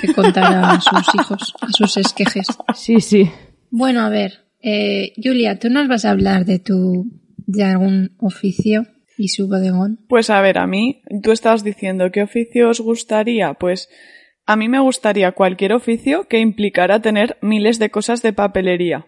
que 0.00 0.12
contar 0.12 0.52
a 0.52 0.80
sus 0.80 1.14
hijos, 1.14 1.54
a 1.60 1.68
sus 1.70 1.96
esquejes. 1.96 2.46
Sí, 2.74 3.00
sí. 3.00 3.30
Bueno, 3.70 4.00
a 4.00 4.08
ver, 4.08 4.40
eh, 4.60 5.12
Julia, 5.22 5.58
¿tú 5.58 5.70
nos 5.70 5.88
vas 5.88 6.04
a 6.04 6.10
hablar 6.10 6.44
de 6.44 6.58
tu, 6.58 7.06
de 7.36 7.64
algún 7.64 8.16
oficio 8.18 8.86
y 9.16 9.28
su 9.28 9.48
bodegón? 9.48 10.00
Pues 10.08 10.30
a 10.30 10.40
ver, 10.40 10.58
a 10.58 10.66
mí, 10.66 11.02
tú 11.22 11.32
estás 11.32 11.64
diciendo 11.64 12.10
qué 12.12 12.22
oficio 12.22 12.68
os 12.68 12.80
gustaría, 12.80 13.54
pues 13.54 13.88
a 14.46 14.56
mí 14.56 14.68
me 14.68 14.80
gustaría 14.80 15.32
cualquier 15.32 15.72
oficio 15.72 16.28
que 16.28 16.38
implicara 16.38 17.00
tener 17.00 17.38
miles 17.40 17.78
de 17.78 17.90
cosas 17.90 18.22
de 18.22 18.32
papelería, 18.32 19.06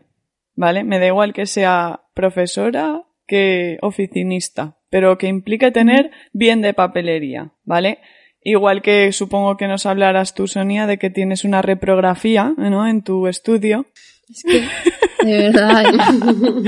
¿vale? 0.55 0.85
Me 0.85 0.99
da 0.99 1.07
igual 1.07 1.33
que 1.33 1.47
sea 1.47 2.03
profesora 2.15 3.03
que 3.27 3.79
oficinista, 3.83 4.77
pero 4.91 5.19
que 5.19 5.27
implique 5.27 5.71
tener 5.71 6.11
bien 6.33 6.63
de 6.63 6.75
papelería, 6.75 7.53
¿vale? 7.65 7.99
Igual 8.43 8.83
que 8.83 9.11
supongo 9.13 9.57
que 9.57 9.67
nos 9.67 9.87
hablarás 9.87 10.35
tú, 10.35 10.47
Sonia, 10.47 10.87
de 10.87 10.99
que 10.99 11.09
tienes 11.11 11.45
una 11.45 11.63
reprografía, 11.63 12.53
¿no? 12.57 12.87
En 12.87 13.03
tu 13.03 13.27
estudio. 13.27 13.87
Es 14.29 14.43
que, 14.43 15.27
de 15.27 15.39
verdad. 15.39 15.85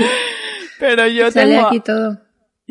Pero 0.79 1.07
yo 1.07 1.31
sale 1.31 1.55
tengo, 1.55 1.67
aquí 1.67 1.79
todo. 1.79 2.19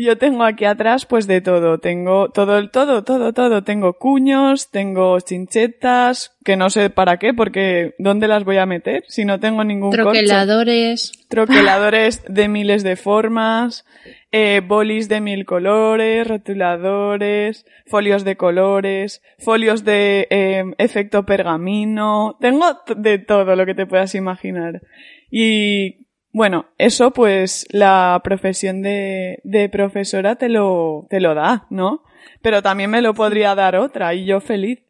Yo 0.05 0.19
tengo 0.19 0.45
aquí 0.45 0.67
atrás 0.67 1.07
pues 1.07 1.27
de 1.27 1.41
todo. 1.41 1.79
Tengo 1.79 2.29
todo, 2.29 2.59
el 2.59 2.71
todo, 2.71 3.03
todo, 3.03 3.33
todo. 3.33 3.65
Tengo 3.65 3.95
cuños, 3.95 4.71
tengo 4.71 5.19
chinchetas, 5.21 6.37
que 6.45 6.57
no 6.57 6.69
sé 6.69 6.91
para 6.91 7.19
qué, 7.19 7.33
porque 7.33 7.95
¿dónde 7.99 8.29
las 8.29 8.45
voy 8.45 8.59
a 8.59 8.67
meter? 8.67 9.05
Si 9.09 9.25
no 9.25 9.41
tengo 9.41 9.65
ningún 9.65 9.91
corcho. 9.91 10.05
Troqueladores. 10.05 11.13
Troqueladores 11.29 12.23
de 12.29 12.49
miles 12.49 12.83
de 12.83 12.97
formas, 12.97 13.87
eh, 14.33 14.61
bolis 14.63 15.09
de 15.09 15.23
mil 15.23 15.47
colores, 15.47 16.29
rotuladores, 16.29 17.65
folios 17.87 18.23
de 18.25 18.37
colores, 18.37 19.23
folios 19.39 19.83
de 19.85 20.27
eh, 20.29 20.65
efecto 20.77 21.25
pergamino. 21.25 22.37
Tengo 22.39 22.67
de 22.97 23.19
todo 23.19 23.57
lo 23.57 23.65
que 23.65 23.75
te 23.75 23.87
puedas 23.87 24.15
imaginar. 24.15 24.83
Y 25.31 26.06
bueno, 26.37 26.67
eso 26.77 27.13
pues 27.13 27.67
la 27.71 28.21
profesión 28.23 28.83
de, 28.83 29.41
de 29.43 29.71
profesora 29.71 30.37
te 30.37 30.51
lo, 30.51 31.07
te 31.09 31.19
lo 31.19 31.35
da, 31.35 31.67
¿no? 31.71 32.03
Pero 32.43 32.61
también 32.61 32.91
me 32.91 33.01
lo 33.01 33.15
podría 33.15 33.55
dar 33.55 33.75
otra 33.77 34.13
y 34.13 34.27
yo 34.27 34.43
feliz. 34.43 34.81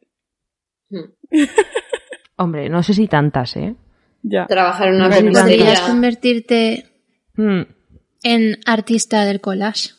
Hombre, 2.36 2.68
no 2.68 2.82
sé 2.82 2.94
si 2.94 3.06
tantas, 3.06 3.56
¿eh? 3.56 3.76
Ya. 4.22 4.46
Trabajar 4.46 4.88
en 4.88 4.94
una 4.96 5.08
Bueno, 5.08 5.30
Podrías 5.32 5.80
convertirte 5.82 6.84
Hmm, 7.36 7.62
en 8.24 8.58
artista 8.66 9.24
del 9.24 9.40
collage. 9.40 9.90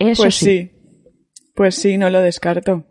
Eso 0.00 0.22
Pues 0.24 0.34
sí. 0.34 0.44
sí. 0.44 0.70
Pues 1.54 1.76
sí, 1.76 1.98
no 1.98 2.10
lo 2.10 2.20
descarto. 2.20 2.84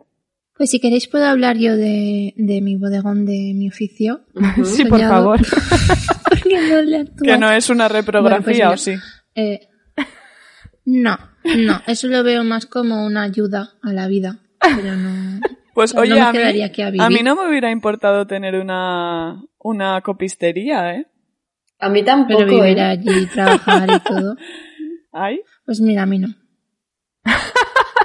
Pues 0.56 0.70
si 0.70 0.80
queréis 0.80 1.06
puedo 1.06 1.26
hablar 1.26 1.58
yo 1.58 1.76
de, 1.76 2.32
de 2.36 2.60
mi 2.62 2.76
bodegón, 2.76 3.26
de 3.26 3.52
mi 3.54 3.68
oficio. 3.68 4.22
Sí, 4.64 4.86
por 4.86 5.00
favor. 5.00 5.40
No 6.46 6.82
le. 6.82 7.06
Que 7.22 7.38
no 7.38 7.50
es 7.50 7.70
una 7.70 7.88
reprografía, 7.88 8.68
Bueno, 8.68 8.74
¿o 8.74 8.76
sí? 8.76 8.92
pues 8.92 9.24
Eh, 9.34 9.68
no, 10.84 11.18
no, 11.44 11.82
eso 11.86 12.08
lo 12.08 12.22
veo 12.22 12.44
más 12.44 12.66
como 12.66 13.04
una 13.04 13.22
ayuda 13.22 13.74
a 13.82 13.92
la 13.92 14.08
vida. 14.08 14.38
Pero 14.60 14.96
no. 14.96 15.40
Pues 15.76 15.94
oye, 15.94 16.14
me 16.14 16.20
a, 16.20 16.32
mí, 16.32 16.38
quedaría 16.38 16.64
aquí 16.64 16.80
a 16.80 16.86
a 16.86 17.10
mí 17.10 17.18
no 17.22 17.36
me 17.36 17.50
hubiera 17.50 17.70
importado 17.70 18.26
tener 18.26 18.54
una, 18.54 19.42
una 19.58 20.00
copistería, 20.00 20.94
¿eh? 20.94 21.06
A 21.78 21.90
mí 21.90 22.02
tampoco, 22.02 22.38
Pero 22.46 22.62
vivir 22.62 22.78
¿eh? 22.78 22.82
allí, 22.82 23.26
trabajar 23.26 23.86
y 23.90 24.00
todo. 24.00 24.36
Ay, 25.12 25.42
Pues 25.66 25.82
mira, 25.82 26.04
a 26.04 26.06
mí 26.06 26.18
no. 26.18 26.28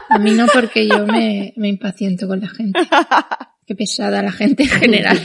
A 0.10 0.20
mí 0.20 0.32
no 0.32 0.48
porque 0.54 0.86
yo 0.86 1.06
me, 1.06 1.54
me 1.56 1.70
impaciento 1.70 2.28
con 2.28 2.42
la 2.42 2.50
gente. 2.50 2.78
Qué 3.66 3.76
pesada 3.76 4.22
la 4.22 4.34
gente 4.34 4.64
en 4.64 4.70
general. 4.70 5.18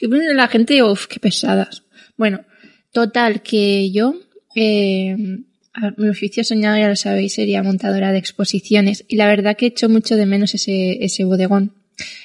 Y 0.00 0.06
bueno, 0.06 0.32
la 0.32 0.48
gente, 0.48 0.82
uff, 0.82 1.06
qué 1.06 1.20
pesadas. 1.20 1.84
Bueno, 2.18 2.44
total, 2.92 3.42
que 3.42 3.90
yo, 3.90 4.16
eh, 4.54 5.16
mi 5.96 6.08
oficio 6.08 6.44
soñado, 6.44 6.76
ya 6.76 6.88
lo 6.88 6.96
sabéis, 6.96 7.32
sería 7.32 7.62
montadora 7.62 8.12
de 8.12 8.18
exposiciones. 8.18 9.04
Y 9.08 9.16
la 9.16 9.26
verdad 9.26 9.56
que 9.56 9.66
echo 9.66 9.88
mucho 9.88 10.16
de 10.16 10.26
menos 10.26 10.54
ese, 10.54 11.02
ese 11.02 11.24
bodegón. 11.24 11.72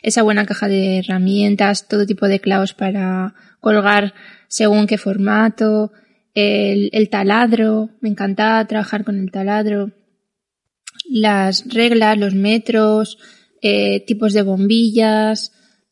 Esa 0.02 0.24
buena 0.24 0.46
caja 0.46 0.68
de 0.68 1.00
herramientas, 1.00 1.88
todo 1.88 2.06
tipo 2.06 2.28
de 2.28 2.40
clavos 2.40 2.74
para 2.74 3.34
colgar 3.62 4.14
según 4.48 4.88
qué 4.88 4.98
formato, 4.98 5.92
el, 6.34 6.90
el 6.92 7.10
taladro, 7.10 7.90
me 8.02 8.10
encantaba 8.10 8.68
trabajar 8.68 9.04
con 9.04 9.20
el 9.20 9.32
taladro, 9.32 9.92
las 11.10 11.66
reglas, 11.72 12.18
los 12.18 12.36
metros, 12.36 13.18
eh, 13.62 14.04
tipos 14.06 14.34
de 14.34 14.42
bombillas, 14.42 15.52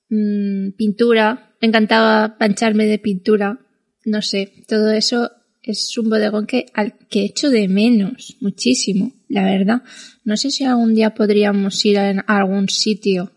mm, 0.09 0.71
pintura, 0.71 1.53
me 1.61 1.67
encantaba 1.67 2.37
pancharme 2.37 2.85
de 2.85 2.99
pintura, 2.99 3.59
no 4.05 4.21
sé, 4.21 4.51
todo 4.67 4.91
eso 4.91 5.29
es 5.63 5.95
un 5.97 6.09
bodegón 6.09 6.47
que, 6.47 6.65
al 6.73 6.93
que 7.09 7.23
echo 7.25 7.49
de 7.49 7.67
menos 7.67 8.35
muchísimo, 8.41 9.11
la 9.29 9.43
verdad. 9.43 9.83
No 10.25 10.35
sé 10.37 10.49
si 10.51 10.63
algún 10.63 10.95
día 10.95 11.11
podríamos 11.11 11.83
ir 11.85 11.99
a, 11.99 12.09
a 12.27 12.37
algún 12.37 12.67
sitio 12.69 13.31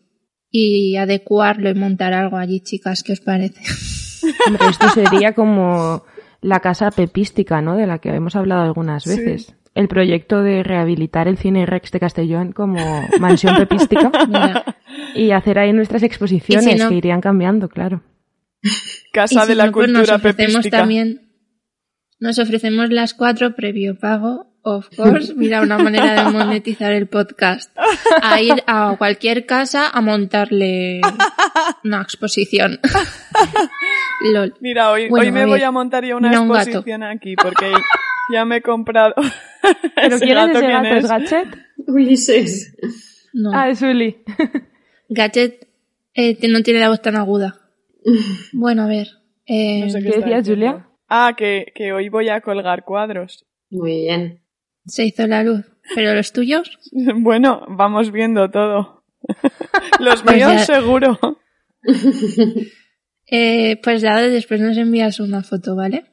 y 0.51 0.97
adecuarlo 0.97 1.69
y 1.69 1.75
montar 1.75 2.13
algo 2.15 2.37
allí, 2.37 2.61
chicas, 2.61 3.03
¿qué 3.03 3.13
os 3.13 3.21
parece? 3.21 3.61
Hombre, 4.47 4.67
esto 4.71 4.89
sería 4.91 5.35
como 5.35 6.05
la 6.41 6.61
casa 6.61 6.91
pepística, 6.91 7.61
¿no? 7.61 7.77
De 7.77 7.87
la 7.87 7.99
que 7.99 8.11
hemos 8.11 8.37
hablado 8.37 8.63
algunas 8.63 9.03
Sí. 9.05 9.11
veces. 9.11 9.55
El 9.75 9.89
proyecto 9.89 10.41
de 10.43 10.63
rehabilitar 10.63 11.27
el 11.27 11.37
cine 11.37 11.67
Rex 11.67 11.91
de 11.91 11.99
Castellón 11.99 12.53
como 12.53 12.79
mansión 13.19 13.57
pepística 13.57 14.11
Mira, 14.29 14.65
y 15.17 15.33
hacer 15.33 15.59
ahí 15.59 15.73
nuestras 15.73 16.05
exposiciones 16.05 16.67
Y 16.67 16.71
si 16.73 16.79
no- 16.79 16.89
que 16.91 16.95
irían 16.95 17.21
cambiando, 17.21 17.69
claro. 17.69 18.03
Casa 19.13 19.35
Y 19.35 19.39
si 19.43 19.49
de 19.49 19.55
la 19.55 19.67
no, 19.67 19.73
pues 19.73 19.87
cultura 19.87 20.01
nos 20.01 20.11
ofrecemos 20.11 20.53
pepística. 20.57 20.79
también, 20.79 21.31
nos 22.21 22.39
ofrecemos 22.39 22.91
las 22.91 23.15
cuatro 23.15 23.55
previo 23.55 23.99
pago, 23.99 24.57
of 24.63 24.89
course. 24.97 25.35
Mira, 25.35 25.61
una 25.63 25.79
manera 25.79 26.25
de 26.25 26.31
monetizar 26.31 26.93
el 26.93 27.07
podcast. 27.09 27.71
A 28.23 28.41
ir 28.41 28.63
a 28.67 28.95
cualquier 28.97 29.45
casa 29.47 29.89
a 29.91 30.01
montarle 30.01 31.01
una 31.85 32.01
exposición. 32.03 32.81
Lol. 34.33 34.55
Mira, 34.61 34.91
hoy, 34.91 35.09
Bueno, 35.09 35.27
hoy 35.27 35.33
me 35.33 35.43
a 35.43 35.47
voy 35.47 35.63
a 35.63 35.71
montar 35.71 36.05
yo 36.05 36.17
una 36.17 36.29
mira 36.29 36.41
un 36.41 36.49
gato. 36.49 36.61
exposición 36.71 37.03
aquí 37.03 37.35
porque 37.37 37.73
ya 38.33 38.45
me 38.45 38.57
he 38.57 38.63
comprado. 38.63 39.15
¿Pero 39.97 40.17
¿Ese 40.17 40.25
quién 40.25 40.39
es 40.39 40.47
gato 40.47 40.59
ese 40.59 40.69
gato? 40.69 41.37
¿Es? 41.37 41.89
Ulises. 41.89 42.77
No. 43.33 43.51
Ah, 43.53 43.69
es 43.69 43.83
Uli. 43.83 44.23
Gadget 45.09 45.69
eh, 46.15 46.39
no 46.49 46.63
tiene 46.63 46.81
la 46.81 46.89
voz 46.89 47.03
tan 47.03 47.17
aguda. 47.17 47.61
Bueno, 48.53 48.83
a 48.83 48.87
ver. 48.87 49.09
eh, 49.47 49.81
No 49.81 49.91
sé 49.91 50.01
¿Qué 50.03 50.09
está 50.11 50.21
decías. 50.27 50.47
Julia? 50.49 50.89
Ah, 51.09 51.35
que, 51.37 51.73
que 51.75 51.93
hoy 51.93 52.09
voy 52.09 52.29
a 52.29 52.41
colgar 52.41 52.85
cuadros. 52.85 53.45
Muy 53.71 54.03
bien. 54.03 54.41
Se 54.87 55.05
hizo 55.05 55.27
la 55.27 55.43
luz. 55.43 55.65
¿Pero 55.95 56.15
los 56.15 56.33
tuyos? 56.33 56.79
Bueno, 57.17 57.65
vamos 57.69 58.11
viendo 58.13 58.51
todo. 58.51 59.03
Los 60.01 60.23
Pues 60.23 60.37
míos 60.37 60.53
ya- 60.53 60.59
seguro. 60.59 61.19
Eh, 63.27 63.81
pues 63.83 64.03
ya 64.03 64.21
después 64.21 64.61
nos 64.61 64.77
envías 64.77 65.19
una 65.21 65.43
foto, 65.43 65.75
¿vale? 65.75 66.05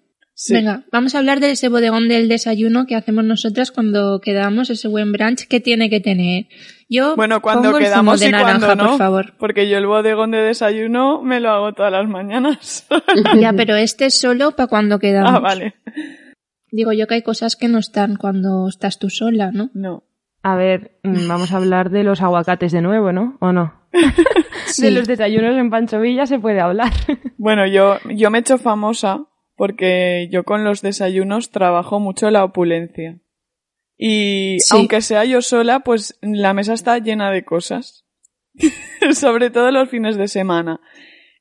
Sí. 0.43 0.53
Venga, 0.55 0.85
vamos 0.91 1.13
a 1.13 1.19
hablar 1.19 1.39
de 1.39 1.51
ese 1.51 1.69
bodegón 1.69 2.07
del 2.09 2.27
desayuno 2.27 2.87
que 2.87 2.95
hacemos 2.95 3.23
nosotras 3.23 3.69
cuando 3.69 4.19
quedamos, 4.21 4.71
ese 4.71 4.87
buen 4.87 5.11
brunch 5.11 5.47
que 5.47 5.59
tiene 5.59 5.87
que 5.87 5.99
tener. 5.99 6.47
Yo 6.89 7.15
Bueno, 7.15 7.43
cuando 7.43 7.65
pongo 7.69 7.77
el 7.77 7.83
zumo 7.83 7.93
quedamos 7.93 8.19
de 8.21 8.27
y 8.29 8.31
naranja, 8.31 8.65
cuando 8.65 8.83
no. 8.83 8.89
por 8.89 8.97
favor. 8.97 9.33
Porque 9.37 9.69
yo 9.69 9.77
el 9.77 9.85
bodegón 9.85 10.31
de 10.31 10.39
desayuno 10.39 11.21
me 11.21 11.39
lo 11.41 11.51
hago 11.51 11.73
todas 11.73 11.91
las 11.91 12.07
mañanas. 12.07 12.87
Ya, 13.39 13.53
pero 13.53 13.75
este 13.75 14.07
es 14.07 14.19
solo 14.19 14.55
para 14.55 14.65
cuando 14.65 14.97
quedamos. 14.97 15.31
ah, 15.35 15.39
vale. 15.39 15.75
Digo 16.71 16.91
yo 16.91 17.05
que 17.05 17.13
hay 17.13 17.21
cosas 17.21 17.55
que 17.55 17.67
no 17.67 17.77
están 17.77 18.15
cuando 18.15 18.67
estás 18.67 18.97
tú 18.97 19.11
sola, 19.11 19.51
¿no? 19.53 19.69
No. 19.75 20.05
A 20.41 20.55
ver, 20.55 20.97
mm, 21.03 21.27
vamos 21.27 21.51
a 21.53 21.57
hablar 21.57 21.91
de 21.91 22.03
los 22.03 22.19
aguacates 22.23 22.71
de 22.71 22.81
nuevo, 22.81 23.11
¿no? 23.11 23.37
¿O 23.41 23.51
no? 23.51 23.79
Sí. 24.65 24.83
De 24.83 24.91
los 24.91 25.05
desayunos 25.05 25.57
en 25.57 25.69
Pancho 25.69 25.99
Villa 25.99 26.25
se 26.25 26.39
puede 26.39 26.61
hablar. 26.61 26.91
Bueno, 27.37 27.67
yo, 27.67 27.97
yo 28.15 28.31
me 28.31 28.37
he 28.37 28.41
hecho 28.41 28.57
famosa 28.57 29.25
porque 29.61 30.27
yo 30.31 30.43
con 30.43 30.63
los 30.63 30.81
desayunos 30.81 31.51
trabajo 31.51 31.99
mucho 31.99 32.31
la 32.31 32.43
opulencia. 32.43 33.19
Y 33.95 34.57
Sí. 34.59 34.75
aunque 34.75 35.01
sea 35.01 35.23
yo 35.23 35.43
sola, 35.43 35.81
pues 35.81 36.17
la 36.23 36.55
mesa 36.55 36.73
está 36.73 36.97
llena 36.97 37.29
de 37.29 37.45
cosas. 37.45 38.03
Sobre 39.13 39.51
todo 39.51 39.69
los 39.69 39.87
fines 39.87 40.17
de 40.17 40.27
semana. 40.27 40.79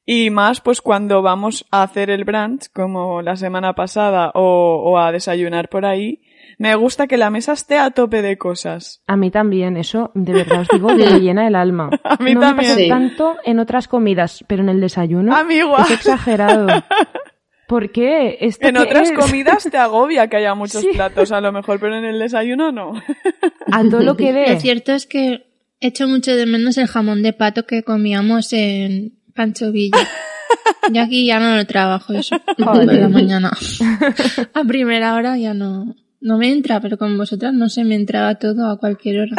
Y 0.05 0.29
más 0.29 0.61
pues 0.61 0.83
cuando 0.83 1.23
vamos 1.23 1.65
a 1.71 1.83
hacer 1.83 2.11
el 2.11 2.25
brunch, 2.25 2.71
como 2.75 3.23
la 3.23 3.37
semana 3.37 3.73
pasada, 3.75 4.33
o, 4.35 4.83
o 4.85 4.99
a 4.99 5.13
desayunar 5.13 5.71
por 5.71 5.87
ahí, 5.87 6.21
me 6.59 6.75
gusta 6.75 7.07
que 7.07 7.17
la 7.17 7.31
mesa 7.31 7.55
esté 7.55 7.79
a 7.79 7.91
tope 7.91 8.21
de 8.21 8.37
cosas. 8.37 9.03
A 9.07 9.17
mí 9.17 9.31
también, 9.31 9.79
eso 9.79 10.11
de 10.15 10.35
verdad 10.35 10.61
os 10.61 10.69
digo 10.69 10.91
me 10.95 11.07
llena 11.21 11.47
el 11.47 11.55
alma. 11.55 11.89
A 12.05 12.23
mí 12.23 12.35
no 12.35 12.41
me 12.41 12.47
también. 12.49 12.69
pasa 12.73 12.81
Sí. 12.83 12.89
tanto 12.91 13.37
en 13.47 13.61
otras 13.61 13.89
comidas, 13.89 14.45
pero 14.47 14.63
en 14.63 14.69
el 14.69 14.79
desayuno 14.83 15.35
A 15.35 15.43
mí 15.43 15.55
igual. 15.55 15.85
es 15.85 15.93
exagerado. 15.93 16.67
¿Por 17.71 17.93
qué? 17.93 18.37
¿Esto 18.41 18.67
En 18.67 18.75
qué 18.75 18.81
otras 18.83 19.11
es? 19.13 19.17
comidas 19.19 19.69
te 19.71 19.79
agobia 19.79 20.27
que 20.29 20.37
haya 20.39 20.55
muchos 20.57 20.81
Sí. 20.83 20.89
platos, 20.93 21.31
a 21.31 21.41
lo 21.41 21.53
mejor, 21.53 21.79
pero 21.79 21.97
en 21.97 22.05
el 22.05 22.19
desayuno 22.19 22.73
no. 22.73 22.95
a 23.71 23.83
todo 23.85 24.01
lo 24.03 24.17
que 24.17 24.33
Lo 24.33 24.41
dé. 24.41 24.59
cierto 24.61 24.93
es 24.93 25.07
que 25.07 25.47
echo 25.79 26.09
mucho 26.09 26.35
de 26.35 26.47
menos 26.47 26.77
el 26.79 26.89
jamón 26.89 27.23
de 27.23 27.33
pato 27.33 27.67
que 27.67 27.85
comíamos 27.85 28.53
en 28.53 29.13
Pancho 29.37 29.71
Villa. 29.71 29.99
Yo 30.93 31.01
aquí 31.03 31.27
ya 31.27 31.39
no 31.39 31.55
lo 31.57 31.65
trabajo 31.65 32.13
eso 32.13 32.37
Joder. 32.59 33.01
la 33.03 33.09
mañana. 33.09 33.53
A 34.55 34.65
primera 34.65 35.15
hora 35.15 35.39
ya 35.39 35.55
no, 35.55 35.95
no 36.21 36.39
me 36.39 36.51
entra, 36.51 36.81
pero 36.81 36.99
con 36.99 37.17
vosotras 37.17 37.55
no 37.55 37.69
se 37.69 37.85
me 37.85 37.95
entraba 37.95 38.35
todo 38.35 38.67
a 38.69 38.79
cualquier 38.81 39.21
hora. 39.21 39.37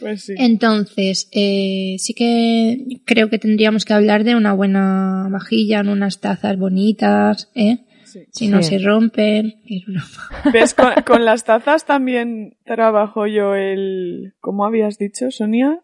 Pues 0.00 0.24
sí. 0.24 0.34
Entonces, 0.38 1.28
eh, 1.32 1.96
sí 1.98 2.14
que 2.14 3.00
creo 3.04 3.30
que 3.30 3.38
tendríamos 3.38 3.84
que 3.84 3.94
hablar 3.94 4.24
de 4.24 4.36
una 4.36 4.52
buena 4.52 5.28
vajilla, 5.30 5.80
en 5.80 5.88
unas 5.88 6.20
tazas 6.20 6.56
bonitas, 6.58 7.50
¿eh? 7.54 7.84
Sí. 8.04 8.20
Si 8.32 8.48
no 8.48 8.62
Sí. 8.62 8.78
se 8.78 8.84
rompen. 8.84 9.60
es 9.66 9.84
broma. 9.84 10.04
¿Ves? 10.52 10.74
Con, 10.74 10.92
con 11.06 11.24
las 11.24 11.44
tazas 11.44 11.84
también 11.84 12.56
trabajo 12.64 13.26
yo 13.26 13.54
el... 13.54 14.34
¿Cómo 14.40 14.64
habías 14.64 14.98
dicho, 14.98 15.30
Sonia? 15.30 15.80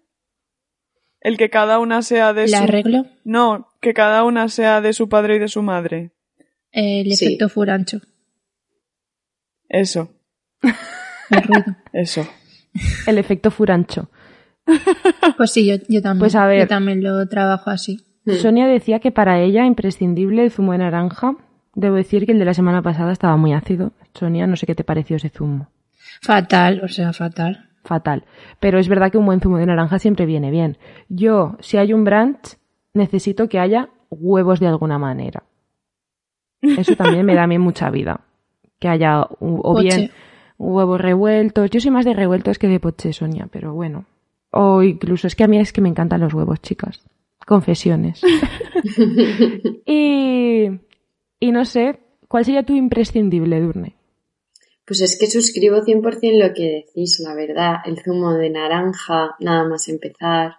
El 1.21 1.37
que 1.37 1.51
cada 1.51 1.79
una 1.79 2.03
sea 2.03 2.33
de 2.33 2.49
¿La 2.49 2.59
su... 2.59 2.65
arreglo? 2.65 3.07
No, 3.25 3.69
que 3.81 3.95
cada 3.95 4.25
una 4.25 4.49
sea 4.49 4.81
de 4.81 4.93
su 4.93 5.09
padre 5.09 5.37
y 5.37 5.39
de 5.39 5.49
su 5.49 5.62
madre. 5.62 6.12
El 6.71 7.12
Sí. 7.15 7.27
efecto 7.27 7.49
furancho. 7.49 8.01
Eso, 9.69 10.11
El 10.62 11.43
ruido. 11.43 11.65
eso. 11.93 12.27
El 13.07 13.18
efecto 13.18 13.51
furancho. 13.51 14.09
Pues 15.37 15.53
sí, 15.53 15.66
yo, 15.66 15.77
yo 15.89 16.01
también. 16.03 16.20
Pues 16.20 16.35
a 16.35 16.47
ver. 16.47 16.61
Yo 16.61 16.68
también 16.68 17.03
lo 17.03 17.27
trabajo 17.29 17.70
así. 17.70 18.01
Sonia 18.27 18.66
decía 18.66 19.01
que 19.01 19.11
para 19.11 19.41
ella 19.41 19.66
imprescindible 19.66 20.45
el 20.45 20.51
zumo 20.51 20.72
de 20.72 20.79
naranja. 20.79 21.37
Debo 21.75 21.97
decir 21.97 22.25
que 22.25 22.33
el 22.33 22.39
de 22.39 22.45
la 22.45 22.55
semana 22.55 22.83
pasada 22.83 23.12
estaba 23.12 23.37
muy 23.37 23.53
ácido. 23.53 23.93
Sonia, 24.14 24.47
no 24.47 24.57
sé 24.57 24.66
qué 24.66 24.75
te 24.75 24.85
pareció 24.85 25.16
ese 25.16 25.29
zumo. 25.29 25.68
Fatal, 26.22 26.81
o 26.85 26.89
sea, 26.89 27.12
fatal. 27.12 27.68
Fatal. 27.85 28.25
Pero 28.61 28.79
es 28.79 28.89
verdad 28.89 29.11
que 29.11 29.18
un 29.18 29.27
buen 29.27 29.41
zumo 29.41 29.59
de 29.59 29.66
naranja 29.66 29.99
siempre 29.99 30.25
viene 30.25 30.51
bien. 30.51 30.79
Yo, 31.09 31.57
si 31.61 31.77
hay 31.77 31.93
un 31.93 32.05
brunch, 32.05 32.57
necesito 32.95 33.49
que 33.49 33.59
haya 33.59 33.89
huevos 34.09 34.61
de 34.61 34.68
alguna 34.68 34.99
manera. 34.99 35.43
Eso 36.62 36.95
también 36.97 37.27
me 37.27 37.35
da 37.35 37.43
a 37.43 37.47
mí 37.47 37.59
mucha 37.59 37.91
vida. 37.91 38.20
Que 38.79 38.89
haya 38.89 39.22
o 39.22 39.75
Poche. 39.75 39.83
bien 39.83 40.11
huevos 40.59 41.00
revueltos. 41.00 41.70
Yo 41.70 41.80
soy 41.80 41.90
más 41.90 42.05
de 42.05 42.14
revueltos 42.14 42.59
que 42.59 42.68
de 42.68 42.80
poche, 42.80 43.12
Sonia, 43.12 43.48
pero 43.50 43.74
bueno. 43.74 44.07
O 44.50 44.82
incluso 44.82 45.26
es 45.26 45.34
que 45.34 45.44
a 45.44 45.48
mí 45.48 45.59
es 45.59 45.72
que 45.72 45.80
me 45.80 45.88
encantan 45.88 46.20
los 46.20 46.32
huevos, 46.32 46.61
chicas. 46.62 47.02
Confesiones. 47.46 48.22
y, 49.86 50.68
y 51.40 51.52
no 51.52 51.64
sé, 51.64 51.98
¿cuál 52.28 52.44
sería 52.44 52.62
tu 52.62 52.74
imprescindible, 52.74 53.61
Durne? 53.61 53.96
Pues 54.86 55.00
es 55.00 55.18
que 55.18 55.26
suscribo 55.26 55.78
100% 55.78 56.38
lo 56.38 56.52
que 56.52 56.84
decís, 56.84 57.18
la 57.20 57.34
verdad. 57.34 57.76
El 57.86 57.98
zumo 58.02 58.34
de 58.34 58.50
naranja, 58.50 59.34
nada 59.40 59.66
más 59.66 59.88
empezar. 59.88 60.57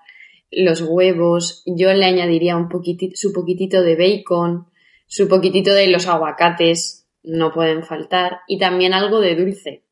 Los 0.51 0.81
huevos. 0.81 1.63
Yo 1.65 1.93
le 1.93 2.05
añadiría 2.05 2.57
un 2.57 2.67
poquitito, 2.67 3.15
su 3.15 3.31
poquitito 3.31 3.83
de 3.83 3.95
bacon. 3.95 4.67
Su 5.07 5.27
poquitito 5.27 5.73
de 5.73 5.87
los 5.87 6.07
aguacates. 6.07 7.07
No 7.23 7.53
pueden 7.53 7.83
faltar. 7.83 8.39
Y 8.47 8.57
también 8.57 8.93
algo 8.93 9.21
de 9.21 9.35
dulce. 9.35 9.84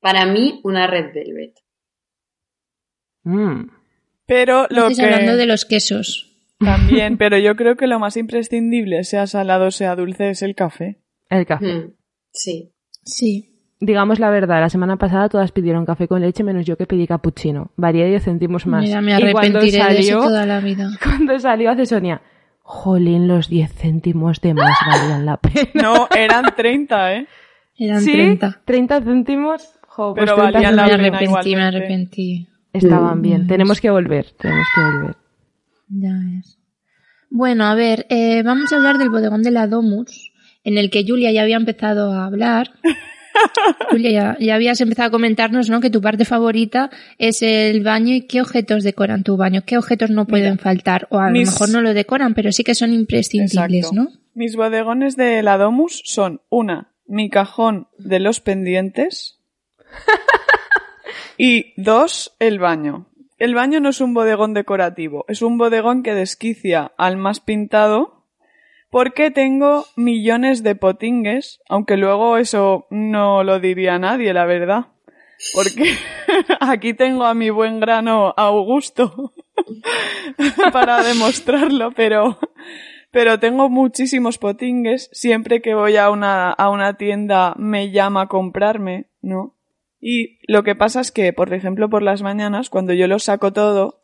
Para 0.00 0.26
mí, 0.26 0.60
una 0.64 0.86
red 0.86 1.12
velvet. 1.14 1.54
Mm. 3.24 3.70
Pero 4.26 4.66
lo 4.70 4.88
Estás 4.88 4.98
que... 4.98 5.04
hablando 5.04 5.36
de 5.36 5.46
los 5.46 5.64
quesos. 5.64 6.26
También, 6.58 7.16
pero 7.18 7.38
yo 7.38 7.56
creo 7.56 7.76
que 7.76 7.86
lo 7.86 7.98
más 7.98 8.16
imprescindible, 8.16 9.04
sea 9.04 9.26
salado, 9.26 9.70
sea 9.70 9.96
dulce, 9.96 10.30
es 10.30 10.42
el 10.42 10.54
café. 10.54 11.00
El 11.28 11.46
café. 11.46 11.66
Mm, 11.66 11.94
Sí. 12.32 12.72
Sí. 13.04 13.46
Digamos 13.80 14.18
la 14.18 14.30
verdad, 14.30 14.60
la 14.60 14.68
semana 14.68 14.98
pasada 14.98 15.28
todas 15.30 15.52
pidieron 15.52 15.86
café 15.86 16.06
con 16.06 16.20
leche 16.20 16.44
menos 16.44 16.66
yo 16.66 16.76
que 16.76 16.86
pedí 16.86 17.06
cappuccino. 17.06 17.72
Varía 17.76 18.04
10 18.04 18.22
céntimos 18.22 18.66
más. 18.66 18.82
Mira, 18.82 19.00
me 19.00 19.12
y 19.12 19.32
cuando 19.32 19.58
arrepentiré 19.58 19.94
de 19.94 20.00
eso 20.00 20.20
toda 20.20 20.44
la 20.44 20.60
vida. 20.60 20.90
cuando 21.02 21.38
salió 21.38 21.70
hace 21.70 21.86
Sonia, 21.86 22.20
jolín, 22.60 23.26
los 23.26 23.48
10 23.48 23.72
céntimos 23.72 24.40
de 24.42 24.52
más 24.52 24.76
valían 24.86 25.24
la 25.24 25.38
pena. 25.38 25.70
No, 25.74 26.08
eran 26.14 26.54
30, 26.54 27.14
¿eh? 27.16 27.26
Eran 27.78 28.02
¿Sí? 28.02 28.12
30. 28.12 28.60
30 28.66 29.00
céntimos, 29.00 29.79
jo, 30.08 30.14
pues 30.14 30.24
Pero 30.24 30.36
30 30.36 30.52
valían 30.52 30.76
la 30.76 30.86
me 30.86 30.92
arrepentí, 30.92 31.18
me 31.18 31.24
igualmente. 31.24 31.62
arrepentí. 31.76 32.48
estaban 32.72 33.18
Mm. 33.18 33.22
bien. 33.22 33.46
Tenemos 33.46 33.80
que 33.80 33.90
volver, 33.90 34.26
tenemos 34.38 34.66
que 34.74 34.80
volver. 34.82 35.16
Ya 35.88 36.12
ves. 36.12 36.58
Bueno, 37.30 37.64
a 37.66 37.74
ver, 37.74 38.06
eh, 38.10 38.42
vamos 38.42 38.72
a 38.72 38.76
hablar 38.76 38.98
del 38.98 39.10
bodegón 39.10 39.42
de 39.42 39.50
la 39.50 39.66
Domus, 39.66 40.32
en 40.64 40.78
el 40.78 40.90
que 40.90 41.04
Julia 41.06 41.32
ya 41.32 41.42
había 41.42 41.56
empezado 41.56 42.12
a 42.12 42.26
hablar. 42.26 42.72
Julia, 43.90 44.10
ya, 44.10 44.36
ya 44.40 44.54
habías 44.54 44.80
empezado 44.80 45.08
a 45.08 45.10
comentarnos, 45.10 45.70
¿no? 45.70 45.80
Que 45.80 45.90
tu 45.90 46.00
parte 46.00 46.24
favorita 46.24 46.90
es 47.18 47.42
el 47.42 47.82
baño 47.82 48.14
y 48.14 48.22
qué 48.26 48.40
objetos 48.40 48.84
decoran 48.84 49.22
tu 49.22 49.36
baño, 49.36 49.62
qué 49.64 49.78
objetos 49.78 50.10
no 50.10 50.26
pueden 50.26 50.58
faltar, 50.58 51.06
o 51.10 51.18
a 51.18 51.30
mis- 51.30 51.46
lo 51.46 51.52
mejor 51.52 51.68
no 51.70 51.80
lo 51.82 51.94
decoran, 51.94 52.34
pero 52.34 52.52
sí 52.52 52.64
que 52.64 52.74
son 52.74 52.92
imprescindibles, 52.92 53.86
Exacto. 53.86 53.94
¿no? 53.94 54.08
Mis 54.34 54.56
bodegones 54.56 55.16
de 55.16 55.42
la 55.42 55.56
Domus 55.58 56.02
son 56.04 56.40
una, 56.50 56.92
mi 57.06 57.30
cajón 57.30 57.88
de 57.98 58.20
los 58.20 58.40
pendientes 58.40 59.39
y 61.38 61.72
dos, 61.76 62.36
el 62.38 62.58
baño. 62.58 63.06
El 63.38 63.54
baño 63.54 63.80
no 63.80 63.88
es 63.88 64.00
un 64.00 64.12
bodegón 64.12 64.52
decorativo, 64.52 65.24
es 65.28 65.40
un 65.40 65.56
bodegón 65.56 66.02
que 66.02 66.14
desquicia 66.14 66.92
al 66.98 67.16
más 67.16 67.40
pintado 67.40 68.26
porque 68.90 69.30
tengo 69.30 69.86
millones 69.96 70.62
de 70.62 70.74
potingues, 70.74 71.60
aunque 71.68 71.96
luego 71.96 72.36
eso 72.36 72.86
no 72.90 73.44
lo 73.44 73.60
diría 73.60 73.98
nadie, 73.98 74.34
la 74.34 74.44
verdad. 74.44 74.88
Porque 75.54 75.94
aquí 76.60 76.92
tengo 76.92 77.24
a 77.24 77.34
mi 77.34 77.50
buen 77.50 77.80
grano 77.80 78.34
Augusto 78.36 79.32
para 80.72 81.02
demostrarlo, 81.02 81.92
pero 81.92 82.38
pero 83.10 83.40
tengo 83.40 83.68
muchísimos 83.68 84.38
potingues. 84.38 85.08
Siempre 85.12 85.60
que 85.60 85.74
voy 85.74 85.96
a 85.96 86.10
una, 86.10 86.50
a 86.50 86.70
una 86.70 86.94
tienda 86.94 87.54
me 87.56 87.90
llama 87.90 88.22
a 88.22 88.28
comprarme, 88.28 89.06
¿no? 89.20 89.56
Y 90.00 90.38
lo 90.50 90.62
que 90.62 90.74
pasa 90.74 91.00
es 91.00 91.10
que, 91.12 91.32
por 91.32 91.52
ejemplo, 91.52 91.88
por 91.90 92.02
las 92.02 92.22
mañanas, 92.22 92.70
cuando 92.70 92.92
yo 92.94 93.06
lo 93.06 93.18
saco 93.18 93.52
todo, 93.52 94.00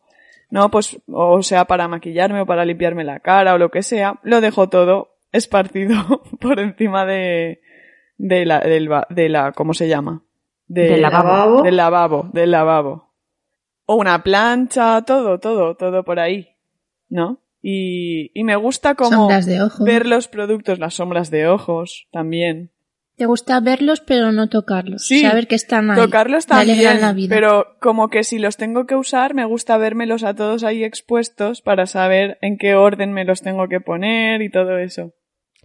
¿no? 0.51 0.71
Pues, 0.71 0.99
o 1.11 1.43
sea, 1.43 1.65
para 1.65 1.89
maquillarme 1.89 2.41
o 2.43 2.47
para 2.47 2.65
limpiarme 2.65 3.03
la 3.05 3.21
cara 3.21 3.55
o 3.55 3.59
lo 3.59 3.71
que 3.71 3.83
sea, 3.83 4.21
lo 4.23 4.41
dejo 4.41 4.69
todo 4.69 5.17
esparcido 5.33 6.23
por 6.41 6.61
encima 6.61 7.07
de, 7.07 7.61
de 8.19 8.45
la, 8.47 8.61
del, 8.61 8.91
de 9.11 9.29
la, 9.29 9.53
¿cómo 9.53 9.73
se 9.75 9.89
llama? 9.89 10.23
De- 10.69 10.83
Del 10.91 11.03
lavabo. 11.03 11.63
Del 11.63 11.77
lavabo, 11.77 12.31
del 12.33 12.51
lavabo. 12.51 13.11
O 13.87 13.95
una 13.97 14.23
plancha, 14.23 15.03
todo, 15.03 15.39
todo, 15.39 15.77
todo 15.77 16.05
por 16.05 16.19
ahí, 16.21 16.49
¿no? 17.09 17.39
Y, 17.63 18.31
y 18.39 18.45
me 18.45 18.55
gusta 18.57 18.95
como 18.95 19.29
de 19.47 19.57
ver 19.85 20.07
los 20.07 20.29
productos, 20.29 20.79
las 20.79 20.95
sombras 20.95 21.31
de 21.31 21.47
ojos 21.49 22.07
también. 22.13 22.71
Te 23.17 23.25
gusta 23.25 23.61
verlos 23.61 24.01
pero 24.01 24.31
no 24.31 24.49
tocarlos. 24.49 25.07
Sí, 25.07 25.21
Saber 25.23 25.47
que 25.47 25.55
están 25.55 25.91
ahí. 25.91 25.97
Tocarlos 25.97 26.47
también, 26.47 27.01
la 27.01 27.13
vida. 27.15 27.35
pero 27.35 27.77
como 27.81 28.09
que 28.11 28.25
si 28.25 28.39
los 28.39 28.59
tengo 28.59 28.87
que 28.87 28.95
usar, 28.95 29.33
me 29.35 29.47
gusta 29.47 29.79
vérmelos 29.79 30.23
a 30.23 30.35
todos 30.35 30.65
ahí 30.65 30.85
expuestos 30.85 31.63
para 31.63 31.87
saber 31.87 32.37
en 32.43 32.59
qué 32.59 32.75
orden 32.75 33.13
me 33.13 33.25
los 33.25 33.41
tengo 33.41 33.69
que 33.69 33.81
poner 33.81 34.43
y 34.43 34.51
todo 34.51 34.79
eso. 34.79 35.15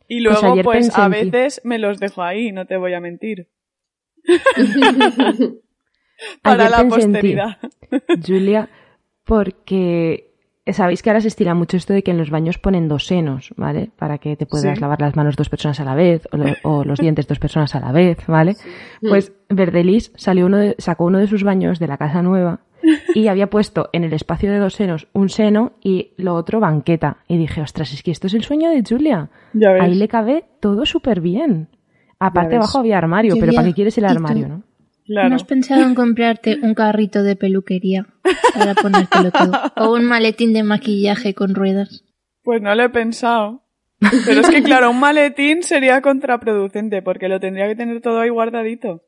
Y 0.07 0.23
Pues 0.23 0.41
luego, 0.41 0.61
pues, 0.63 0.97
a 0.97 1.07
veces 1.09 1.61
me 1.63 1.77
los 1.77 1.99
dejo 1.99 2.23
ahí, 2.23 2.51
no 2.51 2.65
te 2.65 2.77
voy 2.77 2.93
a 2.93 3.01
mentir. 3.01 3.49
para 6.41 6.65
Ayer 6.65 6.71
la 6.71 6.87
posteridad. 6.87 7.57
Julia, 8.25 8.69
porque 9.25 10.30
sabéis 10.67 11.01
que 11.01 11.09
ahora 11.09 11.21
se 11.21 11.27
estila 11.27 11.53
mucho 11.55 11.77
esto 11.77 11.93
de 11.93 12.03
que 12.03 12.11
en 12.11 12.17
los 12.17 12.29
baños 12.29 12.57
ponen 12.57 12.87
dos 12.87 13.05
senos, 13.07 13.53
¿vale? 13.57 13.89
Para 13.97 14.17
que 14.19 14.35
te 14.35 14.45
puedas 14.45 14.75
Sí. 14.75 14.81
lavar 14.81 15.01
las 15.01 15.15
manos 15.15 15.35
dos 15.35 15.49
personas 15.49 15.79
a 15.79 15.85
la 15.85 15.95
vez 15.95 16.27
o, 16.31 16.37
lo- 16.37 16.53
o 16.63 16.83
los 16.83 16.99
dientes 16.99 17.27
dos 17.27 17.39
personas 17.39 17.73
a 17.75 17.79
la 17.79 17.91
vez, 17.91 18.17
¿vale? 18.27 18.55
Pues 19.01 19.33
Verdelis 19.49 20.11
salió 20.15 20.45
uno 20.45 20.57
de- 20.57 20.75
sacó 20.77 21.05
uno 21.05 21.17
de 21.19 21.27
sus 21.27 21.43
baños 21.43 21.79
de 21.79 21.87
la 21.87 21.97
casa 21.97 22.21
nueva 22.21 22.59
y 23.15 23.27
había 23.27 23.49
puesto 23.49 23.89
en 23.93 24.03
el 24.03 24.13
espacio 24.13 24.51
de 24.51 24.59
dos 24.59 24.73
senos 24.75 25.07
un 25.13 25.29
seno 25.29 25.73
y 25.83 26.11
lo 26.17 26.35
otro 26.35 26.59
banqueta. 26.59 27.17
Y 27.27 27.37
dije, 27.37 27.61
ostras, 27.61 27.91
es 27.93 28.03
que 28.03 28.11
esto 28.11 28.27
es 28.27 28.33
el 28.35 28.43
sueño 28.43 28.69
de 28.69 28.83
Julia. 28.87 29.29
Ahí 29.81 29.95
le 29.95 30.07
cabe 30.07 30.45
todo 30.59 30.85
súper 30.85 31.21
bien. 31.21 31.69
Aparte 32.19 32.55
abajo 32.57 32.77
había 32.79 32.99
armario, 32.99 33.35
pero 33.39 33.51
¿para 33.53 33.67
qué 33.67 33.73
quieres 33.73 33.97
el 33.97 34.05
armario, 34.05 34.47
no? 34.47 34.63
Claro. 35.05 35.29
¿No 35.29 35.35
has 35.35 35.43
pensado 35.43 35.81
en 35.83 35.95
comprarte 35.95 36.57
un 36.61 36.73
carrito 36.73 37.23
de 37.23 37.35
peluquería 37.35 38.05
para 38.53 38.75
ponértelo 38.75 39.31
todo? 39.31 39.51
O 39.77 39.93
un 39.93 40.05
maletín 40.05 40.53
de 40.53 40.63
maquillaje 40.63 41.33
con 41.33 41.55
ruedas. 41.55 42.03
Pues 42.43 42.61
no 42.61 42.73
lo 42.75 42.83
he 42.83 42.89
pensado. 42.89 43.63
Pero 44.25 44.41
es 44.41 44.49
que, 44.49 44.63
claro, 44.63 44.89
un 44.89 44.99
maletín 44.99 45.63
sería 45.63 46.01
contraproducente 46.01 47.01
porque 47.01 47.27
lo 47.27 47.39
tendría 47.39 47.67
que 47.67 47.75
tener 47.75 48.01
todo 48.01 48.19
ahí 48.21 48.29
guardadito. 48.29 49.03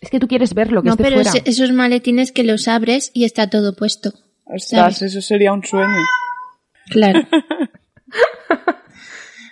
Es 0.00 0.10
que 0.10 0.20
tú 0.20 0.28
quieres 0.28 0.52
ver 0.52 0.72
lo 0.72 0.82
que 0.82 0.88
No, 0.88 0.92
esté 0.94 1.04
pero 1.04 1.16
fuera. 1.16 1.30
es- 1.30 1.42
esos 1.46 1.72
maletines 1.72 2.32
que 2.32 2.44
los 2.44 2.68
abres 2.68 3.10
y 3.14 3.24
está 3.24 3.48
todo 3.48 3.74
puesto. 3.74 4.12
Ostras, 4.44 4.98
¿Sabes? 4.98 5.02
eso 5.02 5.20
sería 5.22 5.52
un 5.52 5.64
sueño. 5.64 6.02
Claro. 6.90 7.20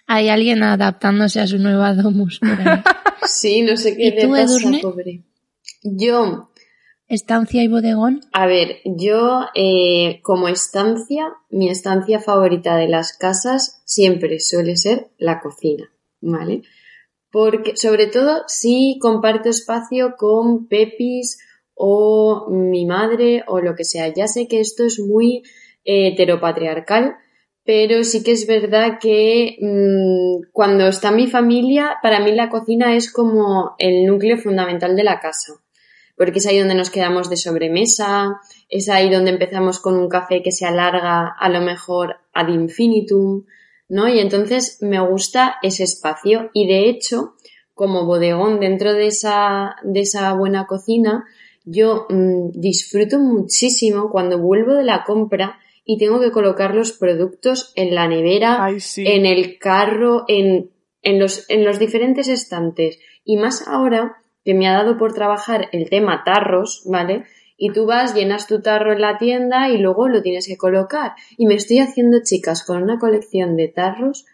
Hay 0.06 0.28
alguien 0.28 0.62
adaptándose 0.62 1.40
a 1.40 1.46
su 1.46 1.58
nueva 1.58 1.94
domus 1.94 2.38
por 2.40 2.50
ahí. 2.50 2.82
Sí, 3.26 3.62
no 3.62 3.74
sé 3.76 3.96
qué 3.96 4.08
¿Y 4.08 4.10
le 4.10 4.22
tú, 4.22 4.30
pasa, 4.32 4.42
Edurne? 4.44 4.78
pobre. 4.82 5.22
Yo, 5.84 6.50
¿Estancia 7.06 7.62
y 7.62 7.68
bodegón? 7.68 8.22
a 8.32 8.46
ver, 8.46 8.78
yo 8.84 9.42
eh, 9.54 10.20
como 10.22 10.48
estancia, 10.48 11.34
mi 11.50 11.68
estancia 11.68 12.18
favorita 12.18 12.76
de 12.76 12.88
las 12.88 13.16
casas 13.16 13.82
siempre 13.84 14.40
suele 14.40 14.76
ser 14.76 15.10
la 15.18 15.40
cocina, 15.40 15.92
¿vale? 16.20 16.62
Porque, 17.30 17.76
sobre 17.76 18.06
todo, 18.06 18.44
si 18.46 18.98
comparto 19.00 19.50
espacio 19.50 20.14
con 20.16 20.66
Pepis 20.66 21.38
o 21.74 22.48
mi 22.50 22.86
madre 22.86 23.44
o 23.46 23.60
lo 23.60 23.74
que 23.74 23.84
sea. 23.84 24.12
Ya 24.12 24.26
sé 24.28 24.48
que 24.48 24.60
esto 24.60 24.84
es 24.84 24.98
muy 25.00 25.42
eh, 25.84 26.08
heteropatriarcal, 26.08 27.16
pero 27.64 28.04
sí 28.04 28.22
que 28.22 28.32
es 28.32 28.46
verdad 28.46 28.98
que 29.00 29.56
mm, 29.60 30.50
cuando 30.52 30.86
está 30.86 31.10
mi 31.10 31.26
familia, 31.26 31.96
para 32.02 32.20
mí 32.20 32.32
la 32.32 32.48
cocina 32.48 32.94
es 32.94 33.12
como 33.12 33.74
el 33.78 34.06
núcleo 34.06 34.38
fundamental 34.38 34.96
de 34.96 35.04
la 35.04 35.20
casa, 35.20 35.54
porque 36.16 36.38
es 36.38 36.46
ahí 36.46 36.58
donde 36.58 36.74
nos 36.74 36.90
quedamos 36.90 37.28
de 37.28 37.36
sobremesa, 37.36 38.40
es 38.68 38.88
ahí 38.88 39.10
donde 39.10 39.30
empezamos 39.30 39.80
con 39.80 39.96
un 39.96 40.08
café 40.08 40.42
que 40.42 40.52
se 40.52 40.66
alarga 40.66 41.34
a 41.38 41.48
lo 41.48 41.60
mejor 41.60 42.16
ad 42.32 42.48
infinitum, 42.48 43.44
¿no? 43.88 44.08
Y 44.08 44.20
entonces 44.20 44.78
me 44.80 45.00
gusta 45.00 45.56
ese 45.62 45.84
espacio 45.84 46.50
y 46.52 46.66
de 46.66 46.88
hecho, 46.88 47.34
como 47.74 48.06
bodegón 48.06 48.60
dentro 48.60 48.92
de 48.92 49.08
esa, 49.08 49.76
de 49.82 50.00
esa 50.00 50.32
buena 50.34 50.66
cocina, 50.66 51.24
yo 51.64 52.06
mm, 52.08 52.50
disfruto 52.52 53.18
muchísimo 53.18 54.10
cuando 54.10 54.38
vuelvo 54.38 54.74
de 54.74 54.84
la 54.84 55.04
compra 55.04 55.58
y 55.84 55.98
tengo 55.98 56.20
que 56.20 56.30
colocar 56.30 56.74
los 56.74 56.92
productos 56.92 57.72
en 57.74 57.94
la 57.94 58.08
nevera, 58.08 58.64
Ay, 58.64 58.80
sí. 58.80 59.04
en 59.06 59.26
el 59.26 59.58
carro, 59.58 60.24
en, 60.28 60.70
en, 61.02 61.18
los, 61.18 61.48
en 61.50 61.64
los 61.64 61.78
diferentes 61.78 62.28
estantes. 62.28 62.98
Y 63.24 63.36
más 63.36 63.66
ahora 63.68 64.23
que 64.44 64.54
me 64.54 64.68
ha 64.68 64.74
dado 64.74 64.98
por 64.98 65.14
trabajar 65.14 65.68
el 65.72 65.88
tema 65.88 66.22
tarros, 66.24 66.82
¿vale? 66.86 67.24
Y 67.56 67.72
tú 67.72 67.86
vas, 67.86 68.14
llenas 68.14 68.46
tu 68.46 68.60
tarro 68.60 68.92
en 68.92 69.00
la 69.00 69.16
tienda 69.18 69.68
y 69.70 69.78
luego 69.78 70.08
lo 70.08 70.22
tienes 70.22 70.46
que 70.46 70.56
colocar. 70.56 71.12
Y 71.36 71.46
me 71.46 71.54
estoy 71.54 71.78
haciendo, 71.78 72.18
chicas, 72.22 72.64
con 72.64 72.82
una 72.82 72.98
colección 72.98 73.56
de 73.56 73.68
tarros 73.68 74.26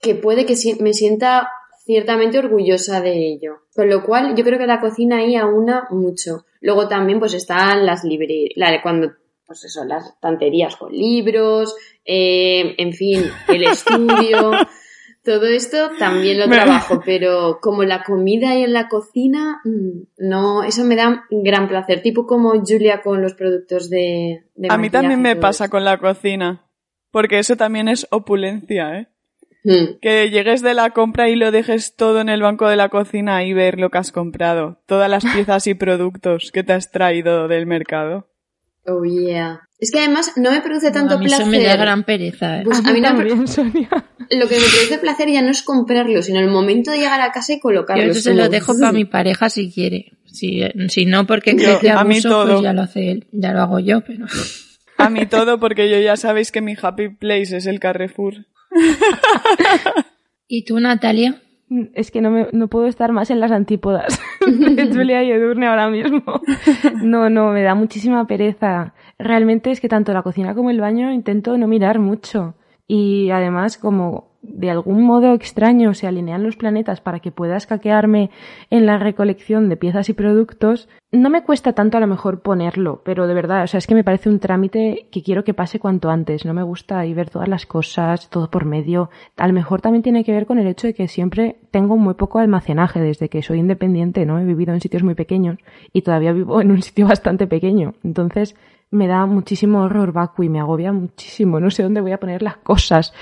que 0.00 0.14
puede 0.14 0.44
que 0.44 0.54
me 0.80 0.92
sienta 0.92 1.48
ciertamente 1.84 2.38
orgullosa 2.38 3.00
de 3.00 3.32
ello. 3.32 3.60
Con 3.74 3.88
lo 3.88 4.04
cual, 4.04 4.34
yo 4.36 4.44
creo 4.44 4.58
que 4.58 4.66
la 4.66 4.80
cocina 4.80 5.18
ahí 5.18 5.36
aúna 5.36 5.86
mucho. 5.90 6.44
Luego 6.60 6.88
también, 6.88 7.18
pues 7.18 7.32
están 7.34 7.86
las 7.86 8.04
librerías, 8.04 8.82
cuando, 8.82 9.12
pues 9.46 9.64
eso, 9.64 9.84
las 9.84 10.06
estanterías 10.06 10.76
con 10.76 10.92
libros, 10.92 11.74
eh, 12.04 12.74
en 12.76 12.92
fin, 12.92 13.24
el 13.48 13.64
estudio. 13.64 14.52
Todo 15.26 15.46
esto 15.46 15.90
también 15.98 16.38
lo 16.38 16.48
trabajo, 16.48 17.02
pero 17.04 17.58
como 17.60 17.82
la 17.82 18.04
comida 18.04 18.54
y 18.54 18.62
en 18.62 18.72
la 18.72 18.88
cocina, 18.88 19.60
mm, 19.64 20.28
no, 20.28 20.62
eso 20.62 20.84
me 20.84 20.94
da 20.94 21.24
gran 21.30 21.66
placer. 21.66 22.00
Tipo 22.00 22.26
como 22.26 22.52
Julia 22.64 23.02
con 23.02 23.20
los 23.20 23.34
productos 23.34 23.90
de, 23.90 24.44
de 24.54 24.68
A 24.70 24.78
mí 24.78 24.88
también 24.88 25.20
me 25.20 25.34
pasa 25.34 25.64
eso. 25.64 25.72
con 25.72 25.84
la 25.84 25.98
cocina. 25.98 26.62
Porque 27.10 27.40
eso 27.40 27.56
también 27.56 27.88
es 27.88 28.06
opulencia, 28.10 29.00
¿eh? 29.00 29.08
Mm. 29.64 29.98
Que 30.00 30.30
llegues 30.30 30.62
de 30.62 30.74
la 30.74 30.90
compra 30.90 31.28
y 31.28 31.34
lo 31.34 31.50
dejes 31.50 31.96
todo 31.96 32.20
en 32.20 32.28
el 32.28 32.40
banco 32.40 32.68
de 32.68 32.76
la 32.76 32.88
cocina 32.88 33.42
y 33.42 33.52
ver 33.52 33.80
lo 33.80 33.90
que 33.90 33.98
has 33.98 34.12
comprado. 34.12 34.78
Todas 34.86 35.10
las 35.10 35.24
piezas 35.24 35.66
y 35.66 35.74
productos 35.74 36.52
que 36.52 36.62
te 36.62 36.72
has 36.72 36.92
traído 36.92 37.48
del 37.48 37.66
mercado. 37.66 38.28
Oh 38.86 39.02
yeah. 39.04 39.65
Es 39.78 39.90
que 39.90 39.98
además 39.98 40.32
no 40.36 40.50
me 40.50 40.60
produce 40.62 40.90
tanto 40.90 41.14
a 41.14 41.18
mí 41.18 41.26
placer. 41.26 41.42
eso 41.42 41.50
me 41.50 41.62
da 41.62 41.76
gran 41.76 42.04
pereza. 42.04 42.60
¿eh? 42.60 42.62
Pues 42.64 42.78
a 42.84 42.88
a 42.88 42.92
mí 42.92 42.94
mí 42.94 43.00
no 43.00 43.08
también, 43.16 43.46
Sonia. 43.46 43.88
Lo 44.30 44.48
que 44.48 44.54
me 44.56 44.62
produce 44.66 44.98
placer 45.00 45.28
ya 45.30 45.42
no 45.42 45.50
es 45.50 45.62
comprarlo, 45.62 46.22
sino 46.22 46.40
el 46.40 46.48
momento 46.50 46.90
de 46.92 46.98
llegar 46.98 47.20
a 47.20 47.30
casa 47.32 47.52
y 47.52 47.56
Yo 47.56 47.60
colocarlo. 47.62 48.04
eso 48.04 48.20
se 48.20 48.34
lo 48.34 48.48
dejo 48.48 48.72
para 48.78 48.92
mi 48.92 49.04
pareja 49.04 49.50
si 49.50 49.70
quiere. 49.70 50.12
Si, 50.24 50.62
si 50.88 51.04
no, 51.06 51.26
porque 51.26 51.52
Yo, 51.56 51.56
cree 51.56 51.78
que 51.80 51.90
a 51.90 52.04
mí 52.04 52.14
abuso, 52.14 52.28
todo. 52.30 52.52
pues 52.52 52.62
ya 52.62 52.72
lo 52.72 52.82
hace 52.82 53.10
él. 53.10 53.26
Ya 53.32 53.52
lo 53.52 53.60
hago 53.62 53.78
yo, 53.80 54.00
pero... 54.02 54.26
A 54.98 55.10
mí 55.10 55.26
todo 55.26 55.60
porque 55.60 55.90
yo 55.90 55.98
ya 56.00 56.16
sabéis 56.16 56.50
que 56.50 56.62
mi 56.62 56.74
happy 56.80 57.10
place 57.10 57.54
es 57.58 57.66
el 57.66 57.80
Carrefour. 57.80 58.46
¿Y 60.48 60.64
tú, 60.64 60.78
Natalia? 60.80 61.42
Es 61.94 62.10
que 62.10 62.20
no, 62.22 62.30
me, 62.30 62.46
no 62.52 62.68
puedo 62.68 62.86
estar 62.86 63.12
más 63.12 63.30
en 63.30 63.40
las 63.40 63.50
antípodas 63.50 64.18
de 64.46 64.86
Julia 64.86 65.22
y 65.24 65.32
Edurne 65.32 65.66
ahora 65.66 65.90
mismo. 65.90 66.22
No, 67.02 67.28
no, 67.28 67.50
me 67.50 67.62
da 67.62 67.74
muchísima 67.74 68.26
pereza. 68.26 68.94
Realmente 69.18 69.70
es 69.70 69.80
que 69.80 69.88
tanto 69.88 70.12
la 70.12 70.22
cocina 70.22 70.54
como 70.54 70.70
el 70.70 70.80
baño 70.80 71.12
intento 71.12 71.56
no 71.56 71.66
mirar 71.66 71.98
mucho. 71.98 72.54
Y 72.88 73.30
además, 73.30 73.78
como 73.78 74.36
de 74.48 74.70
algún 74.70 75.02
modo 75.02 75.34
extraño 75.34 75.94
se 75.94 76.06
alinean 76.06 76.44
los 76.44 76.56
planetas 76.56 77.00
para 77.00 77.20
que 77.20 77.32
pueda 77.32 77.56
escaquearme 77.56 78.30
en 78.70 78.86
la 78.86 78.98
recolección 78.98 79.68
de 79.68 79.76
piezas 79.76 80.08
y 80.08 80.12
productos, 80.12 80.88
no 81.10 81.30
me 81.30 81.42
cuesta 81.42 81.72
tanto 81.72 81.96
a 81.96 82.00
lo 82.00 82.06
mejor 82.06 82.42
ponerlo, 82.42 83.02
pero 83.04 83.26
de 83.26 83.34
verdad, 83.34 83.64
o 83.64 83.66
sea, 83.66 83.78
es 83.78 83.86
que 83.86 83.94
me 83.94 84.04
parece 84.04 84.28
un 84.28 84.38
trámite 84.38 85.08
que 85.10 85.22
quiero 85.22 85.44
que 85.44 85.54
pase 85.54 85.80
cuanto 85.80 86.10
antes. 86.10 86.44
No 86.44 86.54
me 86.54 86.62
gusta 86.62 86.98
ahí 86.98 87.14
ver 87.14 87.30
todas 87.30 87.48
las 87.48 87.66
cosas, 87.66 88.30
todo 88.30 88.50
por 88.50 88.64
medio. 88.64 89.10
A 89.36 89.46
lo 89.46 89.52
mejor 89.52 89.80
también 89.80 90.02
tiene 90.02 90.24
que 90.24 90.32
ver 90.32 90.46
con 90.46 90.58
el 90.58 90.66
hecho 90.66 90.86
de 90.86 90.94
que 90.94 91.08
siempre 91.08 91.56
tengo 91.70 91.96
muy 91.96 92.14
poco 92.14 92.38
almacenaje 92.38 93.00
desde 93.00 93.28
que 93.28 93.42
soy 93.42 93.58
independiente, 93.58 94.26
¿no? 94.26 94.38
He 94.38 94.44
vivido 94.44 94.74
en 94.74 94.80
sitios 94.80 95.02
muy 95.02 95.14
pequeños 95.14 95.58
y 95.92 96.02
todavía 96.02 96.32
vivo 96.32 96.60
en 96.60 96.70
un 96.70 96.82
sitio 96.82 97.06
bastante 97.08 97.46
pequeño. 97.46 97.94
Entonces, 98.04 98.54
me 98.90 99.06
da 99.06 99.26
muchísimo 99.26 99.82
horror 99.82 100.12
vacui, 100.12 100.48
me 100.48 100.60
agobia 100.60 100.92
muchísimo, 100.92 101.60
no 101.60 101.70
sé 101.70 101.82
dónde 101.82 102.00
voy 102.00 102.12
a 102.12 102.20
poner 102.20 102.42
las 102.42 102.56
cosas. 102.58 103.12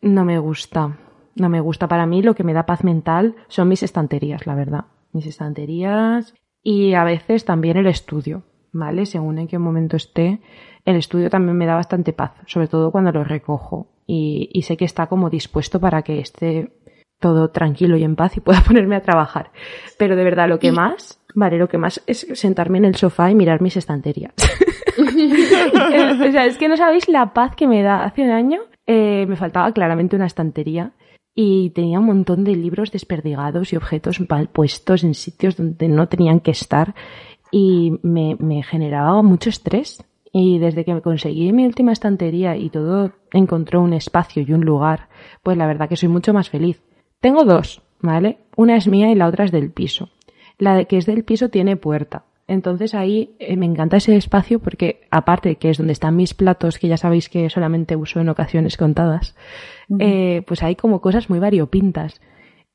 No 0.00 0.24
me 0.24 0.38
gusta, 0.38 0.98
no 1.34 1.48
me 1.48 1.60
gusta. 1.60 1.88
Para 1.88 2.06
mí 2.06 2.22
lo 2.22 2.34
que 2.34 2.44
me 2.44 2.52
da 2.52 2.66
paz 2.66 2.84
mental 2.84 3.36
son 3.48 3.68
mis 3.68 3.82
estanterías, 3.82 4.46
la 4.46 4.54
verdad. 4.54 4.84
Mis 5.12 5.26
estanterías 5.26 6.34
y 6.62 6.94
a 6.94 7.04
veces 7.04 7.44
también 7.44 7.76
el 7.76 7.86
estudio, 7.86 8.44
¿vale? 8.72 9.06
Según 9.06 9.38
en 9.38 9.48
qué 9.48 9.58
momento 9.58 9.96
esté, 9.96 10.40
el 10.84 10.96
estudio 10.96 11.30
también 11.30 11.56
me 11.56 11.66
da 11.66 11.74
bastante 11.74 12.12
paz, 12.12 12.32
sobre 12.46 12.68
todo 12.68 12.92
cuando 12.92 13.12
lo 13.12 13.24
recojo 13.24 13.88
y, 14.06 14.48
y 14.52 14.62
sé 14.62 14.76
que 14.76 14.84
está 14.84 15.06
como 15.06 15.30
dispuesto 15.30 15.80
para 15.80 16.02
que 16.02 16.20
esté 16.20 16.72
todo 17.20 17.50
tranquilo 17.50 17.96
y 17.96 18.04
en 18.04 18.16
paz 18.16 18.36
y 18.36 18.40
pueda 18.40 18.62
ponerme 18.66 18.96
a 18.96 19.02
trabajar. 19.02 19.50
Pero 19.98 20.16
de 20.16 20.24
verdad, 20.24 20.48
lo 20.48 20.58
que 20.58 20.72
más, 20.72 21.20
vale, 21.34 21.58
lo 21.58 21.68
que 21.68 21.78
más 21.78 22.02
es 22.06 22.26
sentarme 22.32 22.78
en 22.78 22.86
el 22.86 22.96
sofá 22.96 23.30
y 23.30 23.34
mirar 23.34 23.60
mis 23.60 23.76
estanterías. 23.76 24.34
Eh, 25.92 26.28
o 26.28 26.32
sea, 26.32 26.46
es 26.46 26.56
que 26.56 26.68
no 26.68 26.76
sabéis 26.76 27.08
la 27.08 27.32
paz 27.32 27.54
que 27.56 27.66
me 27.66 27.82
da. 27.82 28.04
Hace 28.04 28.22
un 28.22 28.30
año 28.30 28.60
eh, 28.86 29.26
me 29.26 29.36
faltaba 29.36 29.72
claramente 29.72 30.16
una 30.16 30.26
estantería 30.26 30.92
y 31.34 31.70
tenía 31.70 31.98
un 31.98 32.06
montón 32.06 32.44
de 32.44 32.54
libros 32.54 32.90
desperdigados 32.90 33.72
y 33.72 33.76
objetos 33.76 34.20
mal 34.28 34.48
puestos 34.48 35.04
en 35.04 35.14
sitios 35.14 35.56
donde 35.56 35.88
no 35.88 36.08
tenían 36.08 36.40
que 36.40 36.50
estar 36.50 36.94
y 37.50 37.98
me, 38.02 38.36
me 38.38 38.62
generaba 38.62 39.22
mucho 39.22 39.50
estrés. 39.50 40.04
Y 40.32 40.60
desde 40.60 40.84
que 40.84 40.94
me 40.94 41.02
conseguí 41.02 41.52
mi 41.52 41.66
última 41.66 41.92
estantería 41.92 42.56
y 42.56 42.70
todo 42.70 43.12
encontró 43.32 43.80
un 43.80 43.92
espacio 43.92 44.44
y 44.46 44.52
un 44.52 44.60
lugar, 44.60 45.08
pues 45.42 45.56
la 45.56 45.66
verdad 45.66 45.88
que 45.88 45.96
soy 45.96 46.08
mucho 46.08 46.32
más 46.32 46.50
feliz. 46.50 46.80
Tengo 47.20 47.44
dos, 47.44 47.82
¿vale? 48.00 48.38
Una 48.56 48.76
es 48.76 48.88
mía 48.88 49.10
y 49.10 49.14
la 49.14 49.26
otra 49.26 49.44
es 49.44 49.52
del 49.52 49.70
piso. 49.70 50.08
La 50.58 50.84
que 50.84 50.96
es 50.96 51.06
del 51.06 51.24
piso 51.24 51.48
tiene 51.48 51.76
puerta. 51.76 52.24
Entonces 52.46 52.94
ahí 52.94 53.36
eh, 53.38 53.56
me 53.56 53.66
encanta 53.66 53.98
ese 53.98 54.16
espacio 54.16 54.58
porque 54.58 55.02
aparte 55.10 55.54
que 55.54 55.70
es 55.70 55.78
donde 55.78 55.92
están 55.92 56.16
mis 56.16 56.34
platos, 56.34 56.78
que 56.78 56.88
ya 56.88 56.96
sabéis 56.96 57.28
que 57.28 57.48
solamente 57.48 57.94
uso 57.94 58.18
en 58.18 58.28
ocasiones 58.28 58.76
contadas, 58.76 59.36
eh, 60.00 60.42
pues 60.46 60.62
hay 60.64 60.74
como 60.74 61.00
cosas 61.00 61.30
muy 61.30 61.38
variopintas. 61.38 62.20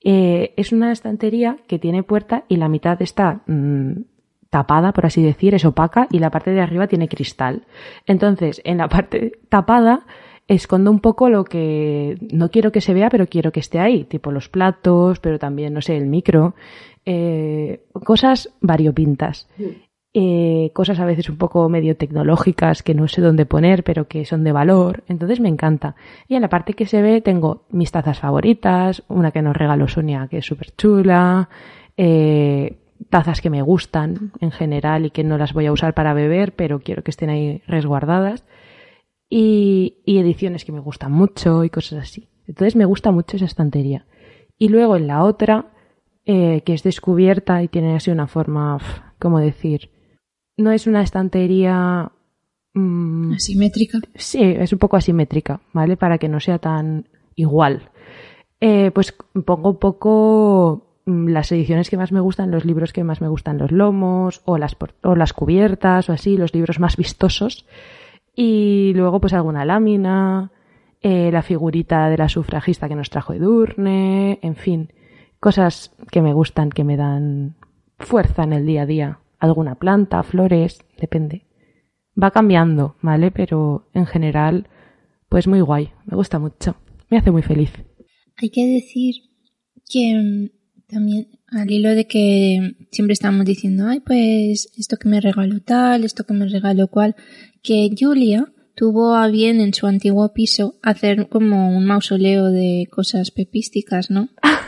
Eh, 0.02 0.54
es 0.56 0.72
una 0.72 0.94
estantería 0.94 1.58
que 1.68 1.78
tiene 1.78 2.04
puerta 2.04 2.46
y 2.48 2.56
la 2.56 2.70
mitad 2.70 3.02
está 3.02 3.42
mm, 3.48 4.04
tapada, 4.50 4.94
por 4.94 5.06
así 5.06 5.22
decir, 5.22 5.54
es 5.56 5.66
opaca 5.66 6.08
y 6.10 6.20
la 6.20 6.30
parte 6.30 6.52
de 6.52 6.62
arriba 6.62 6.88
tiene 6.88 7.10
cristal. 7.10 7.66
Entonces, 8.06 8.62
en 8.64 8.78
la 8.78 8.88
parte 8.90 9.34
tapada 9.50 10.06
escondo 10.48 10.92
un 10.92 11.00
poco 11.00 11.30
lo 11.30 11.44
que 11.44 12.18
no 12.32 12.50
quiero 12.50 12.72
que 12.72 12.82
se 12.82 12.94
vea, 12.94 13.10
pero 13.10 13.28
quiero 13.28 13.52
que 13.52 13.60
esté 13.60 13.80
ahí, 13.80 14.04
tipo 14.04 14.32
los 14.32 14.50
platos, 14.50 15.20
pero 15.20 15.40
también, 15.40 15.74
no 15.74 15.82
sé, 15.82 15.98
el 15.98 16.06
micro, 16.06 16.56
eh, 17.06 17.86
cosas 18.04 18.54
variopintas. 18.62 19.48
Eh, 20.18 20.72
cosas 20.74 21.02
a 21.02 21.06
veces 21.06 21.30
un 21.30 21.38
poco 21.38 21.68
medio 21.68 21.98
tecnológicas 21.98 22.84
que 22.84 22.94
no 22.94 23.10
sé 23.10 23.22
dónde 23.22 23.46
poner, 23.46 23.84
pero 23.84 24.08
que 24.08 24.24
son 24.24 24.46
de 24.46 24.54
valor. 24.54 25.04
Entonces 25.10 25.42
me 25.42 25.50
encanta. 25.50 25.96
Y 26.30 26.36
en 26.36 26.42
la 26.42 26.48
parte 26.48 26.74
que 26.74 26.86
se 26.86 27.02
ve 27.02 27.20
tengo 27.20 27.66
mis 27.70 27.92
tazas 27.92 28.20
favoritas, 28.20 29.04
una 29.10 29.32
que 29.32 29.42
nos 29.42 29.58
regaló 29.58 29.90
Sonia 29.90 30.28
que 30.30 30.38
es 30.38 30.46
súper 30.46 30.74
chula, 30.78 31.50
eh, 31.98 32.78
tazas 33.10 33.42
que 33.42 33.50
me 33.50 33.62
gustan 33.62 34.32
en 34.40 34.52
general 34.52 35.06
y 35.06 35.10
que 35.10 35.26
no 35.26 35.38
las 35.38 35.52
voy 35.52 35.66
a 35.66 35.74
usar 35.74 35.94
para 35.94 36.14
beber, 36.14 36.54
pero 36.54 36.80
quiero 36.80 37.04
que 37.04 37.12
estén 37.12 37.30
ahí 37.30 37.62
resguardadas. 37.68 38.46
Y, 39.30 40.02
y 40.06 40.20
ediciones 40.20 40.66
que 40.66 40.72
me 40.72 40.80
gustan 40.80 41.12
mucho 41.12 41.64
y 41.64 41.70
cosas 41.70 42.04
así. 42.04 42.30
Entonces 42.48 42.76
me 42.76 42.86
gusta 42.86 43.12
mucho 43.12 43.38
esa 43.38 43.46
estantería. 43.46 44.06
Y 44.58 44.70
luego 44.70 44.96
en 44.96 45.08
la 45.08 45.24
otra, 45.24 45.74
eh, 46.26 46.62
que 46.62 46.74
es 46.74 46.84
descubierta 46.84 47.62
y 47.64 47.68
tiene 47.68 47.96
así 47.96 48.12
una 48.12 48.28
forma, 48.28 48.76
uf, 48.76 49.00
¿cómo 49.20 49.40
decir? 49.40 49.90
No 50.58 50.72
es 50.72 50.88
una 50.88 51.02
estantería... 51.02 52.12
mm, 52.74 53.34
Asimétrica. 53.34 54.00
Sí, 54.14 54.42
es 54.42 54.72
un 54.72 54.80
poco 54.80 54.96
asimétrica, 54.96 55.62
¿vale? 55.74 55.98
Para 55.98 56.18
que 56.18 56.30
no 56.30 56.40
sea 56.40 56.60
tan 56.60 57.10
igual. 57.36 57.90
Eh, 58.62 58.92
pues 58.92 59.14
pongo 59.46 59.72
un 59.72 59.80
poco 59.80 61.00
mm, 61.06 61.28
las 61.30 61.52
ediciones 61.52 61.90
que 61.90 61.98
más 61.98 62.12
me 62.12 62.22
gustan, 62.22 62.52
los 62.52 62.64
libros 62.64 62.94
que 62.94 63.04
más 63.04 63.20
me 63.22 63.28
gustan, 63.28 63.58
los 63.58 63.72
lomos 63.72 64.42
o 64.46 64.58
las, 64.58 64.78
o 65.04 65.16
las 65.16 65.34
cubiertas 65.34 66.10
o 66.10 66.14
así, 66.14 66.38
los 66.38 66.54
libros 66.54 66.80
más 66.80 66.96
vistosos. 66.96 67.66
Y 68.36 68.94
luego 68.96 69.22
pues 69.22 69.34
alguna 69.34 69.66
lámina, 69.66 70.52
eh, 71.02 71.32
la 71.32 71.42
figurita 71.42 72.10
de 72.10 72.18
la 72.18 72.30
sufragista 72.30 72.90
que 72.90 72.96
nos 72.96 73.10
trajo 73.10 73.34
Edurne, 73.34 74.40
en 74.42 74.56
fin, 74.56 74.90
cosas 75.40 75.96
que 76.12 76.22
me 76.22 76.34
gustan, 76.34 76.70
que 76.70 76.84
me 76.84 76.98
dan 76.98 77.56
fuerza 77.98 78.44
en 78.44 78.54
el 78.54 78.66
día 78.66 78.82
a 78.82 78.86
día. 78.86 79.20
Alguna 79.40 79.76
planta, 79.76 80.24
flores, 80.24 80.84
depende. 81.00 81.46
Va 82.22 82.32
cambiando, 82.32 82.96
¿vale? 83.02 83.32
Pero 83.32 83.90
en 83.94 84.06
general, 84.06 84.68
pues 85.30 85.48
muy 85.48 85.62
guay, 85.62 85.92
me 86.06 86.16
gusta 86.16 86.40
mucho, 86.40 86.76
me 87.10 87.18
hace 87.18 87.32
muy 87.32 87.42
feliz. 87.42 87.72
Hay 88.38 88.50
que 88.50 88.66
decir 88.66 89.16
que 89.90 90.16
mm, 90.16 90.50
también 90.88 91.28
al 91.48 91.70
hilo 91.72 91.90
de 91.90 92.08
que 92.08 92.76
siempre 92.92 93.14
estamos 93.14 93.46
diciendo, 93.46 93.88
ay, 93.88 94.00
pues 94.00 94.70
esto 94.78 94.98
que 94.98 95.10
me 95.10 95.22
regaló 95.22 95.60
tal, 95.60 96.04
esto 96.04 96.26
que 96.26 96.34
me 96.34 96.48
regaló 96.48 96.88
cual, 96.88 97.16
que 97.62 97.90
Julia 97.98 98.52
tuvo 98.76 99.16
a 99.16 99.28
bien 99.28 99.62
en 99.62 99.74
su 99.74 99.88
antiguo 99.88 100.34
piso 100.34 100.76
hacer 100.82 101.30
como 101.30 101.76
un 101.76 101.86
mausoleo 101.86 102.52
de 102.52 102.88
cosas 102.92 103.32
pepísticas, 103.32 104.10
¿no? 104.10 104.30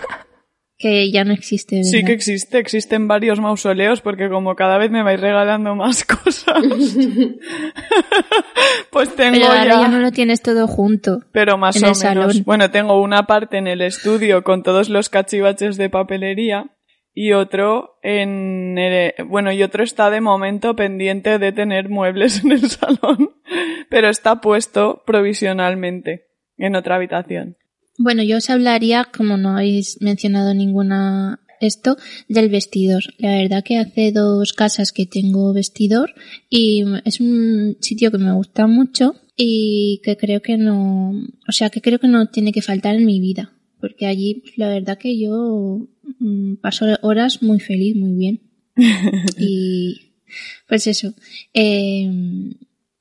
que 0.78 1.12
ya 1.12 1.24
no 1.24 1.34
existe. 1.34 1.84
Sí 1.84 2.04
que 2.04 2.14
existe, 2.14 2.60
existen 2.60 3.08
varios 3.08 3.40
mausoleos 3.40 4.02
porque 4.02 4.30
como 4.30 4.56
cada 4.56 4.78
vez 4.78 4.92
me 4.92 5.04
vais 5.04 5.20
regalando 5.20 5.76
más 5.76 6.06
cosas, 6.06 6.62
pues 8.92 9.16
tengo 9.16 9.34
Pero 9.34 9.46
ahora 9.48 9.66
ya... 9.66 9.82
ya 9.82 9.88
no 9.88 10.00
lo 10.00 10.12
tienes 10.12 10.42
todo 10.42 10.68
junto. 10.68 11.20
Pero 11.32 11.58
más 11.58 11.76
en 11.76 11.84
o 11.84 11.88
el 11.88 11.92
menos. 11.92 12.00
salón. 12.00 12.44
Bueno, 12.46 12.72
tengo 12.72 13.02
una 13.02 13.28
parte 13.28 13.58
en 13.58 13.68
el 13.68 13.82
estudio 13.82 14.44
con 14.44 14.64
todos 14.64 14.90
los 14.90 15.10
cachivaches 15.10 15.78
de 15.78 15.90
papelería 15.90 16.72
y 17.14 17.34
otro 17.34 17.98
en 18.04 18.78
el- 18.78 19.14
bueno, 19.26 19.52
y 19.52 19.64
otro 19.64 19.84
está 19.84 20.10
de 20.10 20.22
momento 20.22 20.76
pendiente 20.76 21.40
de 21.40 21.52
tener 21.52 21.90
muebles 21.90 22.44
en 22.44 22.52
el 22.52 22.62
salón, 22.70 23.32
pero 23.90 24.10
está 24.10 24.42
puesto 24.42 25.04
provisionalmente 25.06 26.28
en 26.58 26.76
otra 26.76 26.96
habitación. 26.96 27.58
Bueno, 27.98 28.24
yo 28.24 28.38
os 28.38 28.50
hablaría, 28.50 29.06
como 29.16 29.38
no 29.38 29.58
habéis 29.58 29.98
mencionado 30.02 30.54
ninguna 30.54 31.40
esto, 31.60 31.98
del 32.28 32.50
vestidor. 32.50 33.04
La 33.18 33.38
verdad 33.38 33.64
que 33.64 33.78
hace 33.78 34.12
dos 34.12 34.54
casas 34.54 34.92
que 34.92 35.06
tengo 35.06 35.54
vestidor 35.54 36.14
y 36.50 36.84
es 37.06 37.20
un 37.20 37.78
sitio 37.82 38.12
que 38.12 38.20
me 38.20 38.34
gusta 38.34 38.68
mucho 38.68 39.16
y 39.36 40.02
que 40.04 40.18
creo 40.18 40.42
que 40.42 40.58
no, 40.58 41.10
o 41.48 41.52
sea, 41.52 41.70
que 41.70 41.82
creo 41.82 42.00
que 42.00 42.08
no 42.08 42.28
tiene 42.28 42.52
que 42.52 42.62
faltar 42.62 42.96
en 42.96 43.06
mi 43.06 43.20
vida. 43.20 43.54
Porque 43.80 44.08
allí, 44.08 44.42
pues, 44.44 44.58
la 44.58 44.70
verdad 44.70 44.98
que 44.98 45.20
yo 45.20 45.88
mm, 46.20 46.56
paso 46.56 46.86
horas 47.02 47.44
muy 47.44 47.60
feliz, 47.60 47.96
muy 47.96 48.14
bien. 48.14 48.42
Y 49.40 50.14
pues 50.68 50.88
eso. 50.88 51.14
eh, 51.54 52.10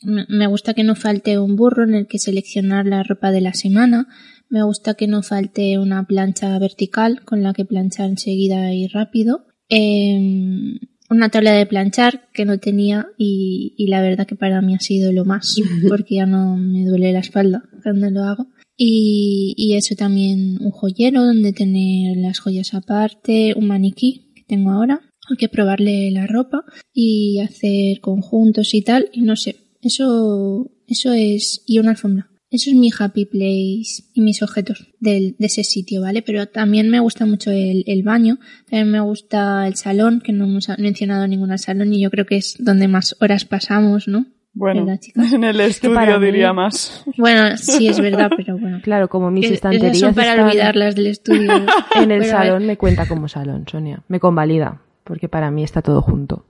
me 0.03 0.27
me 0.29 0.47
gusta 0.47 0.75
que 0.75 0.85
no 0.85 0.95
falte 0.95 1.39
un 1.39 1.57
burro 1.57 1.85
en 1.85 1.95
el 1.95 2.07
que 2.07 2.19
seleccionar 2.19 2.87
la 2.87 3.03
ropa 3.03 3.33
de 3.33 3.41
la 3.41 3.55
semana. 3.55 4.07
Me 4.49 4.63
gusta 4.63 4.95
que 4.95 5.07
no 5.07 5.23
falte 5.23 5.79
una 5.79 6.07
plancha 6.07 6.59
vertical 6.59 7.23
con 7.25 7.43
la 7.43 7.53
que 7.53 7.65
planchar 7.65 8.09
enseguida 8.09 8.73
y 8.73 8.87
rápido. 8.87 9.47
Eh, 9.69 10.79
una 11.11 11.29
tabla 11.29 11.53
de 11.53 11.67
planchar 11.67 12.29
que 12.33 12.45
no 12.45 12.59
tenía 12.59 13.09
y, 13.17 13.75
y 13.77 13.89
la 13.89 14.03
verdad 14.03 14.27
que 14.27 14.37
para 14.37 14.61
mí 14.61 14.75
ha 14.75 14.81
sido 14.81 15.13
lo 15.13 15.25
más 15.25 15.57
porque 15.89 16.17
ya 16.17 16.27
no 16.27 16.57
me 16.57 16.85
duele 16.85 17.13
la 17.13 17.21
espalda 17.21 17.65
cuando 17.83 18.11
lo 18.11 18.25
hago. 18.25 18.47
Y, 18.77 19.55
y 19.57 19.75
eso 19.75 19.95
también 19.95 20.59
un 20.61 20.71
joyero 20.71 21.25
donde 21.25 21.53
tener 21.53 22.17
las 22.19 22.41
joyas 22.41 22.75
aparte, 22.75 23.55
un 23.57 23.69
maniquí 23.69 24.33
que 24.35 24.43
tengo 24.47 24.71
ahora. 24.71 25.01
Hay 25.31 25.37
que 25.39 25.49
probarle 25.49 26.11
la 26.11 26.27
ropa 26.27 26.65
y 26.93 27.41
hacer 27.41 28.01
conjuntos 28.01 28.75
y 28.75 28.83
tal. 28.83 29.09
Y 29.13 29.23
no 29.23 29.35
sé, 29.35 29.57
eso, 29.81 30.71
eso 30.87 31.13
es, 31.13 31.63
y 31.67 31.79
una 31.79 31.93
alfombra. 31.93 32.31
Eso 32.57 32.71
es 32.71 32.77
mi 32.77 32.91
happy 32.99 33.27
place 33.27 34.03
y 34.15 34.23
mis 34.23 34.43
objetos 34.43 34.89
del, 34.99 35.37
de 35.39 35.47
ese 35.47 35.63
sitio, 35.63 36.01
¿vale? 36.01 36.23
Pero 36.23 36.47
también 36.47 36.89
me 36.89 37.01
gusta 37.01 37.27
mucho 37.27 37.51
el, 37.51 37.85
el 37.87 38.03
baño, 38.03 38.39
también 38.71 38.91
me 38.93 39.01
gusta 39.01 39.67
el 39.67 39.75
salón, 39.75 40.23
que 40.25 40.33
no 40.33 40.47
hemos 40.47 40.67
mencionado 40.79 41.29
ningún 41.29 41.57
salón 41.59 41.93
y 41.93 42.01
yo 42.01 42.11
creo 42.11 42.25
que 42.25 42.37
es 42.37 42.57
donde 42.59 42.89
más 42.89 43.15
horas 43.21 43.45
pasamos, 43.45 44.09
¿no? 44.09 44.25
Bueno, 44.55 44.87
en 45.35 45.45
el 45.45 45.61
estudio 45.61 46.19
diría 46.19 46.55
más. 46.55 47.05
Bueno, 47.19 47.59
sí 47.59 47.89
es 47.89 48.01
verdad, 48.01 48.31
pero 48.35 48.57
bueno. 48.57 48.81
Claro, 48.83 49.11
como 49.11 49.31
mis 49.31 49.51
estanterías 49.51 49.99
son 49.99 50.15
para 50.15 50.31
están 50.31 50.47
olvidarlas 50.49 50.95
del 50.95 51.09
estudio. 51.09 51.53
en 51.95 52.11
el 52.11 52.21
Pero 52.21 52.31
salón, 52.31 52.67
me 52.67 52.79
cuenta 52.79 53.07
como 53.07 53.29
salón, 53.29 53.67
Sonia. 53.71 54.03
Me 54.09 54.19
convalida, 54.19 54.81
porque 55.05 55.29
para 55.29 55.51
mí 55.51 55.63
está 55.63 55.83
todo 55.83 56.01
junto. 56.01 56.47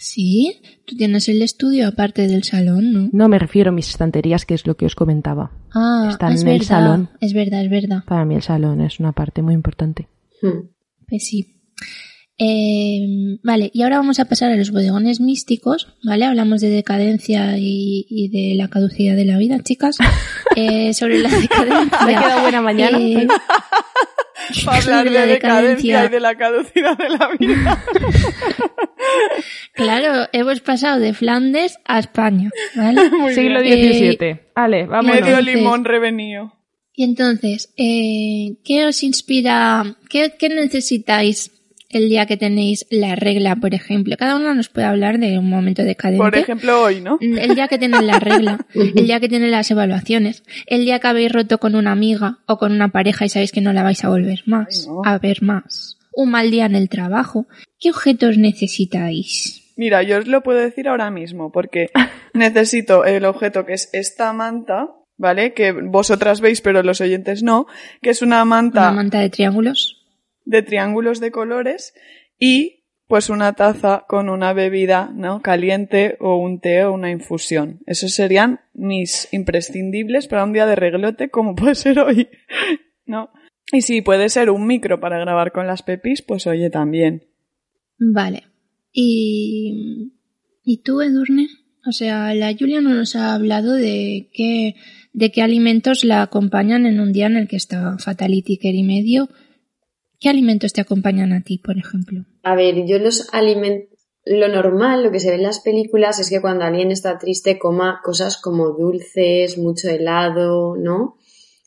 Sí, 0.00 0.60
tú 0.86 0.94
tienes 0.96 1.28
el 1.28 1.42
estudio 1.42 1.88
aparte 1.88 2.28
del 2.28 2.44
salón, 2.44 2.92
¿no? 2.92 3.08
No 3.12 3.28
me 3.28 3.38
refiero 3.38 3.70
a 3.70 3.72
mis 3.72 3.88
estanterías, 3.90 4.46
que 4.46 4.54
es 4.54 4.64
lo 4.64 4.76
que 4.76 4.86
os 4.86 4.94
comentaba. 4.94 5.50
Ah, 5.74 6.06
Están 6.08 6.34
es 6.34 6.42
en 6.42 6.48
el 6.48 6.58
verdad, 6.60 6.66
salón. 6.68 7.10
Es 7.20 7.32
verdad, 7.32 7.64
es 7.64 7.70
verdad. 7.70 8.04
Para 8.06 8.24
mí 8.24 8.36
el 8.36 8.42
salón 8.42 8.80
es 8.80 9.00
una 9.00 9.10
parte 9.10 9.42
muy 9.42 9.54
importante. 9.54 10.06
Hmm. 10.40 10.68
Pues 11.08 11.26
sí. 11.26 11.56
Eh, 12.40 13.00
vale, 13.42 13.70
y 13.74 13.82
ahora 13.82 13.96
vamos 13.98 14.20
a 14.20 14.26
pasar 14.26 14.52
a 14.52 14.56
los 14.56 14.70
bodegones 14.70 15.20
místicos, 15.20 15.88
¿vale? 16.04 16.24
Hablamos 16.24 16.60
de 16.60 16.68
decadencia 16.70 17.58
y, 17.58 18.06
y 18.08 18.28
de 18.28 18.54
la 18.56 18.68
caducidad 18.68 19.16
de 19.16 19.24
la 19.24 19.38
vida, 19.38 19.58
chicas. 19.62 19.98
Eh, 20.56 20.92
sobre 20.92 21.18
la 21.18 21.28
decadencia. 21.28 21.98
Me 22.04 22.16
ha 22.16 22.20
quedado 22.20 22.40
buena 22.40 22.60
mañana. 22.60 22.98
eh, 22.98 23.28
Para 24.64 24.78
hablar 24.78 25.04
sobre 25.04 25.10
la 25.14 25.20
de 25.20 25.26
decadencia 25.34 26.04
y 26.04 26.08
de 26.08 26.20
la 26.20 26.34
caducidad 26.36 26.98
de 26.98 27.08
la 27.10 27.28
vida. 27.38 27.84
claro, 29.74 30.28
hemos 30.32 30.60
pasado 30.60 30.98
de 31.00 31.14
Flandes 31.14 31.78
a 31.84 31.98
España, 32.00 32.50
¿vale? 32.74 33.08
Muy 33.10 33.34
Siglo 33.34 33.60
bien. 33.62 33.92
XVII. 34.18 34.40
Vale, 34.56 34.86
vámonos. 34.86 35.20
Medio 35.20 35.40
limón 35.40 35.84
revenido. 35.84 36.52
Y 36.92 37.04
entonces, 37.04 37.72
eh, 37.76 38.56
¿qué 38.64 38.86
os 38.86 39.02
inspira? 39.04 39.96
¿Qué, 40.10 40.34
qué 40.36 40.48
necesitáis 40.48 41.52
el 41.90 42.08
día 42.08 42.26
que 42.26 42.36
tenéis 42.36 42.86
la 42.90 43.14
regla, 43.16 43.56
por 43.56 43.74
ejemplo? 43.74 44.16
Cada 44.16 44.36
uno 44.36 44.54
nos 44.54 44.68
puede 44.68 44.86
hablar 44.86 45.18
de 45.18 45.38
un 45.38 45.48
momento 45.48 45.82
decadente. 45.82 46.22
Por 46.22 46.36
ejemplo, 46.36 46.82
hoy, 46.82 47.00
¿no? 47.00 47.18
El 47.20 47.54
día 47.54 47.68
que 47.68 47.78
tenéis 47.78 48.02
la 48.02 48.18
regla, 48.18 48.66
el 48.74 49.06
día 49.06 49.20
que 49.20 49.28
tenéis 49.28 49.50
las 49.50 49.70
evaluaciones, 49.70 50.42
el 50.66 50.84
día 50.84 50.98
que 50.98 51.06
habéis 51.06 51.32
roto 51.32 51.58
con 51.58 51.74
una 51.74 51.92
amiga 51.92 52.38
o 52.46 52.58
con 52.58 52.72
una 52.72 52.88
pareja 52.88 53.24
y 53.24 53.28
sabéis 53.28 53.52
que 53.52 53.60
no 53.60 53.72
la 53.72 53.82
vais 53.82 54.04
a 54.04 54.08
volver 54.08 54.42
más, 54.46 54.86
Ay, 54.86 54.94
no. 54.94 55.02
a 55.04 55.18
ver 55.18 55.42
más, 55.42 55.98
un 56.12 56.30
mal 56.30 56.50
día 56.50 56.66
en 56.66 56.74
el 56.74 56.88
trabajo. 56.88 57.46
¿Qué 57.80 57.90
objetos 57.90 58.36
necesitáis? 58.38 59.72
Mira, 59.76 60.02
yo 60.02 60.18
os 60.18 60.26
lo 60.26 60.42
puedo 60.42 60.58
decir 60.58 60.88
ahora 60.88 61.10
mismo, 61.10 61.52
porque 61.52 61.90
necesito 62.34 63.04
el 63.04 63.24
objeto 63.24 63.64
que 63.64 63.74
es 63.74 63.88
esta 63.92 64.32
manta, 64.32 64.88
¿vale? 65.16 65.54
Que 65.54 65.72
vosotras 65.72 66.40
veis, 66.40 66.60
pero 66.60 66.82
los 66.82 67.00
oyentes 67.00 67.42
no, 67.42 67.66
que 68.02 68.10
es 68.10 68.20
una 68.20 68.44
manta 68.44 68.82
Una 68.82 68.92
manta 68.92 69.20
de 69.20 69.30
triángulos. 69.30 69.97
De 70.48 70.62
triángulos 70.62 71.20
de 71.20 71.30
colores 71.30 71.94
y 72.38 72.84
pues 73.06 73.28
una 73.30 73.52
taza 73.52 74.04
con 74.08 74.28
una 74.28 74.52
bebida, 74.54 75.12
¿no? 75.14 75.40
Caliente 75.42 76.16
o 76.20 76.36
un 76.36 76.60
té 76.60 76.84
o 76.84 76.92
una 76.92 77.10
infusión. 77.10 77.80
Esos 77.86 78.12
serían 78.12 78.60
mis 78.72 79.28
imprescindibles 79.32 80.26
para 80.26 80.44
un 80.44 80.52
día 80.52 80.66
de 80.66 80.74
reglote 80.74 81.28
como 81.30 81.54
puede 81.54 81.74
ser 81.74 82.00
hoy, 82.00 82.28
¿no? 83.04 83.30
Y 83.72 83.82
si 83.82 84.00
puede 84.00 84.30
ser 84.30 84.48
un 84.48 84.66
micro 84.66 85.00
para 85.00 85.18
grabar 85.18 85.52
con 85.52 85.66
las 85.66 85.82
pepis, 85.82 86.22
pues 86.22 86.46
oye 86.46 86.70
también. 86.70 87.24
Vale. 87.98 88.44
¿Y, 88.90 90.12
¿y 90.64 90.82
tú, 90.82 91.02
Edurne? 91.02 91.48
O 91.86 91.92
sea, 91.92 92.34
la 92.34 92.54
Julia 92.58 92.80
no 92.80 92.94
nos 92.94 93.16
ha 93.16 93.34
hablado 93.34 93.74
de 93.74 94.30
qué, 94.32 94.76
de 95.12 95.30
qué 95.30 95.42
alimentos 95.42 96.04
la 96.04 96.22
acompañan 96.22 96.86
en 96.86 97.00
un 97.00 97.12
día 97.12 97.26
en 97.26 97.36
el 97.36 97.48
que 97.48 97.56
está 97.56 97.98
fatality 97.98 98.58
y 98.62 98.82
medio. 98.82 99.28
¿Qué 100.20 100.28
alimentos 100.28 100.72
te 100.72 100.80
acompañan 100.80 101.32
a 101.32 101.42
ti, 101.42 101.58
por 101.58 101.78
ejemplo? 101.78 102.24
A 102.42 102.54
ver, 102.54 102.86
yo 102.86 102.98
los 102.98 103.32
alimentos. 103.32 103.96
Lo 104.24 104.48
normal, 104.48 105.04
lo 105.04 105.10
que 105.10 105.20
se 105.20 105.30
ve 105.30 105.36
en 105.36 105.44
las 105.44 105.60
películas 105.60 106.18
es 106.18 106.28
que 106.28 106.42
cuando 106.42 106.64
alguien 106.64 106.90
está 106.90 107.16
triste 107.18 107.58
coma 107.58 108.00
cosas 108.04 108.38
como 108.38 108.72
dulces, 108.72 109.56
mucho 109.56 109.88
helado, 109.88 110.76
¿no? 110.76 111.16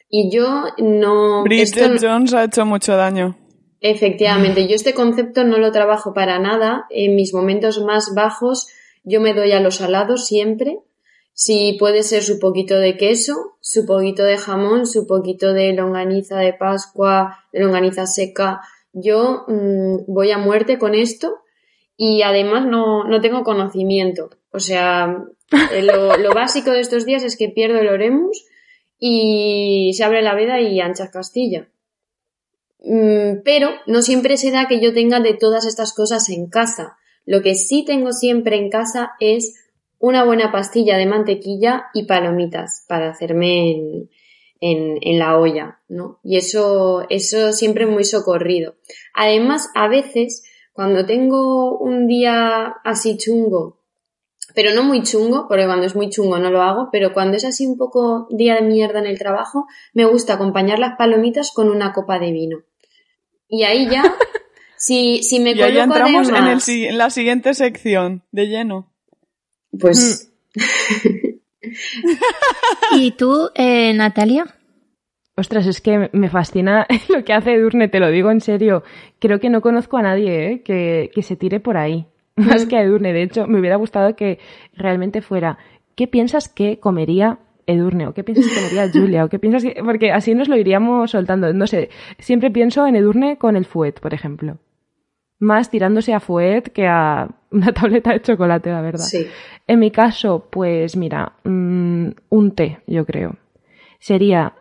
Y 0.10 0.30
yo 0.30 0.66
no. 0.78 1.44
Bridget 1.44 2.00
Jones 2.00 2.34
ha 2.34 2.44
hecho 2.44 2.66
mucho 2.66 2.96
daño. 2.96 3.36
Efectivamente, 3.80 4.68
yo 4.68 4.76
este 4.76 4.94
concepto 4.94 5.44
no 5.44 5.58
lo 5.58 5.72
trabajo 5.72 6.14
para 6.14 6.38
nada. 6.38 6.86
En 6.92 7.16
mis 7.16 7.34
momentos 7.34 7.82
más 7.84 8.14
bajos 8.14 8.68
yo 9.04 9.22
me 9.22 9.34
doy 9.34 9.54
a 9.54 9.60
los 9.60 9.78
salados 9.78 10.28
siempre. 10.28 10.80
Si 11.44 11.76
puede 11.80 12.04
ser 12.04 12.22
su 12.22 12.38
poquito 12.38 12.78
de 12.78 12.98
queso, 12.98 13.58
su 13.62 13.88
poquito 13.88 14.24
de 14.24 14.38
jamón, 14.38 14.86
su 14.86 15.08
poquito 15.08 15.54
de 15.54 15.74
longaniza 15.74 16.38
de 16.38 16.54
Pascua, 16.54 17.40
de 17.52 17.62
longaniza 17.62 18.06
seca. 18.06 18.62
Yo 18.94 19.46
mm, 19.48 20.04
voy 20.06 20.30
a 20.30 20.38
muerte 20.38 20.78
con 20.78 20.94
esto 20.94 21.40
y 21.98 22.22
además 22.22 22.68
no, 22.68 23.06
no 23.06 23.22
tengo 23.22 23.44
conocimiento. 23.44 24.30
O 24.52 24.60
sea, 24.60 25.18
eh, 25.74 25.82
lo, 25.82 26.16
lo 26.16 26.32
básico 26.36 26.70
de 26.70 26.82
estos 26.82 27.08
días 27.08 27.24
es 27.24 27.36
que 27.36 27.50
pierdo 27.50 27.80
el 27.80 27.88
oremus 27.88 28.46
y 29.00 29.94
se 29.96 30.04
abre 30.04 30.22
la 30.22 30.36
veda 30.36 30.62
y 30.62 30.80
anchas 30.80 31.10
Castilla. 31.10 31.68
Mm, 32.84 33.42
pero 33.44 33.72
no 33.88 34.04
siempre 34.04 34.38
se 34.38 34.52
da 34.52 34.68
que 34.68 34.80
yo 34.80 34.94
tenga 34.94 35.20
de 35.20 35.34
todas 35.34 35.66
estas 35.66 35.92
cosas 35.96 36.30
en 36.30 36.52
casa. 36.52 36.98
Lo 37.26 37.42
que 37.42 37.56
sí 37.56 37.84
tengo 37.84 38.14
siempre 38.14 38.58
en 38.58 38.70
casa 38.70 39.14
es 39.20 39.61
una 40.02 40.26
buena 40.26 40.52
pastilla 40.52 40.98
de 40.98 41.06
mantequilla 41.06 41.86
y 41.94 42.06
palomitas 42.06 42.86
para 42.90 43.12
hacerme 43.12 43.72
en, 43.72 44.10
en, 44.60 44.98
en, 45.02 45.20
la 45.20 45.38
olla, 45.38 45.80
¿no? 45.88 46.20
Y 46.24 46.38
eso, 46.38 47.06
eso 47.10 47.54
siempre 47.54 47.86
muy 47.86 48.04
socorrido. 48.04 48.76
Además, 49.14 49.70
a 49.76 49.88
veces, 49.88 50.44
cuando 50.74 51.06
tengo 51.06 51.78
un 51.78 52.08
día 52.08 52.76
así 52.84 53.16
chungo, 53.16 53.80
pero 54.56 54.74
no 54.74 54.84
muy 54.84 55.04
chungo, 55.04 55.48
porque 55.48 55.66
cuando 55.66 55.86
es 55.86 55.96
muy 55.96 56.10
chungo 56.10 56.40
no 56.40 56.50
lo 56.50 56.64
hago, 56.64 56.90
pero 56.92 57.14
cuando 57.14 57.38
es 57.38 57.46
así 57.46 57.68
un 57.68 57.78
poco 57.78 58.28
día 58.32 58.56
de 58.56 58.64
mierda 58.64 59.00
en 59.00 59.06
el 59.06 59.20
trabajo, 59.20 59.68
me 59.94 60.06
gusta 60.06 60.34
acompañar 60.34 60.80
las 60.80 60.98
palomitas 60.98 61.52
con 61.52 61.70
una 61.70 61.94
copa 61.94 62.18
de 62.18 62.32
vino. 62.32 62.64
Y 63.48 63.64
ahí 63.64 63.88
ya, 63.88 64.04
si, 64.78 65.22
si 65.22 65.40
me 65.40 65.52
y 65.52 65.62
ahí 65.62 65.78
entramos 65.78 66.28
en, 66.30 66.36
el, 66.48 66.60
en 66.68 66.98
la 66.98 67.12
siguiente 67.12 67.54
sección, 67.54 68.24
de 68.32 68.48
lleno. 68.48 68.91
Pues... 69.82 70.32
¿Y 72.96 73.12
tú, 73.12 73.50
eh, 73.56 73.94
Natalia? 73.94 74.46
Ostras, 75.36 75.66
es 75.66 75.82
que 75.82 76.10
me 76.12 76.30
fascina 76.30 76.86
lo 77.10 77.24
que 77.24 77.34
hace 77.34 77.54
Edurne, 77.54 77.88
te 77.88 78.00
lo 78.00 78.10
digo 78.10 78.32
en 78.32 78.42
serio. 78.42 78.84
Creo 79.20 79.40
que 79.40 79.50
no 79.50 79.62
conozco 79.62 79.98
a 79.98 80.02
nadie 80.02 80.52
¿eh? 80.52 80.62
que, 80.64 81.10
que 81.14 81.24
se 81.24 81.36
tire 81.36 81.60
por 81.60 81.78
ahí. 81.78 82.06
Más 82.36 82.66
que 82.66 82.78
a 82.78 82.84
Edurne. 82.84 83.14
De 83.14 83.24
hecho, 83.24 83.48
me 83.48 83.60
hubiera 83.60 83.76
gustado 83.78 84.16
que 84.16 84.40
realmente 84.74 85.22
fuera. 85.22 85.58
¿Qué 85.96 86.08
piensas 86.08 86.50
que 86.50 86.80
comería 86.80 87.40
Edurne? 87.68 88.08
¿O 88.08 88.14
qué 88.14 88.24
piensas 88.24 88.48
que 88.48 88.56
comería 88.56 88.92
Julia? 88.92 89.26
¿O 89.26 89.30
qué 89.30 89.40
piensas 89.40 89.64
que.? 89.64 89.82
Porque 89.84 90.12
así 90.12 90.34
nos 90.36 90.48
lo 90.48 90.58
iríamos 90.58 91.12
soltando. 91.12 91.54
No 91.54 91.68
sé. 91.68 91.90
Siempre 92.20 92.52
pienso 92.52 92.86
en 92.88 92.96
Edurne 92.96 93.38
con 93.38 93.56
el 93.56 93.66
fuet, 93.66 94.00
por 94.00 94.14
ejemplo. 94.14 94.58
Más 95.42 95.70
tirándose 95.70 96.14
a 96.14 96.22
fuet 96.22 96.72
que 96.72 96.88
a 96.88 97.28
una 97.52 97.74
tableta 97.74 98.14
de 98.14 98.22
chocolate, 98.22 98.72
la 98.72 98.82
verdad. 98.82 99.04
Sí. 99.04 99.28
En 99.68 99.80
mi 99.80 99.92
caso, 99.92 100.48
pues 100.50 100.96
mira, 100.96 101.34
mmm, 101.44 102.10
un 102.30 102.52
té, 102.56 102.80
yo 102.88 103.06
creo. 103.06 103.36
Sería 104.00 104.54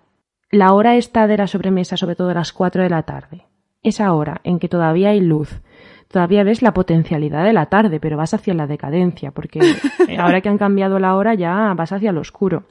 la 0.51 0.73
hora 0.73 0.97
esta 0.97 1.27
de 1.27 1.37
la 1.37 1.47
sobremesa, 1.47 1.97
sobre 1.97 2.17
todo 2.17 2.31
a 2.31 2.35
las 2.35 2.53
4 2.53 2.83
de 2.83 2.91
la 2.91 3.05
tarde. 3.05 3.45
Esa 3.83 4.13
hora 4.13 4.41
en 4.43 4.59
que 4.59 4.69
todavía 4.69 5.11
hay 5.11 5.21
luz, 5.21 5.61
todavía 6.09 6.43
ves 6.43 6.61
la 6.61 6.75
potencialidad 6.75 7.45
de 7.45 7.53
la 7.53 7.67
tarde, 7.67 8.01
pero 8.01 8.17
vas 8.17 8.35
hacia 8.35 8.55
la 8.55 8.67
decadencia, 8.67 9.31
porque 9.31 9.61
ahora 10.19 10.41
que 10.41 10.49
han 10.49 10.59
cambiado 10.59 10.99
la 10.99 11.15
hora 11.15 11.35
ya 11.35 11.73
vas 11.75 11.93
hacia 11.93 12.13
lo 12.13 12.21
oscuro. 12.21 12.65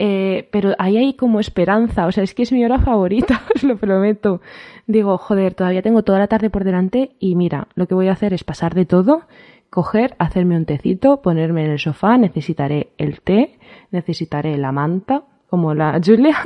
Eh, 0.00 0.48
pero 0.52 0.74
ahí 0.78 0.96
hay 0.96 1.14
como 1.14 1.40
esperanza, 1.40 2.06
o 2.06 2.12
sea, 2.12 2.22
es 2.22 2.32
que 2.32 2.44
es 2.44 2.52
mi 2.52 2.64
hora 2.64 2.78
favorita, 2.78 3.42
os 3.54 3.64
lo 3.64 3.76
prometo. 3.76 4.40
Digo, 4.86 5.18
joder, 5.18 5.54
todavía 5.54 5.82
tengo 5.82 6.04
toda 6.04 6.20
la 6.20 6.28
tarde 6.28 6.50
por 6.50 6.64
delante 6.64 7.16
y 7.18 7.34
mira, 7.34 7.68
lo 7.74 7.88
que 7.88 7.94
voy 7.94 8.08
a 8.08 8.12
hacer 8.12 8.32
es 8.32 8.44
pasar 8.44 8.74
de 8.74 8.86
todo, 8.86 9.22
coger, 9.70 10.14
hacerme 10.18 10.56
un 10.56 10.66
tecito, 10.66 11.20
ponerme 11.20 11.64
en 11.64 11.72
el 11.72 11.78
sofá, 11.78 12.16
necesitaré 12.16 12.92
el 12.96 13.20
té, 13.20 13.58
necesitaré 13.90 14.56
la 14.56 14.70
manta, 14.70 15.24
como 15.48 15.74
la 15.74 16.00
Julia, 16.04 16.38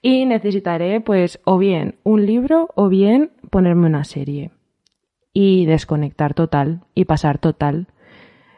y 0.00 0.24
necesitaré 0.24 1.02
pues 1.02 1.40
o 1.44 1.58
bien 1.58 1.96
un 2.02 2.24
libro 2.24 2.70
o 2.74 2.88
bien 2.88 3.32
ponerme 3.50 3.86
una 3.86 4.04
serie 4.04 4.52
y 5.34 5.66
desconectar 5.66 6.32
total 6.32 6.80
y 6.94 7.04
pasar 7.04 7.38
total. 7.38 7.88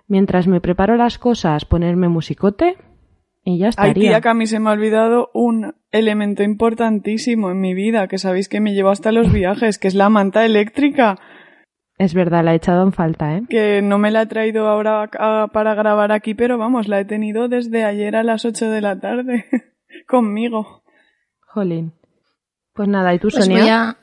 Mientras 0.07 0.47
me 0.47 0.61
preparo 0.61 0.97
las 0.97 1.19
cosas, 1.19 1.65
ponerme 1.65 2.09
musicote 2.09 2.77
y 3.45 3.59
ya 3.59 3.69
estaría. 3.69 3.91
Ay, 3.91 4.09
tía, 4.09 4.21
que 4.21 4.29
a 4.29 4.35
mí 4.35 4.47
se 4.47 4.61
me 4.61 4.71
ha 4.71 4.73
olvidado 4.73 5.31
un 5.35 5.75
elemento 5.91 6.43
importantísimo 6.43 7.51
en 7.51 7.61
mi 7.61 7.75
vida, 7.75 8.09
que 8.09 8.19
sabéis 8.19 8.49
que 8.49 8.61
me 8.61 8.75
llevo 8.75 8.91
hasta 8.91 9.13
los 9.13 9.33
viajes, 9.33 9.79
que 9.79 9.89
es 9.89 9.95
la 9.95 10.09
manta 10.09 10.45
eléctrica. 10.45 11.19
Es 11.99 12.15
verdad, 12.15 12.45
la 12.45 12.53
he 12.53 12.57
echado 12.57 12.83
en 12.83 12.93
falta, 12.93 13.37
¿eh? 13.37 13.43
Que 13.49 13.83
no 13.83 13.99
me 13.99 14.11
la 14.11 14.23
he 14.23 14.27
traído 14.27 14.69
ahora 14.69 15.09
a, 15.19 15.49
para 15.53 15.75
grabar 15.75 16.13
aquí, 16.13 16.35
pero 16.35 16.59
vamos, 16.59 16.89
la 16.89 17.01
he 17.01 17.05
tenido 17.05 17.49
desde 17.49 17.85
ayer 17.85 18.17
a 18.17 18.23
las 18.23 18.45
8 18.45 18.71
de 18.71 18.81
la 18.81 18.99
tarde 18.99 19.45
conmigo. 20.09 20.83
Jolín. 21.41 21.93
Pues 22.73 22.89
nada, 22.89 23.15
¿y 23.15 23.19
tú, 23.19 23.29
pues 23.31 23.45
Sonia? 23.45 23.61
Voy 23.61 23.69
a, 23.69 23.99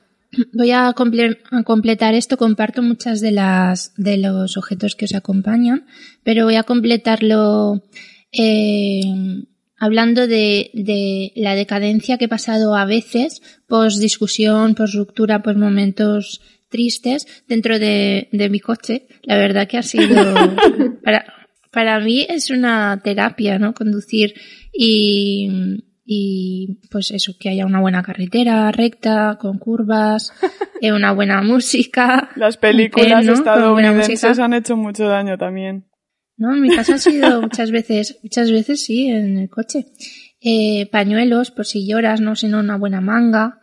voy 0.54 0.72
a, 0.72 0.94
comple 0.94 1.40
a, 1.52 1.64
completar 1.64 2.14
esto, 2.14 2.38
comparto 2.38 2.84
muchas 2.84 3.20
de 3.22 3.32
las 3.32 3.94
de 3.96 4.18
los 4.18 4.58
objetos 4.58 4.96
que 4.96 5.06
os 5.06 5.16
acompañan, 5.16 5.88
pero 6.24 6.46
voy 6.46 6.56
a 6.56 6.64
completarlo 6.64 7.82
eh, 8.32 9.04
hablando 9.78 10.28
de, 10.28 10.72
de, 10.74 11.32
la 11.36 11.56
decadencia 11.56 12.18
que 12.18 12.26
he 12.26 12.30
pasado 12.30 12.76
a 12.76 12.86
veces, 12.86 13.42
post 13.68 14.00
discusión, 14.00 14.76
post 14.76 14.96
ruptura, 14.96 15.42
post 15.42 15.58
momentos 15.58 16.42
tristes 16.70 17.44
dentro 17.48 17.80
de, 17.80 18.30
de 18.32 18.50
mi 18.50 18.60
coche. 18.60 19.08
La 19.24 19.38
verdad 19.38 19.68
que 19.68 19.78
ha 19.78 19.84
sido 19.84 20.34
para, 21.04 21.26
para 21.72 22.00
mí 22.00 22.26
es 22.30 22.50
una 22.50 23.02
terapia, 23.04 23.58
¿no? 23.58 23.74
Conducir 23.74 24.34
y 24.72 25.84
y 26.12 26.80
pues 26.90 27.12
eso, 27.12 27.34
que 27.40 27.50
haya 27.50 27.68
una 27.68 27.82
buena 27.82 28.02
carretera 28.02 28.72
recta, 28.72 29.38
con 29.40 29.60
curvas, 29.60 30.34
eh, 30.82 30.92
una 30.92 31.12
buena 31.12 31.44
música. 31.44 32.32
Las 32.36 32.58
películas 32.58 33.24
¿no? 33.24 33.34
estadounidenses 33.34 34.40
han 34.40 34.56
hecho 34.56 34.76
mucho 34.76 35.08
daño 35.08 35.38
también. 35.38 35.86
No, 36.40 36.56
en 36.56 36.62
mi 36.62 36.70
caso 36.70 36.94
ha 36.94 36.98
sido 36.98 37.42
muchas 37.42 37.70
veces, 37.70 38.18
muchas 38.24 38.52
veces 38.52 38.84
sí, 38.84 39.08
en 39.08 39.38
el 39.38 39.50
coche. 39.50 39.86
Eh, 40.42 40.88
pañuelos, 40.90 41.52
por 41.52 41.66
si 41.66 41.86
lloras, 41.86 42.22
no, 42.22 42.34
sino 42.36 42.62
una 42.62 42.78
buena 42.78 43.02
manga. 43.02 43.60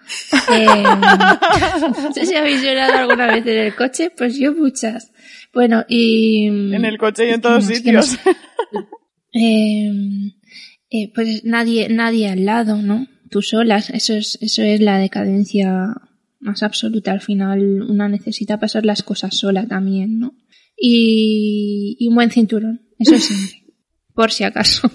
Eh, 0.53 0.67
no 0.67 2.13
sé 2.13 2.27
si 2.27 2.37
habéis 2.37 2.63
llorado 2.63 2.99
alguna 2.99 3.27
vez 3.27 3.47
en 3.47 3.59
el 3.59 3.75
coche, 3.75 4.13
pues 4.15 4.39
yo 4.39 4.55
muchas. 4.55 5.11
Bueno, 5.55 5.85
y... 5.89 6.47
En 6.47 6.85
el 6.85 6.99
coche 6.99 7.29
y 7.29 7.33
en 7.33 7.41
todos 7.41 7.65
sitios. 7.65 8.19
eh, 9.33 9.91
eh, 10.91 11.13
pues 11.15 11.45
nadie, 11.45 11.89
nadie 11.89 12.29
al 12.29 12.45
lado, 12.45 12.77
¿no? 12.83 13.07
Tú 13.31 13.41
solas, 13.41 13.89
eso 13.89 14.13
es, 14.15 14.39
eso 14.43 14.63
es 14.63 14.81
la 14.81 14.99
decadencia 14.99 15.95
más 16.41 16.63
absoluta. 16.63 17.13
Al 17.13 17.23
final 17.23 17.83
una 17.89 18.09
necesita 18.09 18.61
pasar 18.61 18.85
las 18.85 19.03
cosas 19.03 19.35
sola 19.37 19.67
también, 19.67 20.21
¿no? 20.21 20.35
Y, 20.77 21.97
y 21.99 22.09
un 22.09 22.15
buen 22.15 22.31
cinturón, 22.31 22.83
eso 22.99 23.19
siempre, 23.19 23.65
por 24.15 24.31
si 24.31 24.45
acaso. 24.45 24.91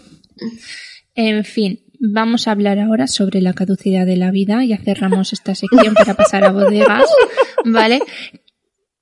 En 1.16 1.44
fin, 1.44 1.80
vamos 2.00 2.48
a 2.48 2.52
hablar 2.52 2.80
ahora 2.80 3.08
sobre 3.08 3.42
la 3.42 3.54
caducidad 3.54 4.06
de 4.06 4.18
la 4.18 4.32
vida. 4.32 4.64
Ya 4.66 4.78
cerramos 4.78 5.34
esta 5.34 5.56
sección 5.56 5.94
para 5.94 6.14
pasar 6.16 6.44
a 6.44 6.52
bodegas, 6.52 7.06
¿vale? 7.66 8.00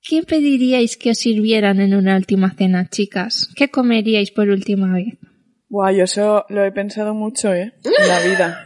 ¿Qué 0.02 0.22
pediríais 0.22 0.96
que 0.96 1.10
os 1.10 1.18
sirvieran 1.18 1.80
en 1.80 1.94
una 1.94 2.16
última 2.16 2.50
cena, 2.54 2.88
chicas? 2.88 3.52
¿Qué 3.54 3.70
comeríais 3.70 4.30
por 4.30 4.48
última 4.48 4.94
vez? 4.94 5.18
Guau, 5.68 5.94
yo 5.94 6.04
eso 6.04 6.44
lo 6.48 6.64
he 6.64 6.72
pensado 6.72 7.14
mucho, 7.14 7.52
¿eh? 7.54 7.74
En 7.84 8.08
la 8.08 8.20
vida. 8.20 8.64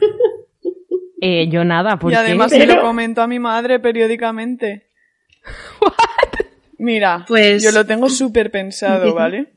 Eh, 1.20 1.48
yo 1.50 1.64
nada, 1.64 1.98
porque... 1.98 2.14
Y 2.14 2.18
además 2.18 2.50
se 2.50 2.66
lo 2.66 2.82
comento 2.82 3.22
a 3.22 3.26
mi 3.26 3.38
madre 3.38 3.80
periódicamente. 3.80 4.90
Mira, 6.84 7.24
Pues- 7.26 7.62
yo 7.62 7.72
lo 7.72 7.86
tengo 7.86 8.08
súper 8.10 8.50
pensado, 8.50 9.14
¿vale? 9.14 9.54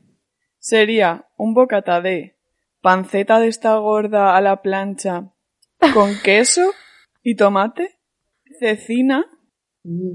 Sería 0.59 1.25
un 1.35 1.53
bocata 1.53 2.01
de 2.01 2.37
panceta 2.81 3.39
de 3.39 3.49
esta 3.49 3.75
gorda 3.75 4.35
a 4.37 4.41
la 4.41 4.61
plancha 4.61 5.33
con 5.93 6.13
queso 6.23 6.61
y 7.21 7.35
tomate, 7.35 7.99
cecina 8.59 9.25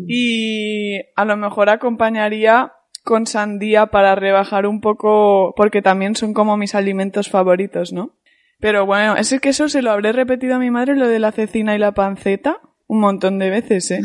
y 0.08 0.98
a 1.16 1.24
lo 1.24 1.36
mejor 1.36 1.68
acompañaría 1.70 2.72
con 3.04 3.26
sandía 3.26 3.86
para 3.86 4.14
rebajar 4.14 4.66
un 4.66 4.80
poco, 4.80 5.54
porque 5.56 5.82
también 5.82 6.14
son 6.14 6.34
como 6.34 6.56
mis 6.56 6.74
alimentos 6.74 7.28
favoritos, 7.30 7.92
¿no? 7.92 8.16
Pero 8.58 8.86
bueno, 8.86 9.16
ese 9.16 9.38
queso 9.40 9.68
se 9.68 9.82
lo 9.82 9.90
habré 9.90 10.12
repetido 10.12 10.54
a 10.54 10.58
mi 10.58 10.70
madre, 10.70 10.96
lo 10.96 11.08
de 11.08 11.18
la 11.18 11.32
cecina 11.32 11.74
y 11.74 11.78
la 11.78 11.92
panceta, 11.92 12.60
un 12.86 13.00
montón 13.00 13.38
de 13.38 13.50
veces, 13.50 13.90
¿eh? 13.90 14.00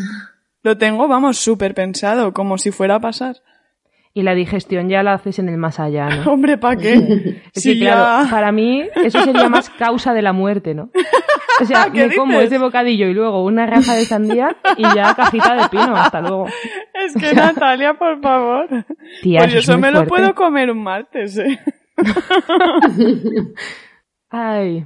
Lo 0.67 0.77
tengo, 0.77 1.07
vamos, 1.07 1.37
súper 1.37 1.73
pensado, 1.73 2.33
como 2.33 2.57
si 2.57 2.71
fuera 2.71 2.95
a 2.95 2.99
pasar. 2.99 3.37
Y 4.13 4.23
la 4.23 4.35
digestión 4.35 4.89
ya 4.89 5.01
la 5.01 5.13
haces 5.13 5.39
en 5.39 5.47
el 5.47 5.55
más 5.55 5.79
allá, 5.79 6.09
¿no? 6.09 6.23
Hombre, 6.33 6.57
¿para 6.57 6.75
qué? 6.75 7.41
Es 7.55 7.63
Si 7.63 7.75
que, 7.75 7.85
claro, 7.85 8.29
para 8.29 8.51
mí 8.51 8.83
eso 8.95 9.23
sería 9.23 9.47
más 9.47 9.69
causa 9.69 10.13
de 10.13 10.21
la 10.21 10.33
muerte, 10.33 10.73
¿no? 10.73 10.89
O 11.61 11.63
sea, 11.65 11.89
¿Qué 11.93 12.09
me 12.09 12.15
como 12.17 12.33
dices? 12.33 12.47
ese 12.47 12.57
bocadillo 12.57 13.07
y 13.07 13.13
luego 13.13 13.45
una 13.45 13.65
raja 13.65 13.95
de 13.95 14.03
sandía 14.03 14.57
y 14.75 14.83
ya 14.83 15.15
cajita 15.15 15.55
de 15.55 15.69
pino. 15.69 15.95
Hasta 15.95 16.19
luego. 16.19 16.47
Es 16.93 17.15
que 17.15 17.33
Natalia, 17.33 17.93
por 17.93 18.19
favor. 18.19 18.67
Tía, 19.21 19.39
pues 19.39 19.53
eso 19.53 19.77
me 19.77 19.89
lo 19.89 20.05
puedo 20.05 20.35
comer 20.35 20.69
un 20.69 20.83
martes, 20.83 21.37
¿eh? 21.37 21.59
Ay, 24.29 24.85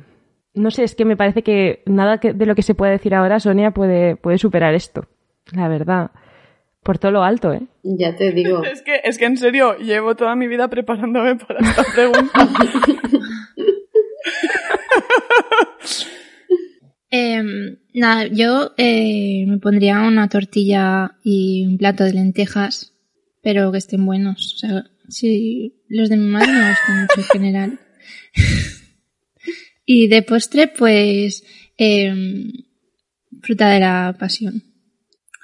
no 0.53 0.69
sé, 0.69 0.83
es 0.83 0.93
que 0.93 1.05
me 1.05 1.17
parece 1.17 1.41
que 1.41 1.81
nada 1.87 2.17
de 2.17 2.45
lo 2.45 2.53
que 2.53 2.61
se 2.61 2.75
puede 2.75 2.91
decir 2.91 3.15
ahora, 3.15 3.39
Sonia, 3.39 3.71
puede, 3.71 4.15
puede 4.15 4.37
superar 4.37 4.75
esto. 4.75 5.07
La 5.55 5.67
verdad. 5.67 6.11
Por 6.83 6.97
todo 6.97 7.11
lo 7.11 7.23
alto, 7.23 7.53
¿eh? 7.53 7.61
Ya 7.83 8.15
te 8.15 8.31
digo. 8.31 8.63
Es 8.71 8.81
que, 8.81 9.01
es 9.03 9.17
que 9.17 9.25
en 9.25 9.37
serio, 9.37 9.77
llevo 9.77 10.15
toda 10.15 10.35
mi 10.35 10.47
vida 10.47 10.67
preparándome 10.67 11.35
para 11.35 11.59
esta 11.59 11.83
pregunta. 11.93 12.49
Eh, 17.13 17.43
nada, 17.93 18.27
yo 18.27 18.71
eh, 18.77 19.43
me 19.45 19.57
pondría 19.57 19.99
una 19.99 20.29
tortilla 20.29 21.17
y 21.21 21.65
un 21.65 21.77
plato 21.77 22.05
de 22.05 22.13
lentejas, 22.13 22.93
pero 23.43 23.69
que 23.73 23.79
estén 23.79 24.05
buenos. 24.05 24.53
O 24.53 24.57
sea, 24.59 24.85
sí, 25.09 25.83
los 25.89 26.07
de 26.07 26.15
mi 26.15 26.27
madre 26.29 26.53
me 26.53 26.69
gustan 26.69 27.01
mucho 27.01 27.17
en 27.17 27.23
general. 27.23 27.79
y 29.85 30.07
de 30.07 30.21
postre, 30.23 30.69
pues, 30.69 31.43
eh, 31.77 32.13
fruta 33.41 33.67
de 33.69 33.81
la 33.81 34.15
pasión. 34.17 34.70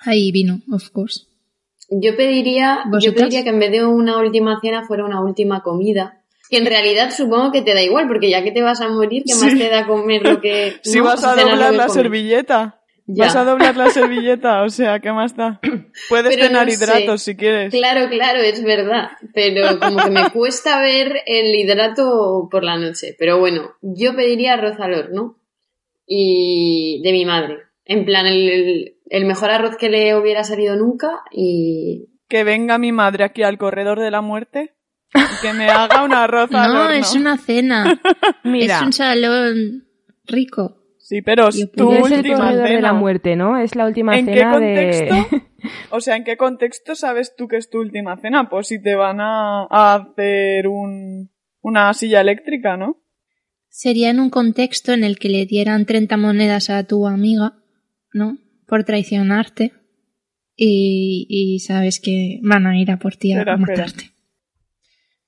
Ahí 0.02 0.32
vino, 0.32 0.60
of 0.72 0.90
course. 0.92 1.22
Yo 1.90 2.16
pediría, 2.18 2.84
yo 3.00 3.14
pediría 3.14 3.44
que 3.44 3.50
en 3.50 3.60
vez 3.60 3.72
de 3.72 3.86
una 3.86 4.18
última 4.20 4.60
cena 4.62 4.84
fuera 4.86 5.06
una 5.06 5.22
última 5.22 5.64
comida. 5.64 6.22
Que 6.50 6.58
en 6.58 6.66
realidad 6.66 7.12
supongo 7.12 7.52
que 7.52 7.62
te 7.62 7.74
da 7.74 7.82
igual, 7.82 8.08
porque 8.08 8.30
ya 8.30 8.44
que 8.44 8.52
te 8.52 8.62
vas 8.62 8.80
a 8.82 8.88
morir, 8.90 9.24
¿qué 9.26 9.34
más 9.36 9.52
Sí. 9.52 9.58
te 9.58 9.70
da 9.70 9.86
comer 9.88 10.22
lo 10.24 10.40
que... 10.42 10.76
Si 10.84 10.98
no? 11.00 11.06
vas 11.06 11.24
a 11.24 11.36
doblar 11.36 11.74
la 11.74 11.90
servilleta. 11.90 12.82
Ya. 13.10 13.26
Vas 13.26 13.36
a 13.38 13.46
doblar 13.46 13.78
la 13.78 13.90
servilleta, 13.90 14.64
o 14.64 14.70
sea, 14.70 15.00
¿qué 15.00 15.14
más 15.14 15.36
da? 15.38 15.62
Puedes 16.10 16.36
Pero 16.36 16.48
cenar 16.48 16.68
no 16.68 16.72
sé. 16.74 16.84
hidratos 16.84 17.22
si 17.22 17.36
quieres. 17.38 17.74
Claro, 17.74 18.10
claro, 18.10 18.40
es 18.42 18.62
verdad. 18.64 19.12
Pero 19.34 19.80
como 19.80 20.04
que 20.04 20.10
me 20.10 20.30
cuesta 20.34 20.82
ver 20.82 21.22
el 21.26 21.56
hidrato 21.56 22.50
por 22.52 22.64
la 22.66 22.78
noche. 22.78 23.16
Pero 23.18 23.40
bueno, 23.40 23.72
yo 23.82 24.14
pediría 24.16 24.54
arroz 24.56 24.78
al 24.80 24.94
horno. 24.94 25.38
Y 26.06 27.02
de 27.04 27.12
mi 27.12 27.26
madre. 27.26 27.58
En 27.86 28.06
plan, 28.06 28.26
el, 28.26 28.50
el- 28.50 28.97
el 29.10 29.26
mejor 29.26 29.50
arroz 29.52 29.78
que 29.78 29.90
le 29.90 30.16
hubiera 30.16 30.44
salido 30.44 30.76
nunca. 30.76 31.22
Y 31.32 32.10
Que 32.30 32.44
venga 32.44 32.78
mi 32.78 32.92
madre 32.92 33.24
aquí 33.24 33.44
al 33.44 33.58
corredor 33.58 34.00
de 34.00 34.12
la 34.12 34.22
muerte 34.22 34.74
y 35.14 35.42
que 35.42 35.54
me 35.54 35.70
haga 35.70 36.04
un 36.04 36.14
arroz 36.14 36.50
al 36.54 36.74
No, 36.74 36.80
horno. 36.82 36.92
es 36.92 37.14
una 37.16 37.38
cena. 37.38 38.00
Mira, 38.44 38.78
Es 38.78 38.82
un 38.84 38.94
salón 38.94 39.86
rico. 40.26 40.76
Sí, 41.00 41.22
pero 41.22 41.48
es 41.48 41.72
tu 41.72 41.92
es 41.94 42.12
el 42.12 42.18
última 42.18 42.38
corredor 42.40 42.64
de 42.64 42.68
cena. 42.70 42.82
la 42.82 42.94
muerte, 42.94 43.36
¿no? 43.38 43.58
Es 43.58 43.76
la 43.78 43.86
última 43.86 44.18
¿En 44.18 44.26
qué 44.26 44.34
cena 44.34 44.52
contexto? 44.54 45.16
de... 45.16 45.42
O 45.90 46.02
sea, 46.02 46.16
¿en 46.16 46.24
qué 46.24 46.38
contexto 46.38 46.96
sabes 46.96 47.34
tú 47.36 47.48
que 47.48 47.58
es 47.58 47.70
tu 47.70 47.80
última 47.80 48.16
cena? 48.18 48.48
Pues 48.50 48.68
si 48.68 48.82
te 48.82 48.96
van 48.96 49.20
a, 49.20 49.64
a 49.70 49.96
hacer 49.96 50.68
un, 50.68 51.32
una 51.62 51.94
silla 51.94 52.22
eléctrica, 52.22 52.78
¿no? 52.78 52.98
Sería 53.70 54.10
en 54.12 54.20
un 54.20 54.30
contexto 54.30 54.94
en 54.94 55.04
el 55.04 55.18
que 55.18 55.30
le 55.30 55.46
dieran 55.46 55.86
30 55.86 56.16
monedas 56.18 56.70
a 56.70 56.84
tu 56.86 57.08
amiga, 57.08 57.54
¿no? 58.14 58.38
Por 58.68 58.84
traicionarte. 58.84 59.74
Y, 60.56 61.26
y 61.30 61.60
sabes 61.60 62.00
que 62.00 62.40
van 62.44 62.66
a 62.66 62.80
ir 62.80 62.90
a 62.92 62.98
por 62.98 63.16
ti 63.16 63.32
a 63.32 63.40
Espera, 63.40 63.56
espera. 63.56 63.78
matarte. 63.78 64.12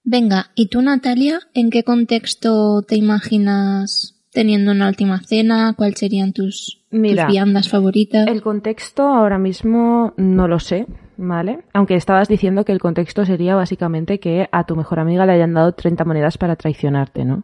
Venga, 0.03 0.51
¿y 0.55 0.67
tú, 0.69 0.81
Natalia, 0.81 1.39
en 1.53 1.69
qué 1.69 1.83
contexto 1.83 2.81
te 2.81 2.95
imaginas 2.95 4.15
teniendo 4.31 4.71
una 4.71 4.87
última 4.87 5.19
cena? 5.21 5.73
¿Cuáles 5.77 5.99
serían 5.99 6.33
tus, 6.33 6.83
Mira, 6.89 7.25
tus 7.25 7.33
viandas 7.33 7.69
favoritas? 7.69 8.27
El 8.27 8.41
contexto 8.41 9.03
ahora 9.03 9.37
mismo 9.37 10.13
no 10.17 10.47
lo 10.47 10.59
sé, 10.59 10.87
¿vale? 11.17 11.59
Aunque 11.73 11.93
estabas 11.95 12.27
diciendo 12.27 12.65
que 12.65 12.71
el 12.71 12.79
contexto 12.79 13.23
sería 13.23 13.53
básicamente 13.55 14.19
que 14.19 14.49
a 14.51 14.63
tu 14.65 14.75
mejor 14.75 14.99
amiga 14.99 15.27
le 15.27 15.33
hayan 15.33 15.53
dado 15.53 15.73
30 15.73 16.05
monedas 16.05 16.39
para 16.39 16.55
traicionarte, 16.55 17.23
¿no? 17.23 17.43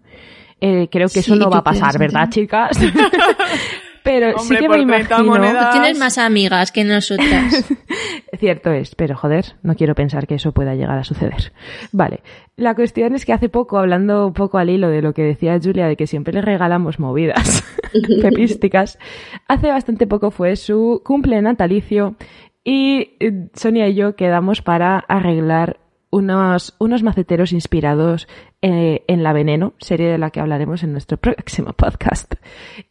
Eh, 0.60 0.88
creo 0.90 1.08
que 1.10 1.20
eso 1.20 1.36
no 1.36 1.52
va 1.52 1.58
a 1.60 1.64
pasar, 1.64 2.00
¿verdad, 2.00 2.30
chicas? 2.32 2.80
pero 4.06 4.40
sí 4.40 4.56
que 4.56 4.68
por 4.68 4.78
me 4.86 4.94
30 4.94 5.16
imagino... 5.16 5.34
monedas- 5.36 5.72
tienes 5.74 6.00
más 6.00 6.18
amigas 6.18 6.72
que 6.72 6.86
nosotras. 6.86 7.66
Cierto 8.40 8.72
es, 8.72 8.96
pero 8.96 9.16
joder, 9.18 9.56
no 9.64 9.76
quiero 9.76 9.96
pensar 9.96 10.28
que 10.28 10.36
eso 10.36 10.52
pueda 10.54 10.76
llegar 10.76 10.98
a 10.98 11.04
suceder. 11.04 11.52
Vale, 11.92 12.22
la 12.56 12.76
cuestión 12.76 13.16
es 13.16 13.26
que 13.26 13.34
hace 13.34 13.50
poco, 13.50 13.78
hablando 13.80 14.28
un 14.28 14.34
poco 14.34 14.58
al 14.58 14.70
hilo 14.70 14.90
de 14.90 15.02
lo 15.02 15.14
que 15.14 15.24
decía 15.24 15.60
Julia, 15.62 15.88
de 15.88 15.96
que 15.98 16.08
siempre 16.08 16.34
le 16.34 16.42
regalamos 16.42 17.00
movidas 17.00 17.64
pepísticas, 18.22 19.00
hace 19.48 19.68
bastante 19.70 20.08
poco 20.08 20.32
fue 20.32 20.56
su 20.56 21.02
cumple 21.04 21.42
natalicio 21.42 22.16
y 22.64 23.16
eh, 23.20 23.50
Sonia 23.54 23.88
y 23.88 23.96
yo 23.96 24.16
quedamos 24.16 24.62
para 24.62 25.00
arreglar 25.00 25.80
unos, 26.12 26.76
unos 26.80 27.04
maceteros 27.04 27.52
inspirados 27.52 28.28
eh, 28.62 29.04
en 29.08 29.22
La 29.24 29.34
Veneno, 29.34 29.74
serie 29.80 30.08
de 30.08 30.18
la 30.18 30.30
que 30.30 30.40
hablaremos 30.40 30.82
en 30.84 30.94
nuestro 30.94 31.18
próximo 31.18 31.74
podcast. 31.74 32.36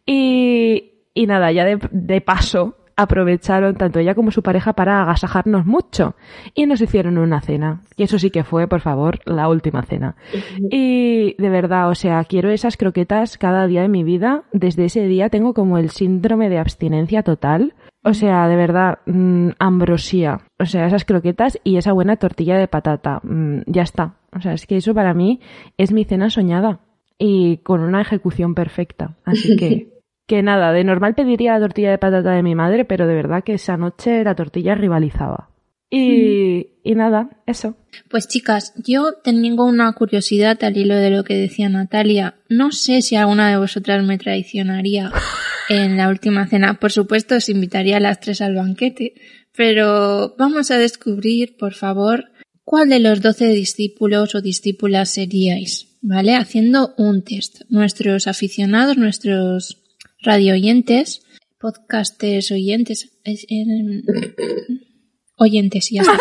Y, 0.07 0.94
y 1.15 1.27
nada, 1.27 1.53
ya 1.53 1.65
de, 1.65 1.79
de 1.91 2.21
paso 2.21 2.77
aprovecharon 2.97 3.75
tanto 3.75 3.99
ella 3.99 4.15
como 4.15 4.31
su 4.31 4.43
pareja 4.43 4.73
para 4.73 5.03
agasajarnos 5.03 5.67
mucho 5.67 6.15
y 6.55 6.67
nos 6.67 6.81
hicieron 6.81 7.19
una 7.19 7.41
cena. 7.41 7.83
Y 7.97 8.05
eso 8.05 8.19
sí 8.19 8.31
que 8.31 8.45
fue, 8.45 8.69
por 8.69 8.81
favor, 8.81 9.19
la 9.25 9.49
última 9.49 9.83
cena. 9.83 10.17
Y 10.71 11.35
de 11.39 11.49
verdad, 11.49 11.89
o 11.91 11.95
sea, 11.95 12.25
quiero 12.25 12.51
esas 12.51 12.77
croquetas 12.77 13.39
cada 13.39 13.67
día 13.67 13.83
de 13.83 13.89
mi 13.89 14.05
vida. 14.05 14.45
Desde 14.53 14.87
ese 14.87 15.07
día 15.07 15.29
tengo 15.29 15.55
como 15.55 15.79
el 15.79 15.91
síndrome 15.91 16.49
de 16.49 16.59
abstinencia 16.59 17.23
total. 17.23 17.75
O 18.03 18.13
sea, 18.13 18.47
de 18.49 18.57
verdad, 18.57 18.99
mm, 19.07 19.51
ambrosía. 19.59 20.43
O 20.59 20.67
sea, 20.67 20.87
esas 20.87 21.05
croquetas 21.05 21.59
y 21.65 21.77
esa 21.77 21.93
buena 21.93 22.17
tortilla 22.17 22.59
de 22.59 22.69
patata. 22.69 23.21
Mm, 23.23 23.63
ya 23.67 23.83
está. 23.83 24.17
O 24.37 24.41
sea, 24.41 24.53
es 24.53 24.67
que 24.67 24.77
eso 24.77 24.95
para 24.95 25.15
mí 25.15 25.41
es 25.79 25.93
mi 25.93 26.05
cena 26.05 26.29
soñada. 26.31 26.81
Y 27.19 27.59
con 27.59 27.81
una 27.81 28.03
ejecución 28.03 28.55
perfecta. 28.55 29.17
Así 29.25 29.57
que, 29.57 29.89
que 30.27 30.43
nada, 30.43 30.73
de 30.73 30.85
normal 30.85 31.15
pediría 31.15 31.55
la 31.55 31.61
tortilla 31.61 31.91
de 31.91 31.99
patata 31.99 32.33
de 32.33 32.43
mi 32.43 32.55
madre, 32.55 32.85
pero 32.85 33.07
de 33.07 33.15
verdad 33.15 33.45
que 33.45 33.55
esa 33.55 33.77
noche 33.77 34.25
la 34.25 34.35
tortilla 34.35 34.75
rivalizaba. 34.75 35.51
Y, 35.91 36.71
y 36.83 36.95
nada, 36.95 37.43
eso. 37.47 37.77
Pues 38.11 38.27
chicas, 38.27 38.73
yo 38.85 39.13
tengo 39.23 39.65
una 39.65 39.93
curiosidad 39.93 40.63
al 40.65 40.77
hilo 40.77 40.97
de 40.97 41.11
lo 41.11 41.23
que 41.23 41.35
decía 41.35 41.69
Natalia. 41.69 42.35
No 42.49 42.73
sé 42.73 43.01
si 43.01 43.15
alguna 43.15 43.51
de 43.51 43.59
vosotras 43.59 44.05
me 44.05 44.19
traicionaría 44.19 45.13
en 45.69 45.97
la 45.97 46.09
última 46.09 46.49
cena. 46.49 46.81
Por 46.81 46.91
supuesto, 46.91 47.37
os 47.37 47.49
invitaría 47.49 47.99
a 47.99 48.01
las 48.01 48.19
tres 48.19 48.41
al 48.41 48.57
banquete. 48.57 49.15
Pero 49.57 50.35
vamos 50.37 50.73
a 50.73 50.79
descubrir, 50.79 51.57
por 51.57 51.75
favor, 51.75 52.33
cuál 52.65 52.89
de 52.89 52.99
los 52.99 53.21
doce 53.21 53.47
discípulos 53.49 54.35
o 54.35 54.41
discípulas 54.41 55.11
seríais. 55.11 55.97
¿Vale? 56.03 56.35
Haciendo 56.35 56.93
un 56.99 57.23
test. 57.23 57.63
Nuestros 57.69 58.27
aficionados, 58.27 58.99
nuestros 58.99 59.84
radio 60.25 60.55
oyentes, 60.55 61.23
podcasters 61.61 62.51
oyentes, 62.51 63.11
es- 63.25 63.47
oyentes, 65.37 65.89
ya 65.91 66.03
está. 66.03 66.19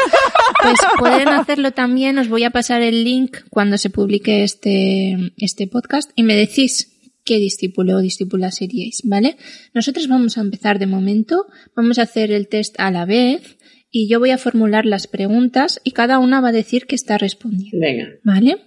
Pues 0.62 0.80
pueden 0.98 1.28
hacerlo 1.30 1.72
también, 1.72 2.18
os 2.18 2.30
voy 2.30 2.44
a 2.44 2.52
pasar 2.52 2.82
el 2.82 3.04
link 3.04 3.38
cuando 3.50 3.78
se 3.78 3.90
publique 3.90 4.44
este, 4.44 5.16
este 5.38 5.68
podcast 5.68 6.12
y 6.16 6.24
me 6.24 6.36
decís 6.36 6.90
qué 7.26 7.38
discípulo 7.38 7.98
o 7.98 8.02
discípula 8.02 8.52
seríais, 8.52 9.02
¿vale? 9.04 9.38
Nosotros 9.74 10.08
vamos 10.08 10.38
a 10.38 10.42
empezar 10.42 10.80
de 10.80 10.88
momento, 10.88 11.46
vamos 11.76 12.00
a 12.00 12.04
hacer 12.04 12.32
el 12.32 12.48
test 12.48 12.80
a 12.80 12.92
la 12.92 13.06
vez 13.06 13.58
y 13.92 14.08
yo 14.08 14.20
voy 14.20 14.32
a 14.32 14.38
formular 14.38 14.86
las 14.86 15.08
preguntas 15.08 15.80
y 15.84 15.92
cada 15.92 16.20
una 16.20 16.42
va 16.42 16.50
a 16.50 16.54
decir 16.54 16.86
que 16.86 16.96
está 16.96 17.18
respondiendo, 17.18 17.80
venga. 17.80 18.08
¿vale? 18.24 18.58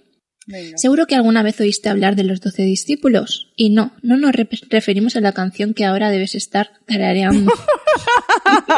Venga. 0.47 0.77
Seguro 0.77 1.05
que 1.07 1.15
alguna 1.15 1.43
vez 1.43 1.59
oíste 1.59 1.89
hablar 1.89 2.15
de 2.15 2.23
los 2.23 2.39
doce 2.41 2.63
discípulos. 2.63 3.51
Y 3.55 3.69
no, 3.69 3.93
no 4.01 4.15
nos 4.17 4.31
re- 4.31 4.47
referimos 4.69 5.15
a 5.17 5.21
la 5.21 5.33
canción 5.33 5.73
que 5.73 5.83
ahora 5.85 6.09
debes 6.09 6.35
estar 6.35 6.71
tarareando. 6.85 7.51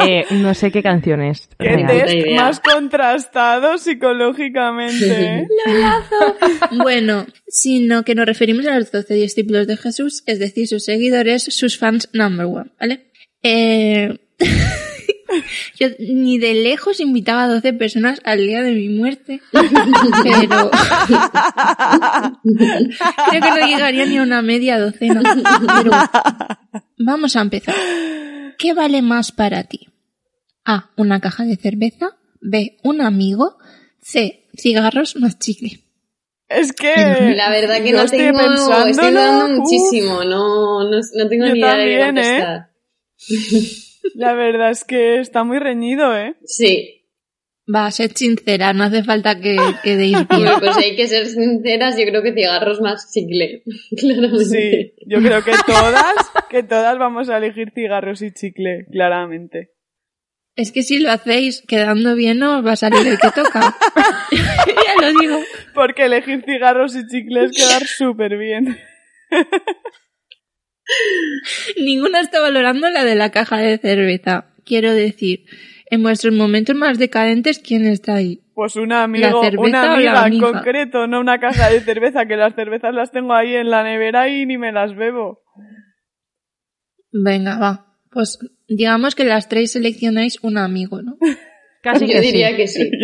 Eh, 0.08 0.26
no 0.32 0.54
sé 0.56 0.72
qué 0.72 0.82
canción 0.82 1.22
es. 1.22 1.50
Qué 1.60 1.86
test 1.88 2.28
más 2.36 2.60
contrastado 2.60 3.78
psicológicamente. 3.78 5.46
bueno, 6.72 7.26
sino 7.48 8.04
que 8.04 8.16
nos 8.16 8.26
referimos 8.26 8.66
a 8.66 8.80
los 8.80 8.92
doce 8.92 9.14
discípulos 9.14 9.68
de 9.68 9.78
Jesús, 9.78 10.24
es 10.26 10.40
decir, 10.40 10.68
sus 10.68 10.86
seguidores, 10.86 11.44
sus 11.44 11.78
fans 11.78 12.10
number 12.14 12.46
one, 12.46 12.72
¿vale? 12.80 13.12
Eh... 13.44 14.18
Yo 15.76 15.88
ni 16.00 16.38
de 16.38 16.54
lejos 16.54 17.00
invitaba 17.00 17.44
a 17.44 17.48
12 17.48 17.74
personas 17.74 18.22
al 18.24 18.40
día 18.40 18.62
de 18.62 18.74
mi 18.74 18.90
muerte, 18.90 19.42
pero 19.52 20.72
creo 23.30 23.42
que 23.42 23.60
no 23.60 23.68
llegaría 23.68 24.06
ni 24.06 24.18
a 24.18 24.24
una 24.24 24.42
media 24.42 24.80
docena. 24.80 25.22
Pero 25.78 25.92
vamos 26.98 27.36
a 27.36 27.42
empezar. 27.42 27.76
¿Qué 28.58 28.74
vale 28.74 29.02
más 29.02 29.32
para 29.32 29.64
ti? 29.64 29.88
A. 30.66 30.92
Una 30.98 31.20
caja 31.20 31.44
de 31.44 31.56
cerveza. 31.56 32.18
B. 32.42 32.78
Un 32.84 33.02
amigo. 33.02 33.58
C. 34.02 34.48
Cigarros 34.56 35.16
más 35.16 35.40
chicle. 35.40 35.80
Es 36.50 36.74
que. 36.74 37.34
La 37.36 37.50
verdad 37.52 37.82
que 37.84 37.92
no 37.94 38.02
estoy 38.02 38.20
tengo, 38.20 38.40
pensándolo, 38.40 38.88
estoy 38.88 39.12
dudando 39.12 39.62
muchísimo, 39.62 40.24
no, 40.24 40.84
no, 40.84 41.00
no 41.00 41.30
tengo 41.30 41.46
Yo 41.46 41.54
ni 41.54 41.60
idea 41.60 41.76
de 41.76 41.86
qué 41.86 42.00
también, 42.00 42.26
¿eh? 42.26 42.66
La 44.16 44.34
verdad 44.34 44.72
es 44.72 44.84
que 44.84 45.20
está 45.20 45.44
muy 45.44 45.60
reñido, 45.60 46.16
¿eh? 46.18 46.36
Sí, 46.44 47.00
Va 47.74 47.86
a 47.86 47.92
ser 47.92 48.14
sincera, 48.16 48.74
no 48.74 48.84
hace 48.84 49.04
falta 49.04 49.40
que, 49.40 49.56
que 49.84 49.96
deis. 49.96 50.18
Hombre, 50.30 50.52
pues 50.60 50.78
hay 50.78 50.96
que 50.96 51.08
ser 51.08 51.28
sinceras, 51.28 51.98
yo 51.98 52.06
creo 52.06 52.24
que 52.24 52.34
cigarros 52.34 52.82
más 52.82 53.12
chicle, 53.14 53.64
claramente. 53.98 54.46
Sí, 54.46 54.94
yo 55.06 55.20
creo 55.20 55.44
que 55.44 55.52
todas, 55.68 56.16
que 56.50 56.64
todas 56.64 56.98
vamos 56.98 57.30
a 57.30 57.38
elegir 57.38 57.72
cigarros 57.76 58.24
y 58.24 58.34
chicle, 58.34 58.86
claramente. 58.92 59.72
Es 60.56 60.72
que 60.72 60.82
si 60.82 61.00
lo 61.00 61.12
hacéis 61.12 61.64
quedando 61.68 62.16
bien 62.16 62.40
no 62.40 62.58
os 62.58 62.66
va 62.66 62.72
a 62.72 62.76
salir 62.76 63.08
el 63.08 63.20
que 63.20 63.30
toca. 63.30 63.78
ya 64.32 65.02
lo 65.02 65.20
digo. 65.20 65.40
Porque 65.76 66.06
elegir 66.06 66.44
cigarros 66.44 66.96
y 66.96 67.08
chicle 67.08 67.46
es 67.46 67.52
quedar 67.52 67.86
súper 67.86 68.38
bien. 68.38 68.78
Ninguna 71.78 72.22
está 72.22 72.40
valorando 72.40 72.90
la 72.90 73.04
de 73.04 73.16
la 73.16 73.32
caja 73.32 73.58
de 73.58 73.78
cerveza. 73.78 74.54
Quiero 74.66 74.94
decir, 74.94 75.46
en 75.90 76.04
vuestros 76.04 76.34
momentos 76.34 76.76
más 76.76 76.98
decadentes, 76.98 77.60
¿quién 77.60 77.86
está 77.86 78.16
ahí? 78.16 78.42
Pues 78.54 78.76
un 78.76 78.92
amigo, 78.92 79.42
una 79.58 79.94
amiga 79.94 80.28
en 80.28 80.40
concreto, 80.40 81.08
no 81.08 81.20
una 81.20 81.40
caja 81.40 81.70
de 81.70 81.80
cerveza, 81.80 82.26
que 82.26 82.36
las 82.36 82.56
cervezas 82.56 82.94
las 82.94 83.12
tengo 83.12 83.34
ahí 83.34 83.56
en 83.56 83.70
la 83.70 83.84
nevera 83.84 84.28
y 84.30 84.46
ni 84.46 84.58
me 84.58 84.72
las 84.72 84.96
bebo. 84.96 85.42
Venga, 87.12 87.58
va. 87.58 87.86
Pues 88.12 88.40
digamos 88.68 89.16
que 89.16 89.24
las 89.24 89.50
tres 89.50 89.72
seleccionáis 89.72 90.40
un 90.42 90.58
amigo, 90.58 91.02
¿no? 91.02 91.18
Casi 91.82 92.08
Yo 92.08 92.14
que 92.14 92.22
diría 92.22 92.50
sí. 92.50 92.56
que 92.56 92.68
sí. 92.68 92.92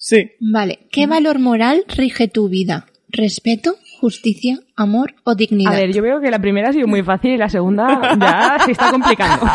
Sí. 0.00 0.30
Vale. 0.38 0.86
¿Qué 0.92 1.08
valor 1.08 1.40
moral 1.40 1.82
rige 1.88 2.28
tu 2.28 2.48
vida? 2.48 2.86
¿Respeto, 3.08 3.76
justicia, 4.00 4.58
amor 4.76 5.14
o 5.24 5.34
dignidad? 5.34 5.72
A 5.72 5.76
ver, 5.76 5.92
yo 5.92 6.02
veo 6.02 6.20
que 6.20 6.30
la 6.30 6.38
primera 6.38 6.70
ha 6.70 6.72
sido 6.72 6.86
muy 6.86 7.02
fácil 7.02 7.32
y 7.32 7.36
la 7.36 7.48
segunda 7.48 8.16
ya 8.18 8.58
se 8.64 8.72
está 8.72 8.90
complicando. 8.90 9.46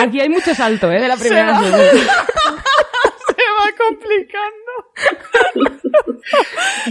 Aquí 0.00 0.20
hay 0.20 0.28
mucho 0.28 0.54
salto, 0.54 0.90
¿eh? 0.90 1.00
De 1.00 1.08
la 1.08 1.16
primera 1.16 1.56
a 1.56 1.60
la 1.60 1.68
segunda. 1.68 2.12
Va 3.62 3.70
complicando. 3.76 4.72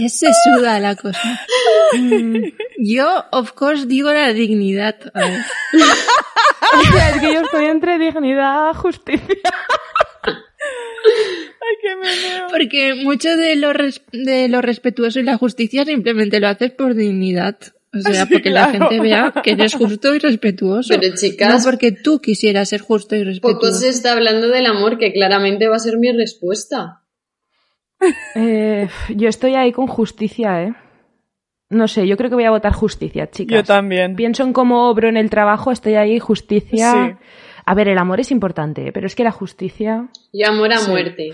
Es 0.00 0.18
sesuda 0.18 0.78
la 0.78 0.94
cosa. 0.96 1.40
Mm, 1.98 2.44
Yo, 2.78 3.24
of 3.32 3.52
course, 3.52 3.86
digo 3.86 4.12
la 4.12 4.32
dignidad. 4.32 4.96
A 5.14 5.20
ver. 5.20 5.40
O 6.72 6.92
sea, 6.92 7.10
es 7.10 7.20
que 7.20 7.34
yo 7.34 7.40
estoy 7.40 7.66
entre 7.66 7.98
dignidad, 7.98 8.72
justicia. 8.74 9.36
Ay, 10.24 11.76
que 11.82 11.96
me 11.96 12.08
veo. 12.08 12.46
Porque 12.50 12.94
mucho 12.94 13.36
de 13.36 13.56
lo, 13.56 13.72
res- 13.72 14.02
de 14.12 14.48
lo 14.48 14.60
respetuoso 14.62 15.20
y 15.20 15.24
la 15.24 15.36
justicia 15.38 15.84
simplemente 15.84 16.40
lo 16.40 16.48
haces 16.48 16.72
por 16.72 16.94
dignidad. 16.94 17.56
O 17.94 18.00
sea, 18.00 18.24
Sí, 18.26 18.32
porque 18.32 18.50
la 18.50 18.70
gente 18.70 19.00
vea 19.00 19.32
que 19.42 19.50
eres 19.52 19.74
justo 19.78 20.14
y 20.14 20.18
respetuoso. 20.18 20.94
Pero, 20.98 21.14
chicas, 21.14 21.48
no 21.64 21.70
porque 21.70 21.92
tú 21.92 22.20
quisieras 22.20 22.68
ser 22.70 22.80
justo 22.80 23.14
y 23.16 23.22
respetuoso. 23.24 23.58
Poco 23.60 23.72
se 23.72 23.88
está 23.90 24.12
hablando 24.12 24.48
del 24.48 24.66
amor, 24.66 24.96
que 24.98 25.12
claramente 25.12 25.68
va 25.68 25.76
a 25.76 25.80
ser 25.80 25.98
mi 25.98 26.10
respuesta. 26.12 27.02
Eh, 28.34 28.88
yo 29.14 29.28
estoy 29.28 29.54
ahí 29.54 29.72
con 29.72 29.86
justicia, 29.86 30.62
¿eh? 30.64 30.74
No 31.70 31.88
sé, 31.88 32.06
yo 32.06 32.16
creo 32.16 32.28
que 32.28 32.34
voy 32.36 32.44
a 32.44 32.50
votar 32.50 32.72
justicia, 32.72 33.30
chicas. 33.30 33.54
Yo 33.56 33.64
también. 33.64 34.16
Pienso 34.16 34.42
en 34.42 34.52
cómo 34.52 34.90
obro 34.90 35.08
en 35.08 35.16
el 35.16 35.30
trabajo, 35.30 35.70
estoy 35.72 35.94
ahí, 35.94 36.18
justicia. 36.18 36.92
Sí. 37.18 37.26
A 37.64 37.74
ver, 37.74 37.88
el 37.88 37.96
amor 37.98 38.20
es 38.20 38.30
importante, 38.30 38.88
¿eh? 38.88 38.92
pero 38.92 39.06
es 39.06 39.14
que 39.14 39.22
la 39.24 39.30
justicia, 39.30 40.08
Y 40.32 40.42
amor 40.44 40.72
a 40.72 40.78
Sí. 40.78 40.90
muerte. 40.90 41.30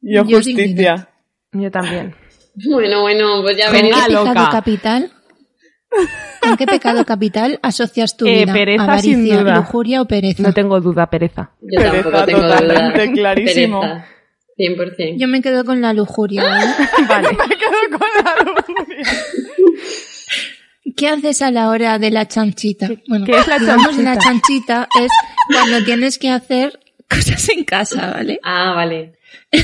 Yo 0.00 0.24
Yo 0.24 0.36
justicia. 0.36 0.64
dignidad. 0.64 1.08
yo 1.52 1.70
también. 1.70 2.14
Bueno, 2.70 3.00
bueno, 3.00 3.40
pues 3.42 3.56
ya 3.56 3.66
¿Con 3.66 3.76
veréis. 3.76 3.94
Venga, 4.08 4.24
loca. 4.34 4.48
capital? 4.52 5.10
¿Con 6.40 6.56
qué 6.56 6.66
pecado 6.66 7.04
capital 7.04 7.58
asocias 7.62 8.16
tu 8.16 8.26
Eh, 8.26 8.40
vida? 8.44 8.52
pereza, 8.52 8.82
Avaricia, 8.84 9.14
sin 9.14 9.28
duda. 9.28 9.56
lujuria 9.56 10.00
o 10.02 10.06
pereza? 10.06 10.42
No 10.42 10.52
tengo 10.52 10.80
duda, 10.80 11.08
pereza. 11.08 11.50
Yo 11.60 11.78
Pereza, 11.80 12.02
tampoco 12.10 12.24
tengo 12.24 12.42
duda. 12.42 13.12
clarísimo. 13.12 13.80
Pereza. 13.80 14.06
100%. 14.58 15.18
Yo 15.18 15.28
me 15.28 15.40
quedo 15.40 15.64
con 15.64 15.80
la 15.80 15.92
lujuria. 15.92 16.42
¿vale? 16.44 16.66
Vale. 17.08 17.28
Me 17.48 17.56
quedo 17.56 17.98
con 17.98 18.08
la 18.24 18.34
lujuria. 18.44 19.12
¿Qué 20.96 21.08
haces 21.08 21.42
a 21.42 21.50
la 21.50 21.68
hora 21.68 21.98
de 21.98 22.10
la 22.10 22.26
chanchita? 22.28 22.88
Bueno, 23.08 23.24
qué 23.24 23.32
es 23.38 23.46
la 23.46 23.58
chanchita? 23.58 24.02
la 24.02 24.18
chanchita 24.18 24.88
es 25.00 25.10
cuando 25.48 25.84
tienes 25.84 26.18
que 26.18 26.28
hacer 26.30 26.78
cosas 27.08 27.48
en 27.50 27.64
casa, 27.64 28.10
¿vale? 28.12 28.40
Ah, 28.42 28.72
vale. 28.74 29.14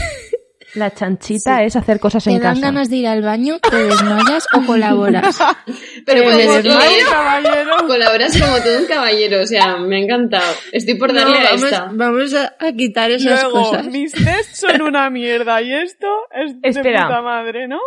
La 0.75 0.93
chanchita 0.93 1.63
es 1.65 1.77
hacer 1.77 1.99
cosas 1.99 2.25
Te 2.25 2.31
en 2.31 2.41
dan 2.41 2.55
casa. 2.57 2.67
ganas 2.67 2.91
de 2.91 2.97
ir 2.97 3.07
al 3.09 3.23
baño, 3.23 3.59
te 3.59 3.77
desmayas 3.85 4.47
o 4.53 4.65
colaboras. 4.67 5.39
Pero 6.07 6.23
pues, 6.25 6.37
desmayo, 6.37 6.81
que 6.91 7.05
caballero. 7.11 7.71
colaboras 7.87 8.39
como 8.41 8.57
todo 8.59 8.79
un 8.79 8.87
caballero, 8.87 9.43
o 9.43 9.47
sea, 9.47 9.77
me 9.79 9.97
ha 9.97 9.99
encantado. 10.01 10.45
Estoy 10.73 10.95
por 10.95 11.13
No, 11.13 11.21
darle 11.21 11.39
a 11.39 11.45
vamos, 11.45 11.63
esta. 11.65 11.89
vamos 11.93 12.35
a, 12.35 12.55
a 12.59 12.73
quitar 12.73 13.11
esas 13.11 13.43
Luego, 13.45 13.63
cosas. 13.71 13.87
mis 13.87 14.13
tests 14.13 14.59
son 14.61 14.83
una 14.83 15.09
mierda 15.11 15.61
y 15.63 15.73
esto 15.73 16.07
es 16.33 16.61
de 16.61 16.69
Espera. 16.69 17.07
puta 17.09 17.23
madre, 17.23 17.67
¿no? 17.67 17.79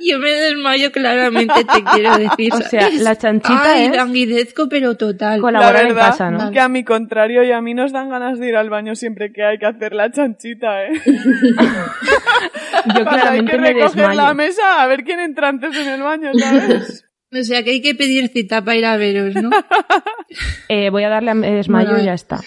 Yo 0.00 0.18
me 0.18 0.30
desmayo 0.30 0.90
claramente, 0.92 1.64
te 1.64 1.84
quiero 1.94 2.16
decir. 2.18 2.52
O 2.52 2.60
sea, 2.60 2.82
¿sabes? 2.82 3.00
la 3.02 3.16
chanchita 3.16 3.72
Ay, 3.74 3.86
es 3.86 3.96
languidezco, 3.96 4.68
pero 4.68 4.96
total. 4.96 5.40
colaborar 5.40 5.74
la 5.74 5.80
en 5.82 5.94
verdad 5.94 6.10
casa, 6.10 6.30
¿no? 6.30 6.50
que 6.50 6.60
a 6.60 6.68
mi 6.68 6.82
contrario 6.84 7.44
y 7.44 7.52
a 7.52 7.60
mí 7.60 7.72
nos 7.74 7.92
dan 7.92 8.08
ganas 8.10 8.38
de 8.40 8.48
ir 8.48 8.56
al 8.56 8.68
baño 8.68 8.94
siempre 8.96 9.32
que 9.32 9.44
hay 9.44 9.58
que 9.58 9.66
hacer 9.66 9.92
la 9.94 10.10
chanchita, 10.10 10.84
¿eh? 10.84 10.90
Yo 12.86 13.04
Cuando 13.04 13.10
hay 13.10 13.16
claramente 13.20 13.52
que 13.52 13.58
me 13.58 13.72
recoger 13.72 13.96
la 13.96 14.08
desmayo. 14.08 14.34
mesa 14.34 14.82
a 14.82 14.86
ver 14.86 15.04
quién 15.04 15.20
entra 15.20 15.48
antes 15.48 15.76
en 15.76 15.88
el 15.88 16.02
baño, 16.02 16.30
¿sabes? 16.38 17.04
O 17.32 17.42
sea, 17.42 17.62
que 17.64 17.70
hay 17.70 17.82
que 17.82 17.94
pedir 17.94 18.28
cita 18.28 18.64
para 18.64 18.76
ir 18.76 18.86
a 18.86 18.96
veros, 18.96 19.34
¿no? 19.34 19.50
Eh, 20.68 20.90
voy 20.90 21.04
a 21.04 21.08
darle 21.08 21.30
a 21.30 21.34
me 21.34 21.50
desmayo 21.52 21.88
Bueno, 21.90 22.02
y 22.02 22.06
ya 22.06 22.14
está. 22.14 22.40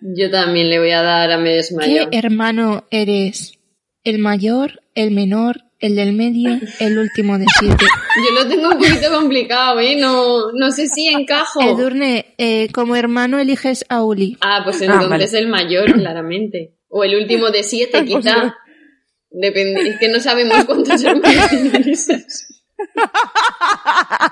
Yo 0.00 0.30
también 0.30 0.68
le 0.68 0.78
voy 0.78 0.90
a 0.90 1.02
dar 1.02 1.30
a 1.30 1.38
me 1.38 1.50
¿Qué 1.50 1.56
desmayo. 1.56 2.08
hermano 2.12 2.84
eres? 2.90 3.58
¿El 4.02 4.18
mayor, 4.18 4.80
el 4.94 5.10
menor, 5.12 5.62
el 5.78 5.94
del 5.94 6.12
medio, 6.14 6.58
el 6.80 6.98
último 6.98 7.38
de 7.38 7.44
siete? 7.58 7.84
Yo 8.16 8.42
lo 8.42 8.48
tengo 8.48 8.68
un 8.70 8.78
poquito 8.78 9.10
complicado, 9.12 9.78
¿eh? 9.80 9.94
No, 9.96 10.52
no 10.52 10.70
sé 10.72 10.86
si 10.88 11.06
encajo. 11.08 11.60
Edurne, 11.62 12.34
eh, 12.38 12.68
como 12.72 12.96
hermano 12.96 13.38
eliges 13.38 13.84
a 13.88 14.02
Uli. 14.02 14.36
Ah, 14.40 14.62
pues 14.64 14.80
Ah, 14.82 14.86
entonces 14.86 15.08
vale. 15.32 15.38
el 15.38 15.48
mayor, 15.48 15.92
claramente. 15.92 16.74
O 16.88 17.04
el 17.04 17.14
último 17.14 17.50
de 17.50 17.62
siete, 17.62 18.04
quizá. 18.04 18.56
Depende, 19.30 19.88
es 19.88 19.98
que 19.98 20.08
no 20.08 20.20
sabemos 20.20 20.64
cuántos 20.64 21.02
hermanos 21.04 21.48
tiene 21.50 21.78
Ulises. 21.78 22.46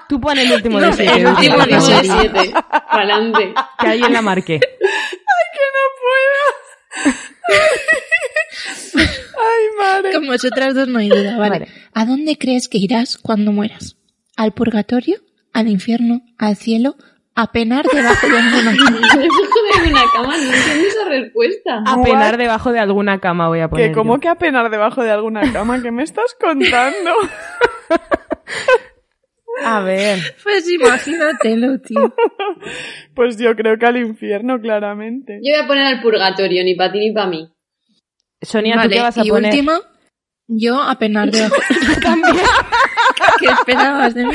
Tú 0.09 0.20
pon 0.20 0.39
el 0.39 0.51
último 0.53 0.81
No, 0.81 0.87
de 0.89 0.93
siete. 0.95 1.12
el 1.12 1.20
El 1.20 1.27
último 1.29 1.65
de 1.66 1.81
siete. 1.81 2.53
Pa'lante. 2.91 3.55
Que 3.79 3.87
alguien 3.87 4.12
la 4.12 4.23
marque. 4.23 4.61
Ay, 9.07 9.65
madre. 9.79 10.12
Con 10.15 10.27
vosotras 10.27 10.75
dos 10.75 10.89
no 10.89 10.99
hay 10.99 11.09
duda, 11.09 11.37
¿vale? 11.39 11.51
Vale. 11.51 11.69
¿A 11.95 12.05
dónde 12.05 12.37
crees 12.37 12.69
que 12.69 12.79
irás 12.79 13.16
cuando 13.19 13.53
mueras? 13.53 13.97
¿Al 14.37 14.53
purgatorio? 14.53 15.20
¿Al 15.53 15.69
infierno? 15.69 16.23
¿Al 16.39 16.57
cielo? 16.57 16.97
¿A 17.40 17.52
penar 17.52 17.86
debajo 17.86 18.27
de 18.27 18.36
alguna 18.36 18.77
cama? 18.85 18.98
Debajo 18.98 19.85
de 19.85 19.90
una 19.90 20.02
cama, 20.12 20.36
no 20.36 20.43
entiendo 20.43 20.89
esa 20.89 21.05
respuesta. 21.09 21.82
A 21.86 21.94
What? 21.97 22.05
penar 22.05 22.36
debajo 22.36 22.73
de 22.73 22.81
alguna 22.81 23.20
cama 23.20 23.47
voy 23.47 23.60
a 23.60 23.69
poner. 23.69 23.90
Que 23.90 23.94
como 23.94 24.16
yo. 24.16 24.20
que 24.20 24.28
apenar 24.28 24.70
debajo 24.70 25.05
de 25.05 25.12
alguna 25.12 25.52
cama, 25.52 25.81
¿qué 25.81 25.93
me 25.93 26.02
estás 26.02 26.35
contando? 26.40 27.12
A 29.65 29.81
ver. 29.81 30.19
Pues 30.43 30.70
imagínatelo, 30.70 31.81
tío. 31.81 32.15
Pues 33.15 33.36
yo 33.39 33.55
creo 33.56 33.77
que 33.78 33.86
al 33.86 33.97
infierno, 33.97 34.60
claramente. 34.60 35.40
Yo 35.43 35.52
voy 35.55 35.65
a 35.65 35.66
poner 35.66 35.85
al 35.86 36.01
purgatorio, 36.01 36.62
ni 36.65 36.74
para 36.77 36.93
ti 36.93 36.98
ni 37.01 37.12
para 37.12 37.27
mí. 37.28 37.48
Sonia, 38.40 38.81
¿tú 38.82 38.89
qué 38.89 39.01
vas 39.01 39.19
a 39.19 39.24
y 39.24 39.28
poner? 39.31 39.51
último, 39.52 39.73
yo 40.47 40.81
a 40.81 40.97
penar 40.98 41.31
debajo. 41.31 41.56
¿Qué 43.39 43.47
esperabas 43.47 44.15
de 44.15 44.27
mí? 44.27 44.35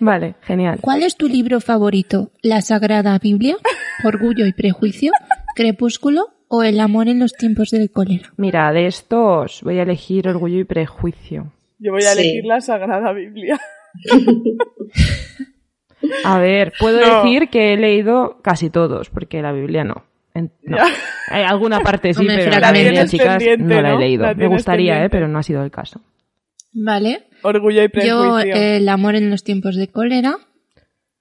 Vale, 0.00 0.34
genial. 0.42 0.78
¿cuál 0.80 1.02
es 1.02 1.16
tu 1.16 1.28
libro 1.28 1.60
favorito? 1.60 2.30
¿La 2.42 2.60
Sagrada 2.60 3.18
Biblia? 3.18 3.56
¿Orgullo 4.04 4.46
y 4.46 4.52
Prejuicio? 4.52 5.12
¿Crepúsculo? 5.56 6.28
¿O 6.48 6.62
El 6.64 6.80
amor 6.80 7.08
en 7.08 7.20
los 7.20 7.32
tiempos 7.34 7.70
del 7.70 7.90
cólera? 7.92 8.32
Mira, 8.36 8.72
de 8.72 8.86
estos 8.86 9.62
voy 9.62 9.78
a 9.78 9.82
elegir 9.82 10.26
orgullo 10.28 10.58
y 10.58 10.64
prejuicio. 10.64 11.52
Yo 11.78 11.92
voy 11.92 12.02
a 12.02 12.12
Sí. 12.14 12.20
elegir 12.20 12.44
la 12.44 12.60
Sagrada 12.60 13.12
Biblia. 13.12 13.58
A 16.24 16.38
ver, 16.38 16.72
puedo 16.78 17.00
No. 17.00 17.22
decir 17.22 17.48
que 17.50 17.72
he 17.72 17.76
leído 17.76 18.40
casi 18.42 18.70
todos, 18.70 19.10
porque 19.10 19.42
la 19.42 19.52
Biblia 19.52 19.84
no. 19.84 20.04
En- 20.34 20.50
no. 20.62 20.78
Hay 21.28 21.42
alguna 21.44 21.80
parte 21.80 22.14
sí, 22.14 22.20
Hombre, 22.20 22.38
pero 22.44 22.58
la 22.60 22.72
Biblia, 22.72 23.06
chicas, 23.06 23.42
no 23.58 23.80
la 23.82 23.90
he 23.90 23.92
¿no? 23.92 23.98
leído. 23.98 24.22
La 24.24 24.34
Me 24.34 24.46
gustaría, 24.48 25.04
eh, 25.04 25.10
pero 25.10 25.28
no 25.28 25.38
ha 25.38 25.42
sido 25.42 25.62
el 25.62 25.70
caso. 25.70 26.00
¿Vale? 26.72 27.24
Orgullo 27.42 27.82
y 27.82 27.86
Yo, 27.86 27.90
prejuicio. 27.90 28.54
El 28.54 28.88
amor 28.88 29.16
en 29.16 29.30
los 29.30 29.44
tiempos 29.44 29.76
de 29.76 29.88
cólera. 29.88 30.38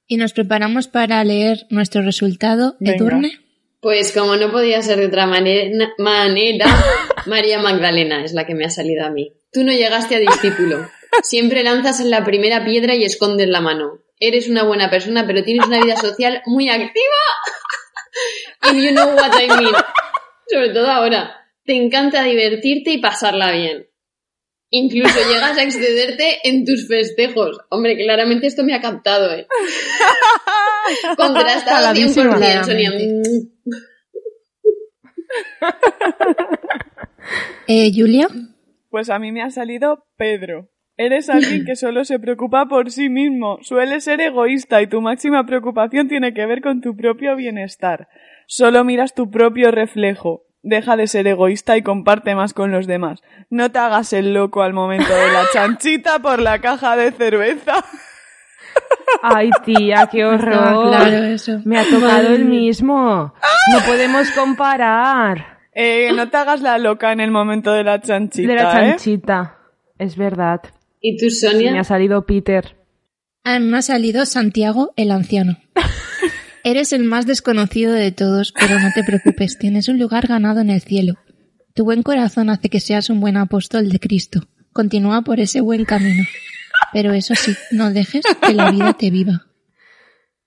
Y 0.07 0.17
nos 0.17 0.33
preparamos 0.33 0.87
para 0.87 1.23
leer 1.23 1.67
nuestro 1.69 2.01
resultado. 2.01 2.75
Venga. 2.79 2.97
Edurne. 2.97 3.39
Pues 3.81 4.11
como 4.11 4.35
no 4.35 4.51
podía 4.51 4.81
ser 4.81 4.99
de 4.99 5.05
otra 5.05 5.25
manera, 5.25 5.93
manera, 5.97 6.65
María 7.27 7.59
Magdalena 7.59 8.25
es 8.25 8.33
la 8.33 8.45
que 8.45 8.53
me 8.53 8.65
ha 8.65 8.69
salido 8.69 9.05
a 9.05 9.09
mí. 9.09 9.33
Tú 9.53 9.63
no 9.63 9.71
llegaste 9.71 10.15
a 10.15 10.19
discípulo. 10.19 10.89
Siempre 11.23 11.63
lanzas 11.63 12.01
en 12.01 12.09
la 12.09 12.25
primera 12.25 12.65
piedra 12.65 12.95
y 12.95 13.05
escondes 13.05 13.47
la 13.47 13.61
mano. 13.61 13.99
Eres 14.19 14.49
una 14.49 14.63
buena 14.63 14.89
persona, 14.89 15.25
pero 15.25 15.43
tienes 15.43 15.65
una 15.65 15.81
vida 15.81 15.95
social 15.95 16.41
muy 16.45 16.69
activa. 16.69 17.15
And 18.61 18.83
you 18.83 18.91
know 18.91 19.15
what 19.15 19.31
I 19.39 19.47
mean. 19.47 19.73
Sobre 20.51 20.69
todo 20.69 20.87
ahora. 20.87 21.35
Te 21.63 21.75
encanta 21.75 22.23
divertirte 22.23 22.91
y 22.91 22.97
pasarla 22.97 23.51
bien. 23.51 23.88
Incluso 24.71 25.17
llegas 25.27 25.57
a 25.57 25.63
excederte 25.63 26.39
en 26.43 26.63
tus 26.63 26.87
festejos. 26.87 27.59
Hombre, 27.69 27.97
claramente 27.97 28.47
esto 28.47 28.63
me 28.63 28.75
ha 28.75 28.81
captado, 28.81 29.33
¿eh? 29.33 29.47
Contrastado 31.17 31.77
Caladísimo. 31.77 32.33
100%, 32.33 32.65
Sonia. 32.65 32.91
Eh, 37.67 37.91
Julia. 37.93 38.27
Pues 38.89 39.11
a 39.11 39.19
mí 39.19 39.31
me 39.31 39.43
ha 39.43 39.51
salido 39.51 40.07
Pedro. 40.17 40.71
Eres 40.97 41.29
alguien 41.29 41.63
que 41.63 41.75
solo 41.75 42.03
se 42.03 42.19
preocupa 42.19 42.65
por 42.65 42.91
sí 42.91 43.07
mismo. 43.07 43.59
Suele 43.61 44.01
ser 44.01 44.19
egoísta 44.19 44.81
y 44.81 44.87
tu 44.87 44.99
máxima 45.01 45.45
preocupación 45.45 46.07
tiene 46.07 46.33
que 46.33 46.45
ver 46.47 46.61
con 46.61 46.81
tu 46.81 46.97
propio 46.97 47.35
bienestar. 47.35 48.07
Solo 48.47 48.83
miras 48.83 49.13
tu 49.13 49.29
propio 49.29 49.69
reflejo. 49.69 50.48
Deja 50.69 50.95
de 50.95 51.07
ser 51.07 51.25
egoísta 51.27 51.75
y 51.77 51.81
comparte 51.81 52.35
más 52.35 52.53
con 52.53 52.71
los 52.71 52.85
demás. 52.85 53.21
No 53.49 53.71
te 53.71 53.79
hagas 53.79 54.13
el 54.13 54.33
loco 54.35 54.61
al 54.61 54.73
momento 54.73 55.11
de 55.13 55.31
la 55.31 55.43
chanchita 55.53 56.19
por 56.19 56.39
la 56.39 56.59
caja 56.59 56.95
de 56.95 57.11
cerveza. 57.11 57.83
Ay, 59.23 59.49
tía, 59.65 60.07
qué 60.11 60.23
horror. 60.25 60.89
claro 60.89 61.23
eso. 61.25 61.59
Me 61.65 61.79
ha 61.79 61.89
tocado 61.89 62.33
el 62.35 62.45
mismo. 62.45 63.33
No 63.73 63.79
podemos 63.87 64.29
comparar. 64.31 65.57
Eh, 65.73 66.11
no 66.15 66.29
te 66.29 66.37
hagas 66.37 66.61
la 66.61 66.77
loca 66.77 67.11
en 67.13 67.19
el 67.19 67.31
momento 67.31 67.71
de 67.71 67.83
la 67.83 67.99
chanchita, 67.99 68.47
De 68.47 68.55
la 68.55 68.61
¿eh? 68.61 68.89
chanchita. 68.91 69.57
Es 69.97 70.15
verdad. 70.17 70.61
¿Y 71.01 71.17
tú, 71.17 71.29
Sí, 71.31 71.47
Sonia? 71.47 71.71
me 71.71 71.79
ha 71.79 71.83
salido 71.83 72.25
Peter. 72.25 72.75
A 73.43 73.57
mí 73.59 73.65
me 73.65 73.77
ha 73.77 73.81
salido 73.81 74.25
Santiago 74.27 74.93
el 74.97 75.09
anciano. 75.11 75.57
Eres 76.63 76.93
el 76.93 77.03
más 77.03 77.25
desconocido 77.25 77.93
de 77.93 78.11
todos, 78.11 78.51
pero 78.51 78.79
no 78.79 78.89
te 78.93 79.03
preocupes, 79.03 79.57
tienes 79.59 79.87
un 79.89 79.99
lugar 79.99 80.27
ganado 80.27 80.59
en 80.61 80.69
el 80.69 80.81
cielo. 80.81 81.15
Tu 81.73 81.83
buen 81.85 82.03
corazón 82.03 82.49
hace 82.49 82.69
que 82.69 82.79
seas 82.79 83.09
un 83.09 83.19
buen 83.21 83.37
apóstol 83.37 83.89
de 83.89 83.99
Cristo. 83.99 84.41
Continúa 84.73 85.21
por 85.21 85.39
ese 85.39 85.61
buen 85.61 85.85
camino. 85.85 86.23
Pero 86.93 87.13
eso 87.13 87.35
sí, 87.35 87.53
no 87.71 87.91
dejes 87.91 88.23
que 88.45 88.53
la 88.53 88.71
vida 88.71 88.93
te 88.93 89.09
viva. 89.11 89.45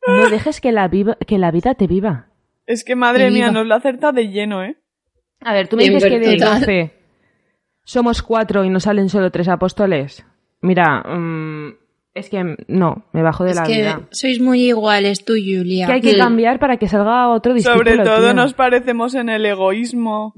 No 0.06 0.28
dejes 0.30 0.60
que 0.60 0.72
la, 0.72 0.89
viva- 0.89 1.16
que 1.26 1.39
la 1.39 1.51
vida 1.51 1.74
te 1.74 1.86
viva. 1.86 2.28
Es 2.66 2.84
que 2.84 2.97
madre 2.97 3.30
mía, 3.30 3.51
nos 3.52 3.66
lo 3.66 3.74
acerta 3.74 4.12
de 4.12 4.28
lleno, 4.28 4.64
¿eh? 4.64 4.76
A 5.40 5.52
ver, 5.52 5.68
tú 5.68 5.76
me 5.76 5.84
dices 5.84 6.05
que 6.05 6.18
de 6.18 6.26
vertido. 6.26 6.51
12 6.55 6.93
somos 7.84 8.22
cuatro 8.22 8.64
y 8.64 8.70
nos 8.70 8.84
salen 8.84 9.09
solo 9.09 9.30
tres 9.30 9.48
apóstoles. 9.48 10.24
Mira, 10.60 11.01
mm, 11.02 11.74
es 12.14 12.28
que 12.28 12.56
no, 12.68 13.05
me 13.12 13.22
bajo 13.22 13.44
de 13.44 13.51
Es 13.51 13.56
la 13.56 13.62
que 13.62 13.76
vida. 13.76 14.01
sois 14.10 14.40
muy 14.40 14.62
iguales 14.68 15.24
tú, 15.24 15.32
Julia. 15.34 15.86
Que 15.86 15.93
hay 15.94 16.01
que 16.01 16.16
cambiar 16.16 16.59
para 16.59 16.76
que 16.76 16.89
salga 16.89 17.28
otro 17.30 17.55
discípulo. 17.55 17.78
Sobre 17.78 17.98
todo 18.05 18.26
tío. 18.26 18.34
nos 18.34 18.55
parecemos 18.55 19.14
en 19.14 19.28
el 19.30 19.47
egoísmo, 19.47 20.34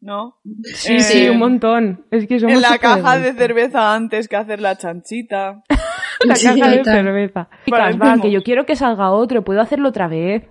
¿no? 0.00 0.40
Sí, 0.74 0.94
Eh, 0.96 1.00
sí, 1.00 1.28
un 1.28 1.38
montón. 1.38 2.04
Es 2.10 2.26
que 2.26 2.40
somos 2.40 2.54
En 2.56 2.62
la 2.62 2.78
caja 2.78 3.18
de 3.18 3.32
cerveza 3.34 3.94
antes 3.94 4.26
que 4.28 4.36
hacer 4.36 4.60
la 4.60 4.76
chanchita. 4.76 5.62
La 6.24 6.34
Sí, 6.34 6.46
caja 6.48 6.70
de 6.72 6.82
cerveza. 6.82 7.48
Chicas, 7.64 7.96
va, 7.96 8.20
que 8.20 8.32
yo 8.32 8.42
quiero 8.42 8.66
que 8.66 8.74
salga 8.74 9.12
otro, 9.12 9.44
puedo 9.44 9.60
hacerlo 9.60 9.90
otra 9.90 10.08
vez. 10.08 10.42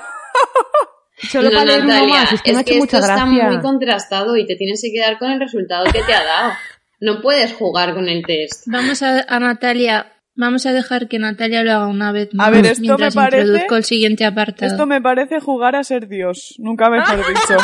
Solo 1.17 1.49
No, 1.49 1.53
para 1.55 1.65
leer 1.65 1.79
uno 1.85 1.93
Natalia, 1.93 2.13
más, 2.21 2.33
es 2.33 2.41
que 2.43 2.51
me 2.51 2.57
ha 2.59 2.61
hecho 2.61 2.73
esto 2.73 2.83
mucha 2.85 2.99
está 2.99 3.15
gracia. 3.15 3.47
muy 3.49 3.59
contrastado 3.61 4.37
y 4.37 4.45
te 4.45 4.55
tienes 4.57 4.81
que 4.81 4.91
quedar 4.91 5.17
con 5.17 5.31
el 5.31 5.39
resultado 5.39 5.85
que 5.85 6.01
te 6.03 6.13
ha 6.13 6.23
dado. 6.23 6.51
No 6.99 7.21
puedes 7.21 7.53
jugar 7.53 7.93
con 7.93 8.07
el 8.09 8.23
test. 8.25 8.63
Vamos 8.67 9.03
a, 9.03 9.25
a 9.27 9.39
Natalia, 9.39 10.13
vamos 10.35 10.65
a 10.65 10.73
dejar 10.73 11.07
que 11.07 11.19
Natalia 11.19 11.63
lo 11.63 11.71
haga 11.71 11.87
una 11.87 12.11
vez 12.11 12.33
más. 12.33 12.47
A 12.47 12.51
ver, 12.51 12.65
esto 12.65 12.81
me 12.81 12.87
mientras 12.87 13.15
parece- 13.15 13.41
introduzco 13.41 13.75
el 13.75 13.83
siguiente 13.83 14.25
apartado. 14.25 14.71
Esto 14.71 14.85
me 14.85 15.01
parece 15.01 15.39
jugar 15.39 15.75
a 15.75 15.83
ser 15.83 16.07
Dios, 16.07 16.55
nunca 16.59 16.89
mejor 16.89 17.17
dicho. 17.27 17.57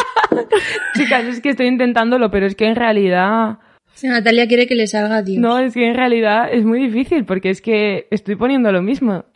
Chicas, 0.95 1.23
es 1.25 1.41
que 1.41 1.49
estoy 1.49 1.67
intentándolo, 1.67 2.29
pero 2.31 2.45
es 2.45 2.55
que 2.55 2.65
en 2.65 2.75
realidad... 2.75 3.59
Si 3.93 4.07
Natalia 4.07 4.47
quiere 4.47 4.67
que 4.67 4.75
le 4.75 4.87
salga 4.87 5.21
Dios. 5.21 5.39
No, 5.41 5.59
es 5.59 5.73
que 5.73 5.87
en 5.87 5.95
realidad 5.95 6.47
es 6.51 6.63
muy 6.63 6.79
difícil 6.79 7.25
porque 7.25 7.49
es 7.49 7.61
que 7.61 8.07
estoy 8.09 8.35
poniendo 8.35 8.71
lo 8.71 8.81
mismo. 8.81 9.25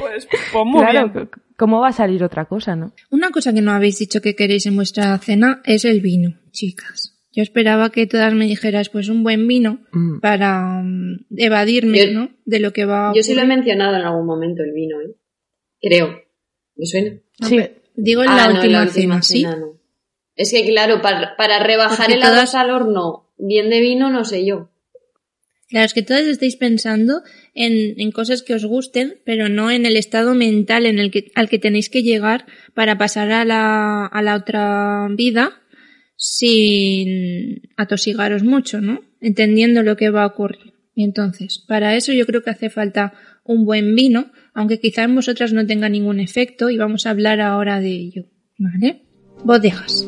Pues, 0.00 0.26
pues 0.30 0.64
muy 0.64 0.80
claro, 0.82 1.10
bien. 1.10 1.28
¿cómo 1.56 1.80
va 1.80 1.88
a 1.88 1.92
salir 1.92 2.24
otra 2.24 2.46
cosa, 2.46 2.74
no? 2.74 2.94
Una 3.10 3.30
cosa 3.30 3.52
que 3.52 3.60
no 3.60 3.70
habéis 3.72 3.98
dicho 3.98 4.22
que 4.22 4.34
queréis 4.34 4.64
en 4.64 4.74
vuestra 4.76 5.16
cena 5.18 5.60
es 5.64 5.84
el 5.84 6.00
vino, 6.00 6.30
chicas. 6.52 7.17
Yo 7.32 7.42
esperaba 7.42 7.90
que 7.90 8.06
todas 8.06 8.32
me 8.34 8.46
dijeras 8.46 8.88
pues 8.88 9.08
un 9.08 9.22
buen 9.22 9.46
vino 9.46 9.80
Mm. 9.92 10.20
para 10.20 10.80
mm, 10.82 11.26
evadirme, 11.36 12.06
Yo- 12.06 12.12
¿no? 12.12 12.30
De 12.44 12.58
lo 12.60 12.72
que 12.72 12.84
va 12.84 13.10
a 13.10 13.14
Yo 13.14 13.22
sí 13.22 13.34
lo 13.34 13.42
he 13.42 13.46
mencionado 13.46 13.96
en 13.96 14.02
algún 14.02 14.26
momento, 14.26 14.62
el 14.62 14.72
vino, 14.72 15.00
¿eh? 15.00 15.14
Creo. 15.80 16.20
¿Me 16.76 16.86
suena? 16.86 17.18
Sí, 17.42 17.58
Digo 18.00 18.22
en 18.22 18.28
Ah, 18.30 18.36
la, 18.36 18.48
no, 18.48 18.54
última 18.60 18.78
la 18.78 18.84
última 18.86 19.20
cena, 19.20 19.22
¿sí? 19.22 19.38
cena 19.42 19.56
no. 19.56 19.78
Es 20.36 20.52
que, 20.52 20.64
claro, 20.66 21.02
para, 21.02 21.36
para 21.36 21.58
rebajar 21.58 21.96
Porque 22.06 22.14
helados 22.14 22.34
todas- 22.36 22.54
al 22.54 22.70
horno 22.70 23.28
bien 23.38 23.70
de 23.70 23.80
vino, 23.80 24.08
no 24.10 24.24
sé 24.24 24.46
yo. 24.46 24.70
Claro, 25.68 25.84
es 25.84 25.92
que 25.94 26.02
todas 26.02 26.22
estáis 26.26 26.56
pensando 26.56 27.22
en, 27.54 28.00
en 28.00 28.10
cosas 28.12 28.42
que 28.42 28.54
os 28.54 28.64
gusten, 28.64 29.20
pero 29.26 29.48
no 29.48 29.70
en 29.70 29.84
el 29.84 29.96
estado 29.96 30.34
mental 30.34 30.86
en 30.86 30.98
el 30.98 31.10
que, 31.10 31.30
al 31.34 31.48
que 31.50 31.58
tenéis 31.58 31.90
que 31.90 32.02
llegar 32.02 32.46
para 32.72 32.96
pasar 32.96 33.30
a 33.32 33.44
la, 33.44 34.06
a 34.06 34.22
la 34.22 34.36
otra 34.36 35.08
vida 35.10 35.60
sin 36.18 37.62
atosigaros 37.76 38.42
mucho, 38.42 38.80
¿no? 38.80 39.00
Entendiendo 39.20 39.82
lo 39.82 39.96
que 39.96 40.10
va 40.10 40.24
a 40.24 40.26
ocurrir. 40.26 40.74
Y 40.94 41.04
entonces, 41.04 41.64
para 41.66 41.94
eso 41.94 42.12
yo 42.12 42.26
creo 42.26 42.42
que 42.42 42.50
hace 42.50 42.70
falta 42.70 43.14
un 43.44 43.64
buen 43.64 43.94
vino, 43.94 44.32
aunque 44.52 44.80
quizá 44.80 45.04
en 45.04 45.14
vosotras 45.14 45.52
no 45.52 45.64
tenga 45.64 45.88
ningún 45.88 46.18
efecto, 46.18 46.70
y 46.70 46.76
vamos 46.76 47.06
a 47.06 47.10
hablar 47.10 47.40
ahora 47.40 47.80
de 47.80 47.92
ello, 47.92 48.24
¿vale? 48.58 49.02
Bodegas. 49.44 50.06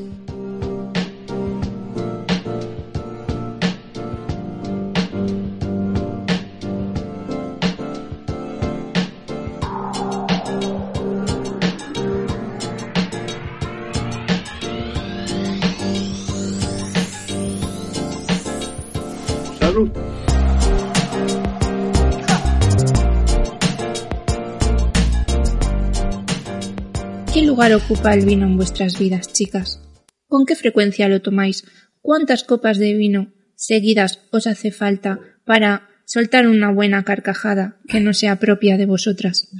Lugar 27.50 27.72
ocupa 27.72 28.14
el 28.14 28.24
vino 28.24 28.46
en 28.46 28.56
vuestras 28.56 28.96
vidas, 28.96 29.32
chicas? 29.32 29.82
¿Con 30.28 30.46
qué 30.46 30.54
frecuencia 30.54 31.08
lo 31.08 31.20
tomáis? 31.20 31.64
¿Cuántas 32.00 32.44
copas 32.44 32.78
de 32.78 32.94
vino 32.94 33.32
seguidas 33.56 34.28
os 34.30 34.46
hace 34.46 34.70
falta 34.70 35.18
para 35.44 35.88
soltar 36.04 36.46
una 36.46 36.70
buena 36.70 37.02
carcajada 37.02 37.80
que 37.88 37.98
no 37.98 38.12
sea 38.12 38.36
propia 38.36 38.76
de 38.76 38.86
vosotras? 38.86 39.50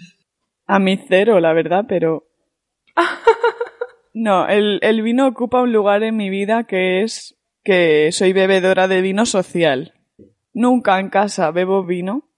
A 0.67 0.79
mí 0.79 1.01
cero, 1.09 1.41
la 1.41 1.53
verdad, 1.53 1.87
pero... 1.89 2.29
No, 4.13 4.49
el, 4.49 4.79
el 4.83 5.03
vino 5.03 5.27
ocupa 5.27 5.63
un 5.63 5.73
lugar 5.73 6.03
en 6.03 6.17
mi 6.17 6.31
vida 6.31 6.65
que 6.65 7.03
es 7.03 7.39
que 7.65 8.11
soy 8.13 8.33
bebedora 8.33 8.87
de 8.87 9.03
vino 9.03 9.25
social. 9.25 9.95
Nunca 10.53 10.99
en 10.99 11.11
casa 11.11 11.51
bebo 11.53 11.85
vino 11.85 12.30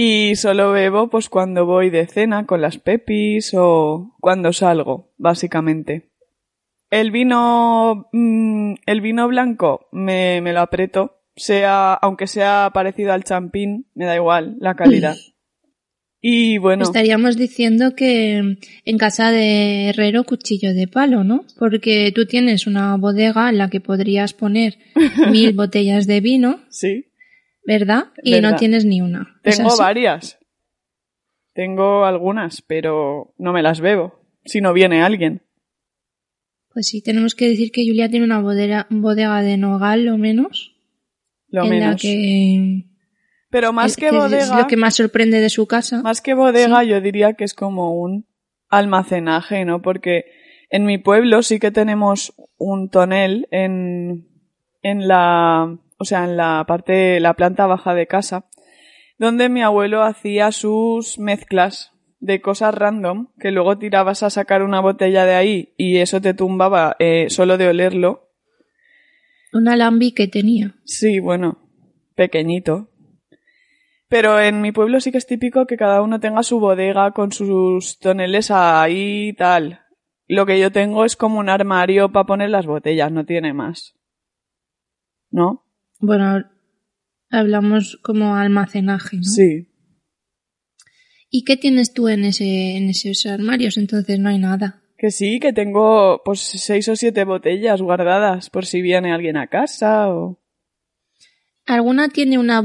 y 0.00 0.36
solo 0.36 0.70
bebo 0.70 1.10
pues 1.10 1.28
cuando 1.28 1.66
voy 1.66 1.90
de 1.90 2.06
cena 2.06 2.46
con 2.46 2.60
las 2.60 2.78
pepis 2.78 3.52
o 3.54 4.14
cuando 4.20 4.52
salgo, 4.52 5.12
básicamente. 5.16 6.12
El 6.88 7.10
vino, 7.10 8.08
mm, 8.12 8.74
el 8.86 9.00
vino 9.00 9.26
blanco 9.26 9.88
me, 9.90 10.40
me 10.40 10.52
lo 10.52 10.60
aprieto, 10.60 11.24
sea, 11.34 11.94
aunque 11.94 12.28
sea 12.28 12.70
parecido 12.72 13.12
al 13.12 13.24
champín, 13.24 13.90
me 13.94 14.04
da 14.04 14.14
igual 14.14 14.56
la 14.60 14.76
calidad. 14.76 15.16
Y 16.20 16.58
bueno. 16.58 16.82
Estaríamos 16.82 17.36
diciendo 17.36 17.94
que 17.94 18.58
en 18.84 18.98
casa 18.98 19.30
de 19.30 19.90
Herrero 19.90 20.24
cuchillo 20.24 20.74
de 20.74 20.88
palo, 20.88 21.22
¿no? 21.22 21.44
Porque 21.60 22.10
tú 22.12 22.26
tienes 22.26 22.66
una 22.66 22.96
bodega 22.96 23.48
en 23.48 23.58
la 23.58 23.70
que 23.70 23.80
podrías 23.80 24.32
poner 24.34 24.78
mil 25.30 25.52
botellas 25.52 26.08
de 26.08 26.20
vino, 26.20 26.58
Sí, 26.70 27.07
¿verdad? 27.68 28.06
Y 28.22 28.32
Verdad. 28.32 28.52
no 28.52 28.56
tienes 28.56 28.86
ni 28.86 29.02
una. 29.02 29.38
¿Es 29.44 29.58
tengo 29.58 29.76
varias. 29.76 30.38
Tengo 31.52 32.06
algunas, 32.06 32.62
pero 32.62 33.34
no 33.36 33.52
me 33.52 33.62
las 33.62 33.82
bebo. 33.82 34.22
Si 34.46 34.62
no 34.62 34.72
viene 34.72 35.02
alguien. 35.02 35.42
Pues 36.72 36.86
sí, 36.86 37.02
tenemos 37.02 37.34
que 37.34 37.46
decir 37.46 37.70
que 37.70 37.86
Julia 37.86 38.08
tiene 38.08 38.24
una 38.24 38.40
bodega, 38.40 38.86
bodega 38.88 39.42
de 39.42 39.58
nogal, 39.58 40.06
lo 40.06 40.16
menos. 40.16 40.76
Lo 41.48 41.64
en 41.64 41.68
la 41.68 41.86
menos. 41.86 42.00
que 42.00 42.86
Pero 43.50 43.74
más 43.74 43.96
que 43.98 44.06
es 44.06 44.12
bodega, 44.14 44.60
lo 44.60 44.66
que 44.66 44.76
más 44.78 44.96
sorprende 44.96 45.40
de 45.40 45.50
su 45.50 45.66
casa. 45.66 46.00
más 46.02 46.22
que 46.22 46.32
bodega, 46.32 46.84
yo 46.84 47.02
diría 47.02 47.34
que 47.34 47.44
es 47.44 47.52
como 47.52 48.00
un 48.00 48.26
almacenaje, 48.70 49.66
¿no? 49.66 49.82
Porque 49.82 50.24
en 50.70 50.86
mi 50.86 50.96
pueblo 50.96 51.42
sí 51.42 51.58
que 51.58 51.70
tenemos 51.70 52.32
un 52.56 52.88
tonel 52.88 53.46
en, 53.50 54.26
en 54.80 55.06
la, 55.06 55.78
o 55.98 56.04
sea, 56.04 56.24
en 56.24 56.36
la 56.36 56.64
parte, 56.66 57.20
la 57.20 57.34
planta 57.34 57.66
baja 57.66 57.94
de 57.94 58.06
casa, 58.06 58.48
donde 59.18 59.48
mi 59.48 59.62
abuelo 59.62 60.02
hacía 60.02 60.52
sus 60.52 61.18
mezclas 61.18 61.92
de 62.20 62.40
cosas 62.40 62.74
random 62.74 63.28
que 63.38 63.50
luego 63.50 63.78
tirabas 63.78 64.22
a 64.22 64.30
sacar 64.30 64.62
una 64.62 64.80
botella 64.80 65.24
de 65.24 65.34
ahí 65.34 65.74
y 65.76 65.98
eso 65.98 66.20
te 66.20 66.34
tumbaba 66.34 66.96
eh, 66.98 67.26
solo 67.30 67.58
de 67.58 67.68
olerlo. 67.68 68.30
Un 69.52 69.68
alambique 69.68 70.28
tenía. 70.28 70.74
Sí, 70.84 71.20
bueno, 71.20 71.58
pequeñito. 72.14 72.90
Pero 74.08 74.40
en 74.40 74.62
mi 74.62 74.72
pueblo 74.72 75.00
sí 75.00 75.12
que 75.12 75.18
es 75.18 75.26
típico 75.26 75.66
que 75.66 75.76
cada 75.76 76.00
uno 76.00 76.18
tenga 76.20 76.42
su 76.42 76.60
bodega 76.60 77.12
con 77.12 77.32
sus 77.32 77.98
toneles 77.98 78.50
ahí 78.50 79.28
y 79.28 79.32
tal. 79.34 79.82
Lo 80.26 80.46
que 80.46 80.58
yo 80.58 80.70
tengo 80.72 81.04
es 81.04 81.16
como 81.16 81.38
un 81.38 81.48
armario 81.48 82.10
para 82.10 82.26
poner 82.26 82.50
las 82.50 82.66
botellas, 82.66 83.10
no 83.12 83.24
tiene 83.24 83.52
más. 83.52 83.94
¿No? 85.30 85.67
Bueno, 85.98 86.44
Hablamos 87.30 87.98
como 88.02 88.36
almacenaje, 88.36 89.18
¿no? 89.18 89.22
Sí. 89.22 89.68
¿Y 91.30 91.44
qué 91.44 91.58
tienes 91.58 91.92
tú 91.92 92.08
en, 92.08 92.24
ese, 92.24 92.76
en 92.76 92.88
esos 92.88 93.26
armarios? 93.26 93.76
Entonces 93.76 94.18
no 94.18 94.30
hay 94.30 94.38
nada. 94.38 94.82
Que 94.96 95.10
sí, 95.10 95.38
que 95.38 95.52
tengo 95.52 96.22
pues 96.24 96.40
seis 96.40 96.88
o 96.88 96.96
siete 96.96 97.24
botellas 97.24 97.82
guardadas 97.82 98.48
por 98.48 98.64
si 98.64 98.80
viene 98.80 99.12
alguien 99.12 99.36
a 99.36 99.46
casa 99.46 100.08
o... 100.08 100.40
¿Alguna 101.66 102.08
tiene 102.08 102.38
una, 102.38 102.62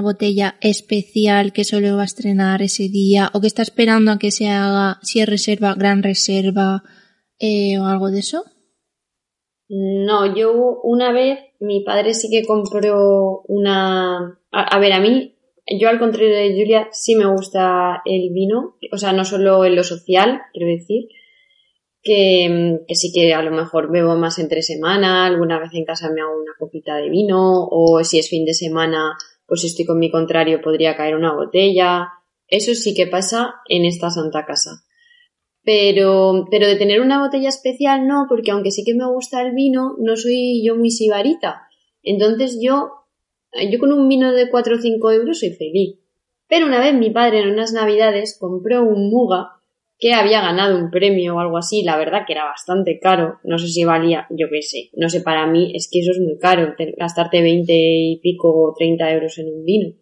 botella 0.00 0.58
especial 0.60 1.52
que 1.52 1.64
solo 1.64 1.96
va 1.96 2.02
a 2.02 2.04
estrenar 2.04 2.62
ese 2.62 2.88
día 2.88 3.30
o 3.34 3.40
que 3.40 3.48
está 3.48 3.62
esperando 3.62 4.12
a 4.12 4.18
que 4.20 4.30
se 4.30 4.48
haga, 4.48 5.00
si 5.02 5.18
es 5.18 5.28
reserva, 5.28 5.74
gran 5.74 6.04
reserva 6.04 6.84
eh, 7.40 7.80
o 7.80 7.86
algo 7.86 8.12
de 8.12 8.20
eso? 8.20 8.44
No, 9.68 10.34
yo 10.34 10.80
una 10.82 11.12
vez, 11.12 11.40
mi 11.60 11.82
padre 11.84 12.14
sí 12.14 12.28
que 12.30 12.46
compró 12.46 13.42
una... 13.46 14.40
A, 14.50 14.78
ver, 14.78 14.92
a 14.92 15.00
mí, 15.00 15.36
yo 15.78 15.90
al 15.90 15.98
contrario 15.98 16.34
de 16.34 16.52
Julia, 16.52 16.88
sí 16.90 17.14
me 17.14 17.26
gusta 17.26 18.00
el 18.06 18.30
vino, 18.32 18.76
o 18.90 18.96
sea, 18.96 19.12
no 19.12 19.24
solo 19.24 19.64
en 19.66 19.76
lo 19.76 19.84
social, 19.84 20.40
quiero 20.54 20.68
decir, 20.68 21.08
que, 22.02 22.80
que 22.88 22.94
sí 22.94 23.12
que 23.12 23.34
a 23.34 23.42
lo 23.42 23.50
mejor 23.50 23.90
bebo 23.90 24.16
más 24.16 24.38
entre 24.38 24.62
semana, 24.62 25.26
alguna 25.26 25.58
vez 25.58 25.70
en 25.74 25.84
casa 25.84 26.10
me 26.10 26.22
hago 26.22 26.40
una 26.40 26.54
copita 26.58 26.96
de 26.96 27.10
vino, 27.10 27.66
o 27.70 28.02
si 28.04 28.18
es 28.18 28.30
fin 28.30 28.46
de 28.46 28.54
semana, 28.54 29.18
pues 29.46 29.60
si 29.60 29.66
estoy 29.66 29.84
con 29.84 29.98
mi 29.98 30.10
contrario 30.10 30.62
podría 30.62 30.96
caer 30.96 31.14
una 31.14 31.34
botella. 31.34 32.08
Eso 32.46 32.74
sí 32.74 32.94
que 32.94 33.06
pasa 33.06 33.56
en 33.68 33.84
esta 33.84 34.10
santa 34.10 34.46
casa. 34.46 34.82
Pero, 35.68 36.46
pero 36.50 36.66
de 36.66 36.76
tener 36.76 37.02
una 37.02 37.20
botella 37.22 37.50
especial 37.50 38.06
no, 38.06 38.24
porque 38.26 38.52
aunque 38.52 38.70
sí 38.70 38.84
que 38.86 38.94
me 38.94 39.06
gusta 39.06 39.42
el 39.42 39.52
vino, 39.54 39.96
no 39.98 40.16
soy 40.16 40.64
yo 40.64 40.74
muy 40.76 40.90
sibarita. 40.90 41.68
Entonces 42.02 42.58
yo, 42.58 42.88
yo 43.70 43.78
con 43.78 43.92
un 43.92 44.08
vino 44.08 44.32
de 44.32 44.48
4 44.48 44.76
o 44.76 44.80
5 44.80 45.12
euros 45.12 45.40
soy 45.40 45.50
feliz. 45.50 45.98
Pero 46.48 46.64
una 46.64 46.80
vez 46.80 46.94
mi 46.94 47.10
padre 47.10 47.40
en 47.40 47.50
unas 47.50 47.74
navidades 47.74 48.38
compró 48.40 48.82
un 48.82 49.10
Muga 49.10 49.60
que 49.98 50.14
había 50.14 50.40
ganado 50.40 50.78
un 50.78 50.90
premio 50.90 51.36
o 51.36 51.40
algo 51.40 51.58
así, 51.58 51.82
la 51.82 51.98
verdad 51.98 52.22
que 52.26 52.32
era 52.32 52.44
bastante 52.44 52.98
caro, 52.98 53.38
no 53.44 53.58
sé 53.58 53.68
si 53.68 53.84
valía, 53.84 54.26
yo 54.30 54.46
qué 54.50 54.62
sé, 54.62 54.88
no 54.94 55.10
sé, 55.10 55.20
para 55.20 55.46
mí 55.48 55.72
es 55.74 55.90
que 55.92 55.98
eso 55.98 56.12
es 56.12 56.20
muy 56.20 56.38
caro, 56.38 56.72
te- 56.78 56.94
gastarte 56.96 57.42
20 57.42 57.74
y 57.74 58.20
pico 58.22 58.48
o 58.48 58.72
30 58.74 59.12
euros 59.12 59.36
en 59.36 59.52
un 59.52 59.64
vino. 59.66 59.92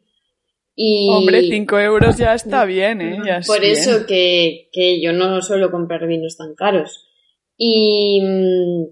Y... 0.78 1.08
Hombre, 1.10 1.40
cinco 1.48 1.78
euros 1.78 2.18
ya 2.18 2.34
está 2.34 2.66
bien, 2.66 3.00
¿eh? 3.00 3.18
Ya 3.24 3.38
es 3.38 3.46
Por 3.46 3.60
bien. 3.60 3.72
eso 3.72 4.04
que, 4.06 4.68
que 4.72 5.00
yo 5.00 5.14
no 5.14 5.40
suelo 5.40 5.70
comprar 5.70 6.06
vinos 6.06 6.36
tan 6.36 6.54
caros. 6.54 7.08
Y, 7.56 8.20
mm, 8.20 8.84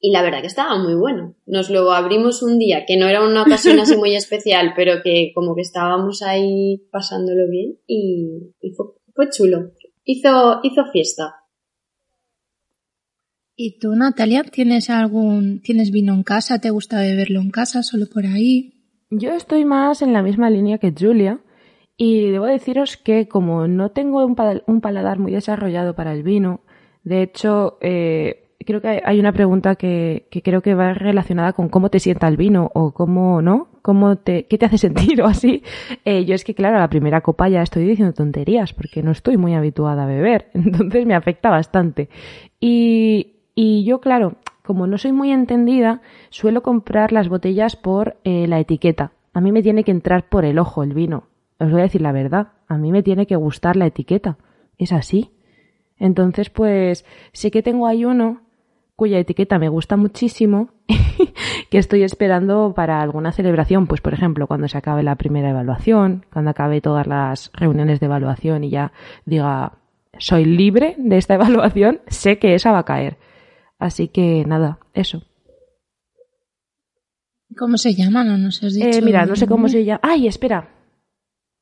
y 0.00 0.10
la 0.10 0.20
verdad 0.20 0.42
que 0.42 0.48
estaba 0.48 0.76
muy 0.78 0.94
bueno. 0.94 1.34
Nos 1.46 1.70
lo 1.70 1.90
abrimos 1.90 2.42
un 2.42 2.58
día, 2.58 2.84
que 2.86 2.98
no 2.98 3.08
era 3.08 3.24
una 3.24 3.42
ocasión 3.42 3.80
así 3.80 3.96
muy 3.96 4.14
especial, 4.14 4.74
pero 4.76 5.02
que 5.02 5.32
como 5.34 5.54
que 5.54 5.62
estábamos 5.62 6.20
ahí 6.20 6.86
pasándolo 6.92 7.48
bien 7.48 7.78
y, 7.86 8.52
y 8.60 8.70
fue, 8.74 8.86
fue 9.14 9.30
chulo. 9.30 9.70
Hizo, 10.04 10.60
hizo 10.62 10.84
fiesta. 10.92 11.36
¿Y 13.56 13.78
tú, 13.78 13.94
Natalia, 13.94 14.42
tienes 14.42 14.90
algún, 14.90 15.62
tienes 15.62 15.90
vino 15.90 16.12
en 16.12 16.24
casa? 16.24 16.58
¿Te 16.58 16.68
gusta 16.68 17.00
beberlo 17.00 17.40
en 17.40 17.50
casa, 17.50 17.82
solo 17.82 18.06
por 18.12 18.26
ahí? 18.26 18.74
Yo 19.16 19.32
estoy 19.32 19.64
más 19.64 20.02
en 20.02 20.12
la 20.12 20.22
misma 20.22 20.50
línea 20.50 20.78
que 20.78 20.92
Julia 20.98 21.38
y 21.96 22.30
debo 22.30 22.46
deciros 22.46 22.96
que 22.96 23.28
como 23.28 23.68
no 23.68 23.90
tengo 23.90 24.24
un, 24.24 24.34
pal- 24.34 24.64
un 24.66 24.80
paladar 24.80 25.18
muy 25.18 25.32
desarrollado 25.32 25.94
para 25.94 26.12
el 26.12 26.22
vino, 26.22 26.60
de 27.04 27.22
hecho 27.22 27.78
eh, 27.80 28.56
creo 28.66 28.80
que 28.80 29.02
hay 29.04 29.20
una 29.20 29.32
pregunta 29.32 29.76
que, 29.76 30.26
que 30.30 30.42
creo 30.42 30.62
que 30.62 30.74
va 30.74 30.94
relacionada 30.94 31.52
con 31.52 31.68
cómo 31.68 31.90
te 31.90 32.00
sienta 32.00 32.26
el 32.28 32.36
vino 32.36 32.70
o 32.74 32.92
cómo 32.92 33.42
no, 33.42 33.68
cómo 33.82 34.16
te, 34.16 34.46
qué 34.46 34.58
te 34.58 34.66
hace 34.66 34.78
sentir 34.86 35.20
o 35.22 35.26
así. 35.26 35.62
Eh, 36.04 36.24
yo 36.24 36.34
es 36.34 36.42
que 36.44 36.54
claro, 36.54 36.78
la 36.78 36.88
primera 36.88 37.20
copa 37.20 37.48
ya 37.48 37.62
estoy 37.62 37.84
diciendo 37.84 38.14
tonterías 38.14 38.72
porque 38.72 39.02
no 39.02 39.12
estoy 39.12 39.36
muy 39.36 39.54
habituada 39.54 40.04
a 40.04 40.06
beber, 40.06 40.48
entonces 40.54 41.06
me 41.06 41.14
afecta 41.14 41.50
bastante. 41.50 42.08
Y, 42.58 43.36
y 43.54 43.84
yo 43.84 44.00
claro, 44.00 44.36
como 44.64 44.86
no 44.86 44.96
soy 44.96 45.12
muy 45.12 45.30
entendida, 45.30 46.00
suelo 46.30 46.62
comprar 46.62 47.12
las 47.12 47.28
botellas 47.28 47.76
por 47.76 48.16
eh, 48.24 48.46
la 48.48 48.58
etiqueta. 48.58 49.12
A 49.34 49.40
mí 49.40 49.52
me 49.52 49.62
tiene 49.62 49.84
que 49.84 49.90
entrar 49.90 50.28
por 50.28 50.44
el 50.44 50.58
ojo 50.58 50.82
el 50.82 50.94
vino. 50.94 51.24
Os 51.58 51.70
voy 51.70 51.80
a 51.80 51.84
decir 51.84 52.00
la 52.00 52.12
verdad. 52.12 52.48
A 52.66 52.78
mí 52.78 52.90
me 52.90 53.02
tiene 53.02 53.26
que 53.26 53.36
gustar 53.36 53.76
la 53.76 53.86
etiqueta. 53.86 54.38
Es 54.78 54.92
así. 54.92 55.30
Entonces, 55.98 56.50
pues, 56.50 57.04
sí 57.32 57.50
que 57.50 57.62
tengo 57.62 57.86
ahí 57.86 58.04
uno 58.04 58.40
cuya 58.96 59.18
etiqueta 59.18 59.58
me 59.58 59.68
gusta 59.68 59.96
muchísimo, 59.96 60.68
que 61.70 61.78
estoy 61.78 62.04
esperando 62.04 62.74
para 62.74 63.02
alguna 63.02 63.32
celebración, 63.32 63.86
pues 63.86 64.00
por 64.00 64.14
ejemplo, 64.14 64.46
cuando 64.46 64.68
se 64.68 64.78
acabe 64.78 65.02
la 65.02 65.16
primera 65.16 65.50
evaluación, 65.50 66.26
cuando 66.32 66.52
acabe 66.52 66.80
todas 66.80 67.06
las 67.06 67.50
reuniones 67.54 68.00
de 68.00 68.06
evaluación 68.06 68.64
y 68.64 68.70
ya 68.70 68.92
diga, 69.24 69.72
soy 70.18 70.44
libre 70.44 70.94
de 70.96 71.18
esta 71.18 71.34
evaluación, 71.34 72.00
sé 72.06 72.38
que 72.38 72.54
esa 72.54 72.72
va 72.72 72.78
a 72.78 72.84
caer. 72.84 73.16
Así 73.78 74.08
que 74.08 74.44
nada, 74.46 74.78
eso. 74.94 75.22
¿Cómo 77.56 77.76
se 77.76 77.94
llama? 77.94 78.24
No 78.24 78.38
nos 78.38 78.62
has 78.62 78.74
dicho. 78.74 78.88
Eh, 78.88 79.02
mira, 79.02 79.26
no 79.26 79.36
sé 79.36 79.46
cómo 79.46 79.68
se 79.68 79.84
llama. 79.84 80.00
¡Ay, 80.02 80.26
espera! 80.26 80.70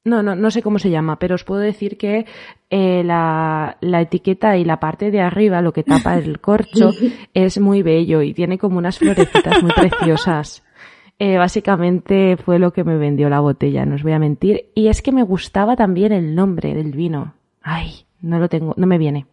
No, 0.04 0.22
no, 0.22 0.34
no 0.34 0.50
sé 0.50 0.62
cómo 0.62 0.80
se 0.80 0.90
llama, 0.90 1.18
pero 1.18 1.36
os 1.36 1.44
puedo 1.44 1.60
decir 1.60 1.96
que 1.96 2.26
eh, 2.70 3.04
la, 3.04 3.76
la 3.80 4.00
etiqueta 4.00 4.56
y 4.56 4.64
la 4.64 4.80
parte 4.80 5.12
de 5.12 5.20
arriba, 5.20 5.62
lo 5.62 5.72
que 5.72 5.84
tapa 5.84 6.16
el 6.16 6.40
corcho, 6.40 6.90
es 7.34 7.60
muy 7.60 7.82
bello 7.82 8.20
y 8.22 8.34
tiene 8.34 8.58
como 8.58 8.78
unas 8.78 8.98
florecitas 8.98 9.62
muy 9.62 9.72
preciosas. 9.72 10.64
Eh, 11.18 11.36
básicamente 11.36 12.36
fue 12.36 12.58
lo 12.58 12.72
que 12.72 12.82
me 12.82 12.96
vendió 12.96 13.28
la 13.28 13.38
botella, 13.38 13.86
no 13.86 13.94
os 13.94 14.02
voy 14.02 14.10
a 14.10 14.18
mentir. 14.18 14.72
Y 14.74 14.88
es 14.88 15.02
que 15.02 15.12
me 15.12 15.22
gustaba 15.22 15.76
también 15.76 16.10
el 16.10 16.34
nombre 16.34 16.74
del 16.74 16.90
vino. 16.90 17.34
Ay, 17.60 18.06
no 18.20 18.40
lo 18.40 18.48
tengo, 18.48 18.74
no 18.76 18.88
me 18.88 18.98
viene. 18.98 19.26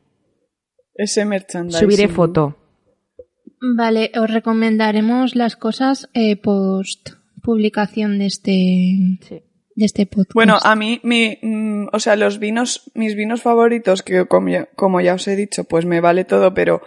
Ese 0.94 1.26
merchandising. 1.26 1.80
Subiré 1.80 2.08
foto. 2.08 2.59
Vale, 3.62 4.12
os 4.16 4.30
recomendaremos 4.32 5.36
las 5.36 5.56
cosas 5.56 6.10
eh, 6.14 6.36
post 6.38 7.10
publicación 7.42 8.20
de 8.20 8.26
este, 8.26 8.52
Sí. 9.22 9.42
de 9.76 9.86
este 9.86 10.06
podcast. 10.06 10.34
Bueno, 10.34 10.58
a 10.62 10.76
mí, 10.76 11.00
mi, 11.04 11.38
mm, 11.42 11.88
o 11.92 12.00
sea, 12.00 12.16
los 12.16 12.40
vinos, 12.40 12.92
mis 12.94 13.16
vinos 13.16 13.42
favoritos, 13.42 14.04
que 14.04 14.26
como 14.26 14.50
ya, 14.50 14.66
como 14.76 15.02
ya 15.02 15.14
os 15.14 15.28
he 15.28 15.36
dicho, 15.36 15.64
pues 15.64 15.86
me 15.86 16.02
vale 16.02 16.26
todo, 16.26 16.54
pero 16.54 16.82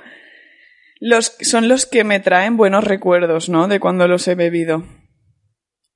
los, 1.00 1.36
son 1.40 1.68
los 1.68 1.86
que 1.86 2.04
me 2.04 2.20
traen 2.20 2.56
buenos 2.56 2.84
recuerdos, 2.84 3.48
¿no? 3.48 3.66
De 3.66 3.80
cuando 3.80 4.06
los 4.08 4.26
he 4.28 4.34
bebido. 4.34 4.84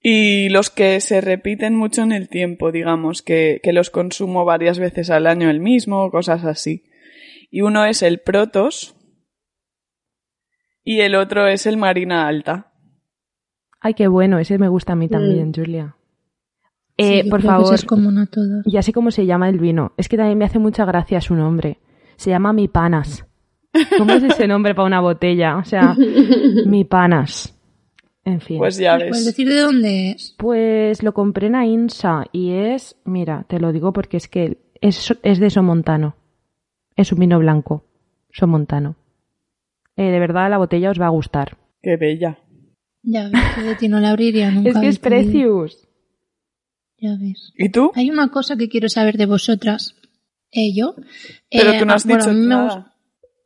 Y 0.01 0.48
los 0.51 0.70
que 0.70 1.01
se 1.01 1.20
repiten 1.20 1.74
mucho 1.74 2.03
en 2.03 2.12
el 2.12 2.28
tiempo, 2.28 2.70
digamos, 2.73 3.23
que, 3.23 3.61
que 3.62 3.73
los 3.73 3.90
consumo 3.90 4.44
varias 4.44 4.78
veces 4.78 5.11
al 5.11 5.27
año 5.27 5.48
el 5.51 5.61
mismo, 5.61 6.11
cosas 6.11 6.44
así. 6.44 6.85
Y 7.51 7.61
uno 7.61 7.85
es 7.86 8.03
el 8.03 8.20
Protos 8.20 8.95
y 10.87 11.01
el 11.01 11.15
otro 11.17 11.47
es 11.47 11.67
el 11.67 11.77
Marina 11.77 12.27
Alta. 12.27 12.73
Ay, 13.81 13.93
qué 13.93 14.09
bueno, 14.09 14.39
ese 14.39 14.57
me 14.59 14.69
gusta 14.69 14.95
a 14.95 14.97
mí 14.97 15.09
también, 15.09 15.49
Mm. 15.51 15.53
Julia. 15.55 15.97
Sí, 16.99 17.05
Eh, 17.05 17.25
por 17.29 17.43
favor, 17.43 17.65
eso 17.67 17.75
es 17.75 17.85
común 17.85 18.17
a 18.17 18.27
todos. 18.27 18.65
Ya 18.65 18.81
sé 18.81 18.93
cómo 18.95 19.11
se 19.11 19.27
llama 19.27 19.51
el 19.51 19.59
vino. 19.59 19.93
Es 19.99 20.09
que 20.09 20.17
también 20.17 20.39
me 20.39 20.47
hace 20.47 20.59
mucha 20.59 20.87
gracia 20.87 21.21
su 21.21 21.35
nombre. 21.35 21.79
Se 22.17 22.31
llama 22.31 22.55
Mi 22.55 22.69
Panas. 22.69 23.27
¿Cómo 23.99 24.13
es 24.15 24.23
ese 24.23 24.47
nombre 24.49 24.75
para 24.75 24.87
una 24.87 25.01
botella? 25.01 25.59
O 25.59 25.65
sea, 25.65 25.95
Mi 26.67 26.85
Panas. 26.85 27.53
En 28.25 28.41
fin. 28.41 28.57
Pues 28.59 28.79
ya 28.79 28.97
¿Puedes 28.97 29.11
ves. 29.13 29.25
decir 29.27 29.47
de 29.49 29.61
dónde 29.61 30.11
es? 30.13 30.35
Pues 30.39 31.03
lo 31.03 31.13
compré 31.13 31.49
en 31.49 31.55
Ainsa 31.57 32.25
y 32.33 32.53
es, 32.53 32.97
mira, 33.05 33.45
te 33.49 33.61
lo 33.61 33.73
digo 33.73 33.93
porque 33.93 34.17
es 34.17 34.27
que 34.29 34.57
es, 34.81 35.15
es 35.23 35.39
de 35.39 35.51
Somontano. 35.51 36.17
Es 36.97 37.13
un 37.13 37.19
vino 37.21 37.39
blanco. 37.39 37.85
Somontano. 38.33 38.97
Eh, 39.97 40.10
de 40.10 40.18
verdad, 40.20 40.51
la 40.51 40.59
botella 40.59 40.90
os 40.90 41.01
va 41.01 41.06
a 41.06 41.10
gustar. 41.10 41.56
Qué 41.82 41.97
bella. 41.97 42.39
Ya 43.02 43.28
ves, 43.28 43.40
que 43.55 43.62
de 43.62 43.74
ti 43.77 43.89
no 43.89 44.01
la 44.01 44.10
abriría 44.10 44.51
nunca. 44.52 44.70
es 44.70 44.77
que 44.78 44.89
es 44.89 44.98
precious. 44.98 45.89
Ya 46.98 47.16
ves. 47.20 47.52
¿Y 47.56 47.68
tú? 47.70 47.93
Hay 47.94 48.10
una 48.10 48.28
cosa 48.28 48.56
que 48.56 48.68
quiero 48.68 48.89
saber 48.89 49.16
de 49.16 49.27
vosotras. 49.27 49.94
Eh, 50.51 50.73
yo. 50.74 50.94
Pero 51.51 51.73
eh, 51.73 51.78
tú 51.78 51.86
no 51.86 51.94
has 51.94 52.05
bueno, 52.05 52.18
dicho 52.18 52.31
a 52.31 52.35
mí 52.35 52.40
me 52.40 52.47
nada. 52.47 52.64
gusta- 52.74 52.93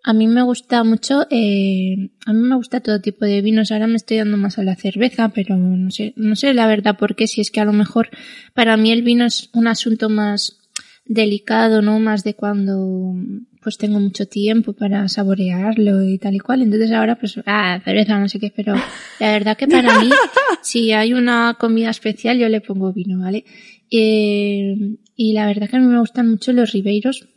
A 0.02 0.12
mí 0.14 0.26
me 0.28 0.42
gusta 0.42 0.82
mucho, 0.84 1.26
eh, 1.30 2.10
a 2.24 2.32
mí 2.32 2.40
me 2.48 2.56
gusta 2.56 2.80
todo 2.80 3.00
tipo 3.02 3.24
de 3.26 3.42
vinos. 3.42 3.70
Ahora 3.70 3.86
me 3.86 3.96
estoy 3.96 4.16
dando 4.18 4.36
más 4.38 4.58
a 4.58 4.62
la 4.62 4.74
cerveza, 4.76 5.28
pero 5.28 5.56
no 5.56 5.90
sé, 5.90 6.14
no 6.16 6.36
sé 6.36 6.54
la 6.54 6.66
verdad 6.66 6.96
por 6.96 7.14
qué. 7.16 7.26
Si 7.26 7.40
es 7.42 7.50
que 7.50 7.60
a 7.60 7.64
lo 7.66 7.72
mejor 7.72 8.08
para 8.54 8.76
mí 8.78 8.92
el 8.92 9.02
vino 9.02 9.26
es 9.26 9.50
un 9.52 9.66
asunto 9.66 10.08
más 10.08 10.58
delicado, 11.04 11.82
¿no? 11.82 11.98
Más 11.98 12.24
de 12.24 12.34
cuando 12.34 13.14
pues 13.62 13.76
tengo 13.76 14.00
mucho 14.00 14.26
tiempo 14.26 14.72
para 14.72 15.08
saborearlo 15.08 16.02
y 16.02 16.18
tal 16.18 16.34
y 16.34 16.38
cual. 16.38 16.62
Entonces 16.62 16.92
ahora 16.92 17.16
pues, 17.16 17.38
ah, 17.46 17.80
cerveza, 17.84 18.18
no 18.18 18.28
sé 18.28 18.40
qué, 18.40 18.52
pero 18.54 18.74
la 18.74 19.32
verdad 19.32 19.56
que 19.56 19.68
para 19.68 20.00
mí, 20.00 20.10
si 20.62 20.92
hay 20.92 21.12
una 21.12 21.56
comida 21.58 21.90
especial, 21.90 22.38
yo 22.38 22.48
le 22.48 22.60
pongo 22.60 22.92
vino, 22.92 23.20
¿vale? 23.20 23.44
Eh, 23.90 24.96
y 25.16 25.32
la 25.32 25.46
verdad 25.46 25.68
que 25.68 25.76
a 25.76 25.80
mí 25.80 25.86
me 25.86 26.00
gustan 26.00 26.30
mucho 26.30 26.52
los 26.52 26.72
ribeiros, 26.72 27.28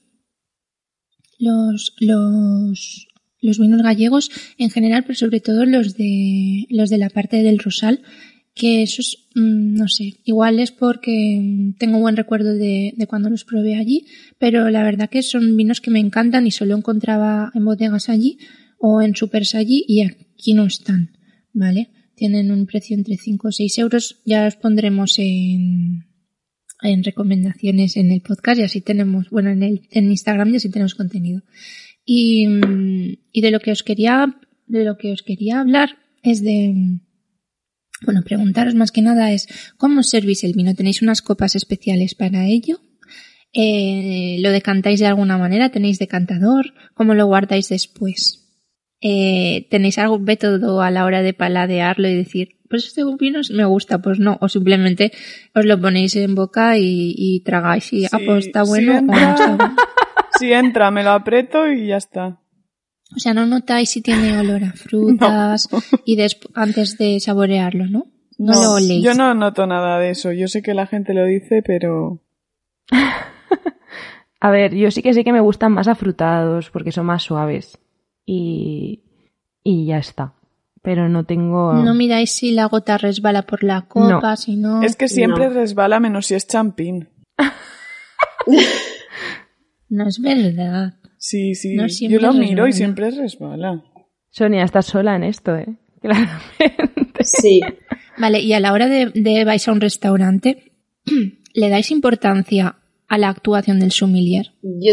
los, 1.39 1.95
los, 1.99 3.07
los 3.41 3.59
vinos 3.59 3.81
gallegos 3.81 4.31
en 4.57 4.69
general, 4.69 5.03
pero 5.03 5.15
sobre 5.15 5.41
todo 5.41 5.65
los 5.65 5.97
de, 5.97 6.65
los 6.69 6.89
de 6.89 6.97
la 6.97 7.09
parte 7.09 7.43
del 7.43 7.59
Rosal. 7.59 8.01
Que 8.53 8.83
eso 8.83 9.01
es, 9.01 9.17
mm, 9.35 9.75
no 9.75 9.87
sé, 9.87 10.19
igual 10.23 10.59
es 10.59 10.71
porque 10.71 11.39
mm, 11.41 11.73
tengo 11.77 11.99
buen 11.99 12.15
recuerdo 12.15 12.53
de, 12.53 12.93
de 12.95 13.07
cuando 13.07 13.29
los 13.29 13.45
probé 13.45 13.75
allí, 13.75 14.05
pero 14.37 14.69
la 14.69 14.83
verdad 14.83 15.09
que 15.09 15.23
son 15.23 15.57
vinos 15.57 15.81
que 15.81 15.91
me 15.91 15.99
encantan 15.99 16.45
y 16.45 16.51
solo 16.51 16.75
encontraba 16.75 17.51
en 17.55 17.65
bodegas 17.65 18.09
allí 18.09 18.37
o 18.77 19.01
en 19.01 19.15
supers 19.15 19.55
allí 19.55 19.83
y 19.87 20.01
aquí 20.01 20.53
no 20.53 20.65
están, 20.65 21.11
¿vale? 21.53 21.89
Tienen 22.15 22.51
un 22.51 22.67
precio 22.67 22.95
entre 22.95 23.17
5 23.17 23.47
o 23.47 23.51
6 23.51 23.77
euros, 23.79 24.21
ya 24.23 24.45
los 24.45 24.55
pondremos 24.55 25.17
en, 25.17 26.05
en 26.83 27.03
recomendaciones 27.03 27.97
en 27.97 28.11
el 28.11 28.21
podcast 28.21 28.59
y 28.59 28.63
así 28.63 28.81
tenemos, 28.81 29.29
bueno, 29.31 29.49
en, 29.49 29.63
el, 29.63 29.81
en 29.89 30.11
Instagram 30.11 30.53
y 30.53 30.57
así 30.57 30.69
tenemos 30.69 30.93
contenido. 30.93 31.41
Y, 32.05 32.47
mm, 32.47 33.17
y 33.31 33.41
de 33.41 33.51
lo 33.51 33.59
que 33.59 33.71
os 33.71 33.81
quería, 33.81 34.37
de 34.67 34.83
lo 34.83 34.97
que 34.97 35.11
os 35.11 35.23
quería 35.23 35.59
hablar 35.59 35.97
es 36.21 36.43
de, 36.43 36.99
bueno, 38.05 38.21
preguntaros 38.23 38.75
más 38.75 38.91
que 38.91 39.01
nada 39.01 39.31
es, 39.31 39.47
¿cómo 39.77 40.03
servís 40.03 40.43
el 40.43 40.53
vino? 40.53 40.73
¿Tenéis 40.75 41.01
unas 41.01 41.21
copas 41.21 41.55
especiales 41.55 42.15
para 42.15 42.45
ello? 42.45 42.79
Eh, 43.53 44.37
¿Lo 44.39 44.51
decantáis 44.51 44.99
de 44.99 45.05
alguna 45.05 45.37
manera? 45.37 45.69
¿Tenéis 45.69 45.99
decantador? 45.99 46.73
¿Cómo 46.95 47.13
lo 47.13 47.27
guardáis 47.27 47.69
después? 47.69 48.43
Eh, 49.01 49.67
¿Tenéis 49.69 49.97
algún 49.99 50.23
método 50.23 50.81
a 50.81 50.89
la 50.89 51.05
hora 51.05 51.21
de 51.21 51.33
paladearlo 51.33 52.07
y 52.07 52.15
decir, 52.15 52.59
pues 52.69 52.87
este 52.87 53.03
vino 53.19 53.41
me 53.51 53.65
gusta? 53.65 54.01
Pues 54.01 54.19
no. 54.19 54.37
O 54.41 54.49
simplemente 54.49 55.11
os 55.53 55.65
lo 55.65 55.79
ponéis 55.79 56.15
en 56.15 56.33
boca 56.33 56.77
y, 56.77 57.13
y 57.15 57.41
tragáis 57.41 57.93
y, 57.93 58.05
ah, 58.05 58.19
pues 58.25 58.47
está 58.47 58.63
bueno 58.63 58.93
si 58.93 58.97
o 58.97 59.01
no 59.01 59.13
entra, 59.13 59.29
está 59.33 59.47
bueno. 59.55 59.75
si 60.39 60.53
entra, 60.53 60.91
me 60.91 61.03
lo 61.03 61.11
aprieto 61.11 61.69
y 61.69 61.87
ya 61.87 61.97
está. 61.97 62.39
O 63.15 63.19
sea, 63.19 63.33
no 63.33 63.45
notáis 63.45 63.89
si 63.91 64.01
tiene 64.01 64.37
olor 64.39 64.63
a 64.63 64.73
frutas 64.73 65.67
y 66.05 66.17
desp- 66.17 66.49
antes 66.55 66.97
de 66.97 67.19
saborearlo, 67.19 67.85
¿no? 67.87 68.07
No, 68.39 68.53
lo 68.61 68.71
oléis. 68.73 69.03
yo 69.03 69.13
no 69.13 69.33
noto 69.35 69.67
nada 69.67 69.99
de 69.99 70.09
eso. 70.09 70.31
Yo 70.31 70.47
sé 70.47 70.61
que 70.63 70.73
la 70.73 70.87
gente 70.87 71.13
lo 71.13 71.23
dice, 71.25 71.61
pero 71.65 72.19
A 74.39 74.49
ver, 74.51 74.73
yo 74.75 74.91
sí 74.91 75.01
que 75.01 75.13
sé 75.13 75.23
que 75.23 75.31
me 75.31 75.39
gustan 75.39 75.71
más 75.71 75.87
afrutados 75.87 76.69
porque 76.71 76.91
son 76.91 77.05
más 77.05 77.23
suaves. 77.23 77.77
Y, 78.25 79.03
y 79.63 79.85
ya 79.85 79.99
está. 79.99 80.33
Pero 80.81 81.07
no 81.07 81.23
tengo... 81.23 81.73
No 81.75 81.93
miráis 81.93 82.33
si 82.35 82.51
la 82.51 82.65
gota 82.65 82.97
resbala 82.97 83.43
por 83.43 83.63
la 83.63 83.83
copa, 83.83 84.31
No. 84.31 84.35
si 84.37 84.57
no. 84.57 84.81
es 84.81 84.97
que 84.97 85.07
siempre 85.07 85.47
No. 85.47 85.53
resbala 85.53 86.01
menos 86.01 86.25
si 86.25 86.33
es 86.35 86.45
champín. 86.47 87.07
No 89.89 90.07
es 90.07 90.19
verdad. 90.19 90.95
Sí, 91.23 91.55
sí. 91.55 91.75
No, 91.75 91.87
yo 91.87 92.19
lo 92.19 92.33
miro 92.33 92.67
y 92.67 92.73
siempre 92.73 93.09
resbala. 93.09 93.81
Sonia, 94.29 94.65
estás 94.65 94.87
sola 94.87 95.15
en 95.15 95.23
esto, 95.23 95.55
¿eh? 95.55 95.77
Claramente. 96.01 97.23
Sí, 97.23 97.61
Vale, 98.17 98.41
y 98.41 98.51
a 98.51 98.59
la 98.59 98.73
hora 98.73 98.89
de, 98.89 99.09
de 99.15 99.45
vais 99.45 99.65
a 99.69 99.71
un 99.71 99.79
restaurante, 99.79 100.73
¿le 101.53 101.69
dais 101.69 101.91
importancia 101.91 102.75
a 103.07 103.17
la 103.17 103.29
actuación 103.29 103.79
del 103.79 103.91
sommelier? 103.93 104.47
yo, 104.61 104.91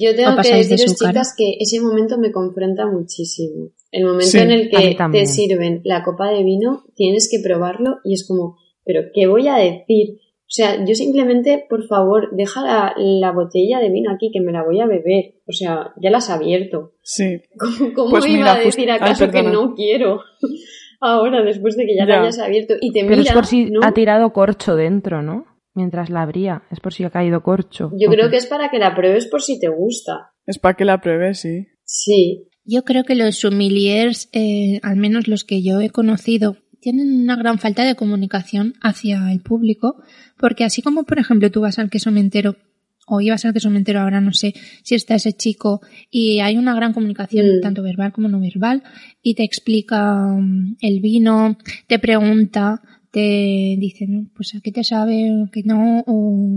yo 0.00 0.10
¿O 0.10 0.14
tengo 0.16 0.36
que 0.42 0.48
de 0.50 0.64
deciros, 0.64 0.96
chicas, 0.96 1.32
que 1.38 1.58
ese 1.60 1.80
momento 1.80 2.18
me 2.18 2.32
confronta 2.32 2.84
muchísimo. 2.88 3.70
El 3.92 4.04
momento 4.04 4.26
Sí, 4.26 4.38
en 4.38 4.50
el 4.50 4.70
que 4.70 4.96
te 5.12 5.26
sirven 5.26 5.80
la 5.84 6.02
copa 6.02 6.28
de 6.32 6.42
vino, 6.42 6.86
tienes 6.96 7.28
que 7.30 7.38
probarlo 7.40 7.98
y 8.02 8.14
es 8.14 8.26
como, 8.26 8.56
¿pero 8.84 9.12
qué 9.14 9.28
voy 9.28 9.46
a 9.46 9.54
decir? 9.54 10.18
O 10.48 10.50
sea, 10.50 10.82
yo 10.82 10.94
simplemente, 10.94 11.66
por 11.68 11.86
favor, 11.86 12.30
deja 12.34 12.62
la, 12.62 12.94
la 12.96 13.32
botella 13.32 13.80
de 13.80 13.90
vino 13.90 14.10
aquí, 14.10 14.30
que 14.32 14.40
me 14.40 14.50
la 14.50 14.64
voy 14.64 14.80
a 14.80 14.86
beber. 14.86 15.34
O 15.46 15.52
sea, 15.52 15.92
ya 16.00 16.10
la 16.10 16.18
has 16.18 16.30
abierto. 16.30 16.94
Sí. 17.02 17.42
¿Cómo, 17.58 17.92
cómo 17.94 18.10
Pues 18.12 18.24
iba 18.26 18.38
mira, 18.38 18.52
a 18.52 18.54
just- 18.56 18.64
decir 18.64 18.90
ay, 18.90 18.96
acaso 18.96 19.30
que 19.30 19.42
no 19.42 19.74
quiero? 19.74 20.22
Ahora, 21.00 21.42
después 21.44 21.76
de 21.76 21.84
que 21.86 21.94
ya, 21.94 22.06
Ya. 22.06 22.16
la 22.16 22.20
hayas 22.22 22.38
abierto. 22.38 22.74
Y 22.80 22.92
te 22.92 23.00
Pero 23.04 23.18
mira, 23.18 23.30
es 23.30 23.32
por 23.34 23.46
si 23.46 23.66
¿no? 23.66 23.80
ha 23.84 23.92
tirado 23.92 24.32
corcho 24.32 24.74
dentro, 24.74 25.22
¿no? 25.22 25.44
Mientras 25.74 26.10
la 26.10 26.22
abría. 26.22 26.62
Es 26.70 26.80
por 26.80 26.92
si 26.94 27.04
ha 27.04 27.10
caído 27.10 27.42
corcho. 27.42 27.90
Yo 27.94 28.08
¿O 28.08 28.12
creo 28.12 28.30
que 28.30 28.36
es 28.38 28.46
para 28.46 28.70
que 28.70 28.78
la 28.78 28.94
pruebes 28.96 29.26
por 29.26 29.42
si 29.42 29.60
te 29.60 29.68
gusta. 29.68 30.32
Es 30.46 30.58
para 30.58 30.74
que 30.76 30.84
la 30.84 31.00
pruebes, 31.00 31.40
sí. 31.40 31.66
Sí. 31.84 32.48
Yo 32.64 32.82
creo 32.84 33.04
que 33.04 33.14
los 33.14 33.36
sommeliers, 33.36 34.28
eh, 34.32 34.80
al 34.82 34.96
menos 34.96 35.28
los 35.28 35.44
que 35.44 35.62
yo 35.62 35.80
he 35.80 35.90
conocido, 35.90 36.56
tienen 36.80 37.22
una 37.22 37.36
gran 37.36 37.58
falta 37.58 37.84
de 37.84 37.94
comunicación 37.94 38.74
hacia 38.80 39.32
el 39.32 39.40
público, 39.40 39.96
porque 40.38 40.64
así 40.64 40.82
como, 40.82 41.04
por 41.04 41.18
ejemplo, 41.18 41.50
tú 41.50 41.60
vas 41.60 41.78
al 41.78 41.90
queso 41.90 42.10
mentero, 42.10 42.56
o 43.06 43.20
ibas 43.22 43.44
al 43.46 43.54
queso 43.54 43.70
mentero, 43.70 44.00
ahora 44.00 44.20
no 44.20 44.32
sé 44.32 44.52
si 44.82 44.94
está 44.94 45.14
ese 45.14 45.32
chico, 45.32 45.80
y 46.10 46.40
hay 46.40 46.56
una 46.58 46.74
gran 46.74 46.92
comunicación, 46.92 47.46
Mm. 47.58 47.60
tanto 47.62 47.82
verbal 47.82 48.12
como 48.12 48.28
no 48.28 48.38
verbal, 48.40 48.82
y 49.22 49.34
te 49.34 49.44
explica 49.44 50.14
mm, 50.26 50.76
el 50.80 51.00
vino, 51.00 51.56
te 51.86 51.98
pregunta, 51.98 52.82
te 53.10 53.76
dice, 53.78 54.06
¿no? 54.06 54.28
pues 54.36 54.54
a 54.54 54.60
qué 54.60 54.70
te 54.70 54.84
sabe, 54.84 55.30
que 55.50 55.62
no, 55.64 56.04
o, 56.06 56.48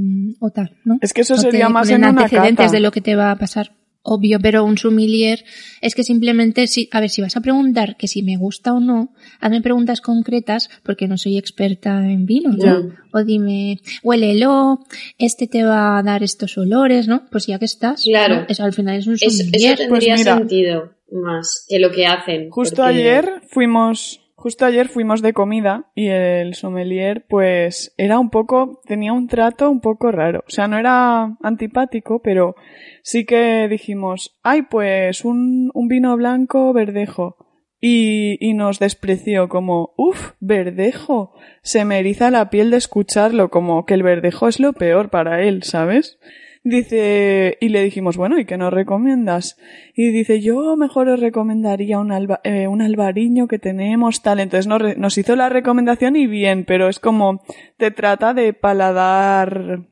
o 0.41 0.49
tal, 0.52 0.76
¿no? 0.84 0.98
Es 1.02 1.14
que 1.14 1.22
eso 1.22 1.35
O 1.35 1.38
sería 1.38 1.69
más 1.69 1.89
en 1.89 1.99
una 1.99 2.10
antecedentes 2.10 2.65
cata. 2.65 2.72
de 2.73 2.80
lo 2.81 2.91
que 2.91 2.99
te 3.02 3.15
va 3.15 3.31
a 3.31 3.38
pasar. 3.38 3.72
Obvio, 4.03 4.40
pero 4.41 4.64
un 4.64 4.80
sommelier 4.80 5.44
es 5.80 5.94
que 5.94 6.03
simplemente, 6.03 6.65
si, 6.65 6.90
a 6.91 6.99
ver, 6.99 7.10
si 7.11 7.22
vas 7.22 7.38
a 7.38 7.41
preguntar 7.41 7.98
que 7.98 8.07
si 8.07 8.23
me 8.23 8.36
gusta 8.36 8.73
o 8.73 8.80
no, 8.80 9.14
hazme 9.40 9.61
preguntas 9.61 10.02
concretas 10.02 10.69
porque 10.84 11.07
no 11.07 11.18
soy 11.18 11.38
experta 11.38 12.10
en 12.10 12.26
vino, 12.26 12.52
¿no? 12.52 12.90
O 13.14 13.23
dime, 13.23 13.80
huélelo, 14.02 14.80
este 15.19 15.45
te 15.48 15.64
va 15.64 15.99
a 15.99 16.03
dar 16.03 16.23
estos 16.23 16.57
olores, 16.57 17.07
¿no? 17.07 17.28
Pues 17.30 17.45
ya 17.45 17.60
que 17.60 17.65
estás. 17.65 18.03
Claro. 18.03 18.38
¿no? 18.41 18.45
Eso 18.49 18.64
al 18.64 18.73
final 18.73 18.98
es 18.98 19.06
un 19.06 19.14
Eso, 19.15 19.28
eso 19.28 19.38
tendría 19.44 19.76
Pues 19.88 20.03
mira. 20.07 20.38
sentido 20.38 20.94
más 21.11 21.65
que 21.69 21.78
lo 21.80 21.91
que 21.91 22.07
hacen. 22.07 22.49
Justo 22.49 22.78
porque- 22.78 22.90
ayer 22.98 23.41
fuimos, 23.49 24.19
justo 24.41 24.65
ayer 24.65 24.88
fuimos 24.88 25.22
de 25.22 25.34
comida 25.34 25.91
y 25.93 26.07
el 26.07 26.55
sommelier 26.55 27.27
pues 27.30 27.93
era 27.95 28.18
un 28.18 28.31
poco, 28.31 28.81
tenía 28.85 29.13
un 29.13 29.27
trato 29.27 29.69
un 29.69 29.81
poco 29.81 30.11
raro. 30.11 30.43
O 30.47 30.49
sea, 30.49 30.68
no 30.68 30.80
era 30.80 31.38
antipático, 31.43 32.23
pero 32.23 32.55
sí 33.03 33.23
que 33.23 33.68
dijimos, 33.69 34.39
ay 34.41 34.63
pues 34.63 35.26
un, 35.26 35.69
un 35.76 35.88
vino 35.88 36.18
blanco 36.18 36.73
verdejo. 36.73 37.38
Y, 37.80 38.38
y 38.39 38.53
nos 38.53 38.77
despreció 38.77 39.49
como, 39.49 39.93
uff, 39.97 40.34
verdejo. 40.39 41.34
Se 41.63 41.84
me 41.84 41.99
eriza 41.99 42.30
la 42.30 42.51
piel 42.51 42.69
de 42.69 42.77
escucharlo, 42.77 43.49
como 43.49 43.85
que 43.85 43.95
el 43.95 44.03
verdejo 44.03 44.47
es 44.47 44.59
lo 44.59 44.73
peor 44.73 45.09
para 45.09 45.41
él, 45.41 45.63
¿sabes? 45.63 46.19
Dice, 46.63 47.57
y 47.59 47.69
le 47.69 47.81
dijimos, 47.83 48.17
bueno, 48.17 48.38
¿y 48.38 48.45
qué 48.45 48.55
nos 48.55 48.71
recomiendas? 48.71 49.57
Y 49.95 50.11
dice, 50.11 50.41
yo 50.41 50.75
mejor 50.77 51.09
os 51.09 51.19
recomendaría 51.19 51.97
un, 51.99 52.11
alba- 52.11 52.39
eh, 52.43 52.67
un 52.67 52.83
albariño 52.83 53.47
que 53.47 53.57
tenemos, 53.57 54.21
tal. 54.21 54.39
Entonces 54.39 54.67
nos, 54.67 54.95
nos 54.97 55.17
hizo 55.17 55.35
la 55.35 55.49
recomendación 55.49 56.15
y 56.15 56.27
bien, 56.27 56.63
pero 56.65 56.88
es 56.88 56.99
como, 56.99 57.41
te 57.77 57.89
trata 57.89 58.35
de 58.35 58.53
paladar 58.53 59.88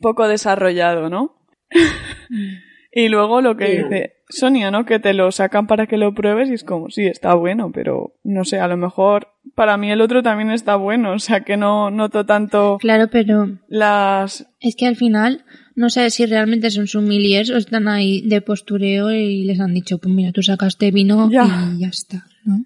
poco 0.00 0.28
desarrollado, 0.28 1.08
¿no? 1.08 1.36
y 2.92 3.08
luego 3.08 3.40
lo 3.40 3.56
que 3.56 3.82
dice 3.82 4.12
Sonia, 4.28 4.70
¿no? 4.70 4.84
Que 4.84 4.98
te 4.98 5.14
lo 5.14 5.30
sacan 5.32 5.66
para 5.66 5.86
que 5.86 5.96
lo 5.96 6.12
pruebes 6.14 6.50
y 6.50 6.54
es 6.54 6.64
como, 6.64 6.90
sí, 6.90 7.06
está 7.06 7.34
bueno, 7.34 7.70
pero 7.72 8.14
no 8.22 8.44
sé, 8.44 8.58
a 8.60 8.68
lo 8.68 8.76
mejor 8.76 9.28
para 9.54 9.76
mí 9.76 9.90
el 9.90 10.00
otro 10.00 10.22
también 10.22 10.50
está 10.50 10.76
bueno, 10.76 11.12
o 11.12 11.18
sea 11.18 11.40
que 11.40 11.56
no 11.56 11.90
noto 11.90 12.26
tanto 12.26 12.76
Claro, 12.80 13.08
pero 13.10 13.58
las... 13.68 14.46
es 14.60 14.76
que 14.76 14.86
al 14.86 14.96
final 14.96 15.44
no 15.76 15.90
sabes 15.90 16.14
si 16.14 16.26
realmente 16.26 16.70
son 16.70 16.88
sommeliers 16.88 17.50
o 17.50 17.56
están 17.58 17.86
ahí 17.86 18.22
de 18.22 18.40
postureo 18.40 19.12
y 19.12 19.44
les 19.44 19.60
han 19.60 19.74
dicho, 19.74 19.98
pues 19.98 20.12
mira, 20.12 20.32
tú 20.32 20.42
sacaste 20.42 20.90
vino 20.90 21.30
Ya. 21.30 21.72
y 21.76 21.80
ya 21.80 21.88
está, 21.88 22.26
¿no? 22.44 22.64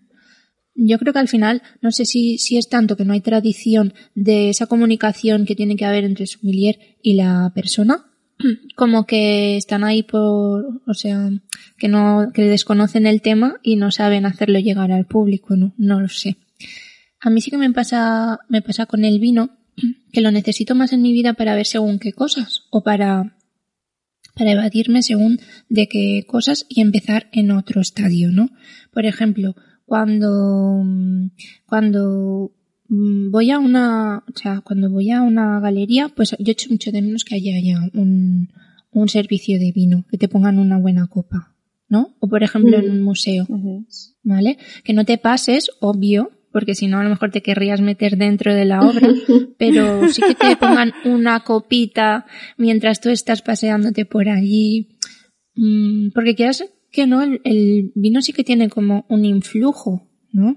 Yo 0.77 0.99
creo 0.99 1.13
que 1.13 1.19
al 1.19 1.29
final, 1.29 1.63
no 1.83 1.91
sé 1.91 2.07
si, 2.07 2.39
si 2.39 2.57
es 2.57 2.69
tanto 2.69 2.97
que 2.97 3.05
no 3.05 3.13
hay 3.13 3.21
tradición 3.21 3.93
de 4.15 4.49
esa 4.49 4.67
comunicación 4.67 5.45
que 5.45 5.57
tiene 5.57 5.77
que 5.77 5.85
haber 5.85 6.05
entre 6.05 6.25
el 6.25 6.77
y 7.03 7.15
la 7.15 7.53
persona, 7.55 8.07
como 8.77 9.05
que 9.05 9.57
están 9.57 9.83
ahí 9.83 10.05
por, 10.05 10.81
o 10.87 10.95
sea, 10.95 11.31
que 11.77 11.89
no, 11.89 12.31
que 12.33 12.43
desconocen 12.43 13.07
el 13.07 13.21
tema 13.23 13.57
y 13.63 13.77
no 13.77 13.91
saben 13.91 14.25
hacerlo 14.25 14.61
llegar 14.61 14.93
al 14.93 15.07
público, 15.07 15.57
¿no? 15.57 15.75
No 15.77 16.01
lo 16.01 16.09
sé. 16.09 16.37
A 17.21 17.29
mí 17.29 17.41
sí 17.41 17.51
que 17.51 17.59
me 17.59 17.71
pasa, 17.73 18.39
me 18.49 18.63
pasa 18.63 18.87
con 18.87 19.05
el 19.05 19.19
vino, 19.19 19.59
que 20.13 20.21
lo 20.21 20.31
necesito 20.31 20.75
más 20.75 20.93
en 20.93 21.03
mi 21.03 21.13
vida 21.13 21.35
para 21.35 21.55
ver 21.55 21.67
según 21.67 21.99
qué 21.99 22.13
cosas, 22.13 22.63
o 22.71 22.83
para, 22.83 23.37
para 24.35 24.53
evadirme 24.53 25.03
según 25.03 25.41
de 25.69 25.89
qué 25.89 26.25
cosas 26.27 26.67
y 26.69 26.81
empezar 26.81 27.29
en 27.33 27.51
otro 27.51 27.81
estadio, 27.81 28.31
¿no? 28.31 28.51
Por 28.93 29.07
ejemplo, 29.07 29.55
cuando, 29.85 30.85
cuando 31.67 32.53
mm, 32.89 33.31
voy 33.31 33.51
a 33.51 33.59
una, 33.59 34.19
o 34.19 34.39
sea, 34.39 34.61
cuando 34.61 34.91
voy 34.91 35.11
a 35.11 35.23
una 35.23 35.61
galería, 35.61 36.09
pues 36.09 36.37
yo 36.39 36.53
echo 36.53 36.71
mucho 36.71 36.93
de 36.93 37.03
menos 37.03 37.25
que 37.25 37.35
haya 37.35 37.59
ya 37.61 37.81
un, 37.95 38.51
un 38.93 39.09
servicio 39.09 39.59
de 39.59 39.73
vino, 39.73 40.05
que 40.11 40.19
te 40.19 40.29
pongan 40.29 40.59
una 40.59 40.79
buena 40.79 41.07
copa, 41.07 41.55
¿no? 41.89 42.15
O 42.21 42.29
por 42.29 42.43
ejemplo 42.43 42.79
en 42.79 42.91
un 42.91 43.03
museo, 43.03 43.47
¿vale? 44.23 44.59
Que 44.85 44.93
no 44.93 45.05
te 45.05 45.19
pases, 45.19 45.71
obvio, 45.81 46.31
porque 46.53 46.75
si 46.75 46.87
no 46.87 46.99
a 46.99 47.05
lo 47.05 47.11
mejor 47.11 47.31
te 47.31 47.43
querrías 47.43 47.81
meter 47.81 48.17
dentro 48.17 48.55
de 48.55 48.65
la 48.65 48.81
obra, 48.81 49.09
pero 49.59 50.09
sí 50.09 50.23
que 50.23 50.35
te 50.35 50.57
pongan 50.57 50.93
una 51.05 51.41
copita 51.41 52.27
mientras 52.57 53.01
tú 53.01 53.11
estás 53.11 53.43
paseándote 53.43 54.05
por 54.05 54.29
allí, 54.29 54.97
Mm, 55.61 56.11
porque 56.15 56.35
quieras 56.35 56.65
que 56.91 57.07
no, 57.07 57.23
el, 57.23 57.41
el 57.45 57.93
vino 57.95 58.23
sí 58.23 58.33
que 58.33 58.45
tiene 58.45 58.69
como 58.69 59.05
un 59.09 59.25
influjo, 59.25 60.09
¿no? 60.33 60.57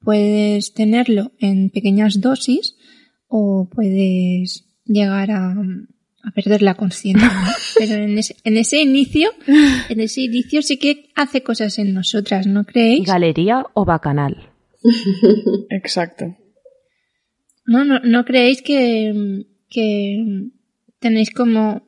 puedes 0.00 0.72
tenerlo 0.72 1.32
en 1.38 1.70
pequeñas 1.70 2.20
dosis 2.20 2.76
o 3.26 3.68
puedes 3.72 4.66
llegar 4.84 5.30
a, 5.30 5.52
a 5.52 6.30
perder 6.32 6.62
la 6.62 6.74
conciencia. 6.74 7.28
¿no? 7.28 7.50
Pero 7.78 7.94
en 7.94 8.18
ese, 8.18 8.36
en 8.44 8.56
ese 8.56 8.80
inicio, 8.80 9.30
en 9.88 10.00
ese 10.00 10.22
inicio 10.22 10.62
sí 10.62 10.78
que 10.78 11.10
hace 11.14 11.42
cosas 11.42 11.78
en 11.78 11.94
nosotras, 11.94 12.46
¿no 12.46 12.64
creéis? 12.64 13.06
Galería 13.06 13.64
o 13.74 13.84
bacanal. 13.84 14.45
Exacto. 15.70 16.36
¿No, 17.64 17.84
no, 17.84 18.00
no 18.00 18.24
creéis 18.24 18.62
que, 18.62 19.44
que 19.68 20.48
tenéis 21.00 21.30
como 21.30 21.82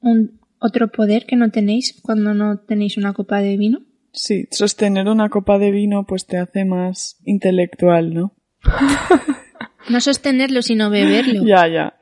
un 0.00 0.40
otro 0.60 0.88
poder 0.88 1.26
que 1.26 1.36
no 1.36 1.50
tenéis 1.50 2.00
cuando 2.02 2.34
no 2.34 2.58
tenéis 2.58 2.96
una 2.96 3.12
copa 3.12 3.40
de 3.40 3.56
vino? 3.56 3.80
Sí, 4.12 4.46
sostener 4.50 5.08
una 5.08 5.28
copa 5.28 5.58
de 5.58 5.70
vino 5.70 6.04
pues 6.06 6.26
te 6.26 6.36
hace 6.36 6.64
más 6.64 7.18
intelectual, 7.24 8.12
¿no? 8.12 8.34
No 9.88 10.00
sostenerlo, 10.00 10.62
sino 10.62 10.90
beberlo. 10.90 11.44
Ya, 11.44 11.66
ya. 11.66 11.94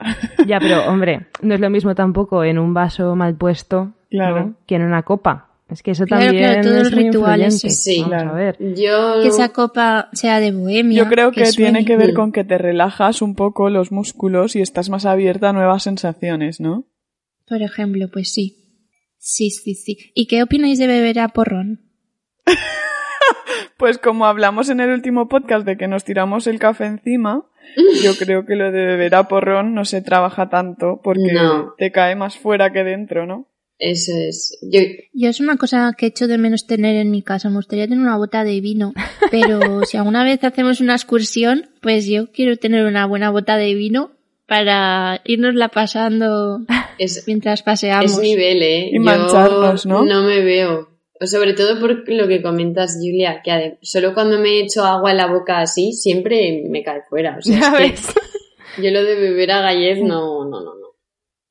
Ya, 0.46 0.59
pero 0.59 0.88
hombre, 0.88 1.28
no 1.42 1.55
es 1.55 1.60
lo 1.60 1.70
mismo 1.70 1.94
tampoco 1.94 2.44
en 2.44 2.59
un 2.59 2.74
vaso 2.74 3.14
mal 3.14 3.36
puesto 3.36 3.94
Claro. 4.10 4.40
¿no? 4.40 4.56
que 4.66 4.74
en 4.76 4.82
una 4.82 5.02
copa. 5.02 5.47
Es 5.70 5.82
que 5.82 5.90
eso 5.90 6.04
Claro, 6.06 6.24
también 6.26 6.44
claro, 6.44 6.62
todo 6.62 6.78
es 6.80 6.86
el 6.88 6.94
muy 6.94 7.04
ritual 7.04 7.40
influyente. 7.42 7.66
ese. 7.66 7.70
Sí. 7.70 8.00
Vamos 8.00 8.14
Claro. 8.14 8.30
a 8.30 8.34
ver. 8.34 8.56
Yo... 8.74 9.22
Que 9.22 9.28
esa 9.28 9.48
copa 9.50 10.08
sea 10.14 10.40
de 10.40 10.52
bohemia. 10.52 10.96
Yo 11.04 11.08
creo 11.08 11.30
que, 11.32 11.44
tiene 11.52 11.84
que 11.84 11.96
ver 11.98 12.14
con 12.14 12.32
que 12.32 12.44
te 12.44 12.56
relajas 12.58 13.20
un 13.22 13.34
poco 13.34 13.68
los 13.68 13.92
músculos 13.92 14.56
y 14.56 14.62
estás 14.62 14.88
más 14.88 15.04
abierta 15.04 15.50
a 15.50 15.52
nuevas 15.52 15.82
sensaciones, 15.82 16.58
¿no? 16.60 16.86
Por 17.46 17.60
ejemplo, 17.62 18.08
pues 18.12 18.32
sí. 18.32 18.54
Sí, 19.18 19.50
sí, 19.50 19.74
sí. 19.74 19.98
¿Y 20.14 20.26
qué 20.26 20.42
opináis 20.42 20.78
de 20.78 20.86
beber 20.86 21.18
a 21.20 21.28
porrón? 21.28 21.80
Pues 23.76 23.98
como 23.98 24.26
hablamos 24.26 24.70
en 24.70 24.80
el 24.80 24.90
último 24.90 25.28
podcast 25.28 25.64
de 25.64 25.76
que 25.76 25.86
nos 25.86 26.02
tiramos 26.04 26.48
el 26.48 26.58
café 26.58 26.86
encima, 26.86 27.44
yo 28.02 28.16
creo 28.18 28.44
que 28.44 28.56
lo 28.56 28.72
de 28.72 28.86
beber 28.86 29.14
a 29.14 29.28
porrón 29.28 29.72
no 29.74 29.84
se 29.84 30.02
trabaja 30.02 30.48
tanto 30.48 31.00
porque 31.02 31.32
No. 31.32 31.74
te 31.78 31.92
cae 31.92 32.16
más 32.16 32.36
fuera 32.38 32.72
que 32.72 32.82
dentro, 32.82 33.24
¿no? 33.26 33.46
Eso 33.78 34.12
es. 34.16 34.59
Yo... 34.62 34.80
Yo 35.12 35.28
es 35.28 35.40
una 35.40 35.56
cosa 35.56 35.92
que 35.96 36.06
echo 36.06 36.26
de 36.26 36.38
menos 36.38 36.66
tener 36.66 36.96
en 36.96 37.10
mi 37.10 37.22
casa. 37.22 37.48
Me 37.48 37.56
gustaría 37.56 37.86
tener 37.86 38.00
una 38.00 38.16
bota 38.16 38.44
de 38.44 38.60
vino. 38.60 38.92
Pero 39.30 39.84
si 39.84 39.96
alguna 39.96 40.24
vez 40.24 40.42
hacemos 40.42 40.80
una 40.80 40.94
excursión, 40.94 41.70
pues 41.80 42.06
yo 42.06 42.30
quiero 42.32 42.56
tener 42.56 42.84
una 42.84 43.06
buena 43.06 43.30
bota 43.30 43.56
de 43.56 43.74
vino 43.74 44.12
para 44.46 45.20
irnosla 45.24 45.68
pasando 45.68 46.60
Es, 46.98 47.24
mientras 47.26 47.62
paseamos. 47.62 48.12
es 48.12 48.18
nivel, 48.18 48.62
¿eh? 48.62 48.88
Y 48.90 48.96
Yo 48.96 49.02
mancharnos, 49.02 49.86
¿no? 49.86 50.05
No 50.05 50.22
me 50.22 50.42
veo. 50.42 50.88
O 51.20 51.26
Sobre 51.26 51.52
todo 51.52 51.80
por 51.80 52.09
lo 52.09 52.28
que 52.28 52.40
comentas, 52.42 52.96
Julia, 53.00 53.42
que 53.44 53.78
solo 53.82 54.14
cuando 54.14 54.38
me 54.38 54.60
echo 54.60 54.84
agua 54.84 55.10
en 55.10 55.16
la 55.16 55.26
boca 55.26 55.59
así, 55.59 55.92
siempre 55.92 56.62
me 56.68 56.82
cae 56.82 57.02
fuera. 57.09 57.36
O 57.38 57.42
sea, 57.42 57.59
Ya 57.60 57.66
es 57.66 57.72
que 57.72 57.88
ves. 57.90 58.14
yo 58.82 58.90
lo 58.90 59.05
de 59.05 59.16
beber 59.16 59.50
a 59.50 59.62
gallez, 59.62 59.98
no, 60.00 60.44
no, 60.44 60.60
no, 60.62 60.74
no. 60.74 60.88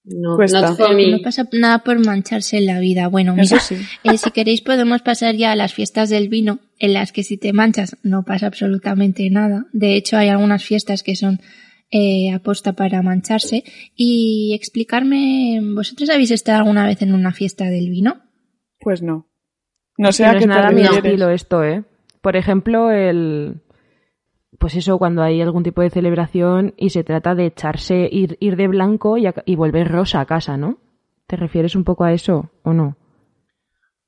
No, 0.09 0.35
Cuesta. 0.37 0.61
not 0.61 0.69
for 0.69 0.77
Pero 0.77 0.89
que 0.97 1.05
me. 1.05 1.11
no 1.11 1.19
pasa 1.21 1.47
nada 1.51 1.79
por 1.79 2.03
mancharse 2.05 2.57
en 2.57 2.65
la 2.65 2.79
vida. 2.79 3.07
Bueno, 3.07 3.35
Eso 3.37 3.55
mira, 3.55 3.59
sí. 3.59 3.75
eh, 4.03 4.17
si 4.17 4.31
queréis 4.31 4.61
podemos 4.61 5.01
pasar 5.01 5.35
ya 5.35 5.51
a 5.51 5.55
las 5.55 5.73
fiestas 5.73 6.09
del 6.09 6.29
vino, 6.29 6.59
en 6.79 6.93
las 6.93 7.11
que 7.11 7.23
si 7.23 7.37
te 7.37 7.51
manchas 7.53 7.97
no 8.03 8.23
pasa 8.23 8.47
absolutamente 8.47 9.29
nada. 9.29 9.65
De 9.73 9.95
hecho, 9.95 10.15
hay 10.17 10.29
algunas 10.29 10.63
fiestas 10.63 11.03
que 11.03 11.15
son 11.15 11.39
eh, 11.91 12.31
aposta 12.33 12.73
para 12.73 13.01
mancharse. 13.01 13.63
Y 13.95 14.53
explicarme, 14.55 15.59
¿vosotros 15.75 16.09
habéis 16.09 16.31
estado 16.31 16.59
alguna 16.59 16.85
vez 16.85 17.01
en 17.01 17.13
una 17.13 17.33
fiesta 17.33 17.65
del 17.65 17.89
vino? 17.89 18.21
Pues 18.79 19.01
no. 19.01 19.27
No 19.97 20.11
sé 20.11 20.23
Que 20.23 20.29
a 20.29 20.33
no 20.33 20.37
qué 20.39 20.43
es 20.45 20.47
nada 20.47 20.71
mi 20.71 20.83
estilo 20.83 21.29
esto, 21.31 21.63
¿eh? 21.63 21.83
Por 22.21 22.35
ejemplo, 22.35 22.91
el... 22.91 23.61
Pues 24.57 24.75
eso, 24.75 24.97
cuando 24.97 25.21
hay 25.21 25.41
algún 25.41 25.63
tipo 25.63 25.81
de 25.81 25.89
celebración 25.89 26.73
y 26.77 26.89
se 26.89 27.03
trata 27.03 27.35
de 27.35 27.45
echarse, 27.45 28.09
ir, 28.11 28.37
ir 28.39 28.55
de 28.55 28.67
blanco 28.67 29.17
y, 29.17 29.27
a- 29.27 29.43
y 29.45 29.55
volver 29.55 29.87
rosa 29.91 30.19
a 30.21 30.25
casa, 30.25 30.57
¿no? 30.57 30.77
¿Te 31.27 31.35
refieres 31.35 31.75
un 31.75 31.83
poco 31.83 32.03
a 32.05 32.13
eso 32.13 32.49
o 32.63 32.73
no? 32.73 32.95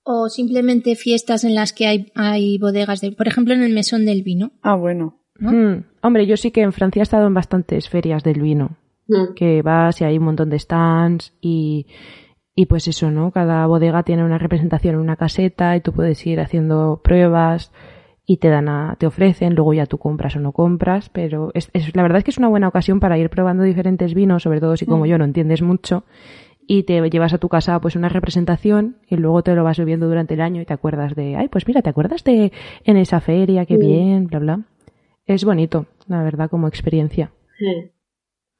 O 0.03 0.27
simplemente 0.29 0.95
fiestas 0.95 1.43
en 1.43 1.53
las 1.53 1.71
que 1.73 1.85
hay, 1.85 2.11
hay 2.15 2.57
bodegas 2.57 3.01
de, 3.01 3.11
por 3.11 3.27
ejemplo, 3.27 3.53
en 3.53 3.61
el 3.61 3.73
mesón 3.73 4.05
del 4.05 4.23
vino. 4.23 4.51
Ah, 4.63 4.75
bueno. 4.75 5.19
¿No? 5.37 5.51
Hmm, 5.51 5.83
Hombre, 6.01 6.25
yo 6.25 6.35
sí 6.35 6.51
que 6.51 6.61
en 6.61 6.73
Francia 6.73 7.01
he 7.01 7.03
estado 7.03 7.27
en 7.27 7.33
bastantes 7.33 7.89
ferias 7.89 8.23
del 8.23 8.41
vino. 8.41 8.77
Mm. 9.11 9.33
que 9.35 9.63
vas 9.63 10.01
y 10.01 10.03
hay 10.03 10.19
un 10.19 10.25
montón 10.25 10.51
de 10.51 10.59
stands 10.59 11.33
y, 11.41 11.87
y 12.55 12.67
pues 12.67 12.87
eso, 12.87 13.09
¿no? 13.09 13.31
Cada 13.31 13.65
bodega 13.65 14.03
tiene 14.03 14.23
una 14.23 14.37
representación 14.37 14.93
en 14.95 15.01
una 15.01 15.15
caseta 15.15 15.75
y 15.75 15.81
tú 15.81 15.93
puedes 15.93 16.23
ir 16.27 16.39
haciendo 16.39 17.01
pruebas 17.03 17.71
y 18.31 18.37
te 18.37 18.49
dan 18.49 18.69
a, 18.69 18.95
te 18.99 19.07
ofrecen, 19.07 19.55
luego 19.55 19.73
ya 19.73 19.87
tú 19.87 19.97
compras 19.97 20.35
o 20.35 20.39
no 20.39 20.51
compras, 20.51 21.09
pero 21.09 21.49
es, 21.55 21.71
es- 21.73 21.95
la 21.95 22.03
verdad 22.03 22.19
es 22.19 22.23
que 22.23 22.29
es 22.29 22.37
una 22.37 22.47
buena 22.47 22.67
ocasión 22.67 22.99
para 22.99 23.17
ir 23.17 23.27
probando 23.31 23.63
diferentes 23.63 24.13
vinos, 24.13 24.43
sobre 24.43 24.59
todo 24.59 24.77
si 24.77 24.85
como 24.85 25.07
yo 25.07 25.17
no 25.17 25.25
entiendes 25.25 25.63
mucho, 25.63 26.03
y 26.67 26.83
te 26.83 27.01
llevas 27.09 27.33
a 27.33 27.39
tu 27.39 27.49
casa 27.49 27.79
pues 27.81 27.95
una 27.95 28.07
representación 28.07 28.97
y 29.09 29.15
luego 29.15 29.41
te 29.41 29.55
lo 29.55 29.63
vas 29.63 29.79
bebiendo 29.79 30.07
durante 30.07 30.35
el 30.35 30.41
año 30.41 30.61
y 30.61 30.65
te 30.65 30.73
acuerdas 30.73 31.15
de, 31.15 31.35
ay, 31.37 31.47
pues 31.47 31.67
mira, 31.67 31.81
¿te 31.81 31.89
acuerdas 31.89 32.23
de 32.23 32.51
en 32.83 32.97
esa 32.97 33.19
feria, 33.19 33.65
qué 33.65 33.77
Mm. 33.77 33.79
bien, 33.79 34.27
bla, 34.27 34.37
bla? 34.39 34.59
Es 35.25 35.43
bonito, 35.43 35.87
la 36.07 36.21
verdad, 36.21 36.51
como 36.51 36.67
experiencia. 36.67 37.31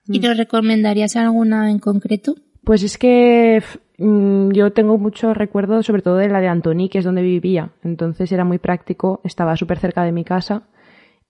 ¿Y 0.08 0.18
nos 0.20 0.36
recomendarías 0.36 1.16
alguna 1.16 1.70
en 1.70 1.78
concreto? 1.78 2.34
Pues 2.64 2.82
es 2.82 2.98
que 2.98 3.62
mm, 3.62 3.89
yo 4.00 4.72
tengo 4.72 4.98
mucho 4.98 5.34
recuerdo, 5.34 5.84
sobre 5.84 6.02
todo 6.02 6.16
de 6.16 6.30
la 6.30 6.40
de 6.40 6.48
Antony, 6.48 6.88
que 6.90 7.00
es 7.00 7.06
donde 7.06 7.22
vivía. 7.22 7.72
Entonces 7.84 8.32
era 8.32 8.46
muy 8.46 8.58
práctico, 8.58 9.20
estaba 9.24 9.58
súper 9.58 9.80
cerca 9.80 10.04
de 10.04 10.14
mi 10.14 10.24
casa. 10.24 10.64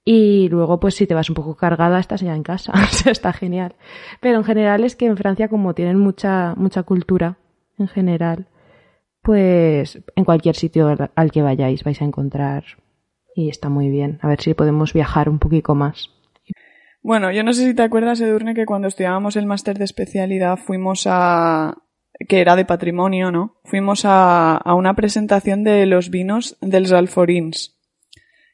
Y 0.06 0.50
luego, 0.50 0.80
pues 0.80 0.96
si 0.96 1.08
te 1.08 1.14
vas 1.14 1.30
un 1.30 1.36
poco 1.36 1.56
cargada, 1.56 2.00
estás 2.00 2.22
ya 2.22 2.36
en 2.36 2.44
casa. 2.44 2.72
O 2.84 2.88
sea, 2.88 3.12
está 3.12 3.34
genial. 3.34 3.76
Pero 4.22 4.38
en 4.38 4.44
general 4.44 4.84
es 4.84 4.96
que 4.96 5.08
en 5.08 5.18
Francia, 5.18 5.48
como 5.48 5.74
tienen 5.74 6.00
mucha, 6.00 6.54
mucha 6.56 6.84
cultura, 6.84 7.38
en 7.78 7.88
general, 7.88 8.48
pues 9.22 10.02
en 10.16 10.26
cualquier 10.26 10.56
sitio 10.56 10.96
al 11.16 11.32
que 11.32 11.42
vayáis 11.42 11.84
vais 11.84 12.02
a 12.02 12.06
encontrar. 12.06 12.64
Y 13.36 13.50
está 13.50 13.70
muy 13.70 13.90
bien. 13.90 14.20
A 14.22 14.28
ver 14.28 14.42
si 14.42 14.54
podemos 14.54 14.94
viajar 14.94 15.30
un 15.30 15.40
poquito 15.40 15.74
más. 15.76 16.10
Bueno, 17.02 17.32
yo 17.32 17.44
no 17.44 17.54
sé 17.54 17.66
si 17.66 17.74
te 17.74 17.82
acuerdas, 17.82 18.20
Edurne, 18.22 18.54
que 18.54 18.66
cuando 18.66 18.88
estudiábamos 18.88 19.38
el 19.38 19.46
máster 19.46 19.78
de 19.78 19.86
especialidad 19.86 20.58
fuimos 20.58 21.08
a... 21.08 21.78
que 22.28 22.42
era 22.42 22.56
de 22.56 22.66
patrimonio, 22.66 23.32
¿no? 23.32 23.56
Fuimos 23.64 24.04
a, 24.06 24.58
a 24.58 24.74
una 24.74 24.96
presentación 24.96 25.64
de 25.64 25.86
los 25.86 26.10
vinos 26.10 26.58
dels 26.62 26.92
Alforins, 26.92 27.78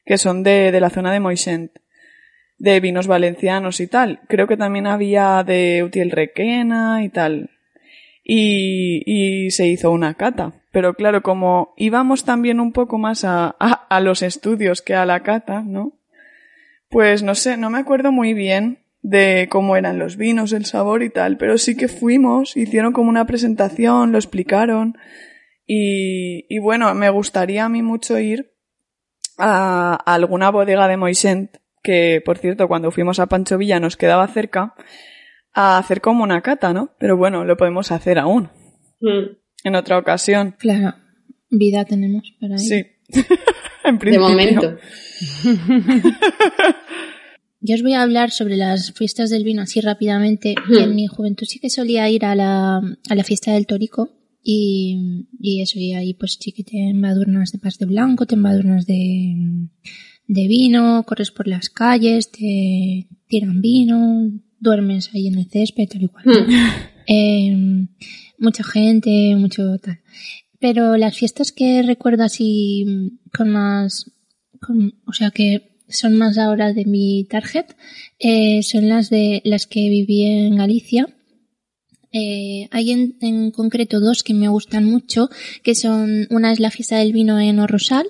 que 0.04 0.18
son 0.18 0.42
de, 0.42 0.70
de 0.70 0.80
la 0.80 0.90
zona 0.90 1.12
de 1.12 1.20
Moixent, 1.20 1.72
de 2.58 2.80
vinos 2.80 3.06
valencianos 3.06 3.80
y 3.80 3.86
tal. 3.86 4.20
Creo 4.28 4.46
que 4.46 4.56
también 4.56 4.86
había 4.86 5.42
de 5.44 5.82
Utiel 5.82 6.10
Requena 6.10 7.02
y 7.04 7.08
tal. 7.08 7.50
Y, 8.22 9.02
y 9.06 9.50
se 9.50 9.66
hizo 9.68 9.90
una 9.90 10.14
cata. 10.14 10.52
Pero 10.72 10.94
claro, 10.94 11.22
como 11.22 11.74
íbamos 11.76 12.24
también 12.24 12.60
un 12.60 12.72
poco 12.72 12.98
más 12.98 13.24
a, 13.24 13.56
a, 13.58 13.72
a 13.88 14.00
los 14.00 14.22
estudios 14.22 14.82
que 14.82 14.94
a 14.94 15.06
la 15.06 15.22
cata, 15.22 15.62
¿no? 15.62 15.92
Pues 16.88 17.22
no 17.22 17.34
sé, 17.34 17.56
no 17.56 17.70
me 17.70 17.78
acuerdo 17.78 18.12
muy 18.12 18.32
bien 18.32 18.78
de 19.08 19.46
cómo 19.48 19.76
eran 19.76 20.00
los 20.00 20.16
vinos, 20.16 20.52
el 20.52 20.64
sabor 20.64 21.04
y 21.04 21.10
tal, 21.10 21.36
pero 21.36 21.58
sí 21.58 21.76
que 21.76 21.86
fuimos, 21.86 22.56
hicieron 22.56 22.92
como 22.92 23.08
una 23.08 23.24
presentación, 23.24 24.10
lo 24.10 24.18
explicaron 24.18 24.96
y, 25.64 26.44
y 26.52 26.58
bueno, 26.58 26.92
me 26.94 27.08
gustaría 27.10 27.64
a 27.64 27.68
mí 27.68 27.82
mucho 27.82 28.18
ir 28.18 28.50
a, 29.38 29.92
a 30.04 30.14
alguna 30.14 30.50
bodega 30.50 30.88
de 30.88 30.96
Moixent, 30.96 31.56
que 31.84 32.20
por 32.24 32.38
cierto 32.38 32.66
cuando 32.66 32.90
fuimos 32.90 33.20
a 33.20 33.26
Pancho 33.26 33.58
Villa 33.58 33.78
nos 33.78 33.96
quedaba 33.96 34.26
cerca, 34.26 34.74
a 35.54 35.78
hacer 35.78 36.00
como 36.00 36.24
una 36.24 36.42
cata, 36.42 36.72
¿no? 36.72 36.90
Pero 36.98 37.16
bueno, 37.16 37.44
lo 37.44 37.56
podemos 37.56 37.92
hacer 37.92 38.18
aún, 38.18 38.50
Mm. 39.00 39.36
en 39.64 39.74
otra 39.76 39.98
ocasión. 39.98 40.56
Claro, 40.58 40.96
vida 41.50 41.84
tenemos 41.84 42.34
para 42.40 42.54
ir. 42.54 42.58
Sí, 42.58 42.86
en 43.84 43.98
De 43.98 44.18
momento. 44.18 44.76
Yo 47.66 47.74
os 47.74 47.82
voy 47.82 47.94
a 47.94 48.02
hablar 48.02 48.30
sobre 48.30 48.56
las 48.56 48.92
fiestas 48.92 49.28
del 49.30 49.44
vino 49.44 49.62
así 49.62 49.80
rápidamente. 49.80 50.54
En 50.84 50.94
mi 50.94 51.06
juventud 51.06 51.46
sí 51.46 51.58
que 51.58 51.70
solía 51.70 52.08
ir 52.10 52.24
a 52.24 52.34
la, 52.34 52.76
a 52.78 53.14
la 53.14 53.24
fiesta 53.24 53.52
del 53.52 53.66
Torico 53.66 54.10
y, 54.42 55.26
y 55.40 55.60
eso, 55.62 55.78
y 55.78 55.92
ahí 55.94 56.14
pues 56.14 56.38
sí 56.40 56.52
que 56.52 56.62
te 56.62 56.78
embadurnas 56.90 57.50
de 57.52 57.58
paz 57.58 57.78
de 57.78 57.86
blanco, 57.86 58.26
te 58.26 58.36
embadurnas 58.36 58.86
de, 58.86 59.34
de 60.28 60.46
vino, 60.46 61.02
corres 61.06 61.30
por 61.32 61.48
las 61.48 61.68
calles, 61.68 62.30
te 62.30 63.08
tiran 63.28 63.60
vino, 63.60 64.30
duermes 64.60 65.10
ahí 65.14 65.26
en 65.26 65.38
el 65.38 65.46
césped, 65.50 65.88
tal 65.88 66.02
y 66.04 66.08
cual. 66.08 66.24
Eh, 67.08 67.86
mucha 68.38 68.62
gente, 68.64 69.34
mucho 69.36 69.78
tal. 69.78 70.00
Pero 70.60 70.96
las 70.96 71.16
fiestas 71.16 71.52
que 71.52 71.82
recuerdo 71.82 72.22
así 72.24 72.84
con 73.36 73.50
más, 73.50 74.12
con- 74.60 74.94
o 75.06 75.12
sea 75.12 75.30
que 75.30 75.75
son 75.88 76.16
más 76.16 76.38
ahora 76.38 76.72
de 76.72 76.84
mi 76.84 77.24
target, 77.24 77.66
eh, 78.18 78.62
son 78.62 78.88
las 78.88 79.10
de 79.10 79.42
las 79.44 79.66
que 79.66 79.88
viví 79.88 80.24
en 80.24 80.56
Galicia. 80.56 81.08
Eh, 82.12 82.68
hay 82.70 82.92
en, 82.92 83.16
en 83.20 83.50
concreto 83.50 84.00
dos 84.00 84.22
que 84.22 84.32
me 84.32 84.48
gustan 84.48 84.84
mucho, 84.84 85.28
que 85.62 85.74
son, 85.74 86.26
una 86.30 86.52
es 86.52 86.60
la 86.60 86.70
fiesta 86.70 86.98
del 86.98 87.12
vino 87.12 87.38
en 87.38 87.58
Orrosal, 87.58 88.06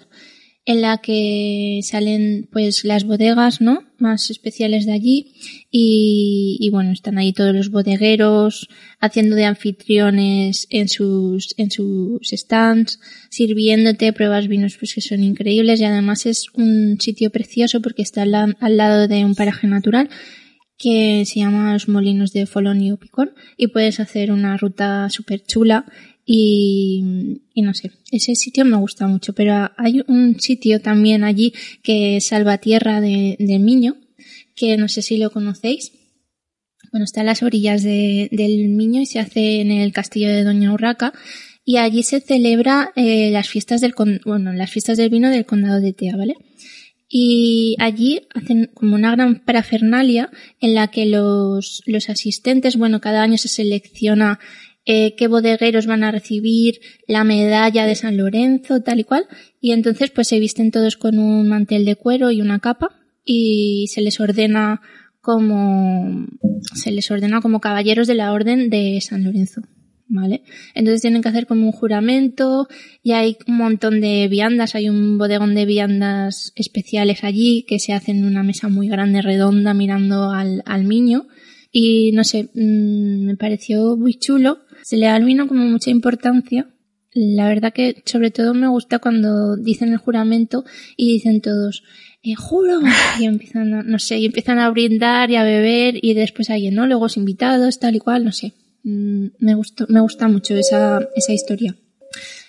en 0.68 0.82
la 0.82 0.98
que 0.98 1.78
salen 1.84 2.48
pues 2.50 2.84
las 2.84 3.04
bodegas, 3.04 3.60
¿no? 3.60 3.84
Más 3.98 4.30
especiales 4.30 4.84
de 4.84 4.92
allí. 4.92 5.32
Y, 5.70 6.58
y, 6.60 6.70
bueno, 6.70 6.90
están 6.90 7.18
ahí 7.18 7.32
todos 7.32 7.54
los 7.54 7.70
bodegueros 7.70 8.68
haciendo 8.98 9.36
de 9.36 9.44
anfitriones 9.44 10.66
en 10.70 10.88
sus, 10.88 11.54
en 11.56 11.70
sus 11.70 12.20
stands, 12.32 12.98
sirviéndote, 13.30 14.12
pruebas 14.12 14.48
vinos 14.48 14.76
pues 14.76 14.92
que 14.92 15.00
son 15.00 15.22
increíbles. 15.22 15.80
Y 15.80 15.84
además 15.84 16.26
es 16.26 16.46
un 16.52 17.00
sitio 17.00 17.30
precioso 17.30 17.80
porque 17.80 18.02
está 18.02 18.22
al, 18.22 18.76
lado 18.76 19.06
de 19.06 19.24
un 19.24 19.36
paraje 19.36 19.68
natural 19.68 20.10
que 20.76 21.24
se 21.26 21.40
llama 21.40 21.72
Los 21.74 21.88
Molinos 21.88 22.32
de 22.32 22.44
Folonio 22.46 22.96
Picón. 22.96 23.34
Y 23.56 23.68
puedes 23.68 24.00
hacer 24.00 24.32
una 24.32 24.56
ruta 24.56 25.08
súper 25.10 25.44
chula 25.44 25.86
y, 26.28 27.40
y, 27.54 27.62
no 27.62 27.72
sé, 27.72 27.92
ese 28.10 28.34
sitio 28.34 28.64
me 28.64 28.76
gusta 28.76 29.06
mucho, 29.06 29.32
pero 29.32 29.70
hay 29.76 30.02
un 30.08 30.40
sitio 30.40 30.80
también 30.80 31.22
allí 31.22 31.54
que 31.84 32.16
es 32.16 32.26
Salvatierra 32.26 33.00
de, 33.00 33.36
de 33.38 33.58
Miño, 33.60 33.96
que 34.56 34.76
no 34.76 34.88
sé 34.88 35.02
si 35.02 35.18
lo 35.18 35.30
conocéis. 35.30 35.92
Bueno, 36.90 37.04
está 37.04 37.20
a 37.20 37.24
las 37.24 37.44
orillas 37.44 37.84
de, 37.84 38.28
del 38.32 38.68
Miño 38.70 39.00
y 39.00 39.06
se 39.06 39.20
hace 39.20 39.60
en 39.60 39.70
el 39.70 39.92
castillo 39.92 40.28
de 40.28 40.42
Doña 40.42 40.72
Urraca 40.72 41.12
y 41.64 41.76
allí 41.76 42.02
se 42.02 42.20
celebra 42.20 42.92
eh, 42.96 43.30
las 43.30 43.48
fiestas 43.48 43.80
del 43.80 43.94
bueno, 44.24 44.52
las 44.52 44.70
fiestas 44.70 44.96
del 44.96 45.10
vino 45.10 45.30
del 45.30 45.46
condado 45.46 45.80
de 45.80 45.92
Tea, 45.92 46.16
¿vale? 46.16 46.34
Y 47.08 47.76
allí 47.78 48.22
hacen 48.34 48.70
como 48.74 48.96
una 48.96 49.12
gran 49.12 49.44
parafernalia 49.44 50.30
en 50.60 50.74
la 50.74 50.88
que 50.88 51.06
los, 51.06 51.82
los 51.86 52.08
asistentes, 52.08 52.76
bueno, 52.76 53.00
cada 53.00 53.22
año 53.22 53.38
se 53.38 53.48
selecciona 53.48 54.40
eh, 54.88 55.16
qué 55.16 55.26
bodegueros 55.26 55.86
van 55.86 56.04
a 56.04 56.12
recibir 56.12 56.80
la 57.08 57.24
medalla 57.24 57.86
de 57.86 57.96
San 57.96 58.16
Lorenzo, 58.16 58.82
tal 58.82 59.00
y 59.00 59.04
cual. 59.04 59.26
Y 59.60 59.72
entonces 59.72 60.10
pues 60.10 60.28
se 60.28 60.38
visten 60.38 60.70
todos 60.70 60.96
con 60.96 61.18
un 61.18 61.48
mantel 61.48 61.84
de 61.84 61.96
cuero 61.96 62.30
y 62.30 62.40
una 62.40 62.60
capa 62.60 62.90
y 63.24 63.86
se 63.88 64.00
les 64.00 64.20
ordena 64.20 64.80
como, 65.20 66.26
se 66.74 66.92
les 66.92 67.10
ordena 67.10 67.40
como 67.40 67.60
caballeros 67.60 68.06
de 68.06 68.14
la 68.14 68.32
orden 68.32 68.70
de 68.70 69.00
San 69.00 69.24
Lorenzo. 69.24 69.62
¿Vale? 70.08 70.44
Entonces 70.76 71.02
tienen 71.02 71.20
que 71.20 71.30
hacer 71.30 71.48
como 71.48 71.66
un 71.66 71.72
juramento 71.72 72.68
y 73.02 73.10
hay 73.10 73.38
un 73.48 73.56
montón 73.56 74.00
de 74.00 74.28
viandas, 74.28 74.76
hay 74.76 74.88
un 74.88 75.18
bodegón 75.18 75.56
de 75.56 75.66
viandas 75.66 76.52
especiales 76.54 77.24
allí 77.24 77.64
que 77.66 77.80
se 77.80 77.92
hacen 77.92 78.18
en 78.18 78.24
una 78.24 78.44
mesa 78.44 78.68
muy 78.68 78.86
grande, 78.86 79.20
redonda, 79.20 79.74
mirando 79.74 80.30
al, 80.30 80.62
al 80.64 80.84
miño 80.84 81.26
y 81.72 82.12
no 82.12 82.24
sé, 82.24 82.48
mmm, 82.54 83.26
me 83.26 83.36
pareció 83.36 83.96
muy 83.96 84.14
chulo. 84.14 84.60
Se 84.86 84.96
le 84.96 85.08
al 85.08 85.24
vino 85.24 85.48
como 85.48 85.64
mucha 85.64 85.90
importancia. 85.90 86.68
La 87.12 87.48
verdad 87.48 87.72
que 87.72 88.04
sobre 88.04 88.30
todo 88.30 88.54
me 88.54 88.68
gusta 88.68 89.00
cuando 89.00 89.56
dicen 89.56 89.90
el 89.90 89.98
juramento 89.98 90.64
y 90.96 91.12
dicen 91.12 91.40
todos, 91.40 91.82
eh, 92.22 92.36
juro, 92.36 92.78
y 93.18 93.24
empiezan 93.24 93.74
a, 93.74 93.82
no 93.82 93.98
sé, 93.98 94.18
y 94.18 94.26
empiezan 94.26 94.60
a 94.60 94.70
brindar 94.70 95.28
y 95.32 95.34
a 95.34 95.42
beber 95.42 95.98
y 96.00 96.14
después 96.14 96.50
hay 96.50 96.68
enólogos 96.68 97.16
invitados, 97.16 97.80
tal 97.80 97.96
y 97.96 97.98
cual, 97.98 98.24
no 98.24 98.30
sé. 98.30 98.52
me 98.84 99.54
gustó, 99.56 99.86
me 99.88 99.98
gusta 99.98 100.28
mucho 100.28 100.54
esa, 100.54 101.00
esa 101.16 101.32
historia. 101.32 101.74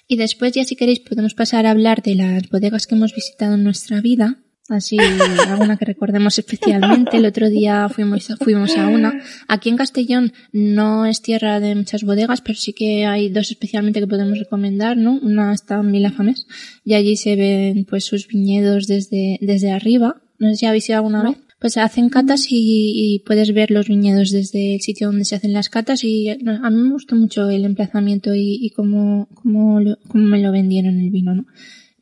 Y 0.07 0.17
después 0.17 0.51
ya 0.51 0.63
si 0.63 0.75
queréis 0.75 0.99
podemos 0.99 1.33
pasar 1.33 1.65
a 1.65 1.71
hablar 1.71 2.03
de 2.03 2.13
las 2.13 2.47
bodegas 2.49 2.85
que 2.85 2.93
hemos 2.93 3.15
visitado 3.15 3.55
en 3.55 3.63
nuestra 3.63 3.99
vida. 3.99 4.43
Así, 4.69 4.97
alguna 4.99 5.77
que 5.77 5.85
recordemos 5.85 6.37
especialmente. 6.37 7.17
El 7.17 7.25
otro 7.25 7.49
día 7.49 7.87
fuimos, 7.87 8.27
fuimos 8.39 8.75
a 8.77 8.87
una. 8.87 9.21
Aquí 9.47 9.69
en 9.69 9.77
Castellón 9.77 10.33
no 10.51 11.05
es 11.05 11.21
tierra 11.21 11.61
de 11.61 11.73
muchas 11.75 12.03
bodegas, 12.03 12.41
pero 12.41 12.57
sí 12.57 12.73
que 12.73 13.05
hay 13.05 13.29
dos 13.29 13.49
especialmente 13.49 14.01
que 14.01 14.07
podemos 14.07 14.37
recomendar, 14.37 14.97
¿no? 14.97 15.19
Una 15.21 15.53
está 15.53 15.79
en 15.79 15.91
Vilafames 15.91 16.47
y 16.83 16.95
allí 16.95 17.15
se 17.15 17.37
ven 17.37 17.85
pues 17.85 18.03
sus 18.03 18.27
viñedos 18.27 18.87
desde, 18.87 19.37
desde 19.41 19.71
arriba. 19.71 20.21
No 20.37 20.49
sé 20.49 20.57
si 20.57 20.65
habéis 20.65 20.89
ido 20.89 20.97
alguna 20.97 21.23
vez. 21.23 21.37
Pues 21.59 21.73
se 21.73 21.79
hacen 21.79 22.09
catas 22.09 22.51
y, 22.51 23.15
y, 23.15 23.19
puedes 23.25 23.51
ver 23.51 23.71
los 23.71 23.87
viñedos 23.87 24.29
desde 24.29 24.75
el 24.75 24.81
sitio 24.81 25.07
donde 25.07 25.25
se 25.25 25.35
hacen 25.35 25.53
las 25.53 25.69
catas 25.69 26.03
y 26.03 26.29
a 26.29 26.35
mí 26.35 26.83
me 26.83 26.91
gustó 26.91 27.15
mucho 27.15 27.49
el 27.49 27.65
emplazamiento 27.65 28.35
y, 28.35 28.59
y 28.61 28.69
cómo, 28.69 29.27
cómo, 29.33 29.79
lo, 29.79 29.97
cómo 30.07 30.23
me 30.25 30.39
lo 30.39 30.51
vendieron 30.51 30.99
el 30.99 31.09
vino, 31.09 31.33
¿no? 31.33 31.45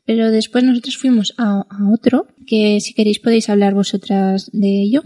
Pero 0.06 0.30
después 0.30 0.64
nosotros 0.64 0.96
fuimos 0.96 1.34
a, 1.36 1.66
a, 1.68 1.90
otro, 1.92 2.26
que 2.46 2.78
si 2.80 2.94
queréis 2.94 3.18
podéis 3.18 3.50
hablar 3.50 3.74
vosotras 3.74 4.50
de 4.52 4.82
ello. 4.82 5.02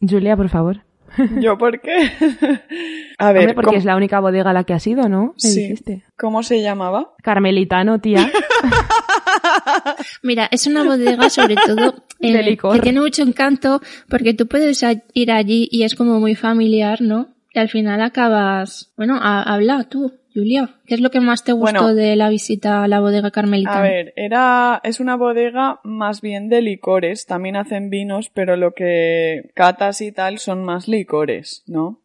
Julia, 0.00 0.36
por 0.36 0.48
favor. 0.48 0.82
¿Yo 1.40 1.58
por 1.58 1.80
qué? 1.80 1.96
a 3.18 3.32
ver. 3.32 3.40
Hombre, 3.42 3.54
porque 3.54 3.66
¿cómo? 3.66 3.78
es 3.78 3.84
la 3.84 3.96
única 3.96 4.20
bodega 4.20 4.50
a 4.50 4.52
la 4.52 4.64
que 4.64 4.74
has 4.74 4.86
ido, 4.86 5.08
¿no? 5.08 5.34
Me 5.42 5.50
sí. 5.50 5.60
Dijiste. 5.62 6.04
¿Cómo 6.16 6.42
se 6.42 6.62
llamaba? 6.62 7.14
Carmelitano, 7.22 8.00
tía. 8.00 8.30
Mira, 10.22 10.48
es 10.50 10.66
una 10.66 10.84
bodega 10.84 11.30
sobre 11.30 11.56
todo 11.56 12.04
eh, 12.20 12.32
de 12.32 12.42
licor. 12.42 12.74
que 12.74 12.80
tiene 12.80 13.00
mucho 13.00 13.22
encanto 13.22 13.80
porque 14.08 14.34
tú 14.34 14.46
puedes 14.46 14.84
ir 15.14 15.32
allí 15.32 15.68
y 15.70 15.82
es 15.82 15.94
como 15.94 16.20
muy 16.20 16.34
familiar, 16.34 17.00
¿no? 17.00 17.28
Y 17.52 17.58
al 17.58 17.68
final 17.68 18.02
acabas, 18.02 18.92
bueno, 18.96 19.18
a, 19.20 19.42
habla 19.42 19.84
tú. 19.84 20.12
Julia, 20.34 20.80
¿qué 20.86 20.94
es 20.94 21.00
lo 21.00 21.10
que 21.10 21.20
más 21.20 21.42
te 21.42 21.52
gustó 21.52 21.82
bueno, 21.82 21.94
de 21.94 22.14
la 22.14 22.28
visita 22.28 22.84
a 22.84 22.88
la 22.88 23.00
bodega 23.00 23.30
Carmelita? 23.30 23.78
A 23.78 23.82
ver, 23.82 24.12
era, 24.16 24.80
es 24.84 25.00
una 25.00 25.16
bodega 25.16 25.80
más 25.84 26.20
bien 26.20 26.48
de 26.48 26.60
licores, 26.60 27.26
también 27.26 27.56
hacen 27.56 27.90
vinos, 27.90 28.30
pero 28.32 28.56
lo 28.56 28.72
que 28.72 29.50
catas 29.54 30.00
y 30.00 30.12
tal 30.12 30.38
son 30.38 30.64
más 30.64 30.86
licores, 30.86 31.64
¿no? 31.66 32.02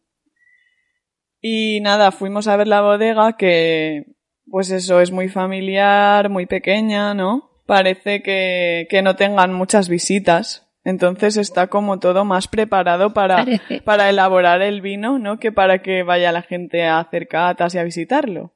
Y 1.40 1.80
nada, 1.82 2.10
fuimos 2.10 2.48
a 2.48 2.56
ver 2.56 2.66
la 2.66 2.80
bodega 2.80 3.36
que, 3.36 4.06
pues 4.50 4.70
eso, 4.70 5.00
es 5.00 5.10
muy 5.10 5.28
familiar, 5.28 6.30
muy 6.30 6.46
pequeña, 6.46 7.12
¿no? 7.12 7.50
Parece 7.66 8.22
que, 8.22 8.86
que 8.88 9.02
no 9.02 9.16
tengan 9.16 9.52
muchas 9.52 9.88
visitas, 9.90 10.63
entonces 10.84 11.36
está 11.38 11.68
como 11.68 11.98
todo 11.98 12.24
más 12.24 12.46
preparado 12.46 13.14
para, 13.14 13.44
para 13.84 14.10
elaborar 14.10 14.62
el 14.62 14.80
vino, 14.82 15.18
¿no? 15.18 15.38
Que 15.38 15.50
para 15.50 15.82
que 15.82 16.02
vaya 16.02 16.30
la 16.30 16.42
gente 16.42 16.84
a 16.84 17.00
hacer 17.00 17.26
catas 17.26 17.74
y 17.74 17.78
a 17.78 17.84
visitarlo. 17.84 18.54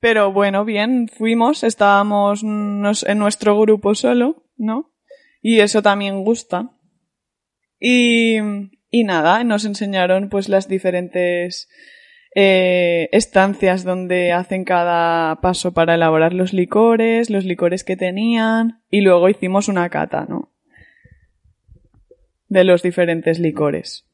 Pero 0.00 0.32
bueno, 0.32 0.64
bien, 0.64 1.08
fuimos, 1.08 1.62
estábamos 1.62 2.42
en 2.42 3.18
nuestro 3.18 3.58
grupo 3.60 3.94
solo, 3.94 4.44
¿no? 4.56 4.92
Y 5.40 5.60
eso 5.60 5.80
también 5.80 6.24
gusta. 6.24 6.72
Y, 7.78 8.38
y 8.90 9.04
nada, 9.04 9.44
nos 9.44 9.64
enseñaron 9.64 10.28
pues 10.28 10.48
las 10.48 10.66
diferentes 10.68 11.68
eh, 12.34 13.08
estancias 13.12 13.84
donde 13.84 14.32
hacen 14.32 14.64
cada 14.64 15.40
paso 15.40 15.72
para 15.72 15.94
elaborar 15.94 16.32
los 16.32 16.52
licores, 16.52 17.28
los 17.28 17.44
licores 17.44 17.84
que 17.84 17.96
tenían, 17.96 18.82
y 18.90 19.02
luego 19.02 19.28
hicimos 19.28 19.68
una 19.68 19.88
cata, 19.90 20.26
¿no? 20.28 20.51
De 22.52 22.64
los 22.64 22.82
diferentes 22.82 23.38
licores. 23.38 24.06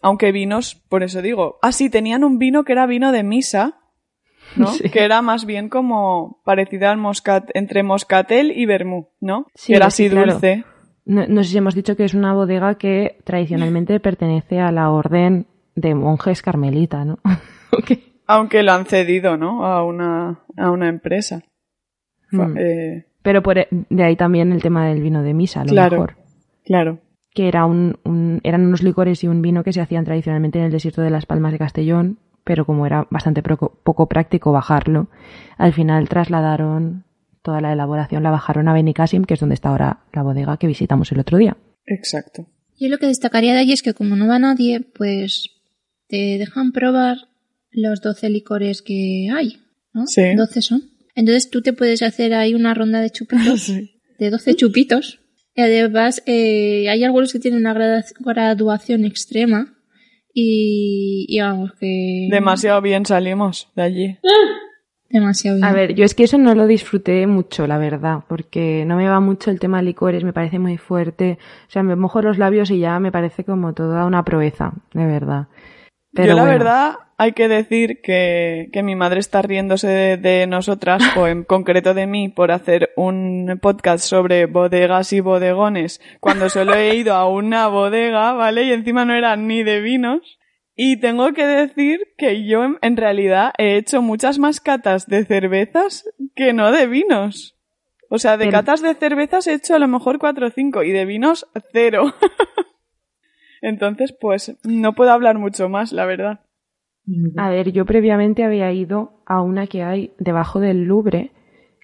Aunque 0.00 0.30
vinos, 0.30 0.76
por 0.88 1.02
eso 1.02 1.20
digo, 1.22 1.58
ah, 1.60 1.72
sí, 1.72 1.90
tenían 1.90 2.22
un 2.22 2.38
vino 2.38 2.64
que 2.64 2.72
era 2.72 2.86
vino 2.86 3.10
de 3.10 3.24
misa, 3.24 3.80
¿no? 4.56 4.68
Sí. 4.68 4.88
Que 4.90 5.04
era 5.04 5.22
más 5.22 5.44
bien 5.44 5.68
como 5.68 6.40
parecido 6.44 6.88
al 6.88 6.98
moscat, 6.98 7.50
entre 7.54 7.82
moscatel 7.82 8.52
y 8.52 8.64
vermú, 8.64 9.08
¿no? 9.20 9.46
Sí, 9.54 9.72
que 9.72 9.76
era 9.76 9.86
así 9.86 10.08
claro. 10.08 10.32
dulce. 10.32 10.64
No, 11.04 11.26
no, 11.26 11.42
sé 11.42 11.50
si 11.50 11.58
hemos 11.58 11.74
dicho 11.74 11.96
que 11.96 12.04
es 12.04 12.14
una 12.14 12.32
bodega 12.32 12.76
que 12.76 13.18
tradicionalmente 13.24 13.98
pertenece 13.98 14.60
a 14.60 14.70
la 14.70 14.90
orden 14.90 15.46
de 15.74 15.94
monjes 15.96 16.42
carmelita, 16.42 17.04
¿no? 17.04 17.18
okay. 17.72 18.20
Aunque 18.28 18.62
lo 18.62 18.72
han 18.72 18.86
cedido, 18.86 19.36
¿no? 19.36 19.66
A 19.66 19.84
una, 19.84 20.44
a 20.56 20.70
una 20.70 20.88
empresa. 20.88 21.42
Mm. 22.30 22.56
Eh... 22.56 23.06
Pero 23.22 23.42
por, 23.42 23.58
e, 23.58 23.66
de 23.70 24.04
ahí 24.04 24.14
también 24.14 24.52
el 24.52 24.62
tema 24.62 24.86
del 24.86 25.02
vino 25.02 25.24
de 25.24 25.34
misa, 25.34 25.62
a 25.62 25.64
lo 25.64 25.70
claro, 25.70 25.96
mejor. 25.96 26.16
Claro 26.64 27.00
que 27.40 27.48
era 27.48 27.64
un, 27.64 27.96
un, 28.04 28.42
eran 28.44 28.66
unos 28.66 28.82
licores 28.82 29.24
y 29.24 29.26
un 29.26 29.40
vino 29.40 29.64
que 29.64 29.72
se 29.72 29.80
hacían 29.80 30.04
tradicionalmente 30.04 30.58
en 30.58 30.66
el 30.66 30.70
desierto 30.70 31.00
de 31.00 31.08
las 31.08 31.24
Palmas 31.24 31.52
de 31.52 31.58
Castellón, 31.58 32.18
pero 32.44 32.66
como 32.66 32.84
era 32.84 33.08
bastante 33.10 33.42
poco, 33.42 33.80
poco 33.82 34.10
práctico 34.10 34.52
bajarlo, 34.52 35.08
al 35.56 35.72
final 35.72 36.06
trasladaron 36.06 37.04
toda 37.40 37.62
la 37.62 37.72
elaboración, 37.72 38.22
la 38.22 38.30
bajaron 38.30 38.68
a 38.68 38.74
Benicassim, 38.74 39.24
que 39.24 39.32
es 39.32 39.40
donde 39.40 39.54
está 39.54 39.70
ahora 39.70 40.00
la 40.12 40.22
bodega 40.22 40.58
que 40.58 40.66
visitamos 40.66 41.12
el 41.12 41.20
otro 41.20 41.38
día. 41.38 41.56
Exacto. 41.86 42.46
Yo 42.78 42.90
lo 42.90 42.98
que 42.98 43.06
destacaría 43.06 43.54
de 43.54 43.60
allí 43.60 43.72
es 43.72 43.80
que 43.80 43.94
como 43.94 44.16
no 44.16 44.28
va 44.28 44.38
nadie, 44.38 44.82
pues 44.82 45.48
te 46.08 46.36
dejan 46.36 46.72
probar 46.72 47.16
los 47.70 48.02
12 48.02 48.28
licores 48.28 48.82
que 48.82 49.30
hay, 49.34 49.60
¿no? 49.94 50.06
Sí. 50.06 50.34
12 50.36 50.60
son. 50.60 50.82
Entonces 51.14 51.48
tú 51.48 51.62
te 51.62 51.72
puedes 51.72 52.02
hacer 52.02 52.34
ahí 52.34 52.52
una 52.52 52.74
ronda 52.74 53.00
de 53.00 53.08
chupitos, 53.12 53.62
sí. 53.62 53.98
de 54.18 54.28
12 54.28 54.56
chupitos, 54.56 55.20
además, 55.56 56.22
eh, 56.26 56.88
hay 56.88 57.04
algunos 57.04 57.32
que 57.32 57.38
tienen 57.38 57.60
una 57.60 57.74
graduación 58.20 59.04
extrema 59.04 59.74
y, 60.32 61.26
y, 61.28 61.40
vamos 61.40 61.72
que... 61.78 62.28
Demasiado 62.30 62.80
bien 62.80 63.04
salimos 63.04 63.68
de 63.74 63.82
allí. 63.82 64.18
Demasiado 65.10 65.56
bien. 65.56 65.64
A 65.64 65.72
ver, 65.72 65.94
yo 65.94 66.04
es 66.04 66.14
que 66.14 66.24
eso 66.24 66.38
no 66.38 66.54
lo 66.54 66.68
disfruté 66.68 67.26
mucho, 67.26 67.66
la 67.66 67.78
verdad, 67.78 68.20
porque 68.28 68.84
no 68.86 68.96
me 68.96 69.08
va 69.08 69.18
mucho 69.18 69.50
el 69.50 69.58
tema 69.58 69.78
de 69.78 69.84
licores, 69.84 70.22
me 70.22 70.32
parece 70.32 70.60
muy 70.60 70.76
fuerte. 70.76 71.38
O 71.66 71.70
sea, 71.70 71.82
me 71.82 71.96
mojo 71.96 72.22
los 72.22 72.38
labios 72.38 72.70
y 72.70 72.78
ya 72.78 73.00
me 73.00 73.10
parece 73.10 73.44
como 73.44 73.74
toda 73.74 74.06
una 74.06 74.24
proeza, 74.24 74.72
de 74.94 75.06
verdad. 75.06 75.48
Pero 76.12 76.28
yo 76.28 76.34
la 76.34 76.42
bueno. 76.42 76.58
verdad, 76.58 76.92
hay 77.20 77.32
que 77.32 77.48
decir 77.48 78.00
que, 78.00 78.70
que 78.72 78.82
mi 78.82 78.96
madre 78.96 79.20
está 79.20 79.42
riéndose 79.42 79.86
de, 79.86 80.16
de 80.16 80.46
nosotras, 80.46 81.02
o 81.18 81.26
en 81.26 81.44
concreto 81.44 81.92
de 81.92 82.06
mí, 82.06 82.30
por 82.30 82.50
hacer 82.50 82.94
un 82.96 83.58
podcast 83.60 84.06
sobre 84.06 84.46
bodegas 84.46 85.12
y 85.12 85.20
bodegones, 85.20 86.00
cuando 86.20 86.48
solo 86.48 86.72
he 86.72 86.94
ido 86.94 87.12
a 87.12 87.28
una 87.28 87.68
bodega, 87.68 88.32
¿vale? 88.32 88.64
Y 88.64 88.72
encima 88.72 89.04
no 89.04 89.12
eran 89.12 89.46
ni 89.46 89.62
de 89.62 89.82
vinos. 89.82 90.38
Y 90.74 90.96
tengo 90.96 91.34
que 91.34 91.44
decir 91.44 92.00
que 92.16 92.46
yo 92.46 92.62
en, 92.80 92.96
realidad 92.96 93.52
he 93.58 93.76
hecho 93.76 94.00
muchas 94.00 94.38
más 94.38 94.58
catas 94.58 95.06
de 95.06 95.26
cervezas 95.26 96.08
que 96.34 96.54
no 96.54 96.72
de 96.72 96.86
vinos. 96.86 97.54
O 98.08 98.18
sea, 98.18 98.38
de 98.38 98.48
catas 98.48 98.80
de 98.80 98.94
cervezas 98.94 99.46
he 99.46 99.52
hecho 99.52 99.74
a 99.74 99.78
lo 99.78 99.88
mejor 99.88 100.18
cuatro 100.18 100.46
o 100.46 100.50
cinco 100.50 100.84
y 100.84 100.90
de 100.90 101.04
vinos 101.04 101.46
cero. 101.70 102.14
Entonces, 103.60 104.14
pues 104.18 104.56
no 104.64 104.94
puedo 104.94 105.12
hablar 105.12 105.36
mucho 105.36 105.68
más, 105.68 105.92
la 105.92 106.06
verdad. 106.06 106.40
A 107.36 107.48
ver, 107.48 107.72
yo 107.72 107.84
previamente 107.84 108.44
había 108.44 108.72
ido 108.72 109.12
a 109.26 109.42
una 109.42 109.66
que 109.66 109.82
hay 109.82 110.12
debajo 110.18 110.60
del 110.60 110.84
Louvre, 110.84 111.32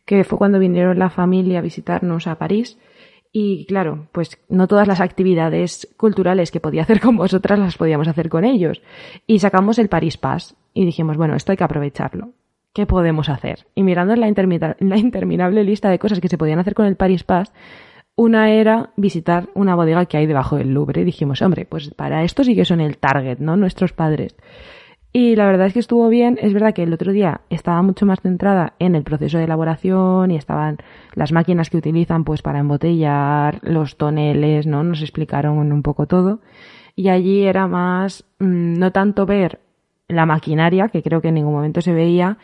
que 0.05 0.25
fue 0.25 0.39
cuando 0.39 0.59
vinieron 0.59 0.99
la 0.99 1.11
familia 1.11 1.59
a 1.59 1.63
visitarnos 1.63 2.27
a 2.27 2.39
París. 2.39 2.79
Y 3.33 3.67
claro, 3.67 4.09
pues 4.13 4.39
no 4.49 4.67
todas 4.67 4.89
las 4.89 5.01
actividades 5.01 5.89
culturales 5.97 6.51
que 6.51 6.61
podía 6.61 6.83
hacer 6.85 7.01
con 7.01 7.17
vosotras 7.17 7.59
las 7.59 7.77
podíamos 7.77 8.09
hacer 8.09 8.29
con 8.29 8.45
ellos. 8.45 8.83
Y 9.27 9.41
sacamos 9.41 9.79
el 9.79 9.89
Paris 9.89 10.17
Pass 10.17 10.57
y 10.73 10.85
dijimos, 10.85 11.17
bueno, 11.17 11.35
esto 11.35 11.53
hay 11.53 11.59
que 11.59 11.65
aprovecharlo. 11.65 12.33
¿Qué 12.73 12.87
podemos 12.87 13.29
hacer? 13.29 13.67
Y 13.75 13.83
mirando 13.83 14.13
en 14.13 14.21
la, 14.21 14.77
la 14.79 14.99
interminable 14.99 15.65
lista 15.65 15.89
de 15.89 15.99
cosas 15.99 16.21
que 16.21 16.29
se 16.29 16.39
podían 16.39 16.59
hacer 16.59 16.75
con 16.75 16.85
el 16.87 16.97
Paris 16.97 17.25
Pass, 17.25 17.53
una 18.17 18.51
era 18.51 18.91
visitar 18.97 19.49
una 19.55 19.75
bodega 19.75 20.07
que 20.07 20.19
hay 20.19 20.27
debajo 20.27 20.57
del 20.57 20.73
Louvre. 20.73 21.03
Y 21.03 21.05
dijimos, 21.05 21.43
hombre, 21.43 21.65
pues 21.65 21.91
para 21.95 22.23
esto 22.23 22.45
sí 22.45 22.55
que 22.55 22.65
son 22.65 22.81
el 22.81 22.99
target, 22.99 23.39
¿no? 23.39 23.57
Nuestros 23.57 23.93
padres. 23.93 24.37
Y 25.19 25.35
la 25.35 25.47
verdad 25.47 25.69
es 25.69 25.73
que 25.73 25.79
estuvo 25.79 26.11
bien. 26.11 26.39
Es 26.43 26.53
verdad 26.53 26.75
que 26.75 26.83
el 26.83 26.93
otro 26.93 27.11
día 27.11 27.41
estaba 27.49 27.81
mucho 27.81 28.05
más 28.05 28.21
centrada 28.21 28.75
en 28.79 28.95
el 28.95 29.03
proceso 29.03 29.39
de 29.39 29.45
elaboración 29.45 30.31
y 30.31 30.37
estaban 30.37 30.77
las 31.15 31.33
máquinas 31.33 31.71
que 31.71 31.79
utilizan 31.79 32.23
pues 32.23 32.43
para 32.43 32.59
embotellar, 32.59 33.61
los 33.63 33.97
toneles, 33.97 34.67
¿no? 34.67 34.85
Nos 34.85 35.01
explicaron 35.01 35.73
un 35.73 35.83
poco 35.83 36.07
todo. 36.07 36.41
Y 36.95 37.09
allí 37.09 37.45
era 37.45 37.67
más, 37.67 38.27
mm, 38.41 38.79
no 38.79 38.93
tanto 38.93 39.25
ver 39.25 39.61
la 40.07 40.27
maquinaria, 40.27 40.89
que 40.89 41.03
creo 41.03 41.23
que 41.23 41.29
en 41.29 41.37
ningún 41.37 41.55
momento 41.55 41.81
se 41.81 41.95
veía, 41.95 42.37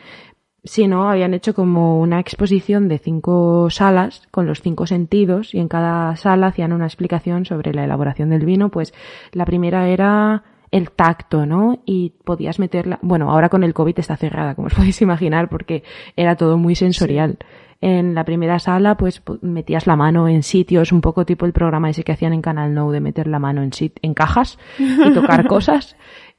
sino 0.63 1.11
habían 1.11 1.35
hecho 1.35 1.53
como 1.53 1.99
una 1.99 2.19
exposición 2.19 2.87
de 2.87 2.97
cinco 2.97 3.69
salas 3.69 4.23
con 4.31 4.47
los 4.47 4.63
cinco 4.63 4.87
sentidos 4.87 5.53
y 5.53 5.59
en 5.59 5.67
cada 5.67 6.15
sala 6.15 6.47
hacían 6.47 6.73
una 6.73 6.85
explicación 6.87 7.45
sobre 7.45 7.71
la 7.71 7.83
elaboración 7.83 8.31
del 8.31 8.47
vino. 8.47 8.69
Pues 8.69 8.95
la 9.31 9.45
primera 9.45 9.89
era 9.89 10.43
el 10.73 10.91
tacto, 10.91 11.45
¿no? 11.45 11.81
Y 11.85 12.13
podías 12.25 12.57
meterla, 12.59 12.99
bueno, 13.01 13.31
ahora 13.31 13.47
con 13.49 13.63
el 13.63 13.73
COVID 13.73 13.97
está 13.99 14.17
cerrada, 14.17 14.55
como 14.55 14.67
os 14.67 14.73
podéis 14.77 15.01
imaginar, 15.01 15.47
porque 15.47 15.83
era 16.17 16.35
todo 16.35 16.57
muy 16.57 16.75
sensorial. 16.75 17.37
En 17.79 18.15
la 18.15 18.23
primera 18.23 18.59
sala, 18.59 18.95
pues 18.97 19.23
pu- 19.23 19.39
metías 19.41 19.87
la 19.87 19.95
mano 19.95 20.27
en 20.27 20.41
sitios, 20.41 20.91
un 20.91 21.01
poco 21.01 21.25
tipo 21.25 21.45
el 21.45 21.51
programa 21.53 21.89
ese 21.89 22.03
que 22.03 22.13
hacían 22.13 22.33
en 22.33 22.41
Canal 22.41 22.73
No 22.73 22.89
de 22.91 23.01
meter 23.01 23.27
la 23.27 23.39
mano 23.39 23.61
en, 23.61 23.71
sit- 23.71 23.99
en 24.01 24.13
cajas 24.13 24.57
y 24.79 25.13
tocar 25.13 25.47
cosas. 25.47 25.95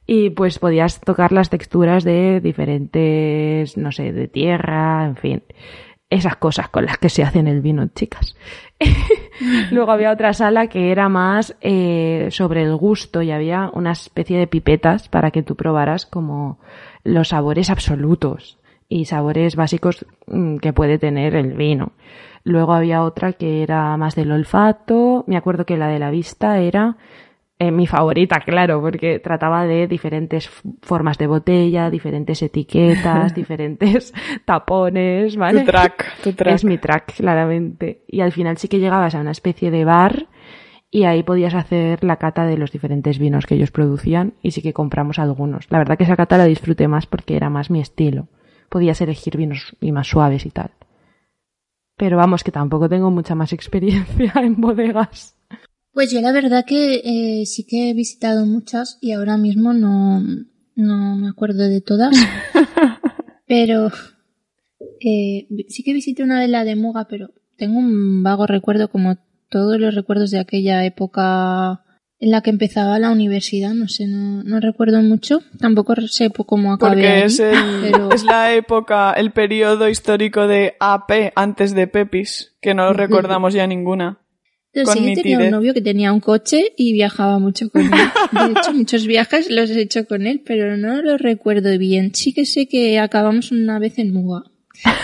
Y 0.07 0.31
pues 0.31 0.59
podías 0.59 0.99
tocar 1.01 1.31
las 1.31 1.49
texturas 1.49 2.03
de 2.03 2.39
diferentes, 2.41 3.77
no 3.77 3.91
sé, 3.91 4.11
de 4.11 4.27
tierra, 4.27 5.05
en 5.05 5.15
fin. 5.15 5.43
Esas 6.09 6.35
cosas 6.35 6.69
con 6.69 6.85
las 6.85 6.97
que 6.97 7.09
se 7.09 7.23
hacen 7.23 7.47
el 7.47 7.61
vino, 7.61 7.87
chicas. 7.95 8.35
Luego 9.71 9.91
había 9.91 10.11
otra 10.11 10.33
sala 10.33 10.67
que 10.67 10.91
era 10.91 11.09
más 11.09 11.55
eh, 11.61 12.27
sobre 12.31 12.63
el 12.63 12.75
gusto 12.75 13.21
y 13.21 13.31
había 13.31 13.69
una 13.73 13.91
especie 13.91 14.37
de 14.37 14.47
pipetas 14.47 15.09
para 15.09 15.31
que 15.31 15.43
tú 15.43 15.55
probaras 15.55 16.05
como 16.05 16.59
los 17.03 17.29
sabores 17.29 17.69
absolutos 17.69 18.57
y 18.87 19.05
sabores 19.05 19.55
básicos 19.55 20.05
mm, 20.27 20.57
que 20.57 20.73
puede 20.73 20.97
tener 20.97 21.35
el 21.35 21.53
vino. 21.53 21.93
Luego 22.43 22.73
había 22.73 23.01
otra 23.01 23.33
que 23.33 23.63
era 23.63 23.97
más 23.97 24.15
del 24.15 24.31
olfato. 24.31 25.23
Me 25.27 25.35
acuerdo 25.35 25.65
que 25.65 25.77
la 25.77 25.87
de 25.87 25.99
la 25.99 26.11
vista 26.11 26.59
era 26.59 26.95
eh, 27.57 27.71
mi 27.71 27.87
favorita, 27.87 28.41
claro, 28.41 28.81
porque 28.81 29.19
trataba 29.19 29.65
de 29.65 29.87
diferentes 29.87 30.49
formas 30.81 31.17
de 31.17 31.27
botella, 31.27 31.89
diferentes 31.89 32.41
etiquetas, 32.41 33.33
diferentes 33.35 34.13
tapones, 34.45 35.37
¿vale? 35.37 35.61
Tu 35.61 35.65
track, 35.65 36.17
tu 36.23 36.33
track. 36.33 36.55
Es 36.55 36.65
mi 36.65 36.77
track, 36.77 37.15
claramente. 37.15 38.03
Y 38.07 38.19
al 38.21 38.33
final 38.33 38.57
sí 38.57 38.67
que 38.67 38.79
llegabas 38.79 39.15
a 39.15 39.21
una 39.21 39.31
especie 39.31 39.71
de 39.71 39.85
bar 39.85 40.27
y 40.91 41.05
ahí 41.05 41.23
podías 41.23 41.53
hacer 41.53 42.03
la 42.03 42.17
cata 42.17 42.45
de 42.45 42.57
los 42.57 42.71
diferentes 42.71 43.19
vinos 43.19 43.45
que 43.45 43.55
ellos 43.55 43.71
producían 43.71 44.33
y 44.41 44.51
sí 44.51 44.61
que 44.61 44.73
compramos 44.73 45.17
algunos. 45.17 45.67
La 45.69 45.77
verdad 45.77 45.97
que 45.97 46.03
esa 46.03 46.17
cata 46.17 46.37
la 46.37 46.45
disfruté 46.45 46.89
más 46.89 47.05
porque 47.05 47.37
era 47.37 47.49
más 47.49 47.69
mi 47.69 47.79
estilo. 47.79 48.27
Podías 48.69 48.99
elegir 48.99 49.37
vinos 49.37 49.77
y 49.79 49.93
más 49.93 50.07
suaves 50.07 50.45
y 50.45 50.51
tal. 50.51 50.71
Pero 51.95 52.17
vamos, 52.17 52.43
que 52.43 52.51
tampoco 52.51 52.89
tengo 52.89 53.09
mucha 53.11 53.35
más 53.35 53.53
experiencia 53.53 54.33
en 54.35 54.59
bodegas. 54.59 55.37
Pues 55.95 56.11
yo 56.11 56.19
la 56.19 56.33
verdad 56.33 56.65
que 56.65 57.01
eh, 57.05 57.45
sí 57.45 57.65
que 57.65 57.89
he 57.89 57.93
visitado 57.93 58.45
muchas 58.45 58.97
y 58.99 59.13
ahora 59.13 59.37
mismo 59.37 59.71
no, 59.71 60.21
no 60.75 61.15
me 61.15 61.29
acuerdo 61.29 61.69
de 61.69 61.79
todas. 61.79 62.13
pero 63.47 63.89
eh, 64.99 65.47
sí 65.69 65.83
que 65.83 65.93
visité 65.93 66.21
una 66.21 66.41
de 66.41 66.49
la 66.49 66.65
de 66.65 66.75
Muga, 66.75 67.07
pero 67.07 67.29
tengo 67.55 67.79
un 67.79 68.23
vago 68.23 68.45
recuerdo 68.45 68.89
como 68.89 69.15
todos 69.47 69.79
los 69.79 69.95
recuerdos 69.95 70.31
de 70.31 70.39
aquella 70.39 70.83
época 70.83 71.85
en 72.19 72.31
la 72.31 72.41
que 72.41 72.49
empezaba 72.49 72.99
la 72.99 73.11
universidad, 73.11 73.73
no 73.73 73.87
sé, 73.87 74.05
no, 74.05 74.43
no 74.43 74.59
recuerdo 74.59 75.01
mucho, 75.01 75.43
tampoco 75.61 75.95
sé 76.07 76.29
cómo 76.29 76.73
acabé 76.73 76.91
Porque 76.91 77.07
ahí, 77.07 77.21
es, 77.21 77.39
el, 77.39 77.55
pero 77.81 78.11
es 78.11 78.25
la 78.25 78.53
época, 78.53 79.13
el 79.13 79.31
periodo 79.31 79.87
histórico 79.87 80.45
de 80.45 80.75
AP 80.81 81.31
antes 81.35 81.73
de 81.73 81.87
Pepis, 81.87 82.57
que 82.61 82.73
no 82.73 82.91
recordamos 82.91 83.53
ya 83.53 83.65
ninguna. 83.65 84.24
Sí 84.85 84.99
que 85.05 85.21
tenía 85.21 85.39
un 85.39 85.51
novio 85.51 85.73
que 85.73 85.81
tenía 85.81 86.11
un 86.11 86.19
coche 86.19 86.73
y 86.75 86.91
viajaba 86.91 87.39
mucho 87.39 87.69
con 87.69 87.83
él. 87.83 87.89
De 87.91 88.59
hecho, 88.59 88.73
muchos 88.73 89.07
viajes 89.07 89.49
los 89.49 89.69
he 89.69 89.81
hecho 89.81 90.05
con 90.05 90.27
él, 90.27 90.41
pero 90.45 90.75
no 90.75 91.01
los 91.01 91.21
recuerdo 91.21 91.77
bien. 91.77 92.13
Sí 92.13 92.33
que 92.33 92.45
sé 92.45 92.67
que 92.67 92.99
acabamos 92.99 93.51
una 93.51 93.79
vez 93.79 93.97
en 93.99 94.11
Muga. 94.13 94.43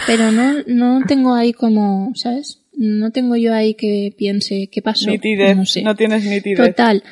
Pero 0.06 0.32
no, 0.32 0.56
no 0.68 1.02
tengo 1.08 1.34
ahí 1.34 1.54
como, 1.54 2.12
¿sabes? 2.16 2.64
No 2.74 3.12
tengo 3.12 3.38
yo 3.38 3.54
ahí 3.54 3.76
que 3.76 4.14
piense 4.18 4.70
qué 4.72 4.82
pasó. 4.82 5.10
Nitidez, 5.10 5.56
No 5.56 5.66
sé. 5.66 5.82
no 5.84 5.96
tienes 5.96 6.26
nitidez. 6.26 6.58
Total. 6.58 7.04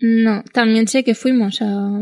No, 0.00 0.42
también 0.52 0.88
sé 0.88 1.04
que 1.04 1.14
fuimos 1.14 1.60
a, 1.60 2.00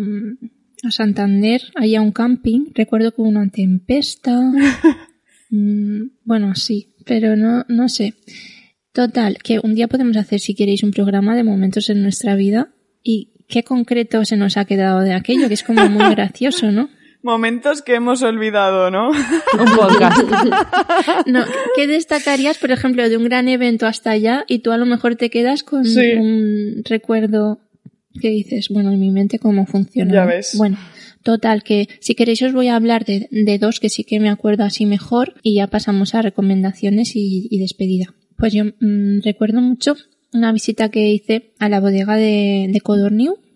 a 0.84 0.90
Santander, 0.90 1.62
ahí 1.74 1.96
a 1.96 2.00
un 2.02 2.12
camping. 2.12 2.66
Recuerdo 2.74 3.10
que 3.12 3.20
hubo 3.20 3.28
una 3.28 3.48
tempesta. 3.48 4.40
Mm, 5.50 6.10
bueno, 6.24 6.54
sí, 6.56 6.94
pero 7.04 7.36
no, 7.36 7.64
no 7.68 7.88
sé. 7.88 8.14
Total, 8.94 9.38
que 9.42 9.58
un 9.58 9.74
día 9.74 9.88
podemos 9.88 10.16
hacer, 10.16 10.38
si 10.38 10.54
queréis, 10.54 10.84
un 10.84 10.92
programa 10.92 11.34
de 11.34 11.42
momentos 11.42 11.90
en 11.90 12.00
nuestra 12.00 12.36
vida 12.36 12.68
y 13.02 13.32
qué 13.48 13.64
concreto 13.64 14.24
se 14.24 14.36
nos 14.36 14.56
ha 14.56 14.64
quedado 14.66 15.00
de 15.00 15.12
aquello, 15.12 15.48
que 15.48 15.54
es 15.54 15.64
como 15.64 15.88
muy 15.90 16.08
gracioso, 16.14 16.70
¿no? 16.70 16.88
Momentos 17.20 17.82
que 17.82 17.94
hemos 17.96 18.22
olvidado, 18.22 18.90
¿no? 18.92 19.10
Un 19.58 19.76
podcast. 19.76 20.22
No, 21.26 21.42
¿qué 21.74 21.86
destacarías, 21.88 22.58
por 22.58 22.70
ejemplo, 22.70 23.08
de 23.08 23.16
un 23.16 23.24
gran 23.24 23.48
evento 23.48 23.86
hasta 23.86 24.10
allá 24.12 24.44
y 24.46 24.60
tú 24.60 24.70
a 24.70 24.76
lo 24.78 24.86
mejor 24.86 25.16
te 25.16 25.28
quedas 25.28 25.64
con 25.64 25.84
Sí. 25.86 26.12
un 26.12 26.82
recuerdo 26.84 27.58
que 28.20 28.28
dices, 28.30 28.68
bueno, 28.68 28.92
en 28.92 29.00
mi 29.00 29.10
mente 29.10 29.40
cómo 29.40 29.66
funciona? 29.66 30.12
Ya 30.14 30.24
ves. 30.24 30.54
Bueno, 30.56 30.78
total, 31.24 31.64
que 31.64 31.88
si 32.00 32.14
queréis 32.14 32.42
os 32.42 32.52
voy 32.52 32.68
a 32.68 32.76
hablar 32.76 33.04
de, 33.04 33.26
de 33.32 33.58
dos 33.58 33.80
que 33.80 33.88
sí 33.88 34.04
que 34.04 34.20
me 34.20 34.28
acuerdo 34.30 34.62
así 34.62 34.86
mejor 34.86 35.34
y 35.42 35.56
ya 35.56 35.66
pasamos 35.66 36.14
a 36.14 36.22
recomendaciones 36.22 37.16
y, 37.16 37.48
y 37.50 37.58
despedida. 37.58 38.14
Pues 38.36 38.52
yo 38.52 38.64
mm, 38.64 39.20
recuerdo 39.22 39.60
mucho 39.60 39.96
una 40.32 40.52
visita 40.52 40.90
que 40.90 41.10
hice 41.10 41.52
a 41.58 41.68
la 41.68 41.80
bodega 41.80 42.16
de, 42.16 42.68
de 42.68 42.82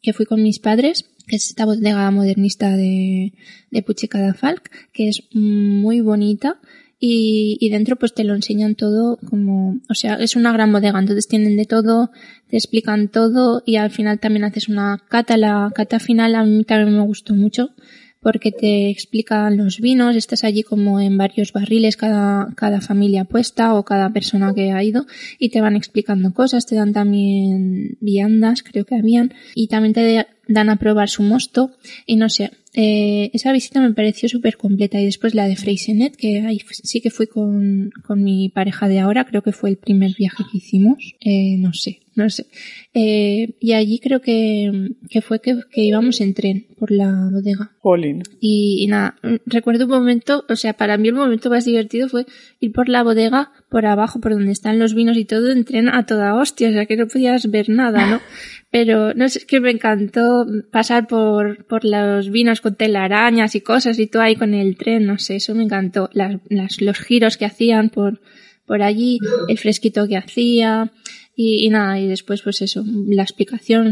que 0.01 0.13
fui 0.13 0.27
con 0.27 0.43
mis 0.43 0.59
padres, 0.61 1.05
que 1.27 1.37
es 1.37 1.49
esta 1.49 1.65
bodega 1.65 2.11
modernista 2.11 2.77
de, 2.77 3.33
de 3.71 3.85
Puigcerdà-Falc, 3.85 4.71
que 4.93 5.09
es 5.09 5.23
muy 5.33 6.01
bonita 6.01 6.61
y, 7.01 7.59
y 7.61 7.71
dentro 7.71 7.97
pues 7.97 8.15
te 8.15 8.25
lo 8.25 8.35
enseñan 8.35 8.75
todo 8.75 9.19
como, 9.29 9.79
o 9.89 9.95
sea, 9.95 10.15
es 10.15 10.37
una 10.37 10.53
gran 10.53 10.73
bodega, 10.73 10.99
entonces 10.99 11.29
tienen 11.29 11.57
de 11.57 11.65
todo, 11.65 12.11
te 12.49 12.57
explican 12.57 13.09
todo 13.09 13.63
y 13.67 13.77
al 13.77 13.91
final 13.91 14.19
también 14.19 14.45
haces 14.45 14.69
una 14.69 15.03
cata, 15.09 15.37
la 15.37 15.71
cata 15.75 16.01
final 16.01 16.35
a 16.35 16.45
mí 16.45 16.65
también 16.65 16.97
me 16.97 17.05
gustó 17.05 17.35
mucho 17.35 17.71
porque 18.21 18.53
te 18.53 18.91
explican 18.91 19.57
los 19.57 19.81
vinos, 19.81 20.17
estás 20.17 20.45
allí 20.45 20.63
como 20.63 21.01
en 21.01 21.17
varios 21.17 21.53
barriles 21.53 21.97
cada, 21.97 22.53
cada 22.57 22.81
familia 22.81 23.25
puesta 23.25 23.75
o 23.75 23.85
cada 23.85 24.11
persona 24.11 24.53
que 24.55 24.73
ha 24.73 24.83
ido 24.83 25.07
y 25.39 25.51
te 25.51 25.61
van 25.61 25.77
explicando 25.77 26.33
cosas, 26.33 26.67
te 26.67 26.75
dan 26.75 26.93
también 26.93 27.97
viandas, 28.01 28.63
creo 28.63 28.85
que 28.85 28.97
habían, 28.97 29.33
y 29.55 29.69
también 29.69 29.95
te 29.95 30.27
dan 30.49 30.71
a 30.71 30.77
probar 30.77 31.09
su 31.09 31.23
mosto 31.23 31.73
y 32.07 32.17
no 32.17 32.29
sé, 32.29 32.51
eh, 32.75 33.31
esa 33.33 33.53
visita 33.53 33.81
me 33.81 33.93
pareció 33.93 34.29
súper 34.29 34.57
completa 34.57 35.01
y 35.01 35.05
después 35.05 35.35
la 35.35 35.47
de 35.47 35.57
Freysenet, 35.57 36.17
que 36.17 36.41
ahí 36.41 36.61
sí 36.71 37.01
que 37.01 37.11
fui 37.11 37.27
con, 37.27 37.91
con 38.05 38.23
mi 38.23 38.49
pareja 38.49 38.89
de 38.89 39.01
ahora, 39.01 39.25
creo 39.27 39.43
que 39.43 39.53
fue 39.53 39.71
el 39.71 39.77
primer 39.77 40.13
viaje 40.17 40.45
que 40.51 40.59
hicimos, 40.59 41.15
eh, 41.21 41.57
no 41.59 41.73
sé, 41.73 42.01
no 42.19 42.29
sé. 42.29 42.47
Eh, 42.95 43.57
y 43.61 43.73
allí 43.75 44.01
creo 44.01 44.21
que, 44.21 44.91
que 45.09 45.23
fue 45.23 45.41
que, 45.41 45.57
que 45.71 45.83
íbamos 45.83 46.21
en 46.21 46.35
tren 46.35 46.67
por 46.77 46.91
la 46.91 47.31
bodega. 47.33 47.71
Jolín. 47.79 48.23
Y, 48.41 48.83
y 48.83 48.87
nada, 48.89 49.17
recuerdo 49.47 49.85
un 49.85 49.93
momento, 49.93 50.45
o 50.49 50.57
sea, 50.57 50.73
para 50.73 50.99
mí 50.99 51.09
el 51.09 51.15
momento 51.15 51.49
más 51.49 51.65
divertido 51.65 52.09
fue 52.09 52.27
ir 52.59 52.73
por 52.73 52.89
la 52.89 53.05
bodega, 53.05 53.53
por 53.71 53.87
abajo, 53.87 54.21
por 54.21 54.33
donde 54.33 54.51
están 54.51 54.81
los 54.81 54.95
vinos 54.95 55.17
y 55.17 55.25
todo, 55.25 55.51
en 55.51 55.65
tren 55.65 55.89
a 55.89 56.07
toda 56.07 56.35
hostia, 56.35 56.71
o 56.71 56.73
sea, 56.73 56.87
que 56.87 56.97
no 56.97 57.07
podías 57.07 57.49
ver 57.51 57.69
nada, 57.69 58.11
¿no? 58.11 58.21
Pero 58.71 59.15
no 59.15 59.29
sé, 59.29 59.39
es 59.39 59.45
que 59.47 59.61
me 59.61 59.71
encantó 59.71 60.45
pasar 60.73 61.07
por, 61.07 61.65
por 61.67 61.85
los 61.85 62.31
vinos 62.31 62.61
con 62.61 62.75
telarañas 62.75 63.55
y 63.55 63.61
cosas 63.61 63.99
y 63.99 64.09
todo 64.09 64.23
ahí 64.23 64.35
con 64.35 64.55
el 64.55 64.77
tren, 64.77 65.07
no 65.07 65.19
sé, 65.19 65.37
eso 65.37 65.55
me 65.55 65.63
encantó. 65.63 66.11
Las, 66.13 66.41
las, 66.49 66.81
los 66.83 66.99
giros 66.99 67.37
que 67.37 67.47
hacían 67.47 67.91
por, 67.91 68.21
por 68.67 68.83
allí, 68.83 69.19
el 69.49 69.57
fresquito 69.57 70.07
que 70.07 70.17
hacía 70.19 70.93
y, 71.41 71.71
nada, 71.71 72.01
y 72.01 72.09
después 72.09 72.43
pues 72.43 72.63
eso, 72.63 72.83
la 72.85 73.23
explicación, 73.23 73.87
o 73.87 73.91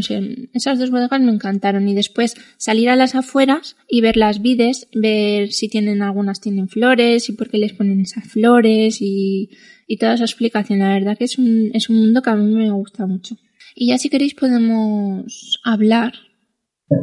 esas 0.53 0.79
dos 0.79 0.91
bodegas 0.91 1.21
me 1.21 1.31
encantaron 1.31 1.87
y 1.87 1.95
después 1.95 2.35
salir 2.57 2.89
a 2.89 2.97
las 2.97 3.15
afueras 3.15 3.77
y 3.87 4.01
ver 4.01 4.17
las 4.17 4.41
vides, 4.41 4.89
ver 4.93 5.53
si 5.53 5.69
tienen 5.69 6.01
algunas 6.01 6.41
tienen 6.41 6.67
flores 6.67 7.29
y 7.29 7.31
por 7.31 7.49
qué 7.49 7.57
les 7.57 7.71
ponen 7.71 8.01
esas 8.01 8.25
flores 8.27 8.97
y, 8.99 9.49
y 9.87 9.95
toda 9.95 10.15
esa 10.15 10.25
explicación, 10.25 10.79
la 10.79 10.93
verdad 10.93 11.17
que 11.17 11.23
es 11.23 11.37
un, 11.37 11.71
es 11.73 11.89
un 11.89 12.01
mundo 12.01 12.21
que 12.21 12.31
a 12.31 12.35
mí 12.35 12.53
me 12.53 12.69
gusta 12.71 13.05
mucho. 13.05 13.37
Y 13.73 13.87
ya 13.87 13.97
si 13.97 14.09
queréis 14.09 14.35
podemos 14.35 15.61
hablar, 15.63 16.15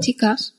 chicas, 0.00 0.58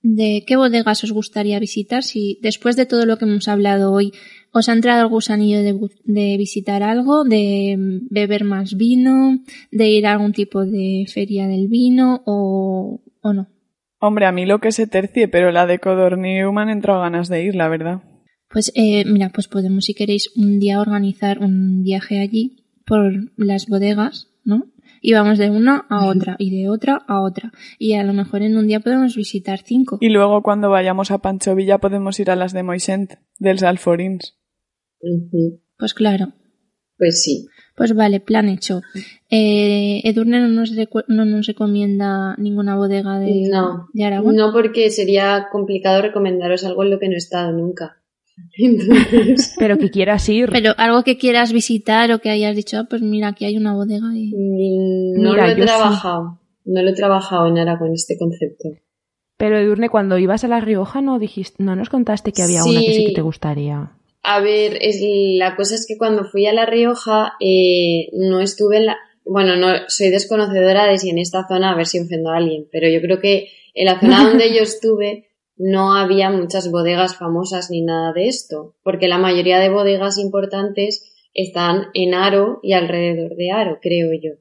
de 0.00 0.44
qué 0.46 0.56
bodegas 0.56 1.04
os 1.04 1.12
gustaría 1.12 1.58
visitar. 1.58 2.02
Si 2.02 2.38
después 2.40 2.74
de 2.76 2.86
todo 2.86 3.04
lo 3.04 3.18
que 3.18 3.26
hemos 3.26 3.48
hablado 3.48 3.92
hoy 3.92 4.12
os 4.58 4.68
ha 4.68 4.72
entrado 4.72 5.02
el 5.02 5.08
gusanillo 5.08 5.62
de, 5.62 5.78
de, 6.04 6.36
visitar 6.38 6.82
algo, 6.82 7.24
de 7.24 7.76
beber 8.10 8.44
más 8.44 8.74
vino, 8.76 9.40
de 9.70 9.88
ir 9.90 10.06
a 10.06 10.12
algún 10.12 10.32
tipo 10.32 10.64
de 10.64 11.04
feria 11.12 11.46
del 11.46 11.68
vino 11.68 12.22
o, 12.24 13.02
o 13.20 13.32
no. 13.34 13.48
Hombre, 13.98 14.24
a 14.24 14.32
mí 14.32 14.46
lo 14.46 14.58
que 14.58 14.72
se 14.72 14.86
tercie, 14.86 15.28
pero 15.28 15.52
la 15.52 15.66
de 15.66 15.78
Codorniu 15.78 16.52
me 16.52 16.62
han 16.62 16.70
entrado 16.70 17.00
ganas 17.02 17.28
de 17.28 17.44
ir, 17.44 17.54
la 17.54 17.68
verdad. 17.68 18.02
Pues 18.48 18.72
eh, 18.74 19.04
mira, 19.04 19.28
pues 19.28 19.46
podemos 19.46 19.84
si 19.84 19.94
queréis 19.94 20.32
un 20.36 20.58
día 20.58 20.80
organizar 20.80 21.40
un 21.40 21.82
viaje 21.82 22.20
allí 22.20 22.64
por 22.86 23.12
las 23.36 23.66
bodegas, 23.66 24.30
¿no? 24.44 24.70
y 25.00 25.12
vamos 25.12 25.38
de 25.38 25.50
una 25.50 25.86
a 25.88 26.06
otra 26.06 26.36
y 26.38 26.50
de 26.50 26.68
otra 26.68 27.02
a 27.06 27.20
otra. 27.20 27.52
Y 27.78 27.94
a 27.94 28.02
lo 28.02 28.12
mejor 28.12 28.42
en 28.42 28.56
un 28.56 28.66
día 28.66 28.80
podemos 28.80 29.14
visitar 29.14 29.60
cinco. 29.62 29.98
Y 30.00 30.08
luego 30.08 30.42
cuando 30.42 30.70
vayamos 30.70 31.10
a 31.10 31.18
Pancho 31.18 31.54
Villa 31.54 31.78
podemos 31.78 32.18
ir 32.18 32.30
a 32.30 32.36
las 32.36 32.52
de 32.52 32.62
Moisent, 32.62 33.14
dels 33.38 33.62
Alforins. 33.62 34.36
Uh 35.00 35.30
-huh. 35.30 35.60
Pues 35.78 35.94
claro. 35.94 36.32
Pues 36.98 37.22
sí. 37.22 37.46
Pues 37.76 37.94
vale, 37.94 38.20
plan 38.20 38.48
hecho. 38.48 38.80
Eh, 39.30 40.00
Edurne 40.04 40.40
no 40.40 40.48
nos, 40.48 40.72
no 41.08 41.24
nos 41.26 41.46
recomienda 41.46 42.34
ninguna 42.38 42.74
bodega 42.76 43.18
de, 43.18 43.48
no, 43.50 43.88
de 43.92 44.04
Aragón. 44.04 44.34
No, 44.34 44.50
porque 44.52 44.88
sería 44.90 45.48
complicado 45.52 46.00
recomendaros 46.00 46.64
algo 46.64 46.84
en 46.84 46.90
lo 46.90 46.98
que 46.98 47.08
no 47.08 47.14
he 47.14 47.18
estado 47.18 47.52
nunca. 47.52 47.98
Entonces... 48.58 49.54
Pero 49.58 49.76
que 49.76 49.90
quieras 49.90 50.26
ir. 50.30 50.48
Pero 50.50 50.72
algo 50.78 51.02
que 51.02 51.18
quieras 51.18 51.52
visitar 51.52 52.10
o 52.12 52.18
que 52.20 52.30
hayas 52.30 52.56
dicho, 52.56 52.78
ah, 52.78 52.86
pues 52.88 53.02
mira, 53.02 53.28
aquí 53.28 53.44
hay 53.44 53.58
una 53.58 53.74
bodega 53.74 54.06
y... 54.14 54.30
No 55.18 55.32
mira, 55.32 55.46
lo 55.48 55.52
he 55.52 55.66
trabajado. 55.66 56.40
Sí. 56.42 56.70
No 56.72 56.82
lo 56.82 56.90
he 56.90 56.94
trabajado 56.94 57.46
en 57.46 57.58
Aragón 57.58 57.92
este 57.92 58.16
concepto. 58.18 58.70
Pero 59.36 59.58
Edurne, 59.58 59.90
cuando 59.90 60.16
ibas 60.16 60.44
a 60.44 60.48
La 60.48 60.60
Rioja 60.60 61.02
no 61.02 61.18
dijiste, 61.18 61.62
no 61.62 61.76
nos 61.76 61.90
contaste 61.90 62.32
que 62.32 62.42
había 62.42 62.62
Sí. 62.62 62.70
una 62.70 62.80
que 62.80 62.94
sí 62.94 63.06
que 63.08 63.12
te 63.12 63.20
gustaría. 63.20 63.92
A 64.28 64.40
ver, 64.40 64.78
es, 64.80 65.00
la 65.38 65.54
cosa 65.54 65.76
es 65.76 65.86
que 65.86 65.96
cuando 65.96 66.24
fui 66.24 66.46
a 66.46 66.52
La 66.52 66.66
Rioja 66.66 67.34
eh, 67.38 68.08
no 68.12 68.40
estuve 68.40 68.78
en 68.78 68.86
la... 68.86 68.96
Bueno, 69.24 69.54
no 69.54 69.68
soy 69.86 70.10
desconocedora 70.10 70.84
de 70.86 70.98
si 70.98 71.10
en 71.10 71.18
esta 71.18 71.46
zona, 71.46 71.70
a 71.70 71.76
ver 71.76 71.86
si 71.86 72.00
ofendo 72.00 72.30
a 72.30 72.38
alguien, 72.38 72.66
pero 72.72 72.88
yo 72.88 73.00
creo 73.00 73.20
que 73.20 73.50
en 73.72 73.84
la 73.84 74.00
zona 74.00 74.24
donde 74.24 74.52
yo 74.52 74.62
estuve 74.62 75.28
no 75.56 75.94
había 75.94 76.28
muchas 76.30 76.72
bodegas 76.72 77.16
famosas 77.16 77.70
ni 77.70 77.82
nada 77.82 78.12
de 78.12 78.26
esto, 78.26 78.74
porque 78.82 79.06
la 79.06 79.18
mayoría 79.18 79.60
de 79.60 79.68
bodegas 79.68 80.18
importantes 80.18 81.14
están 81.32 81.86
en 81.94 82.14
Aro 82.14 82.58
y 82.64 82.72
alrededor 82.72 83.36
de 83.36 83.52
Aro, 83.52 83.78
creo 83.80 84.10
yo. 84.12 84.32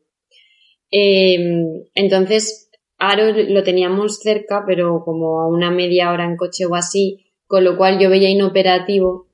Eh, 0.89 1.83
entonces, 1.93 2.71
Aro 2.97 3.31
lo 3.33 3.61
teníamos 3.61 4.17
cerca, 4.17 4.63
pero 4.65 5.03
como 5.05 5.41
a 5.41 5.47
una 5.47 5.69
media 5.69 6.11
hora 6.11 6.25
en 6.25 6.37
coche 6.37 6.65
o 6.65 6.73
así, 6.73 7.27
con 7.45 7.63
lo 7.63 7.77
cual 7.77 7.99
yo 7.99 8.09
veía 8.09 8.31
inoperativo 8.31 9.24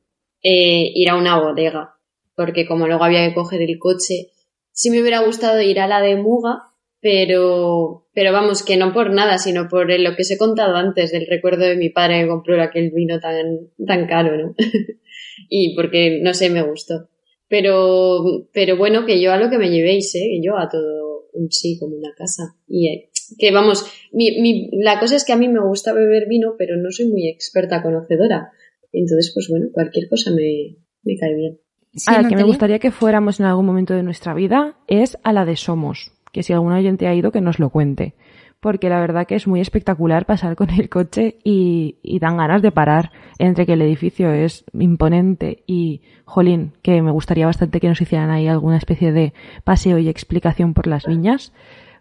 eh, 0.44 0.92
ir 0.94 1.10
a 1.10 1.16
una 1.16 1.40
bodega, 1.40 1.96
porque 2.36 2.66
como 2.66 2.88
luego 2.88 3.04
había 3.04 3.28
que 3.28 3.36
coger 3.36 3.62
el 3.62 3.80
coche, 3.80 4.32
sí 4.72 4.90
me 4.90 5.02
hubiera 5.02 5.24
gustado 5.24 5.62
ir 5.62 5.80
a 5.80 5.88
la 5.88 6.02
de 6.02 6.16
Muga, 6.16 6.64
pero, 7.02 8.08
pero 8.14 8.32
vamos, 8.32 8.64
que 8.64 8.78
no 8.78 8.94
por 8.94 9.12
nada, 9.12 9.38
sino 9.40 9.68
por 9.68 9.92
lo 9.92 10.16
que 10.16 10.22
os 10.22 10.32
he 10.32 10.38
contado 10.38 10.76
antes 10.76 11.12
del 11.12 11.28
recuerdo 11.28 11.66
de 11.66 11.76
mi 11.76 11.90
padre 11.90 12.22
que 12.22 12.28
compró 12.28 12.62
aquel 12.62 12.92
vino 12.92 13.20
tan, 13.20 13.70
tan 13.86 14.08
caro, 14.08 14.38
¿no? 14.38 14.56
y 15.50 15.76
porque, 15.76 16.20
no 16.22 16.34
sé, 16.34 16.50
me 16.50 16.62
gustó. 16.62 17.10
Pero, 17.48 18.48
pero 18.54 18.78
bueno, 18.78 19.06
que 19.06 19.20
yo 19.20 19.34
a 19.34 19.38
lo 19.38 19.50
que 19.50 19.58
me 19.58 19.72
llevéis, 19.72 20.16
¿eh? 20.16 20.40
Yo 20.42 20.58
a 20.58 20.70
todo 20.70 21.28
un 21.34 21.52
sí, 21.52 21.78
como 21.80 21.96
una 21.96 22.14
casa. 22.16 22.56
Y 22.68 22.88
eh, 22.88 23.10
que 23.38 23.52
vamos, 23.52 23.86
mi, 24.12 24.40
mi, 24.40 24.70
la 24.72 25.00
cosa 25.00 25.16
es 25.16 25.26
que 25.26 25.34
a 25.34 25.38
mí 25.38 25.48
me 25.48 25.60
gusta 25.60 25.94
beber 25.94 26.28
vino, 26.28 26.56
pero 26.58 26.78
no 26.78 26.92
soy 26.92 27.08
muy 27.08 27.28
experta 27.28 27.82
conocedora. 27.82 28.52
Entonces, 28.92 29.32
pues 29.34 29.48
bueno, 29.50 29.68
cualquier 29.72 30.10
cosa 30.10 30.32
me, 30.32 30.78
me 31.04 31.18
cae 31.18 31.36
bien. 31.36 31.60
Sí, 31.94 32.10
a 32.10 32.22
la 32.22 32.30
que 32.30 32.36
me 32.36 32.44
gustaría 32.44 32.80
que 32.80 32.92
fuéramos 32.92 33.40
en 33.40 33.46
algún 33.46 33.66
momento 33.66 33.94
de 33.94 34.04
nuestra 34.04 34.34
vida 34.34 34.78
es 34.88 35.18
a 35.24 35.34
la 35.34 35.46
de 35.46 35.58
Somos 35.58 36.14
que 36.32 36.44
si 36.44 36.54
algún 36.54 36.74
oyente 36.74 37.08
ha 37.08 37.16
ido 37.16 37.32
que 37.32 37.42
nos 37.42 37.60
lo 37.60 37.70
cuente. 37.70 38.16
Porque 38.60 38.90
la 38.90 39.00
verdad 39.00 39.26
que 39.26 39.36
es 39.36 39.48
muy 39.48 39.60
espectacular 39.60 40.26
pasar 40.26 40.56
con 40.56 40.70
el 40.70 40.88
coche 40.88 41.40
y, 41.44 41.98
y, 42.04 42.20
dan 42.20 42.38
ganas 42.38 42.62
de 42.62 42.72
parar 42.72 43.12
entre 43.40 43.66
que 43.66 43.74
el 43.74 43.82
edificio 43.82 44.32
es 44.32 44.66
imponente 44.74 45.64
y, 45.66 46.02
jolín, 46.26 46.74
que 46.84 47.02
me 47.02 47.12
gustaría 47.12 47.48
bastante 47.48 47.80
que 47.80 47.88
nos 47.88 48.02
hicieran 48.02 48.30
ahí 48.30 48.48
alguna 48.48 48.78
especie 48.78 49.12
de 49.12 49.34
paseo 49.64 49.98
y 49.98 50.10
explicación 50.10 50.76
por 50.76 50.86
las 50.86 51.08
viñas, 51.08 51.54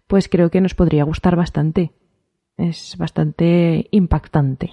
pues 0.06 0.28
creo 0.28 0.50
que 0.50 0.60
nos 0.60 0.74
podría 0.74 1.04
gustar 1.04 1.34
bastante. 1.34 1.92
Es 2.58 2.96
bastante 2.98 3.88
impactante. 3.90 4.70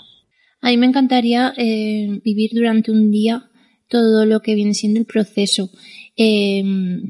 A 0.61 0.69
mí 0.69 0.77
me 0.77 0.87
encantaría 0.87 1.53
eh, 1.57 2.19
vivir 2.23 2.51
durante 2.53 2.91
un 2.91 3.11
día 3.11 3.49
todo 3.89 4.25
lo 4.25 4.41
que 4.41 4.55
viene 4.55 4.73
siendo 4.73 4.99
el 4.99 5.05
proceso. 5.05 5.69
Eh, 6.15 6.63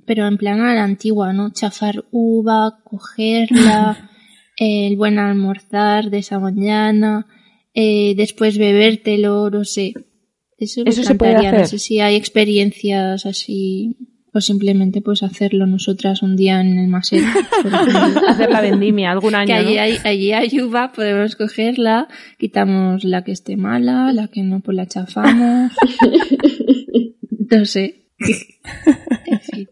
pero 0.06 0.28
en 0.28 0.38
plan 0.38 0.60
a 0.60 0.76
la 0.76 0.84
antigua, 0.84 1.32
¿no? 1.34 1.52
Chafar 1.52 2.06
uva, 2.12 2.80
cogerla, 2.84 4.10
el 4.58 4.96
buen 4.98 5.18
almorzar 5.18 6.10
de 6.10 6.20
esa 6.20 6.40
mañana, 6.40 7.26
eh, 7.74 8.16
después 8.16 8.58
bebértelo, 8.58 9.50
no 9.50 9.64
sé. 9.64 9.94
Eso, 10.58 10.82
Eso 10.86 11.04
se 11.04 11.16
puede 11.16 11.36
hacer. 11.36 11.60
No 11.60 11.68
sé 11.68 11.80
si 11.80 12.00
hay 12.00 12.16
experiencias 12.16 13.26
así 13.26 13.96
o 14.38 14.42
simplemente 14.42 15.02
pues 15.02 15.24
hacerlo 15.24 15.66
nosotras 15.66 16.22
un 16.22 16.36
día 16.36 16.62
en 16.62 16.78
el 16.78 16.88
Maset. 16.88 17.24
Hacer 18.28 18.52
la 18.52 18.62
vendimia 18.62 19.12
algún 19.12 19.34
año. 19.34 19.48
Que 19.48 19.54
allí, 19.54 19.76
¿no? 19.76 19.82
hay, 19.82 19.98
allí 20.04 20.32
hay 20.32 20.62
uva, 20.62 20.92
podemos 20.92 21.36
cogerla, 21.36 22.08
quitamos 22.38 23.04
la 23.04 23.24
que 23.24 23.32
esté 23.32 23.58
mala, 23.58 24.14
la 24.14 24.28
que 24.28 24.44
no, 24.44 24.60
pues 24.60 24.78
la 24.78 24.86
chafamos. 24.86 25.72
no 27.52 27.66
sé. 27.66 28.06
en 28.20 29.40
fin. 29.40 29.70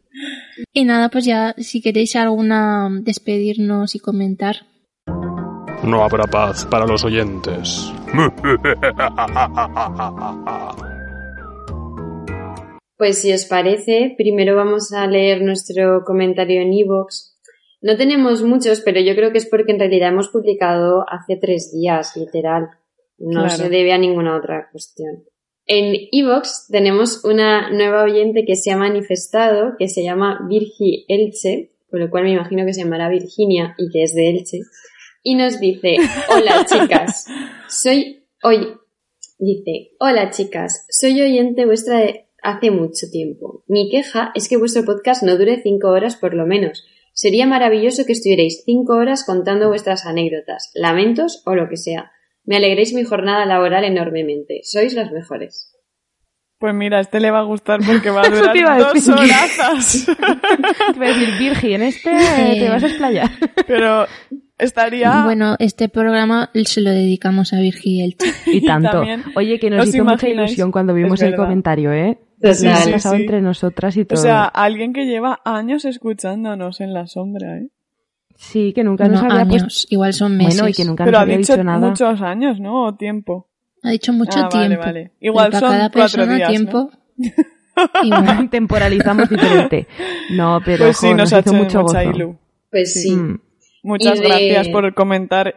Y 0.74 0.86
nada, 0.86 1.10
pues 1.10 1.26
ya, 1.26 1.54
si 1.60 1.82
queréis 1.82 2.16
alguna 2.16 2.90
despedirnos 3.02 3.94
y 3.94 4.00
comentar. 4.00 4.66
No 5.84 6.04
habrá 6.04 6.26
paz 6.26 6.66
para 6.66 6.88
los 6.88 7.04
oyentes. 7.04 7.94
Pues 12.98 13.20
si 13.22 13.34
os 13.34 13.46
parece, 13.46 14.14
primero 14.18 14.56
vamos 14.56 14.94
a 14.94 15.06
leer 15.08 15.42
nuestro 15.42 16.04
comentario 16.06 16.62
en 16.62 16.74
iVoox. 16.74 17.36
No 17.82 17.98
tenemos 17.98 18.42
muchos, 18.42 18.82
pero 18.82 19.02
yo 19.02 19.16
creo 19.16 19.32
que 19.32 19.38
es 19.38 19.46
porque 19.46 19.74
en 19.74 19.80
realidad 19.80 20.10
hemos 20.10 20.30
publicado 20.30 21.04
hace 21.10 21.36
tres 21.38 21.72
días, 21.74 22.16
literal. 22.16 22.70
No 23.18 23.42
Claro. 23.42 23.56
se 23.58 23.70
debe 23.70 23.94
a 23.94 23.98
ninguna 23.98 24.36
otra 24.38 24.70
cuestión. 24.72 25.24
En 25.68 25.96
iVoox 26.12 26.68
tenemos 26.70 27.24
una 27.26 27.70
nueva 27.72 28.04
oyente 28.04 28.46
que 28.46 28.56
se 28.56 28.72
ha 28.72 28.78
manifestado, 28.78 29.74
que 29.78 29.88
se 29.88 30.04
llama 30.04 30.40
Virgi 30.48 31.06
Elche, 31.08 31.72
por 31.90 32.00
lo 32.00 32.10
cual 32.10 32.24
me 32.26 32.34
imagino 32.34 32.66
que 32.66 32.74
se 32.74 32.84
llamará 32.84 33.10
Virginia 33.10 33.74
y 33.78 33.90
que 33.90 34.04
es 34.04 34.14
de 34.14 34.30
Elche, 34.30 34.60
y 35.24 35.36
nos 35.36 35.60
dice, 35.60 35.96
hola 36.30 36.66
chicas, 36.70 37.26
soy 37.68 38.24
hoy, 38.44 38.74
dice, 39.40 39.92
hola 40.00 40.30
chicas, 40.30 40.86
soy 40.90 41.20
oyente 41.22 41.66
vuestra 41.66 41.98
de 42.00 42.25
hace 42.46 42.72
mucho 42.72 43.08
tiempo. 43.12 43.64
Mi 43.68 43.90
queja 43.90 44.32
es 44.36 44.48
que 44.48 44.58
vuestro 44.58 44.86
podcast 44.86 45.24
no 45.24 45.38
dure 45.38 45.62
cinco 45.62 45.90
horas 45.90 46.16
por 46.16 46.34
lo 46.34 46.46
menos. 46.46 46.86
Sería 47.14 47.48
maravilloso 47.48 48.06
que 48.06 48.14
estuvierais 48.14 48.64
cinco 48.66 48.94
horas 48.94 49.26
contando 49.26 49.70
vuestras 49.70 50.06
anécdotas, 50.06 50.72
lamentos 50.76 51.42
o 51.46 51.56
lo 51.56 51.68
que 51.70 51.78
sea. 51.78 52.12
Me 52.44 52.58
alegréis 52.58 52.94
mi 52.94 53.04
jornada 53.04 53.46
laboral 53.46 53.84
enormemente. 53.84 54.60
Sois 54.64 54.94
las 54.94 55.12
mejores. 55.12 55.76
Pues 56.60 56.74
mira, 56.74 57.00
este 57.00 57.20
le 57.20 57.32
va 57.32 57.40
a 57.40 57.44
gustar 57.44 57.80
porque 57.86 58.10
va 58.10 58.22
a 58.22 58.30
durar 58.30 58.54
te 58.54 58.60
iba 58.60 58.76
a 58.76 58.80
dos 58.80 59.08
horazas. 59.08 60.06
Te 60.08 60.96
iba 60.96 61.06
a 61.06 61.10
decir, 61.10 61.30
Virgi, 61.38 61.74
en 61.74 61.82
este 61.82 62.12
te 62.60 62.70
vas 62.70 62.84
a 62.84 62.88
explayar. 62.88 63.30
Pero 63.68 64.06
estaría... 64.58 65.24
Bueno, 65.26 65.56
este 65.60 65.90
programa 65.90 66.52
se 66.66 66.82
lo 66.82 66.92
dedicamos 66.92 67.54
a 67.54 67.60
Virgi 67.60 68.02
Elche. 68.02 68.32
Y 68.46 68.66
tanto. 68.66 68.92
también, 68.92 69.24
Oye, 69.36 69.60
que 69.60 69.70
nos 69.70 69.88
¿os 69.88 69.96
hizo 69.96 70.06
mucha 70.06 70.30
ilusión 70.30 70.72
cuando 70.72 70.94
vimos 70.94 71.22
el 71.22 71.36
comentario, 71.36 71.92
¿eh? 71.92 72.20
Total. 72.42 72.56
Se 72.56 72.70
ha 72.70 72.76
Sí, 72.78 72.92
pasado 72.92 73.16
sí. 73.16 73.22
entre 73.22 73.42
nosotras 73.42 73.98
y 73.98 74.02
O 74.02 74.06
todo. 74.08 74.18
sea, 74.22 74.44
alguien 74.46 74.94
que 74.94 75.06
lleva 75.06 75.40
años 75.46 75.86
escuchándonos 75.86 76.82
en 76.82 76.94
la 76.94 77.08
sombra, 77.08 77.58
¿eh? 77.58 77.70
sí, 78.36 78.74
que 78.74 78.84
nunca 78.84 79.08
nos 79.08 79.22
No, 79.24 79.30
había 79.30 79.42
años, 79.42 79.62
puesto... 79.64 79.88
igual 79.94 80.14
son 80.14 80.36
meses. 80.38 80.56
Bueno, 80.56 80.70
y 80.70 80.74
que 80.74 80.86
nunca 80.86 81.06
Pero 81.06 81.14
nos 81.14 81.20
ha 81.20 81.24
había 81.24 81.38
dicho, 81.38 81.54
dicho 81.54 81.64
nada. 81.64 81.88
muchos 81.90 82.22
años, 82.22 82.60
¿no? 82.60 82.84
O 82.86 82.96
tiempo. 82.96 83.48
Ha 83.84 83.92
dicho 83.92 84.12
mucho 84.14 84.40
Ah, 84.40 84.50
vale, 84.52 84.68
tiempo. 84.68 84.86
vale. 84.86 85.12
Igual 85.22 85.48
Pero 85.52 85.60
son 85.60 85.70
cada 85.72 85.90
cuatro 85.92 86.28
días, 86.28 86.40
¿no? 86.40 86.48
tiempo. 86.50 86.92
igual. 88.04 88.50
Temporalizamos 88.50 89.30
diferente. 89.30 89.88
No, 90.32 90.60
pero 90.66 90.86
pues 90.86 90.98
sí, 90.98 91.08
jo, 91.08 91.12
nos, 91.16 91.32
nos, 91.32 91.34
ha 91.34 91.40
hizo 91.40 91.50
hecho 91.52 91.58
mucho 91.64 91.82
mucha 91.84 92.04
gozo. 92.04 92.12
ilu. 92.16 92.38
Pues 92.72 92.94
sí. 92.94 93.12
Mm. 93.16 93.40
Muchas 93.84 94.18
Y 94.20 94.22
de- 94.22 94.28
gracias 94.28 94.68
por 94.70 94.94
comentar. 94.94 95.56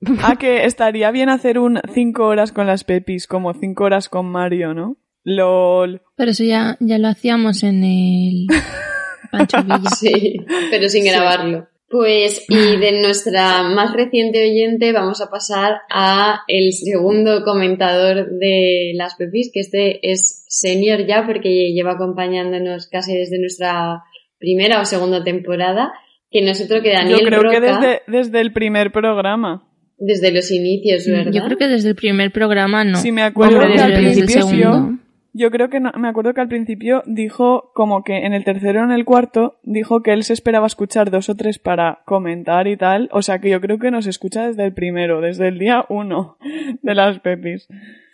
Ah, 0.24 0.34
que 0.34 0.64
estaría 0.64 1.12
bien 1.12 1.28
hacer 1.28 1.60
un 1.60 1.80
cinco 1.94 2.26
horas 2.26 2.50
con 2.50 2.66
las 2.66 2.82
pepis, 2.82 3.28
como 3.28 3.54
cinco 3.54 3.84
horas 3.84 4.08
con 4.08 4.26
Mario, 4.26 4.74
¿no? 4.74 4.96
LOL. 5.22 6.02
Pero 6.22 6.30
eso 6.30 6.44
ya, 6.44 6.76
ya 6.78 6.98
lo 6.98 7.08
hacíamos 7.08 7.64
en 7.64 7.82
el 7.82 8.46
Pancho 9.32 9.56
Villa. 9.64 9.90
Sí, 9.90 10.36
pero 10.70 10.88
sin 10.88 11.04
grabarlo. 11.04 11.66
Pues, 11.88 12.46
y 12.48 12.76
de 12.76 13.02
nuestra 13.02 13.64
más 13.64 13.92
reciente 13.92 14.48
oyente 14.48 14.92
vamos 14.92 15.20
a 15.20 15.30
pasar 15.30 15.80
a 15.90 16.42
el 16.46 16.74
segundo 16.74 17.42
comentador 17.42 18.38
de 18.38 18.92
las 18.94 19.16
Pepis, 19.16 19.50
que 19.52 19.58
este 19.58 19.98
es 20.12 20.44
senior 20.46 21.08
ya 21.08 21.26
porque 21.26 21.72
lleva 21.72 21.94
acompañándonos 21.94 22.86
casi 22.86 23.18
desde 23.18 23.40
nuestra 23.40 24.04
primera 24.38 24.80
o 24.80 24.84
segunda 24.84 25.24
temporada, 25.24 25.92
que 26.30 26.40
nosotros 26.42 26.82
que 26.84 26.92
Daniel 26.92 27.18
Yo 27.18 27.26
creo 27.26 27.50
que 27.50 27.60
desde, 27.60 28.02
desde 28.06 28.40
el 28.40 28.52
primer 28.52 28.92
programa. 28.92 29.68
desde 29.98 30.30
los 30.30 30.52
inicios, 30.52 31.04
¿verdad? 31.04 31.32
Yo 31.32 31.42
creo 31.46 31.58
que 31.58 31.66
desde 31.66 31.88
el 31.88 31.96
primer 31.96 32.30
programa 32.30 32.84
no. 32.84 32.98
Sí, 32.98 33.10
me 33.10 33.22
acuerdo 33.22 33.56
Hombre, 33.56 33.72
que 33.72 33.72
desde 33.72 33.84
al 33.86 34.04
el 34.04 34.12
principio. 34.14 34.98
Yo, 35.32 35.50
creo 35.50 35.70
que 35.70 35.80
no- 35.80 35.92
me 35.98 36.08
acuerdo 36.08 36.34
que 36.34 36.40
al 36.40 36.48
principio 36.48 37.02
dijo 37.06 37.70
como 37.74 38.04
que 38.04 38.26
en 38.26 38.32
el 38.34 38.44
tercero 38.44 38.80
o 38.80 38.84
en 38.84 38.92
el 38.92 39.04
cuarto 39.04 39.58
dijo 39.62 40.02
que 40.02 40.12
él 40.12 40.24
se 40.24 40.32
esperaba 40.32 40.66
escuchar 40.66 41.10
dos 41.10 41.28
o 41.28 41.34
tres 41.34 41.58
para 41.58 42.00
comentar 42.04 42.66
y 42.68 42.76
tal. 42.76 43.08
O 43.12 43.22
sea 43.22 43.38
que 43.40 43.50
yo 43.50 43.60
creo 43.60 43.78
que 43.78 43.90
nos 43.90 44.06
escucha 44.06 44.46
desde 44.46 44.64
el 44.64 44.72
primero, 44.74 45.20
desde 45.20 45.48
el 45.48 45.58
día 45.58 45.84
uno 45.88 46.36
de 46.82 46.94
las 46.94 47.18
pepis. 47.20 47.66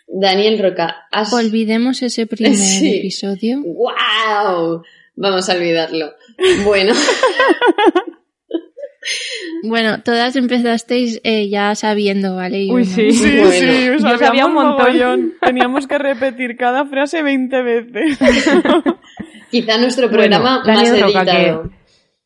Daniel 0.07 0.57
Roca, 0.61 0.95
has... 1.11 1.31
Olvidemos 1.33 2.01
ese 2.01 2.25
primer 2.25 2.55
Sí. 2.55 2.97
episodio. 2.99 3.61
¡Wow! 3.63 4.81
Vamos 5.15 5.49
a 5.49 5.53
olvidarlo. 5.53 6.11
Bueno, 6.63 6.93
Bueno, 9.63 10.01
todas 10.03 10.35
empezasteis 10.35 11.19
eh, 11.23 11.49
ya 11.49 11.75
sabiendo, 11.75 12.35
¿vale? 12.35 12.67
Uy, 12.71 12.85
sí. 12.85 13.11
Sí, 13.11 13.37
Bueno. 13.37 13.51
sí, 13.51 13.85
Yo 13.85 13.99
sabíamos 13.99 14.19
sabía 14.19 14.45
un 14.45 14.53
montón. 14.53 15.33
Teníamos 15.41 15.87
que 15.87 15.97
repetir 15.97 16.55
cada 16.57 16.85
frase 16.85 17.21
20 17.21 17.61
veces. 17.61 18.19
quizá 19.51 19.77
nuestro 19.77 20.09
Bueno, 20.09 20.37
programa 20.37 20.63
Daniel 20.65 20.91
más 20.91 21.01
Roca, 21.01 21.21
editado. 21.21 21.71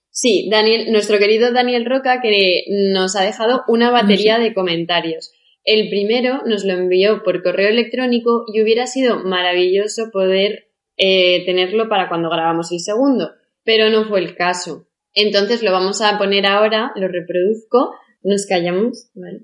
Sí, 0.10 0.48
Daniel, 0.52 0.92
nuestro 0.92 1.18
querido 1.18 1.52
Daniel 1.52 1.86
Roca, 1.86 2.22
que 2.22 2.66
nos 2.94 3.16
ha 3.16 3.24
dejado 3.24 3.64
una 3.68 3.90
batería 3.90 4.38
de 4.38 4.54
comentarios. 4.54 5.32
El 5.64 5.90
primero 5.90 6.42
nos 6.46 6.66
lo 6.66 6.74
envió 6.74 7.24
por 7.24 7.42
correo 7.42 7.70
electrónico 7.70 8.44
y 8.54 8.62
hubiera 8.62 8.86
sido 8.86 9.24
maravilloso 9.24 10.12
poder 10.12 10.68
eh, 10.98 11.44
tenerlo 11.46 11.90
para 11.90 12.10
cuando 12.10 12.30
grabamos 12.30 12.72
el 12.72 12.80
segundo, 12.80 13.32
pero 13.64 13.90
no 13.90 14.06
fue 14.06 14.20
el 14.20 14.36
caso. 14.36 14.86
Entonces 15.14 15.62
lo 15.62 15.72
vamos 15.72 16.02
a 16.02 16.18
poner 16.18 16.46
ahora, 16.46 16.92
lo 16.96 17.08
reproduzco, 17.08 17.96
nos 18.24 18.46
callamos, 18.46 19.10
¿vale? 19.14 19.42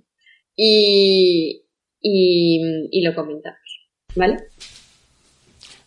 Y, 0.55 1.63
y, 2.01 2.87
y 2.91 3.01
lo 3.01 3.13
comentamos, 3.15 3.89
¿vale? 4.15 4.37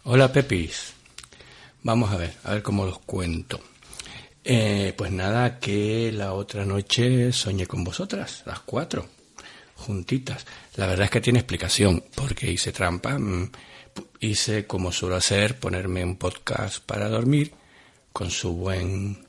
Hola 0.05 0.33
Pepis. 0.33 0.95
Vamos 1.83 2.13
a 2.13 2.17
ver, 2.17 2.33
a 2.45 2.55
ver 2.55 2.63
cómo 2.63 2.85
los 2.87 2.99
cuento. 3.01 3.61
Eh, 4.45 4.93
pues 4.97 5.11
nada, 5.13 5.59
que 5.59 6.11
la 6.13 6.33
otra 6.35 6.65
noche 6.65 7.33
soñé 7.33 7.67
con 7.67 7.85
vosotras, 7.85 8.43
las 8.47 8.61
cuatro, 8.61 9.07
juntitas. 9.77 10.47
La 10.77 10.87
verdad 10.87 11.05
es 11.05 11.11
que 11.11 11.21
tiene 11.21 11.39
explicación, 11.41 12.03
porque 12.15 12.51
hice 12.51 12.73
trampa. 12.73 13.19
mm, 13.19 13.51
Hice 14.21 14.67
como 14.67 14.91
suelo 14.91 15.17
hacer, 15.17 15.59
ponerme 15.59 16.03
un 16.05 16.17
podcast 16.17 16.83
para 16.85 17.09
dormir, 17.09 17.53
con 18.13 18.31
su 18.31 18.55
buen 18.55 19.27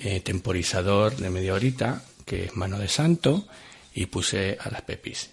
eh, 0.00 0.20
temporizador 0.20 1.16
de 1.16 1.30
media 1.30 1.54
horita, 1.54 2.02
que 2.24 2.44
es 2.44 2.56
mano 2.56 2.78
de 2.78 2.88
santo, 2.88 3.46
y 3.94 4.06
puse 4.06 4.58
a 4.60 4.70
las 4.70 4.82
Pepis. 4.82 5.30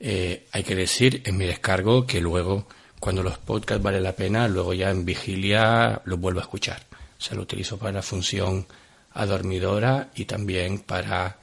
Eh, 0.00 0.46
hay 0.50 0.62
que 0.64 0.74
decir 0.74 1.22
en 1.26 1.36
mi 1.36 1.46
descargo 1.46 2.06
que 2.06 2.20
luego, 2.20 2.66
cuando 2.98 3.22
los 3.22 3.38
podcasts 3.38 3.82
vale 3.82 4.00
la 4.00 4.16
pena, 4.16 4.48
luego 4.48 4.74
ya 4.74 4.90
en 4.90 5.04
vigilia 5.04 6.02
los 6.04 6.18
vuelvo 6.18 6.40
a 6.40 6.42
escuchar. 6.42 6.82
O 7.18 7.22
sea, 7.22 7.36
lo 7.36 7.42
utilizo 7.42 7.78
para 7.78 7.92
la 7.92 8.02
función 8.02 8.66
adormidora 9.14 10.10
y 10.14 10.24
también 10.24 10.80
para 10.80 11.38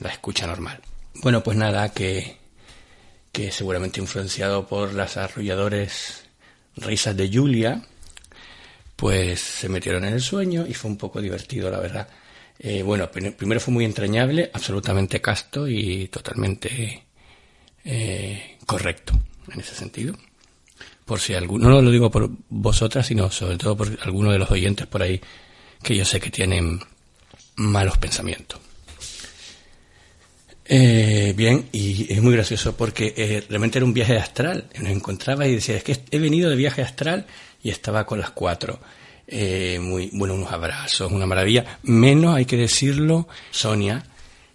la 0.00 0.10
escucha 0.10 0.46
normal. 0.46 0.80
Bueno, 1.22 1.42
pues 1.42 1.56
nada, 1.56 1.90
que, 1.92 2.36
que 3.32 3.52
seguramente 3.52 4.00
influenciado 4.00 4.66
por 4.66 4.92
las 4.94 5.16
arrolladores 5.16 6.24
risas 6.76 7.16
de 7.16 7.30
Julia, 7.32 7.86
pues 8.96 9.40
se 9.40 9.68
metieron 9.68 10.04
en 10.04 10.14
el 10.14 10.20
sueño 10.20 10.66
y 10.68 10.74
fue 10.74 10.90
un 10.90 10.96
poco 10.96 11.20
divertido, 11.20 11.70
la 11.70 11.80
verdad. 11.80 12.08
Eh, 12.58 12.82
bueno, 12.82 13.10
prim- 13.10 13.32
primero 13.32 13.60
fue 13.60 13.74
muy 13.74 13.84
entrañable, 13.84 14.50
absolutamente 14.52 15.20
casto 15.20 15.66
y 15.68 16.08
totalmente 16.08 17.04
eh, 17.84 18.56
correcto 18.66 19.18
en 19.52 19.60
ese 19.60 19.74
sentido. 19.74 20.16
Por 21.04 21.20
si 21.20 21.34
alguno, 21.34 21.68
no 21.68 21.82
lo 21.82 21.90
digo 21.90 22.10
por 22.10 22.30
vosotras, 22.48 23.06
sino 23.06 23.30
sobre 23.30 23.58
todo 23.58 23.76
por 23.76 23.98
alguno 24.02 24.32
de 24.32 24.38
los 24.38 24.50
oyentes 24.50 24.86
por 24.86 25.02
ahí 25.02 25.20
que 25.82 25.96
yo 25.96 26.04
sé 26.04 26.18
que 26.20 26.30
tienen 26.30 26.80
malos 27.56 27.98
pensamientos. 27.98 28.60
Eh, 30.66 31.34
bien, 31.36 31.68
y 31.72 32.10
es 32.10 32.22
muy 32.22 32.32
gracioso 32.32 32.74
porque 32.74 33.12
eh, 33.16 33.44
realmente 33.50 33.78
era 33.78 33.84
un 33.84 33.92
viaje 33.92 34.16
astral. 34.16 34.70
Nos 34.80 34.90
encontraba 34.90 35.46
y 35.46 35.56
decía, 35.56 35.76
es 35.76 35.82
que 35.84 36.00
he 36.10 36.18
venido 36.18 36.48
de 36.48 36.56
viaje 36.56 36.80
astral 36.80 37.26
y 37.64 37.70
estaba 37.70 38.06
con 38.06 38.20
las 38.20 38.30
cuatro. 38.30 38.78
Eh, 39.26 39.80
muy, 39.80 40.10
bueno, 40.12 40.34
unos 40.34 40.52
abrazos, 40.52 41.10
una 41.10 41.26
maravilla. 41.26 41.78
Menos, 41.82 42.36
hay 42.36 42.44
que 42.44 42.58
decirlo, 42.58 43.26
Sonia, 43.50 44.04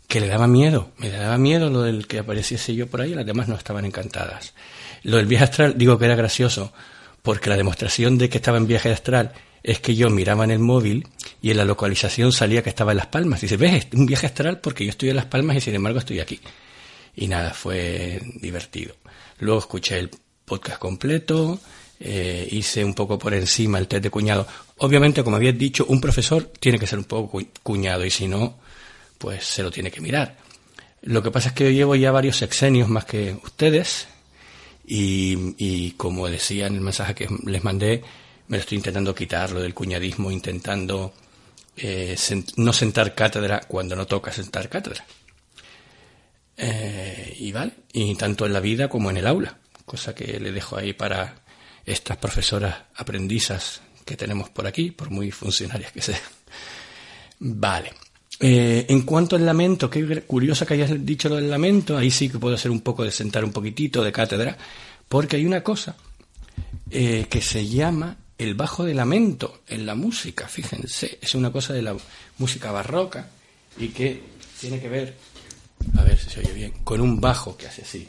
que 0.07 0.21
le 0.21 0.27
daba 0.27 0.47
miedo. 0.47 0.91
Me 0.97 1.09
daba 1.09 1.37
miedo 1.37 1.69
lo 1.69 1.81
del 1.81 2.07
que 2.07 2.19
apareciese 2.19 2.75
yo 2.75 2.87
por 2.87 3.01
ahí, 3.01 3.13
las 3.13 3.25
demás 3.25 3.49
no 3.49 3.55
estaban 3.55 3.83
encantadas. 3.83 4.53
Lo 5.03 5.17
del 5.17 5.25
viaje 5.25 5.45
astral, 5.45 5.73
digo 5.75 5.97
que 5.97 6.05
era 6.05 6.15
gracioso, 6.15 6.71
porque 7.23 7.49
la 7.49 7.57
demostración 7.57 8.17
de 8.19 8.29
que 8.29 8.37
estaba 8.37 8.57
en 8.57 8.67
viaje 8.67 8.91
astral 8.91 9.33
es 9.63 9.79
que 9.79 9.95
yo 9.95 10.09
miraba 10.09 10.43
en 10.43 10.51
el 10.51 10.59
móvil 10.59 11.07
y 11.41 11.49
en 11.51 11.57
la 11.57 11.65
localización 11.65 12.31
salía 12.31 12.61
que 12.61 12.69
estaba 12.69 12.91
en 12.91 12.97
Las 12.97 13.07
Palmas. 13.07 13.41
Dice, 13.41 13.57
ves, 13.57 13.87
es 13.87 13.93
un 13.93 14.05
viaje 14.05 14.27
astral 14.27 14.59
porque 14.59 14.85
yo 14.85 14.91
estoy 14.91 15.09
en 15.09 15.15
Las 15.15 15.25
Palmas 15.25 15.57
y 15.57 15.61
sin 15.61 15.75
embargo 15.75 15.97
estoy 15.97 16.19
aquí. 16.19 16.39
Y 17.15 17.27
nada, 17.27 17.55
fue 17.55 18.21
divertido. 18.35 18.95
Luego 19.39 19.59
escuché 19.59 19.97
el 19.97 20.11
podcast 20.45 20.79
completo, 20.79 21.59
eh, 21.99 22.47
hice 22.51 22.83
un 22.85 22.93
poco 22.93 23.17
por 23.19 23.33
encima 23.33 23.77
el 23.77 23.87
test 23.87 24.03
de 24.03 24.09
cuñado. 24.09 24.47
Obviamente, 24.77 25.23
como 25.23 25.35
habías 25.35 25.57
dicho, 25.57 25.85
un 25.89 25.99
profesor 25.99 26.51
tiene 26.59 26.79
que 26.79 26.87
ser 26.87 26.99
un 26.99 27.05
poco 27.05 27.29
cu- 27.31 27.47
cuñado 27.63 28.05
y 28.05 28.09
si 28.11 28.27
no, 28.27 28.57
pues 29.17 29.43
se 29.45 29.63
lo 29.63 29.71
tiene 29.71 29.91
que 29.91 30.01
mirar. 30.01 30.37
Lo 31.01 31.21
que 31.23 31.31
pasa 31.31 31.49
es 31.49 31.55
que 31.55 31.65
yo 31.65 31.71
llevo 31.71 31.95
ya 31.95 32.11
varios 32.11 32.37
sexenios 32.37 32.89
más 32.89 33.05
que 33.05 33.37
ustedes 33.43 34.07
y, 34.85 35.91
como 35.91 36.27
decía 36.27 36.67
en 36.67 36.75
el 36.75 36.81
mensaje 36.81 37.13
que 37.15 37.27
les 37.45 37.63
mandé, 37.63 38.01
me 38.47 38.57
lo 38.57 38.61
estoy 38.61 38.77
intentando 38.77 39.13
quitar 39.13 39.51
lo 39.51 39.61
del 39.61 39.73
cuñadismo, 39.75 40.31
intentando 40.31 41.13
eh, 41.77 42.17
no 42.57 42.73
sentar 42.73 43.13
cátedra 43.13 43.61
cuando 43.67 43.95
no 43.95 44.07
toca 44.07 44.31
sentar 44.31 44.67
cátedra. 44.67 45.05
Eh, 46.57 47.35
y 47.39 47.51
vale, 47.51 47.71
y 47.93 48.15
tanto 48.15 48.45
en 48.45 48.53
la 48.53 48.59
vida 48.59 48.89
como 48.89 49.09
en 49.09 49.17
el 49.17 49.27
aula, 49.27 49.57
cosa 49.85 50.13
que 50.13 50.39
le 50.39 50.51
dejo 50.51 50.75
ahí 50.77 50.93
para 50.93 51.35
estas 51.89 52.17
profesoras 52.17 52.75
aprendizas 52.95 53.81
que 54.05 54.15
tenemos 54.15 54.49
por 54.49 54.67
aquí, 54.67 54.91
por 54.91 55.09
muy 55.09 55.31
funcionarias 55.31 55.91
que 55.91 56.01
sean. 56.01 56.21
Vale. 57.39 57.93
Eh, 58.39 58.85
en 58.87 59.01
cuanto 59.01 59.35
al 59.35 59.45
lamento, 59.45 59.89
qué 59.89 60.21
curioso 60.21 60.65
que 60.65 60.75
hayas 60.75 61.05
dicho 61.05 61.29
lo 61.29 61.35
del 61.35 61.49
lamento, 61.49 61.97
ahí 61.97 62.09
sí 62.09 62.29
que 62.29 62.39
puedo 62.39 62.55
hacer 62.55 62.71
un 62.71 62.81
poco 62.81 63.03
de 63.03 63.11
sentar 63.11 63.43
un 63.43 63.51
poquitito 63.51 64.03
de 64.03 64.11
cátedra, 64.11 64.57
porque 65.07 65.35
hay 65.35 65.45
una 65.45 65.61
cosa 65.61 65.97
eh, 66.89 67.25
que 67.29 67.41
se 67.41 67.67
llama 67.67 68.17
el 68.37 68.55
bajo 68.55 68.85
de 68.85 68.93
lamento 68.93 69.61
en 69.67 69.85
la 69.85 69.95
música, 69.95 70.47
fíjense, 70.47 71.19
es 71.21 71.35
una 71.35 71.51
cosa 71.51 71.73
de 71.73 71.81
la 71.81 71.95
música 72.37 72.71
barroca 72.71 73.27
y 73.77 73.89
que 73.89 74.23
tiene 74.59 74.79
que 74.79 74.87
ver, 74.87 75.15
a 75.97 76.03
ver 76.03 76.17
si 76.17 76.29
se 76.29 76.39
oye 76.39 76.53
bien, 76.53 76.71
con 76.83 77.01
un 77.01 77.19
bajo 77.19 77.57
que 77.57 77.67
hace 77.67 77.81
así. 77.81 78.07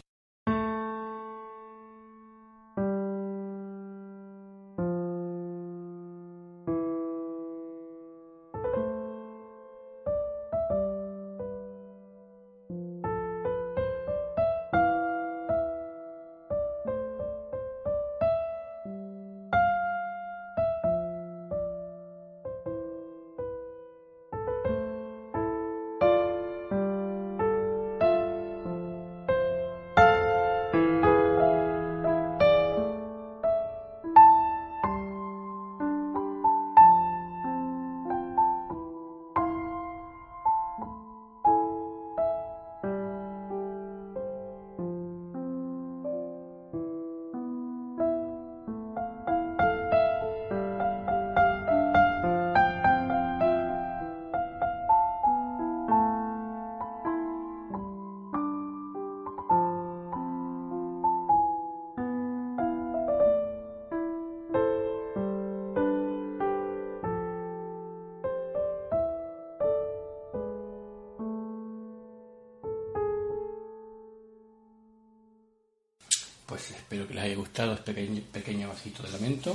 Espero 77.01 77.09
que 77.09 77.15
les 77.15 77.25
haya 77.25 77.37
gustado 77.37 77.73
este 77.75 77.95
pequeño, 77.95 78.23
pequeño 78.33 78.69
vasito 78.69 79.03
de 79.03 79.11
lamento. 79.11 79.55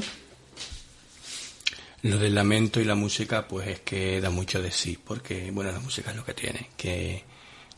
Lo 2.04 2.18
del 2.18 2.36
lamento 2.36 2.80
y 2.80 2.86
la 2.86 2.96
música, 2.96 3.48
pues 3.48 3.68
es 3.68 3.80
que 3.82 4.22
da 4.22 4.30
mucho 4.30 4.62
de 4.62 4.72
sí, 4.72 4.98
porque, 5.04 5.52
bueno, 5.52 5.72
la 5.72 5.80
música 5.80 6.12
es 6.12 6.18
lo 6.18 6.26
que 6.26 6.34
tiene, 6.34 6.70
que 6.78 7.24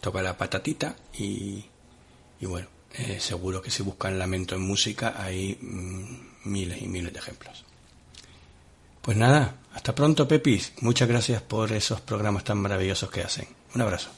toca 0.02 0.22
la 0.22 0.38
patatita 0.38 0.96
y, 1.18 1.66
y 2.40 2.46
bueno, 2.46 2.68
eh, 2.94 3.20
seguro 3.20 3.62
que 3.62 3.72
si 3.72 3.84
buscan 3.84 4.20
lamento 4.20 4.56
en 4.56 4.62
música 4.62 5.16
hay 5.18 5.58
mm, 5.62 6.50
miles 6.50 6.82
y 6.82 6.88
miles 6.88 7.14
de 7.14 7.20
ejemplos. 7.20 7.64
Pues 9.02 9.16
nada, 9.16 9.56
hasta 9.74 9.96
pronto, 9.96 10.28
Pepis. 10.28 10.74
Muchas 10.82 11.08
gracias 11.08 11.42
por 11.42 11.72
esos 11.72 12.02
programas 12.02 12.44
tan 12.44 12.58
maravillosos 12.58 13.10
que 13.10 13.22
hacen. 13.22 13.48
Un 13.74 13.82
abrazo. 13.82 14.10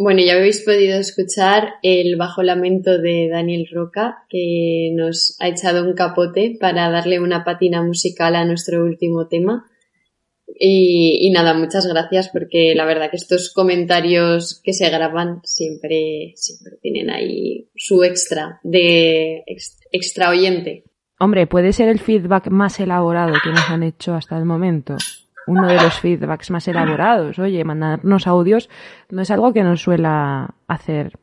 Bueno, 0.00 0.22
ya 0.24 0.34
habéis 0.34 0.60
podido 0.60 0.96
escuchar 0.96 1.74
el 1.82 2.14
bajo 2.14 2.44
lamento 2.44 2.98
de 2.98 3.28
Daniel 3.28 3.66
Roca, 3.68 4.24
que 4.28 4.92
nos 4.94 5.36
ha 5.40 5.48
echado 5.48 5.84
un 5.84 5.94
capote 5.94 6.56
para 6.60 6.88
darle 6.88 7.18
una 7.18 7.44
patina 7.44 7.82
musical 7.82 8.36
a 8.36 8.44
nuestro 8.44 8.84
último 8.84 9.26
tema. 9.26 9.64
Y, 10.60 11.30
nada, 11.32 11.54
muchas 11.54 11.84
gracias 11.86 12.28
porque 12.28 12.74
la 12.76 12.84
verdad 12.84 13.10
que 13.10 13.16
estos 13.16 13.52
comentarios 13.52 14.60
que 14.62 14.72
se 14.72 14.88
graban 14.88 15.40
siempre, 15.42 16.34
tienen 16.80 17.10
ahí 17.10 17.68
su 17.76 18.04
extra 18.04 18.60
de 18.62 19.42
ex- 19.46 19.80
extra 19.90 20.30
oyente. 20.30 20.84
Hombre, 21.18 21.48
puede 21.48 21.72
ser 21.72 21.88
el 21.88 21.98
feedback 21.98 22.50
más 22.50 22.78
elaborado 22.78 23.34
que 23.42 23.50
nos 23.50 23.68
han 23.68 23.82
hecho 23.82 24.14
hasta 24.14 24.38
el 24.38 24.44
momento. 24.44 24.96
Uno 25.48 25.66
de 25.66 25.76
los 25.76 25.98
feedbacks 26.00 26.50
más 26.50 26.68
elaborados. 26.68 27.38
Oye, 27.38 27.64
mandarnos 27.64 28.26
audios 28.26 28.68
no 29.10 29.22
es 29.22 29.30
algo 29.30 29.52
que 29.52 29.62
nos 29.62 29.82
suela 29.82 30.54
hacer 30.66 31.18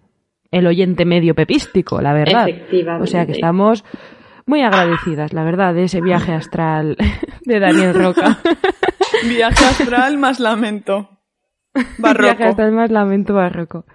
el 0.51 0.67
oyente 0.67 1.05
medio 1.05 1.35
pepístico, 1.35 2.01
la 2.01 2.13
verdad. 2.13 2.47
Efectivamente. 2.49 3.03
O 3.03 3.07
sea 3.07 3.25
que 3.25 3.33
estamos 3.33 3.83
muy 4.45 4.61
agradecidas, 4.61 5.33
la 5.33 5.43
verdad, 5.43 5.73
de 5.73 5.83
ese 5.85 6.01
viaje 6.01 6.31
astral 6.33 6.97
de 7.45 7.59
Daniel 7.59 7.93
Roca. 7.93 8.39
Viaje 9.27 9.65
astral 9.65 10.17
más 10.17 10.39
lamento. 10.39 11.09
Viaje 11.73 11.93
Barroco. 11.97 12.43
astral 12.43 12.71
más 12.71 12.91
lamento 12.91 13.33
barroco. 13.33 13.85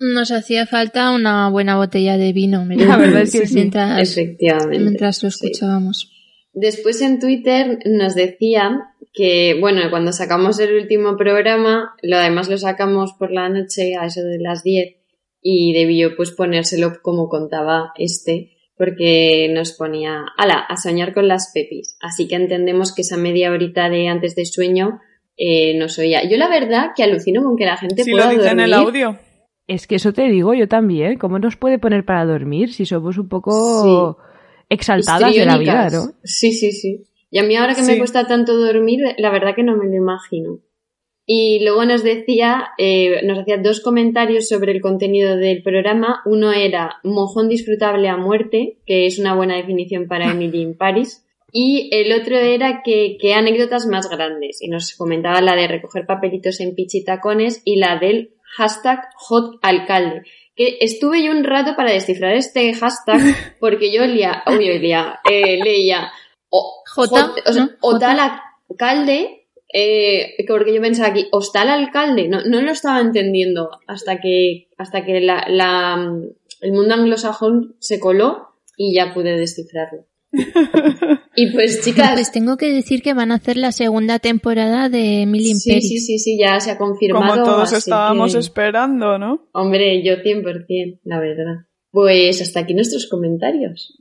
Nos 0.00 0.30
hacía 0.30 0.64
falta 0.66 1.10
una 1.10 1.48
buena 1.50 1.76
botella 1.76 2.16
de 2.16 2.32
vino, 2.32 2.64
me 2.64 2.76
La 2.76 2.96
verdad 2.96 3.22
es 3.22 3.32
que 3.32 3.46
sí. 3.46 3.54
mientras, 3.56 4.00
Efectivamente. 4.00 4.78
mientras 4.78 5.22
lo 5.24 5.30
sí. 5.30 5.46
escuchábamos. 5.48 6.12
Después 6.52 7.02
en 7.02 7.18
Twitter 7.18 7.78
nos 7.84 8.14
decían 8.14 8.80
que, 9.12 9.56
bueno, 9.60 9.82
cuando 9.90 10.12
sacamos 10.12 10.58
el 10.60 10.74
último 10.74 11.16
programa, 11.16 11.94
lo 12.02 12.16
además 12.16 12.48
lo 12.48 12.58
sacamos 12.58 13.12
por 13.18 13.32
la 13.32 13.48
noche 13.48 13.96
a 13.96 14.06
eso 14.06 14.22
de 14.22 14.38
las 14.38 14.62
10 14.62 14.96
y 15.40 15.72
debió 15.72 16.16
pues 16.16 16.30
ponérselo 16.32 16.92
como 17.02 17.28
contaba 17.28 17.92
este, 17.96 18.56
porque 18.76 19.48
nos 19.52 19.72
ponía, 19.72 20.24
ala, 20.36 20.58
a 20.58 20.76
soñar 20.76 21.14
con 21.14 21.28
las 21.28 21.50
pepis. 21.52 21.96
Así 22.00 22.28
que 22.28 22.36
entendemos 22.36 22.94
que 22.94 23.02
esa 23.02 23.16
media 23.16 23.50
horita 23.50 23.88
de 23.88 24.08
antes 24.08 24.34
de 24.36 24.46
sueño 24.46 25.00
eh, 25.36 25.76
nos 25.78 25.98
oía. 25.98 26.28
Yo 26.28 26.36
la 26.36 26.48
verdad 26.48 26.88
que 26.96 27.02
alucino 27.02 27.42
con 27.42 27.56
que 27.56 27.64
la 27.64 27.76
gente 27.76 28.04
Si 28.04 28.10
pueda 28.10 28.26
lo 28.26 28.38
dice 28.38 28.50
en 28.50 28.60
el 28.60 28.70
dormir. 28.70 29.04
audio. 29.04 29.18
Es 29.66 29.86
que 29.86 29.96
eso 29.96 30.12
te 30.12 30.28
digo 30.28 30.54
yo 30.54 30.66
también. 30.66 31.18
¿Cómo 31.18 31.38
nos 31.38 31.56
puede 31.56 31.78
poner 31.78 32.04
para 32.04 32.24
dormir 32.24 32.72
si 32.72 32.86
somos 32.86 33.18
un 33.18 33.28
poco 33.28 34.18
exaltadas 34.68 35.34
de 35.34 35.44
la 35.44 35.58
vida, 35.58 35.88
no? 35.90 36.12
Sí, 36.24 36.52
sí, 36.52 36.72
sí. 36.72 37.04
Y 37.30 37.38
a 37.38 37.42
mí 37.42 37.56
ahora 37.56 37.74
que 37.74 37.82
Sí. 37.82 37.92
me 37.92 37.98
cuesta 37.98 38.26
tanto 38.26 38.56
dormir, 38.56 39.00
la 39.18 39.30
verdad 39.30 39.54
que 39.54 39.62
no 39.62 39.76
me 39.76 39.86
lo 39.86 39.94
imagino. 39.94 40.60
Y 41.30 41.62
luego 41.62 41.84
nos 41.84 42.02
decía, 42.02 42.68
eh, 42.78 43.20
nos 43.24 43.38
hacía 43.38 43.58
dos 43.58 43.80
comentarios 43.80 44.48
sobre 44.48 44.72
el 44.72 44.80
contenido 44.80 45.36
del 45.36 45.62
programa. 45.62 46.22
Uno 46.24 46.52
era 46.52 47.00
mojón 47.04 47.50
disfrutable 47.50 48.08
a 48.08 48.16
muerte, 48.16 48.78
que 48.86 49.04
es 49.04 49.18
una 49.18 49.34
buena 49.34 49.56
definición 49.56 50.08
para 50.08 50.24
Emily 50.32 50.62
in 50.62 50.76
Paris. 50.78 51.26
Y 51.52 51.90
el 51.92 52.18
otro 52.18 52.36
era 52.36 52.82
que, 52.82 53.18
que 53.20 53.34
anécdotas 53.34 53.86
más 53.86 54.08
grandes. 54.08 54.62
Y 54.62 54.68
nos 54.68 54.94
comentaba 54.96 55.42
la 55.42 55.54
de 55.54 55.68
recoger 55.68 56.06
papelitos 56.06 56.60
en 56.60 56.74
pichitacones 56.74 57.60
y 57.64 57.76
la 57.76 57.98
del 57.98 58.30
hashtag 58.56 59.00
hot 59.16 59.58
alcalde. 59.60 60.22
Que 60.56 60.78
estuve 60.80 61.22
yo 61.22 61.30
un 61.30 61.44
rato 61.44 61.76
para 61.76 61.92
descifrar 61.92 62.34
este 62.36 62.72
hashtag 62.72 63.20
porque 63.60 63.92
yo 63.92 64.06
leía, 64.06 64.42
uy, 64.46 64.66
eh, 64.66 65.60
leía 65.62 66.10
J, 67.06 67.34
o 67.46 67.52
sea, 67.52 67.64
¿no? 67.64 67.70
o 67.80 67.92
J. 67.92 67.98
tal 67.98 68.20
alcalde, 68.70 69.46
eh, 69.72 70.34
porque 70.46 70.74
yo 70.74 70.80
pensaba 70.80 71.08
aquí, 71.08 71.26
hostal 71.32 71.68
alcalde, 71.68 72.28
no, 72.28 72.42
no 72.44 72.60
lo 72.62 72.70
estaba 72.72 73.00
entendiendo 73.00 73.70
hasta 73.86 74.20
que, 74.20 74.68
hasta 74.78 75.04
que 75.04 75.20
la, 75.20 75.46
la, 75.48 76.12
el 76.60 76.72
mundo 76.72 76.94
anglosajón 76.94 77.76
se 77.78 78.00
coló 78.00 78.48
y 78.76 78.94
ya 78.94 79.12
pude 79.12 79.36
descifrarlo. 79.36 80.06
y 81.36 81.50
pues 81.52 81.80
chicas, 81.82 82.12
Pues 82.12 82.32
tengo 82.32 82.56
que 82.58 82.72
decir 82.72 83.02
que 83.02 83.14
van 83.14 83.32
a 83.32 83.36
hacer 83.36 83.56
la 83.56 83.72
segunda 83.72 84.18
temporada 84.18 84.88
de 84.90 85.22
Emily 85.22 85.50
in 85.50 85.60
sí, 85.60 85.80
sí, 85.80 85.98
sí, 85.98 86.18
sí, 86.18 86.38
ya 86.38 86.60
se 86.60 86.70
ha 86.70 86.78
confirmado. 86.78 87.32
Como 87.32 87.44
todos 87.44 87.72
estábamos 87.72 88.34
que- 88.34 88.38
esperando, 88.40 89.18
¿no? 89.18 89.48
Hombre, 89.52 90.02
yo 90.04 90.16
100%, 90.16 91.00
la 91.04 91.18
verdad. 91.20 91.66
Pues 91.90 92.42
hasta 92.42 92.60
aquí 92.60 92.74
nuestros 92.74 93.06
comentarios. 93.08 93.98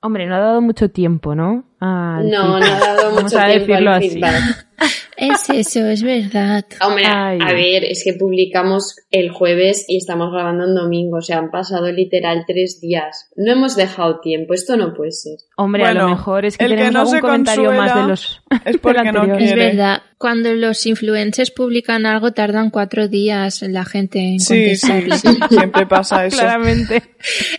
Hombre, 0.00 0.26
no 0.26 0.36
ha 0.36 0.40
dado 0.40 0.60
mucho 0.60 0.90
tiempo, 0.90 1.34
¿no? 1.34 1.64
Al 1.84 2.30
No, 2.30 2.58
no 2.58 2.64
feedback. 2.64 2.82
ha 2.82 2.86
dado 2.94 3.04
Vamos 3.10 3.22
mucho 3.24 3.38
a 3.38 3.46
tiempo 3.46 3.66
decirlo 3.66 3.90
al 3.90 3.96
así. 3.98 4.10
feedback. 4.10 4.66
Es 5.16 5.48
eso, 5.48 5.86
es 5.86 6.02
verdad. 6.02 6.64
Hombre, 6.80 7.04
Ay. 7.06 7.38
a 7.40 7.52
ver, 7.52 7.84
es 7.84 8.02
que 8.04 8.14
publicamos 8.14 8.96
el 9.12 9.30
jueves 9.30 9.84
y 9.86 9.96
estamos 9.98 10.32
grabando 10.32 10.64
en 10.64 10.74
domingo, 10.74 11.18
o 11.18 11.22
sea, 11.22 11.38
han 11.38 11.52
pasado 11.52 11.92
literal 11.92 12.42
tres 12.44 12.80
días. 12.80 13.30
No 13.36 13.52
hemos 13.52 13.76
dejado 13.76 14.18
tiempo, 14.18 14.52
esto 14.54 14.76
no 14.76 14.92
puede 14.92 15.12
ser. 15.12 15.36
Hombre, 15.56 15.84
a 15.84 15.94
lo 15.94 16.08
mejor 16.08 16.44
es 16.44 16.58
que 16.58 16.64
el 16.64 16.72
que 16.72 16.76
tenemos 16.78 16.94
no 17.12 17.16
algún 17.16 17.20
comentario 17.20 17.70
más 17.72 17.94
de 17.94 18.02
los 18.02 18.42
es 18.64 18.76
porque 18.82 19.12
no. 19.12 19.22
Es 19.38 19.54
verdad. 19.54 20.02
Cuando 20.18 20.52
los 20.54 20.84
influencers 20.86 21.50
publican 21.52 22.06
algo, 22.06 22.32
tardan 22.32 22.70
cuatro 22.70 23.06
días 23.08 23.62
la 23.62 23.84
gente 23.84 24.18
en 24.18 24.40
Sí, 24.40 24.74
sí, 24.74 24.88
contestar. 24.90 25.18
sí, 25.50 25.54
siempre 25.56 25.86
pasa 25.86 26.26
eso. 26.26 26.38
Claramente. 26.38 27.02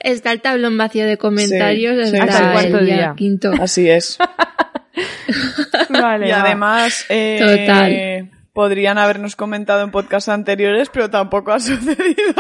Está 0.04 0.32
el 0.34 0.42
tablón 0.42 0.78
vacío 0.78 1.06
de 1.06 1.18
comentarios 1.18 2.10
Sí, 2.10 2.12
sí, 2.16 2.18
hasta, 2.20 2.34
hasta 2.34 2.46
el 2.48 2.52
cuarto 2.54 2.80
el 2.80 2.86
día, 2.86 2.96
día. 2.96 3.14
quinto. 3.16 3.52
Así 3.62 3.90
es. 3.90 4.15
Vale, 5.90 6.28
Y 6.28 6.32
va. 6.32 6.42
además, 6.42 7.06
eh, 7.10 7.38
Total. 7.40 8.32
podrían 8.54 8.98
habernos 8.98 9.36
comentado 9.36 9.84
en 9.84 9.92
podcasts 9.92 10.30
anteriores, 10.30 10.90
pero 10.90 11.10
tampoco 11.10 11.52
ha 11.52 11.60
sucedido. 11.62 12.34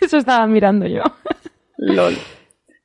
Eso 0.00 0.16
estaba 0.18 0.46
mirando 0.46 0.86
yo. 0.86 1.02
LOL. 1.76 2.16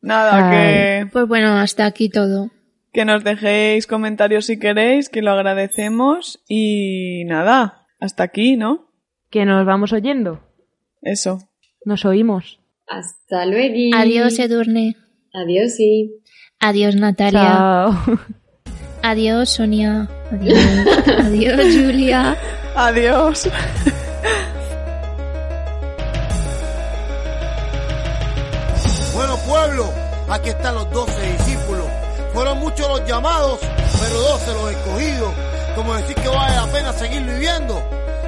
Nada, 0.01 0.49
Ay. 0.49 1.03
que, 1.05 1.11
Pues 1.11 1.27
bueno, 1.27 1.57
hasta 1.57 1.85
aquí 1.85 2.09
todo. 2.09 2.49
que 2.93 3.05
nos 3.05 3.23
dejéis 3.23 3.85
comentarios 3.87 4.45
si 4.45 4.57
queréis, 4.59 5.09
que 5.09 5.21
lo 5.21 5.31
agradecemos. 5.31 6.41
Y 6.47 7.23
nada, 7.25 7.85
hasta 7.99 8.23
aquí, 8.23 8.55
¿no? 8.57 8.89
Que 9.29 9.45
nos 9.45 9.65
vamos 9.65 9.93
oyendo. 9.93 10.41
Eso. 11.01 11.39
Nos 11.85 12.03
oímos. 12.05 12.59
Hasta 12.87 13.45
luego. 13.45 13.95
Adiós, 13.95 14.39
Edurne. 14.39 14.95
Adiós, 15.33 15.75
sí. 15.75 16.11
Adiós, 16.61 16.95
Natalia. 16.95 17.39
Chao. 17.39 17.95
Adiós, 19.01 19.49
Sonia. 19.49 20.09
Adiós. 20.29 20.59
Adiós, 21.25 21.73
Julia. 21.73 22.37
Adiós. 22.75 23.47
Bueno, 29.13 29.37
pueblo, 29.47 29.85
aquí 30.29 30.49
están 30.49 30.75
los 30.75 30.91
doce 30.91 31.21
discípulos. 31.37 31.85
Fueron 32.33 32.59
muchos 32.59 32.87
los 32.89 33.05
llamados, 33.07 33.59
pero 33.99 34.19
doce 34.19 34.53
los 34.53 34.71
escogidos. 34.71 35.33
Como 35.75 35.93
decir 35.95 36.15
que 36.15 36.27
vale 36.27 36.55
la 36.55 36.67
pena 36.67 36.93
seguir 36.93 37.21
viviendo 37.23 37.81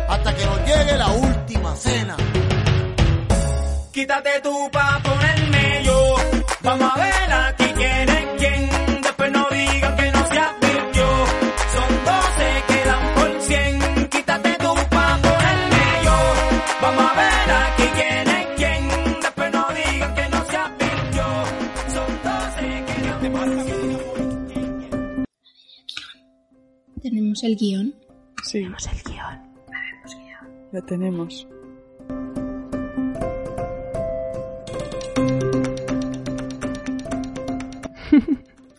hasta 0.07 0.33
que 0.33 0.45
nos 0.45 0.57
llegue 0.59 0.97
la 0.97 1.07
última 1.11 1.75
cena. 1.75 2.15
Quítate 3.91 4.39
tú 4.41 4.69
pa' 4.71 5.01
ponerme 5.03 5.83
yo. 5.83 6.15
Vamos 6.61 6.91
a 6.93 6.97
ver 6.97 7.33
aquí 7.33 7.60
Tenemos 27.01 27.43
el 27.43 27.55
guion. 27.55 27.93
Sí, 28.43 28.59
el 28.59 28.73
guion. 29.05 29.39
lo 30.71 30.81
tenemos. 30.83 31.47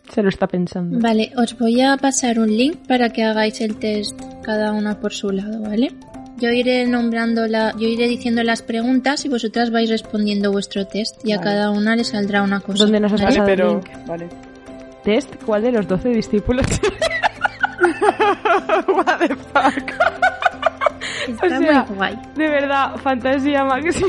Se 0.09 0.21
lo 0.21 0.29
está 0.29 0.47
pensando. 0.47 0.99
Vale, 0.99 1.31
os 1.35 1.57
voy 1.57 1.81
a 1.81 1.97
pasar 1.97 2.39
un 2.39 2.55
link 2.55 2.77
para 2.87 3.09
que 3.09 3.23
hagáis 3.23 3.59
el 3.61 3.77
test 3.77 4.19
cada 4.43 4.73
una 4.73 4.99
por 4.99 5.13
su 5.13 5.31
lado, 5.31 5.61
¿vale? 5.61 5.91
yo 6.43 6.49
iré 6.49 6.85
nombrando 6.87 7.47
la, 7.47 7.73
yo 7.77 7.87
iré 7.87 8.07
diciendo 8.09 8.43
las 8.43 8.61
preguntas 8.61 9.23
y 9.23 9.29
vosotras 9.29 9.71
vais 9.71 9.89
respondiendo 9.89 10.51
vuestro 10.51 10.85
test 10.85 11.25
y 11.25 11.31
a 11.31 11.39
cada 11.39 11.71
una 11.71 11.95
le 11.95 12.03
saldrá 12.03 12.43
una 12.43 12.59
cosa. 12.59 12.83
¿Dónde 12.83 12.99
nos 12.99 13.13
has 13.13 13.21
pasado 13.21 13.47
el 13.47 13.59
link? 13.59 13.89
Vale. 14.05 14.27
Test, 15.05 15.35
¿cuál 15.45 15.61
de 15.61 15.71
los 15.71 15.87
12 15.87 16.09
discípulos? 16.09 16.65
What 18.87 19.19
the 19.19 19.35
fuck. 19.35 19.91
Está 21.27 21.45
o 21.45 21.49
sea, 21.49 21.85
muy 21.85 21.95
guay. 21.95 22.19
de 22.35 22.49
verdad, 22.49 22.95
fantasía 22.97 23.63
máxima. 23.63 24.07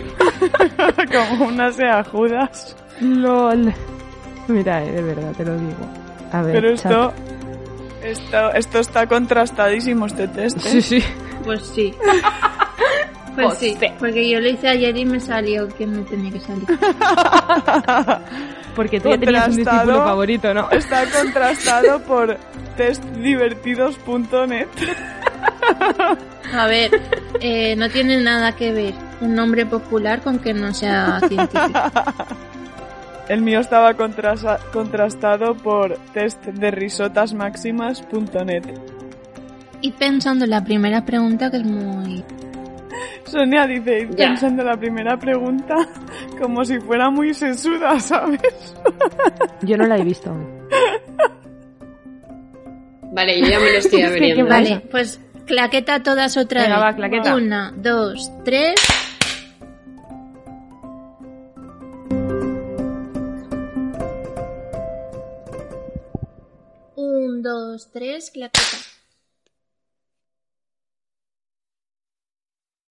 Como 1.12 1.46
una 1.46 1.72
sea 1.72 2.04
Judas. 2.04 2.76
LOL. 3.00 3.72
Mira, 4.48 4.82
eh, 4.84 4.92
de 4.92 5.02
verdad, 5.02 5.32
te 5.36 5.44
lo 5.44 5.56
digo. 5.56 5.86
A 6.32 6.42
ver, 6.42 6.54
Pero 6.54 6.70
esto, 6.70 7.12
esto, 8.02 8.52
esto 8.52 8.78
está 8.80 9.06
contrastadísimo, 9.06 10.06
este 10.06 10.28
test. 10.28 10.58
¿eh? 10.58 10.60
Sí, 10.68 10.82
sí. 10.82 11.04
Pues 11.44 11.62
sí. 11.62 11.94
Pues 13.34 13.58
sí, 13.58 13.76
porque 13.98 14.28
yo 14.28 14.40
lo 14.40 14.48
hice 14.48 14.68
ayer 14.68 14.96
y 14.96 15.04
me 15.04 15.20
salió 15.20 15.68
que 15.68 15.86
me 15.86 16.02
tenía 16.02 16.32
que 16.32 16.40
salir. 16.40 16.64
Porque 18.76 19.00
tú 19.00 19.08
ya 19.08 19.18
tenías 19.18 19.48
un 19.48 19.56
discípulo 19.56 20.04
favorito, 20.04 20.52
¿no? 20.52 20.68
Está 20.70 21.04
contrastado 21.08 22.00
por 22.02 22.36
testdivertidos.net. 22.76 24.66
A 26.52 26.66
ver, 26.66 26.90
eh, 27.40 27.76
no 27.76 27.88
tiene 27.88 28.20
nada 28.20 28.52
que 28.56 28.72
ver 28.72 28.94
un 29.20 29.34
nombre 29.36 29.64
popular 29.64 30.22
con 30.22 30.40
que 30.40 30.52
no 30.54 30.74
sea 30.74 31.20
científico. 31.28 31.70
El 33.28 33.42
mío 33.42 33.60
estaba 33.60 33.94
contrasa- 33.94 34.58
contrastado 34.72 35.54
por 35.54 35.96
testderisotasmáximas.net. 36.12 38.64
Y 39.80 39.92
pensando 39.92 40.44
en 40.44 40.50
la 40.50 40.64
primera 40.64 41.04
pregunta 41.04 41.48
que 41.50 41.58
es 41.58 41.64
muy... 41.64 42.24
Sonia 43.24 43.66
dice, 43.66 44.00
ir 44.00 44.10
Ya. 44.16 44.28
pensando 44.28 44.62
en 44.62 44.68
la 44.68 44.76
primera 44.76 45.18
pregunta 45.18 45.74
como 46.40 46.64
si 46.64 46.78
fuera 46.80 47.10
muy 47.10 47.32
sesuda, 47.34 47.98
¿sabes? 48.00 48.40
Yo 49.62 49.76
no 49.76 49.86
la 49.86 49.98
he 49.98 50.04
visto. 50.04 50.30
aún. 50.30 50.46
Vale, 53.12 53.40
yo 53.40 53.46
ya 53.46 53.58
me 53.60 53.72
lo 53.72 53.78
estoy 53.78 54.02
abriendo. 54.02 54.44
¿Qué 54.44 54.50
Vale, 54.50 54.80
pues 54.90 55.20
claqueta 55.46 56.02
todas 56.02 56.36
otra 56.36 56.62
Venga, 56.62 56.76
vez. 56.76 56.84
va, 56.84 56.96
claqueta. 56.96 57.36
Una, 57.36 57.72
dos, 57.76 58.30
tres. 58.44 58.74
Un, 66.96 67.42
dos, 67.42 67.88
tres, 67.92 68.30
claqueta. 68.30 68.76